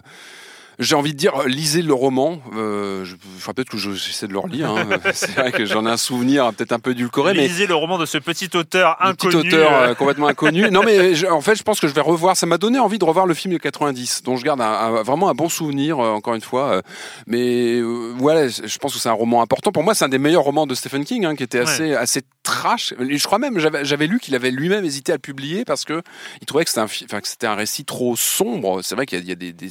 j'ai 0.80 0.96
envie 0.96 1.12
de 1.12 1.18
dire, 1.18 1.42
euh, 1.42 1.46
lisez 1.46 1.82
le 1.82 1.94
roman. 1.94 2.40
Euh, 2.56 3.04
je, 3.04 3.14
enfin, 3.36 3.52
peut-être 3.52 3.68
que 3.70 3.78
je- 3.78 3.92
j'essaie 3.92 4.26
de 4.26 4.32
le 4.32 4.38
relire. 4.40 4.70
hein. 4.70 4.88
C'est 5.14 5.30
vrai 5.36 5.52
que 5.52 5.64
j'en 5.66 5.86
ai 5.86 5.90
un 5.90 5.96
souvenir 5.96 6.52
peut-être 6.52 6.72
un 6.72 6.78
peu 6.80 6.90
édulcoré, 6.90 7.34
mais 7.34 7.46
Lisez 7.46 7.66
le 7.68 7.74
roman 7.76 7.98
de 7.98 8.06
ce 8.06 8.18
petit 8.18 8.50
auteur 8.56 8.96
inconnu. 9.00 9.32
petit 9.42 9.48
auteur 9.48 9.72
euh, 9.72 9.94
complètement 9.94 10.26
inconnu. 10.26 10.68
Non, 10.70 10.82
mais 10.84 11.14
je- 11.14 11.26
en 11.26 11.40
fait, 11.40 11.54
je 11.54 11.62
pense 11.62 11.78
que 11.78 11.86
je 11.86 11.94
vais 11.94 12.00
revoir. 12.00 12.36
Ça 12.36 12.46
m'a 12.46 12.58
donné 12.58 12.78
envie 12.80 12.98
de 12.98 13.04
revoir 13.04 13.26
le 13.26 13.34
film 13.34 13.54
de 13.54 13.58
90, 13.58 14.22
dont 14.24 14.36
je 14.36 14.44
garde 14.44 14.60
un- 14.60 14.64
un- 14.64 15.02
vraiment 15.02 15.28
un 15.28 15.34
bon 15.34 15.48
souvenir, 15.48 15.98
encore 16.00 16.34
une 16.34 16.40
fois. 16.40 16.82
mais 17.26 17.80
voilà, 18.16 18.48
je 18.48 18.78
pense 18.78 18.94
que 18.94 18.98
c'est 18.98 19.08
un 19.08 19.12
roman 19.12 19.42
important. 19.42 19.72
Pour 19.72 19.82
moi, 19.82 19.94
c'est 19.94 20.04
un 20.04 20.08
des 20.08 20.18
meilleurs 20.18 20.42
romans 20.44 20.66
de 20.66 20.74
Stephen 20.74 21.04
King, 21.04 21.24
hein, 21.26 21.36
qui 21.36 21.42
était 21.42 21.58
assez, 21.60 21.94
assez 21.94 22.22
trash. 22.42 22.94
Je 22.98 23.24
crois 23.24 23.38
même, 23.38 23.58
j'avais 23.58 24.06
lu 24.06 24.18
qu'il 24.20 24.34
avait 24.34 24.50
lui-même 24.50 24.84
hésité 24.84 25.12
à 25.12 25.16
le 25.16 25.20
publier 25.20 25.64
parce 25.64 25.84
que 25.84 26.02
il 26.40 26.46
trouvait 26.46 26.64
que 26.64 26.70
c'était 26.70 26.80
un, 26.80 26.84
enfin, 26.84 27.54
récit 27.54 27.84
trop 27.84 28.16
sombre. 28.16 28.80
C'est 28.82 28.94
vrai 28.94 29.06
qu'il 29.06 29.18
y 29.18 29.20
a, 29.20 29.24
il 29.24 29.28
y 29.28 29.32
a 29.32 29.34
des, 29.34 29.52
des, 29.52 29.70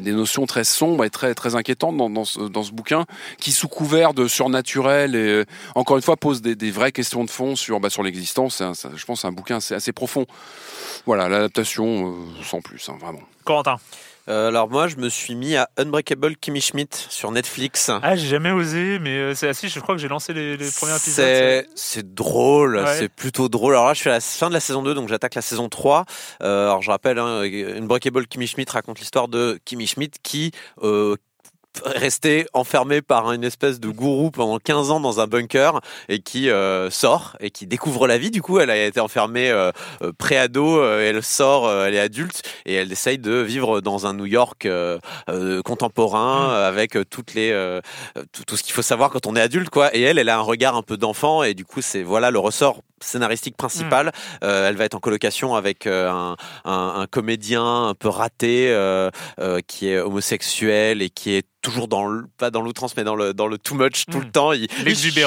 des 0.00 0.12
notions 0.12 0.33
très 0.46 0.64
sombres 0.64 1.04
et 1.04 1.10
très, 1.10 1.34
très 1.34 1.54
inquiétantes 1.54 1.96
dans, 1.96 2.10
dans, 2.10 2.24
ce, 2.24 2.40
dans 2.40 2.62
ce 2.62 2.72
bouquin, 2.72 3.04
qui 3.38 3.52
sous 3.52 3.68
couvert 3.68 4.12
de 4.12 4.26
surnaturel 4.28 5.14
et 5.14 5.44
encore 5.74 5.96
une 5.96 6.02
fois 6.02 6.16
pose 6.16 6.42
des, 6.42 6.56
des 6.56 6.70
vraies 6.70 6.92
questions 6.92 7.24
de 7.24 7.30
fond 7.30 7.56
sur, 7.56 7.80
bah, 7.80 7.90
sur 7.90 8.02
l'existence. 8.02 8.62
Je 8.94 9.04
pense 9.04 9.20
c'est 9.22 9.28
un 9.28 9.32
bouquin 9.32 9.56
assez, 9.56 9.74
assez 9.74 9.92
profond. 9.92 10.26
Voilà, 11.06 11.28
l'adaptation 11.28 12.08
euh, 12.08 12.42
sans 12.42 12.60
plus, 12.60 12.88
hein, 12.88 12.96
vraiment. 13.00 13.20
Corentin. 13.44 13.76
Euh, 14.28 14.48
alors 14.48 14.70
moi, 14.70 14.88
je 14.88 14.96
me 14.96 15.08
suis 15.08 15.34
mis 15.34 15.54
à 15.56 15.68
Unbreakable 15.76 16.36
Kimmy 16.36 16.60
Schmidt 16.60 16.96
sur 17.10 17.30
Netflix. 17.30 17.90
Ah, 18.02 18.16
j'ai 18.16 18.26
jamais 18.28 18.50
osé, 18.52 18.98
mais 18.98 19.10
euh, 19.18 19.34
c'est 19.34 19.48
assis. 19.48 19.68
Je 19.68 19.80
crois 19.80 19.94
que 19.94 20.00
j'ai 20.00 20.08
lancé 20.08 20.32
les, 20.32 20.56
les 20.56 20.70
premiers 20.70 20.96
épisodes. 20.96 21.14
C'est 21.24 21.66
c'est 21.74 22.14
drôle, 22.14 22.76
Ouais. 22.76 22.96
c'est 22.98 23.08
plutôt 23.08 23.48
drôle. 23.48 23.74
Alors 23.74 23.86
là, 23.88 23.94
je 23.94 24.00
suis 24.00 24.10
à 24.10 24.14
la 24.14 24.20
fin 24.20 24.48
de 24.48 24.54
la 24.54 24.60
saison 24.60 24.82
2, 24.82 24.94
donc 24.94 25.08
j'attaque 25.08 25.34
la 25.34 25.42
saison 25.42 25.68
3. 25.68 26.04
Euh, 26.42 26.64
alors 26.66 26.80
je 26.82 26.90
rappelle, 26.90 27.18
hein, 27.18 27.42
Unbreakable 27.42 28.26
Kimmy 28.26 28.46
Schmidt 28.46 28.70
raconte 28.72 28.98
l'histoire 28.98 29.28
de 29.28 29.58
Kimmy 29.64 29.86
Schmidt 29.86 30.18
qui 30.22 30.52
euh, 30.82 31.16
resté 31.84 32.46
enfermé 32.52 33.02
par 33.02 33.32
une 33.32 33.44
espèce 33.44 33.80
de 33.80 33.88
gourou 33.88 34.30
pendant 34.30 34.58
15 34.58 34.90
ans 34.90 35.00
dans 35.00 35.20
un 35.20 35.26
bunker 35.26 35.80
et 36.08 36.20
qui 36.20 36.50
euh, 36.50 36.90
sort 36.90 37.36
et 37.40 37.50
qui 37.50 37.66
découvre 37.66 38.06
la 38.06 38.18
vie. 38.18 38.30
Du 38.30 38.42
coup, 38.42 38.58
elle 38.58 38.70
a 38.70 38.84
été 38.84 39.00
enfermée 39.00 39.50
euh, 39.50 39.70
euh, 40.02 40.12
pré-ado, 40.16 40.78
euh, 40.78 41.08
elle 41.08 41.22
sort, 41.22 41.70
elle 41.70 41.94
est 41.94 42.00
adulte 42.00 42.42
et 42.66 42.74
elle 42.74 42.92
essaye 42.92 43.18
de 43.18 43.32
vivre 43.32 43.80
dans 43.80 44.06
un 44.06 44.14
New 44.14 44.26
York 44.26 44.68
contemporain 45.64 46.50
euh, 46.50 46.68
avec 46.68 46.96
toutes 47.10 47.34
les 47.34 47.54
tout, 48.32 48.44
tout 48.44 48.56
ce 48.56 48.62
qu'il 48.62 48.72
faut 48.72 48.82
savoir 48.82 49.10
quand 49.10 49.26
on 49.26 49.36
est 49.36 49.40
adulte 49.40 49.70
quoi. 49.70 49.94
Et 49.94 50.02
elle, 50.02 50.18
elle 50.18 50.28
a 50.28 50.38
un 50.38 50.42
regard 50.42 50.76
un 50.76 50.82
peu 50.82 50.96
d'enfant 50.96 51.42
et 51.42 51.54
du 51.54 51.64
coup, 51.64 51.82
c'est 51.82 52.02
voilà 52.02 52.30
le 52.30 52.38
ressort 52.38 52.80
scénaristique 53.04 53.56
principal. 53.56 54.12
Euh, 54.42 54.68
elle 54.68 54.76
va 54.76 54.84
être 54.84 54.94
en 54.94 55.00
colocation 55.00 55.54
avec 55.54 55.86
euh, 55.86 56.10
un, 56.10 56.36
un, 56.64 56.94
un 57.00 57.06
comédien 57.06 57.88
un 57.88 57.94
peu 57.94 58.08
raté 58.08 58.68
euh, 58.70 59.10
euh, 59.40 59.60
qui 59.66 59.88
est 59.88 59.98
homosexuel 59.98 61.02
et 61.02 61.10
qui 61.10 61.34
est 61.34 61.46
toujours 61.62 61.88
dans 61.88 62.06
le, 62.06 62.26
pas 62.36 62.50
dans 62.50 62.60
l'outrance 62.60 62.96
mais 62.96 63.04
dans 63.04 63.16
le 63.16 63.32
dans 63.32 63.46
le 63.46 63.56
too 63.58 63.74
much 63.74 64.04
tout 64.06 64.18
Mm. 64.18 64.22
le 64.24 64.30
temps. 64.30 64.52
Il, 64.52 64.68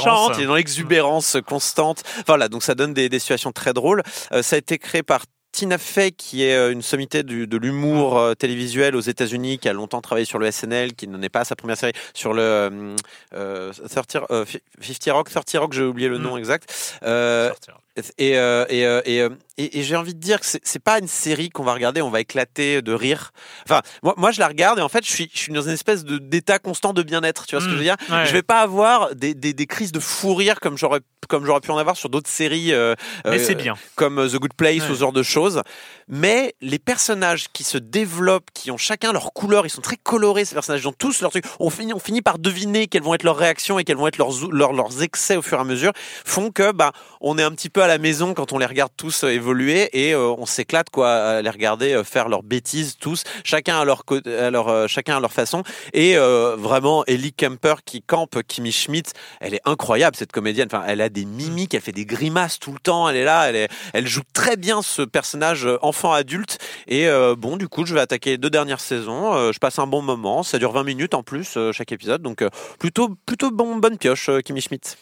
chante, 0.02 0.34
il 0.38 0.44
est 0.44 0.46
dans 0.46 0.56
l'exubérance 0.56 1.38
constante. 1.48 2.04
Voilà 2.28 2.48
donc 2.50 2.64
ça 2.64 2.76
donne 2.76 2.94
des, 2.94 3.10
des 3.10 3.20
situations 3.20 3.52
très 3.52 3.74
drôles. 3.74 4.04
Ça 4.42 4.56
a 4.56 4.60
été 4.60 4.78
créé 4.78 5.04
par 5.04 5.26
Tina 5.58 5.80
Fey, 5.80 6.12
qui 6.12 6.44
est 6.44 6.54
euh, 6.56 6.72
une 6.72 6.84
sommité 6.84 7.24
du, 7.24 7.48
de 7.48 7.58
l'humour 7.58 8.20
euh, 8.20 8.36
télévisuel 8.36 8.96
aux 8.96 9.00
États-Unis, 9.02 9.58
qui 9.58 9.68
a 9.68 9.74
longtemps 9.74 10.02
travaillé 10.02 10.24
sur 10.28 10.38
le 10.38 10.52
SNL, 10.52 10.94
qui 10.94 11.08
n'en 11.08 11.20
est 11.24 11.30
pas 11.30 11.40
à 11.40 11.46
sa 11.46 11.56
première 11.56 11.78
série, 11.78 11.94
sur 12.14 12.34
le 12.34 12.42
euh, 12.44 12.96
euh, 13.34 13.74
30, 13.90 14.18
euh, 14.30 14.46
50 14.80 15.14
Rock, 15.16 15.30
30 15.32 15.52
Rock, 15.56 15.74
j'ai 15.74 15.82
oublié 15.82 16.10
le 16.10 16.20
Mm. 16.20 16.22
nom 16.22 16.38
exact. 16.38 17.00
Euh, 17.02 17.48
Sortir. 17.50 17.74
et, 17.74 17.76
euh, 17.76 17.82
et, 18.18 18.38
euh, 18.38 18.66
et, 18.70 18.86
euh, 18.86 19.30
et, 19.58 19.80
et 19.80 19.84
j'ai 19.84 19.96
envie 19.96 20.14
de 20.14 20.20
dire 20.20 20.40
que 20.40 20.46
c'est 20.46 20.80
pas 20.84 21.00
une 21.00 21.08
série 21.08 21.50
qu'on 21.50 21.64
va 21.64 21.74
regarder, 21.74 22.02
on 22.02 22.10
va 22.10 22.20
éclater 22.22 22.82
de 22.82 22.94
rire. 22.94 23.32
Enfin, 23.66 23.82
moi, 24.04 24.14
moi 24.18 24.32
je 24.32 24.40
la 24.40 24.48
regarde 24.48 24.80
et 24.80 24.82
en 24.82 24.90
fait, 24.90 25.04
je 25.06 25.10
suis, 25.12 25.30
je 25.34 25.40
suis 25.40 25.54
dans 25.54 25.62
une 25.64 25.72
espèce 25.74 26.04
d'état 26.06 26.60
constant 26.60 26.94
de 26.94 27.02
bien-être. 27.04 27.46
Tu 27.48 27.56
vois 27.56 27.62
ce 27.62 27.66
que 27.66 27.72
je 27.74 27.78
veux 27.78 27.84
dire? 27.84 27.96
Ouais. 28.10 28.26
Je 28.26 28.34
vais 28.34 28.44
pas 28.44 28.60
avoir 28.62 29.16
des, 29.16 29.34
des, 29.34 29.54
des 29.54 29.66
crises 29.66 29.92
de 29.92 30.00
fou 30.00 30.36
rire 30.36 30.60
comme 30.60 30.78
j'aurais 30.78 31.00
comme 31.28 31.46
j'aurais 31.46 31.60
pu 31.60 31.72
en 31.72 31.78
avoir 31.78 31.98
sur 31.98 32.08
d'autres 32.10 32.30
séries. 32.30 32.72
euh, 32.72 32.96
Mais 33.26 33.32
euh, 33.40 33.44
c'est 33.46 33.56
bien. 33.56 33.74
comme 33.96 34.18
euh, 34.20 34.30
The 34.30 34.36
Good 34.38 34.54
Place 34.54 34.84
Ouais. 34.84 34.92
ou 34.92 34.94
ce 34.96 35.00
genre 35.00 35.12
de 35.12 35.24
choses. 35.24 35.62
Mais 36.08 36.56
les 36.62 36.80
personnages 36.80 37.48
qui 37.52 37.66
se 37.66 37.78
développent, 37.78 38.50
qui 38.54 38.72
ont 38.72 38.78
chacun 38.78 39.12
leur 39.12 39.34
couleur, 39.34 39.66
ils 39.66 39.70
sont 39.70 39.82
très 39.82 39.98
colorés, 39.98 40.46
ces 40.46 40.54
personnages, 40.54 40.84
ils 40.84 40.88
ont 40.88 40.94
tous 40.94 41.20
leur 41.22 41.32
truc. 41.32 41.44
On 41.60 41.70
finit, 41.70 41.94
on 41.94 42.00
finit 42.00 42.22
par 42.22 42.40
deviner 42.40 42.88
quelles 42.88 43.02
vont 43.04 43.14
être 43.14 43.24
leurs 43.24 43.36
réactions 43.36 43.78
et 43.78 43.84
quels 43.84 43.98
vont 43.98 44.08
être 44.08 44.18
leurs, 44.18 44.32
leurs, 44.52 44.72
leurs 44.72 45.04
excès 45.04 45.36
au 45.36 45.42
fur 45.42 45.58
et 45.58 45.62
à 45.62 45.66
mesure, 45.66 45.92
font 46.24 46.50
que 46.52 46.72
bah, 46.72 46.94
on 47.20 47.38
est 47.38 47.44
un 47.44 47.52
petit 47.52 47.70
peu 47.70 47.84
à 47.84 47.87
la 47.88 47.98
maison 47.98 48.34
quand 48.34 48.54
on 48.54 48.58
les 48.58 48.66
regarde 48.66 48.92
tous 48.96 49.24
euh, 49.24 49.30
évoluer 49.30 49.90
et 49.94 50.14
euh, 50.14 50.34
on 50.38 50.46
s'éclate 50.46 50.90
quoi 50.90 51.12
à 51.12 51.42
les 51.42 51.50
regarder 51.50 51.94
euh, 51.94 52.04
faire 52.04 52.30
leurs 52.30 52.44
bêtises 52.44 52.98
tous, 53.00 53.24
chacun 53.44 53.80
à 53.80 53.86
leur, 53.86 54.04
à 54.08 54.88
chacun 54.88 55.18
à 55.18 55.20
leur 55.20 55.32
façon. 55.32 55.64
Et 55.94 56.16
vraiment, 56.18 57.04
Ellie 57.06 57.34
Kemper 57.34 57.76
qui 57.86 58.02
campe 58.02 58.42
Kimmy 58.48 58.72
Schmidt, 58.72 59.12
elle 59.40 59.54
est 59.54 59.62
incroyable 59.66 60.16
cette 60.16 60.32
comédienne. 60.32 60.68
Enfin, 60.72 60.84
elle 60.88 61.02
a 61.02 61.10
des 61.10 61.26
mimiques, 61.26 61.74
elle 61.74 61.82
fait 61.82 61.92
des 61.92 62.06
grimaces 62.06 62.60
tout 62.60 62.72
le 62.72 62.80
temps. 62.80 63.10
Elle 63.10 63.18
est 63.18 63.24
là, 63.24 63.50
elle, 63.50 63.56
est, 63.56 63.70
elle 63.94 64.08
joue 64.08 64.22
très 64.34 64.58
bien 64.58 64.82
ce 64.82 65.02
personnage 65.02 65.68
enfant 65.82 66.12
adulte. 66.12 66.58
Et 66.88 67.08
bon, 67.38 67.58
du 67.58 67.68
coup, 67.68 67.86
je 67.86 67.94
vais 67.94 68.00
attaquer 68.00 68.32
les 68.32 68.38
deux 68.38 68.50
dernières 68.50 68.80
saisons. 68.80 69.52
Je 69.52 69.60
passe 69.60 69.80
un 69.80 69.88
bon 69.88 70.02
moment. 70.02 70.44
Ça 70.44 70.58
dure 70.60 70.72
20 70.72 70.84
minutes 70.84 71.14
en 71.14 71.24
plus 71.24 71.58
chaque 71.72 71.92
épisode, 71.92 72.22
donc 72.22 72.44
plutôt 72.80 73.16
plutôt 73.26 73.52
bon 73.52 73.78
bonne 73.78 73.98
pioche, 73.98 74.30
Kimmy 74.44 74.62
Schmidt. 74.62 74.98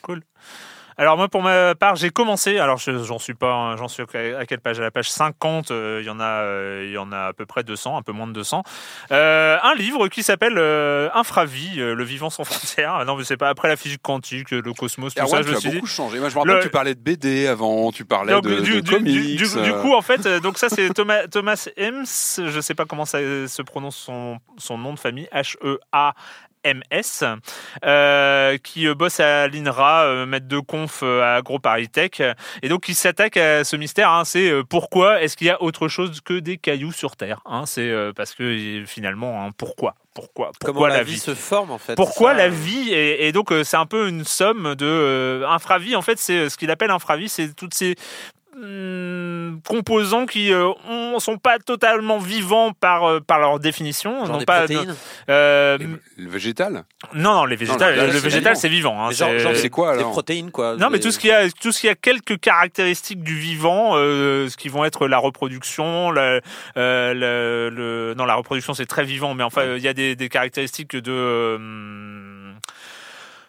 Alors 0.97 1.17
moi 1.17 1.27
pour 1.27 1.41
ma 1.41 1.75
part 1.75 1.95
j'ai 1.97 2.09
commencé, 2.09 2.57
alors 2.57 2.77
je- 2.77 3.03
j'en 3.03 3.19
suis 3.19 3.33
pas, 3.33 3.51
hein, 3.53 3.75
j'en 3.77 3.87
suis 3.89 4.03
à 4.03 4.45
quelle 4.45 4.59
page? 4.61 4.79
À 4.79 4.83
la 4.83 4.91
page 4.91 5.09
50, 5.09 5.71
euh, 5.71 5.99
il 6.01 6.07
y 6.07 6.09
en 6.09 6.19
a, 6.19 6.23
euh, 6.43 6.83
il 6.87 6.91
y 6.93 6.97
en 6.97 7.11
a 7.11 7.27
à 7.27 7.33
peu 7.33 7.45
près 7.45 7.63
200, 7.63 7.97
un 7.97 8.01
peu 8.01 8.11
moins 8.13 8.27
de 8.27 8.31
200. 8.33 8.63
Euh, 9.11 9.57
un 9.61 9.75
livre 9.75 10.07
qui 10.07 10.23
s'appelle 10.23 10.55
euh, 10.57 11.09
Infravie, 11.13 11.75
le 11.75 12.03
vivant 12.03 12.29
sans 12.29 12.43
frontières. 12.79 12.95
Ah 12.95 13.05
Non 13.05 13.17
mais 13.17 13.23
c'est 13.25 13.35
pas 13.37 13.49
après 13.49 13.67
la 13.67 13.75
physique 13.75 14.01
quantique, 14.01 14.51
le 14.51 14.61
cosmos, 14.73 15.13
tout 15.13 15.21
Erwan, 15.21 15.31
ça. 15.31 15.41
Je 15.41 15.47
tu 15.47 15.51
me 15.51 15.57
as 15.57 15.59
suis 15.59 15.69
dit. 15.69 15.75
beaucoup 15.75 15.87
changé. 15.87 16.19
Moi, 16.19 16.29
je 16.29 16.35
me 16.35 16.39
rappelle 16.39 16.53
Le- 16.55 16.59
que 16.59 16.65
tu 16.65 16.71
parlais 16.71 16.95
de 16.95 16.99
BD 17.01 17.47
avant, 17.47 17.91
tu 17.91 18.05
parlais 18.05 18.31
Donc, 18.31 18.43
de, 18.45 18.61
du, 18.61 18.75
de 18.75 18.79
du- 18.81 18.91
comics. 18.91 19.13
du- 19.37 19.47
du- 19.47 19.61
du 19.63 19.73
coup, 19.73 19.93
en 19.93 20.01
fait, 20.01 20.25
donc 20.41 20.57
ça 20.57 20.69
c'est 20.69 20.93
Thomas, 20.93 21.27
Thomas 21.27 21.67
Hems, 21.77 22.05
je 22.47 22.59
sais 22.61 22.73
pas 22.73 22.85
comment 22.85 23.05
ça 23.05 23.19
se 23.19 23.61
prononce 23.61 23.97
son, 23.97 24.37
son 24.57 24.77
nom 24.77 24.93
de 24.93 24.99
famille, 24.99 25.27
H-E-A-M-S, 26.65 27.23
euh, 27.85 28.57
qui 28.57 28.87
euh, 28.87 28.95
bosse 28.95 29.19
à 29.19 29.47
l'INRA, 29.47 30.05
euh, 30.05 30.25
maître 30.25 30.47
de 30.47 30.59
conf 30.59 31.03
à 31.03 31.35
AgroParisTech, 31.35 32.23
et 32.61 32.69
donc 32.69 32.89
il 32.89 32.95
s'attaque 32.95 33.37
à 33.37 33.63
ce 33.63 33.75
mystère, 33.75 34.09
hein, 34.09 34.25
c'est 34.25 34.51
pourquoi 34.69 35.21
est-ce 35.21 35.37
qu'il 35.37 35.47
y 35.47 35.51
a 35.51 35.61
autre 35.61 35.87
chose 35.87 36.21
que 36.21 36.39
des 36.39 36.57
cailloux 36.57 36.91
sur 36.91 37.15
Terre 37.15 37.41
hein, 37.45 37.65
C'est 37.65 37.93
parce 38.15 38.33
que 38.33 38.83
finalement, 38.85 39.45
hein, 39.45 39.51
pourquoi 39.57 39.95
Pourquoi 40.13 40.51
Comment 40.59 40.79
Pourquoi 40.79 40.89
la, 40.89 41.03
vie, 41.03 41.19
se 41.19 41.35
forme 41.35 41.71
en 41.71 41.77
fait 41.77 41.95
pourquoi 41.95 42.31
ça, 42.31 42.37
la 42.37 42.49
vie 42.49 42.93
et, 42.93 43.27
et 43.27 43.31
donc 43.31 43.53
c'est 43.63 43.77
un 43.77 43.85
peu 43.85 44.07
une 44.07 44.23
somme 44.23 44.75
de 44.75 44.85
euh, 44.85 45.47
infravie 45.47 45.95
en 45.95 46.01
fait 46.01 46.17
c'est 46.17 46.49
ce 46.49 46.57
qu'il 46.57 46.71
appelle 46.71 46.91
infravie 46.91 47.29
c'est 47.29 47.53
toutes 47.55 47.73
ces 47.73 47.95
hum, 48.55 49.59
composants 49.67 50.25
qui 50.25 50.51
euh, 50.53 50.69
ont- 50.89 51.19
sont 51.19 51.37
pas 51.37 51.59
totalement 51.59 52.17
vivants 52.19 52.71
par 52.73 53.03
euh, 53.05 53.19
par 53.19 53.39
leur 53.39 53.59
définition 53.59 54.25
genre 54.25 54.33
non 54.33 54.37
des 54.39 54.45
pas 54.45 54.59
protéines 54.59 54.95
euh, 55.29 55.77
Le 56.17 56.29
végétal? 56.29 56.83
Non 57.13 57.33
non 57.33 57.45
les 57.45 57.55
végétales 57.55 57.93
végétal, 57.95 58.13
le 58.13 58.19
végétal 58.19 58.41
vivant. 58.53 58.55
c'est 58.61 58.69
vivant 58.69 59.03
hein, 59.03 59.07
Mais 59.09 59.15
genre- 59.15 59.29
c'est- 59.31 59.39
genre 59.39 59.55
C'est 59.55 59.69
quoi 59.69 59.93
des 59.93 59.99
alors? 59.99 60.11
protéines 60.11 60.51
quoi 60.51 60.75
non, 60.77 60.89
mais 60.89 60.97
des- 60.99 61.03
tout 61.03 61.11
ce 61.11 61.19
qui 61.19 61.31
a 61.31 61.49
tout 61.49 61.71
ce 61.71 61.81
qui 61.81 61.89
a 61.89 61.95
quelques 61.95 62.39
caractéristiques 62.39 63.23
du 63.23 63.35
vivant, 63.37 63.91
euh, 63.95 64.49
ce 64.49 64.57
qui 64.57 64.69
vont 64.69 64.83
être 64.85 65.07
la 65.07 65.17
reproduction, 65.17 66.11
la, 66.11 66.39
euh, 66.77 67.13
le, 67.13 67.69
le- 67.75 68.13
non 68.17 68.25
la 68.25 68.35
reproduction 68.35 68.73
c'est 68.73 68.85
très 68.85 69.03
vivant, 69.03 69.33
mais 69.35 69.43
enfin 69.43 69.61
euh, 69.61 69.77
il 69.77 69.83
y 69.83 69.87
a 69.87 69.93
des, 69.93 70.15
des 70.15 70.29
caractéristiques 70.29 70.95
de, 70.95 71.11
euh, 71.11 71.57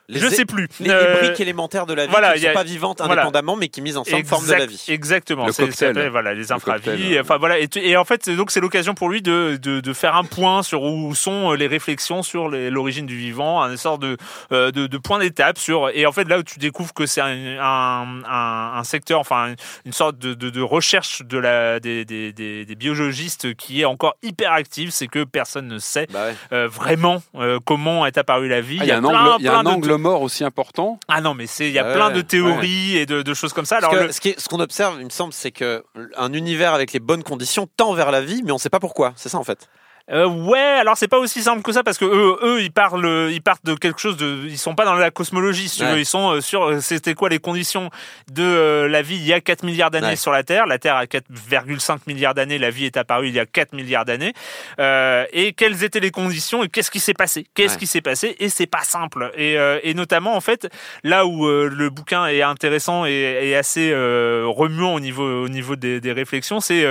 les 0.08 0.20
je 0.20 0.28
sais 0.28 0.44
plus. 0.44 0.68
les, 0.80 0.86
les 0.86 0.92
Euh, 0.92 1.14
briques 1.20 1.40
élémentaires 1.40 1.86
de 1.86 1.94
la 1.94 2.04
vie 2.06 2.10
voilà, 2.10 2.32
qui 2.34 2.38
il 2.40 2.42
ne 2.42 2.46
sont 2.46 2.50
a- 2.50 2.54
pas 2.54 2.64
vivantes 2.64 2.98
voilà. 2.98 3.22
indépendamment 3.22 3.56
mais 3.56 3.68
qui 3.68 3.82
misent 3.82 3.96
ensemble 3.96 4.24
forment 4.24 4.46
de 4.46 4.52
la 4.52 4.66
vie 4.66 4.84
Exactement. 4.88 5.46
Le 5.46 5.52
c'est- 5.52 5.64
cocktail. 5.66 6.08
voilà, 6.10 6.34
les 6.34 6.52
infravies. 6.52 7.18
Enfin 7.20 7.38
voilà. 7.38 7.56
Et, 7.58 7.96
en 7.96 8.04
fait, 8.04 8.28
donc 8.30 8.50
c'est 8.50 8.60
l'occasion 8.60 8.94
pour 8.94 9.08
lui 9.08 9.22
de, 9.22 9.58
de, 9.60 9.80
de 9.80 9.92
faire 9.92 10.14
un 10.16 10.24
point 10.24 10.62
sur 10.62 10.82
où 10.82 11.14
sont 11.14 11.52
les 11.52 11.66
réflexions 11.66 12.22
sur 12.22 12.48
l'origine 12.48 13.06
du 13.06 13.16
vivant, 13.16 13.62
un 13.62 13.76
sorte 13.76 14.02
de, 14.02 14.16
euh, 14.52 14.70
de, 14.70 14.86
de 14.86 14.98
point 14.98 15.18
d'étape 15.18 15.58
sur. 15.58 15.90
Et 15.94 16.06
en 16.06 16.12
fait, 16.12 16.28
là 16.28 16.38
où 16.38 16.42
tu 16.42 16.58
découvres 16.58 16.94
que 16.94 17.06
c'est 17.06 17.20
un, 17.20 17.58
un, 17.60 18.22
un- 18.28 18.72
un 18.78 18.84
secteur, 18.84 19.20
enfin 19.20 19.54
une 19.84 19.92
sorte 19.92 20.18
de, 20.18 20.34
de, 20.34 20.50
de 20.50 20.60
recherche 20.62 21.22
de 21.22 21.38
la 21.38 21.80
des, 21.80 22.04
des, 22.04 22.32
des, 22.32 22.64
des 22.64 22.74
biologistes 22.74 23.54
qui 23.54 23.80
est 23.80 23.84
encore 23.84 24.16
hyper 24.22 24.52
active, 24.52 24.90
c'est 24.90 25.06
que 25.08 25.24
personne 25.24 25.66
ne 25.68 25.78
sait 25.78 26.06
bah 26.12 26.26
ouais. 26.26 26.34
euh, 26.52 26.68
vraiment 26.68 27.22
euh, 27.36 27.58
comment 27.64 28.06
est 28.06 28.18
apparue 28.18 28.48
la 28.48 28.60
vie. 28.60 28.78
Ah, 28.80 28.84
Il 28.84 28.88
y 28.88 28.92
a 28.92 28.98
un 28.98 29.02
plein, 29.02 29.64
angle, 29.66 29.95
mort 29.98 30.22
aussi 30.22 30.44
important. 30.44 30.98
Ah 31.08 31.20
non, 31.20 31.34
mais 31.34 31.46
c'est 31.46 31.66
il 31.68 31.72
y 31.72 31.78
a 31.78 31.84
Ouais, 31.86 31.94
plein 31.94 32.10
de 32.10 32.16
ouais. 32.16 32.22
théories 32.22 32.96
et 32.96 33.06
de, 33.06 33.22
de 33.22 33.34
choses 33.34 33.52
comme 33.52 33.66
ça. 33.66 33.76
Alors 33.78 33.90
que 33.90 33.96
le- 33.96 34.12
ce 34.12 34.20
qui 34.20 34.30
est- 34.30 34.40
ce 34.40 34.48
qu'on 34.48 34.60
observe, 34.60 34.96
il 34.98 35.04
me 35.04 35.10
semble, 35.10 35.32
c'est 35.32 35.50
que 35.52 35.84
un 36.16 36.32
univers 36.32 36.74
avec 36.74 36.92
les 36.92 37.00
bonnes 37.00 37.22
conditions 37.22 37.68
tend 37.76 37.92
vers 37.94 38.10
la 38.10 38.20
vie, 38.20 38.42
mais 38.44 38.50
on 38.52 38.56
ne 38.56 38.60
sait 38.60 38.70
pas 38.70 38.80
pourquoi. 38.80 39.12
C'est 39.16 39.28
ça 39.28 39.38
en 39.38 39.44
fait. 39.44 39.68
Euh, 40.12 40.26
ouais, 40.26 40.58
alors 40.60 40.96
c'est 40.96 41.08
pas 41.08 41.18
aussi 41.18 41.42
simple 41.42 41.62
que 41.62 41.72
ça 41.72 41.82
parce 41.82 41.98
que 41.98 42.04
eux, 42.04 42.36
eux, 42.42 42.62
ils 42.62 42.70
parlent, 42.70 43.28
ils 43.32 43.42
partent 43.42 43.64
de 43.66 43.74
quelque 43.74 43.98
chose 44.00 44.16
de, 44.16 44.44
ils 44.46 44.56
sont 44.56 44.76
pas 44.76 44.84
dans 44.84 44.94
la 44.94 45.10
cosmologie, 45.10 45.68
si 45.68 45.78
tu 45.80 45.84
veux, 45.84 45.98
ils 45.98 46.06
sont 46.06 46.34
euh, 46.36 46.40
sur, 46.40 46.62
euh, 46.64 46.80
c'était 46.80 47.14
quoi 47.14 47.28
les 47.28 47.40
conditions 47.40 47.90
de 48.30 48.44
euh, 48.44 48.88
la 48.88 49.02
vie 49.02 49.16
il 49.16 49.26
y 49.26 49.32
a 49.32 49.40
4 49.40 49.64
milliards 49.64 49.90
d'années 49.90 50.06
Ouais. 50.06 50.14
sur 50.16 50.30
la 50.30 50.44
Terre. 50.44 50.66
La 50.66 50.78
Terre 50.78 50.94
a 50.94 51.06
4,5 51.06 51.98
milliards 52.06 52.34
d'années, 52.34 52.58
la 52.58 52.70
vie 52.70 52.84
est 52.84 52.96
apparue 52.96 53.26
il 53.28 53.34
y 53.34 53.40
a 53.40 53.46
4 53.46 53.72
milliards 53.72 54.04
d'années. 54.04 54.32
Euh, 54.78 55.24
et 55.32 55.52
quelles 55.54 55.82
étaient 55.82 55.98
les 55.98 56.12
conditions 56.12 56.62
et 56.62 56.68
qu'est-ce 56.68 56.92
qui 56.92 57.00
s'est 57.00 57.12
passé? 57.14 57.44
Qu'est-ce 57.54 57.72
Ouais. 57.74 57.78
qui 57.80 57.86
s'est 57.88 58.00
passé? 58.00 58.36
Et 58.38 58.48
c'est 58.48 58.66
pas 58.68 58.84
simple. 58.84 59.32
Et, 59.36 59.58
euh, 59.58 59.80
et 59.82 59.92
notamment 59.94 60.36
en 60.36 60.40
fait, 60.40 60.68
là 61.02 61.26
où 61.26 61.48
le 61.48 61.90
bouquin 61.90 62.26
est 62.28 62.42
intéressant 62.42 63.06
et, 63.06 63.10
et 63.42 63.56
assez 63.56 63.92
remuant 63.92 64.94
au 64.94 65.00
niveau, 65.00 65.24
au 65.42 65.48
niveau 65.48 65.74
des, 65.74 66.00
des 66.00 66.12
réflexions, 66.12 66.60
c'est 66.60 66.86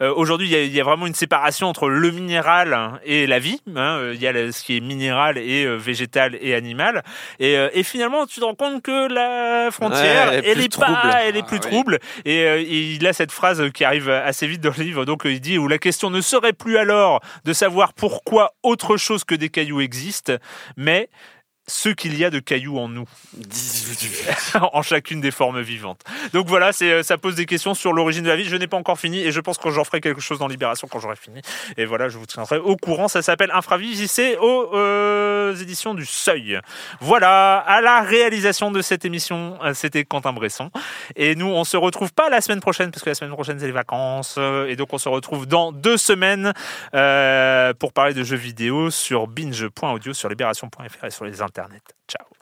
aujourd'hui 0.00 0.46
il 0.46 0.52
y, 0.52 0.56
a, 0.56 0.62
il 0.62 0.72
y 0.72 0.80
a 0.80 0.84
vraiment 0.84 1.08
une 1.08 1.14
séparation 1.14 1.66
entre 1.68 1.88
le 1.88 2.10
minéral 2.12 2.51
et 3.04 3.26
la 3.26 3.38
vie. 3.38 3.60
hein. 3.74 3.98
Euh, 3.98 4.12
Il 4.14 4.20
y 4.20 4.26
a 4.28 4.52
ce 4.52 4.62
qui 4.62 4.76
est 4.76 4.80
minéral 4.80 5.38
et 5.38 5.64
euh, 5.64 5.76
végétal 5.76 6.36
et 6.40 6.54
animal. 6.54 7.02
Et, 7.38 7.56
euh, 7.56 7.68
et 7.72 7.82
finalement, 7.82 8.26
tu 8.26 8.40
te 8.40 8.44
rends 8.44 8.54
compte 8.54 8.82
que 8.82 9.08
la 9.12 9.70
frontière, 9.70 10.30
Ouais, 10.30 10.36
elle 10.38 10.44
est 10.44 10.50
elle 10.52 10.60
est 10.60 10.76
pas, 10.78 10.86
trouble. 10.86 11.14
elle 11.22 11.36
est 11.36 11.40
Ah, 11.42 11.46
plus 11.48 11.60
oui. 11.62 11.70
trouble. 11.70 11.98
Et, 12.24 12.38
et 12.40 12.80
il 12.94 13.06
a 13.06 13.12
cette 13.12 13.32
phrase 13.32 13.62
qui 13.72 13.84
arrive 13.84 14.08
assez 14.10 14.46
vite 14.46 14.60
dans 14.60 14.72
le 14.76 14.82
livre. 14.84 15.04
Donc 15.04 15.22
il 15.24 15.40
dit 15.40 15.58
où 15.58 15.68
la 15.68 15.78
question 15.78 16.10
ne 16.10 16.20
serait 16.20 16.52
plus 16.52 16.76
alors 16.76 17.20
de 17.44 17.52
savoir 17.52 17.92
pourquoi 17.92 18.52
autre 18.62 18.96
chose 18.96 19.24
que 19.24 19.34
des 19.34 19.48
cailloux 19.48 19.80
existent, 19.80 20.34
mais 20.76 21.08
ce 21.66 21.88
qu'il 21.88 22.16
y 22.16 22.24
a 22.24 22.30
de 22.30 22.38
cailloux 22.38 22.78
en 22.78 22.88
nous, 22.88 23.06
en 24.72 24.82
chacune 24.82 25.20
des 25.20 25.30
formes 25.30 25.60
vivantes. 25.60 26.00
Donc 26.32 26.48
voilà, 26.48 26.72
c'est 26.72 26.90
euh, 26.90 27.02
ça 27.02 27.18
pose 27.18 27.34
des 27.36 27.46
questions 27.46 27.74
sur 27.74 27.92
l'origine 27.92 28.24
de 28.24 28.28
la 28.28 28.36
vie. 28.36 28.44
Je 28.44 28.56
n'ai 28.56 28.66
pas 28.66 28.76
encore 28.76 28.98
fini 28.98 29.20
et 29.20 29.30
je 29.30 29.40
pense 29.40 29.58
que 29.58 29.70
j'en 29.70 29.84
ferai 29.84 30.00
quelque 30.00 30.20
chose 30.20 30.38
dans 30.38 30.48
Libération 30.48 30.88
quand 30.90 30.98
j'aurai 30.98 31.16
fini. 31.16 31.40
Et 31.76 31.84
voilà, 31.84 32.08
je 32.08 32.18
vous 32.18 32.26
tiendrai 32.26 32.58
au 32.58 32.76
courant. 32.76 33.08
Ça 33.08 33.22
s'appelle 33.22 33.50
Infravis, 33.52 34.08
c'est 34.08 34.36
aux 34.38 34.74
euh, 34.74 35.54
éditions 35.56 35.94
du 35.94 36.04
Seuil. 36.04 36.60
Voilà, 37.00 37.58
à 37.58 37.80
la 37.80 38.02
réalisation 38.02 38.70
de 38.70 38.82
cette 38.82 39.04
émission, 39.04 39.58
euh, 39.62 39.72
c'était 39.74 40.04
Quentin 40.04 40.32
Bresson. 40.32 40.70
Et 41.16 41.36
nous, 41.36 41.46
on 41.46 41.64
se 41.64 41.76
retrouve 41.76 42.12
pas 42.12 42.28
la 42.28 42.40
semaine 42.40 42.60
prochaine 42.60 42.90
parce 42.90 43.02
que 43.02 43.10
la 43.10 43.14
semaine 43.14 43.32
prochaine 43.32 43.58
c'est 43.58 43.66
les 43.66 43.72
vacances. 43.72 44.38
Et 44.68 44.76
donc 44.76 44.92
on 44.92 44.98
se 44.98 45.08
retrouve 45.08 45.46
dans 45.46 45.72
deux 45.72 45.96
semaines 45.96 46.52
euh, 46.94 47.72
pour 47.74 47.92
parler 47.92 48.14
de 48.14 48.22
jeux 48.22 48.36
vidéo 48.36 48.90
sur 48.90 49.26
binge.audio, 49.26 50.12
sur 50.12 50.28
libération.fr 50.28 51.04
et 51.04 51.10
sur 51.10 51.24
les 51.24 51.40
internets. 51.42 51.61
Ciao. 52.08 52.41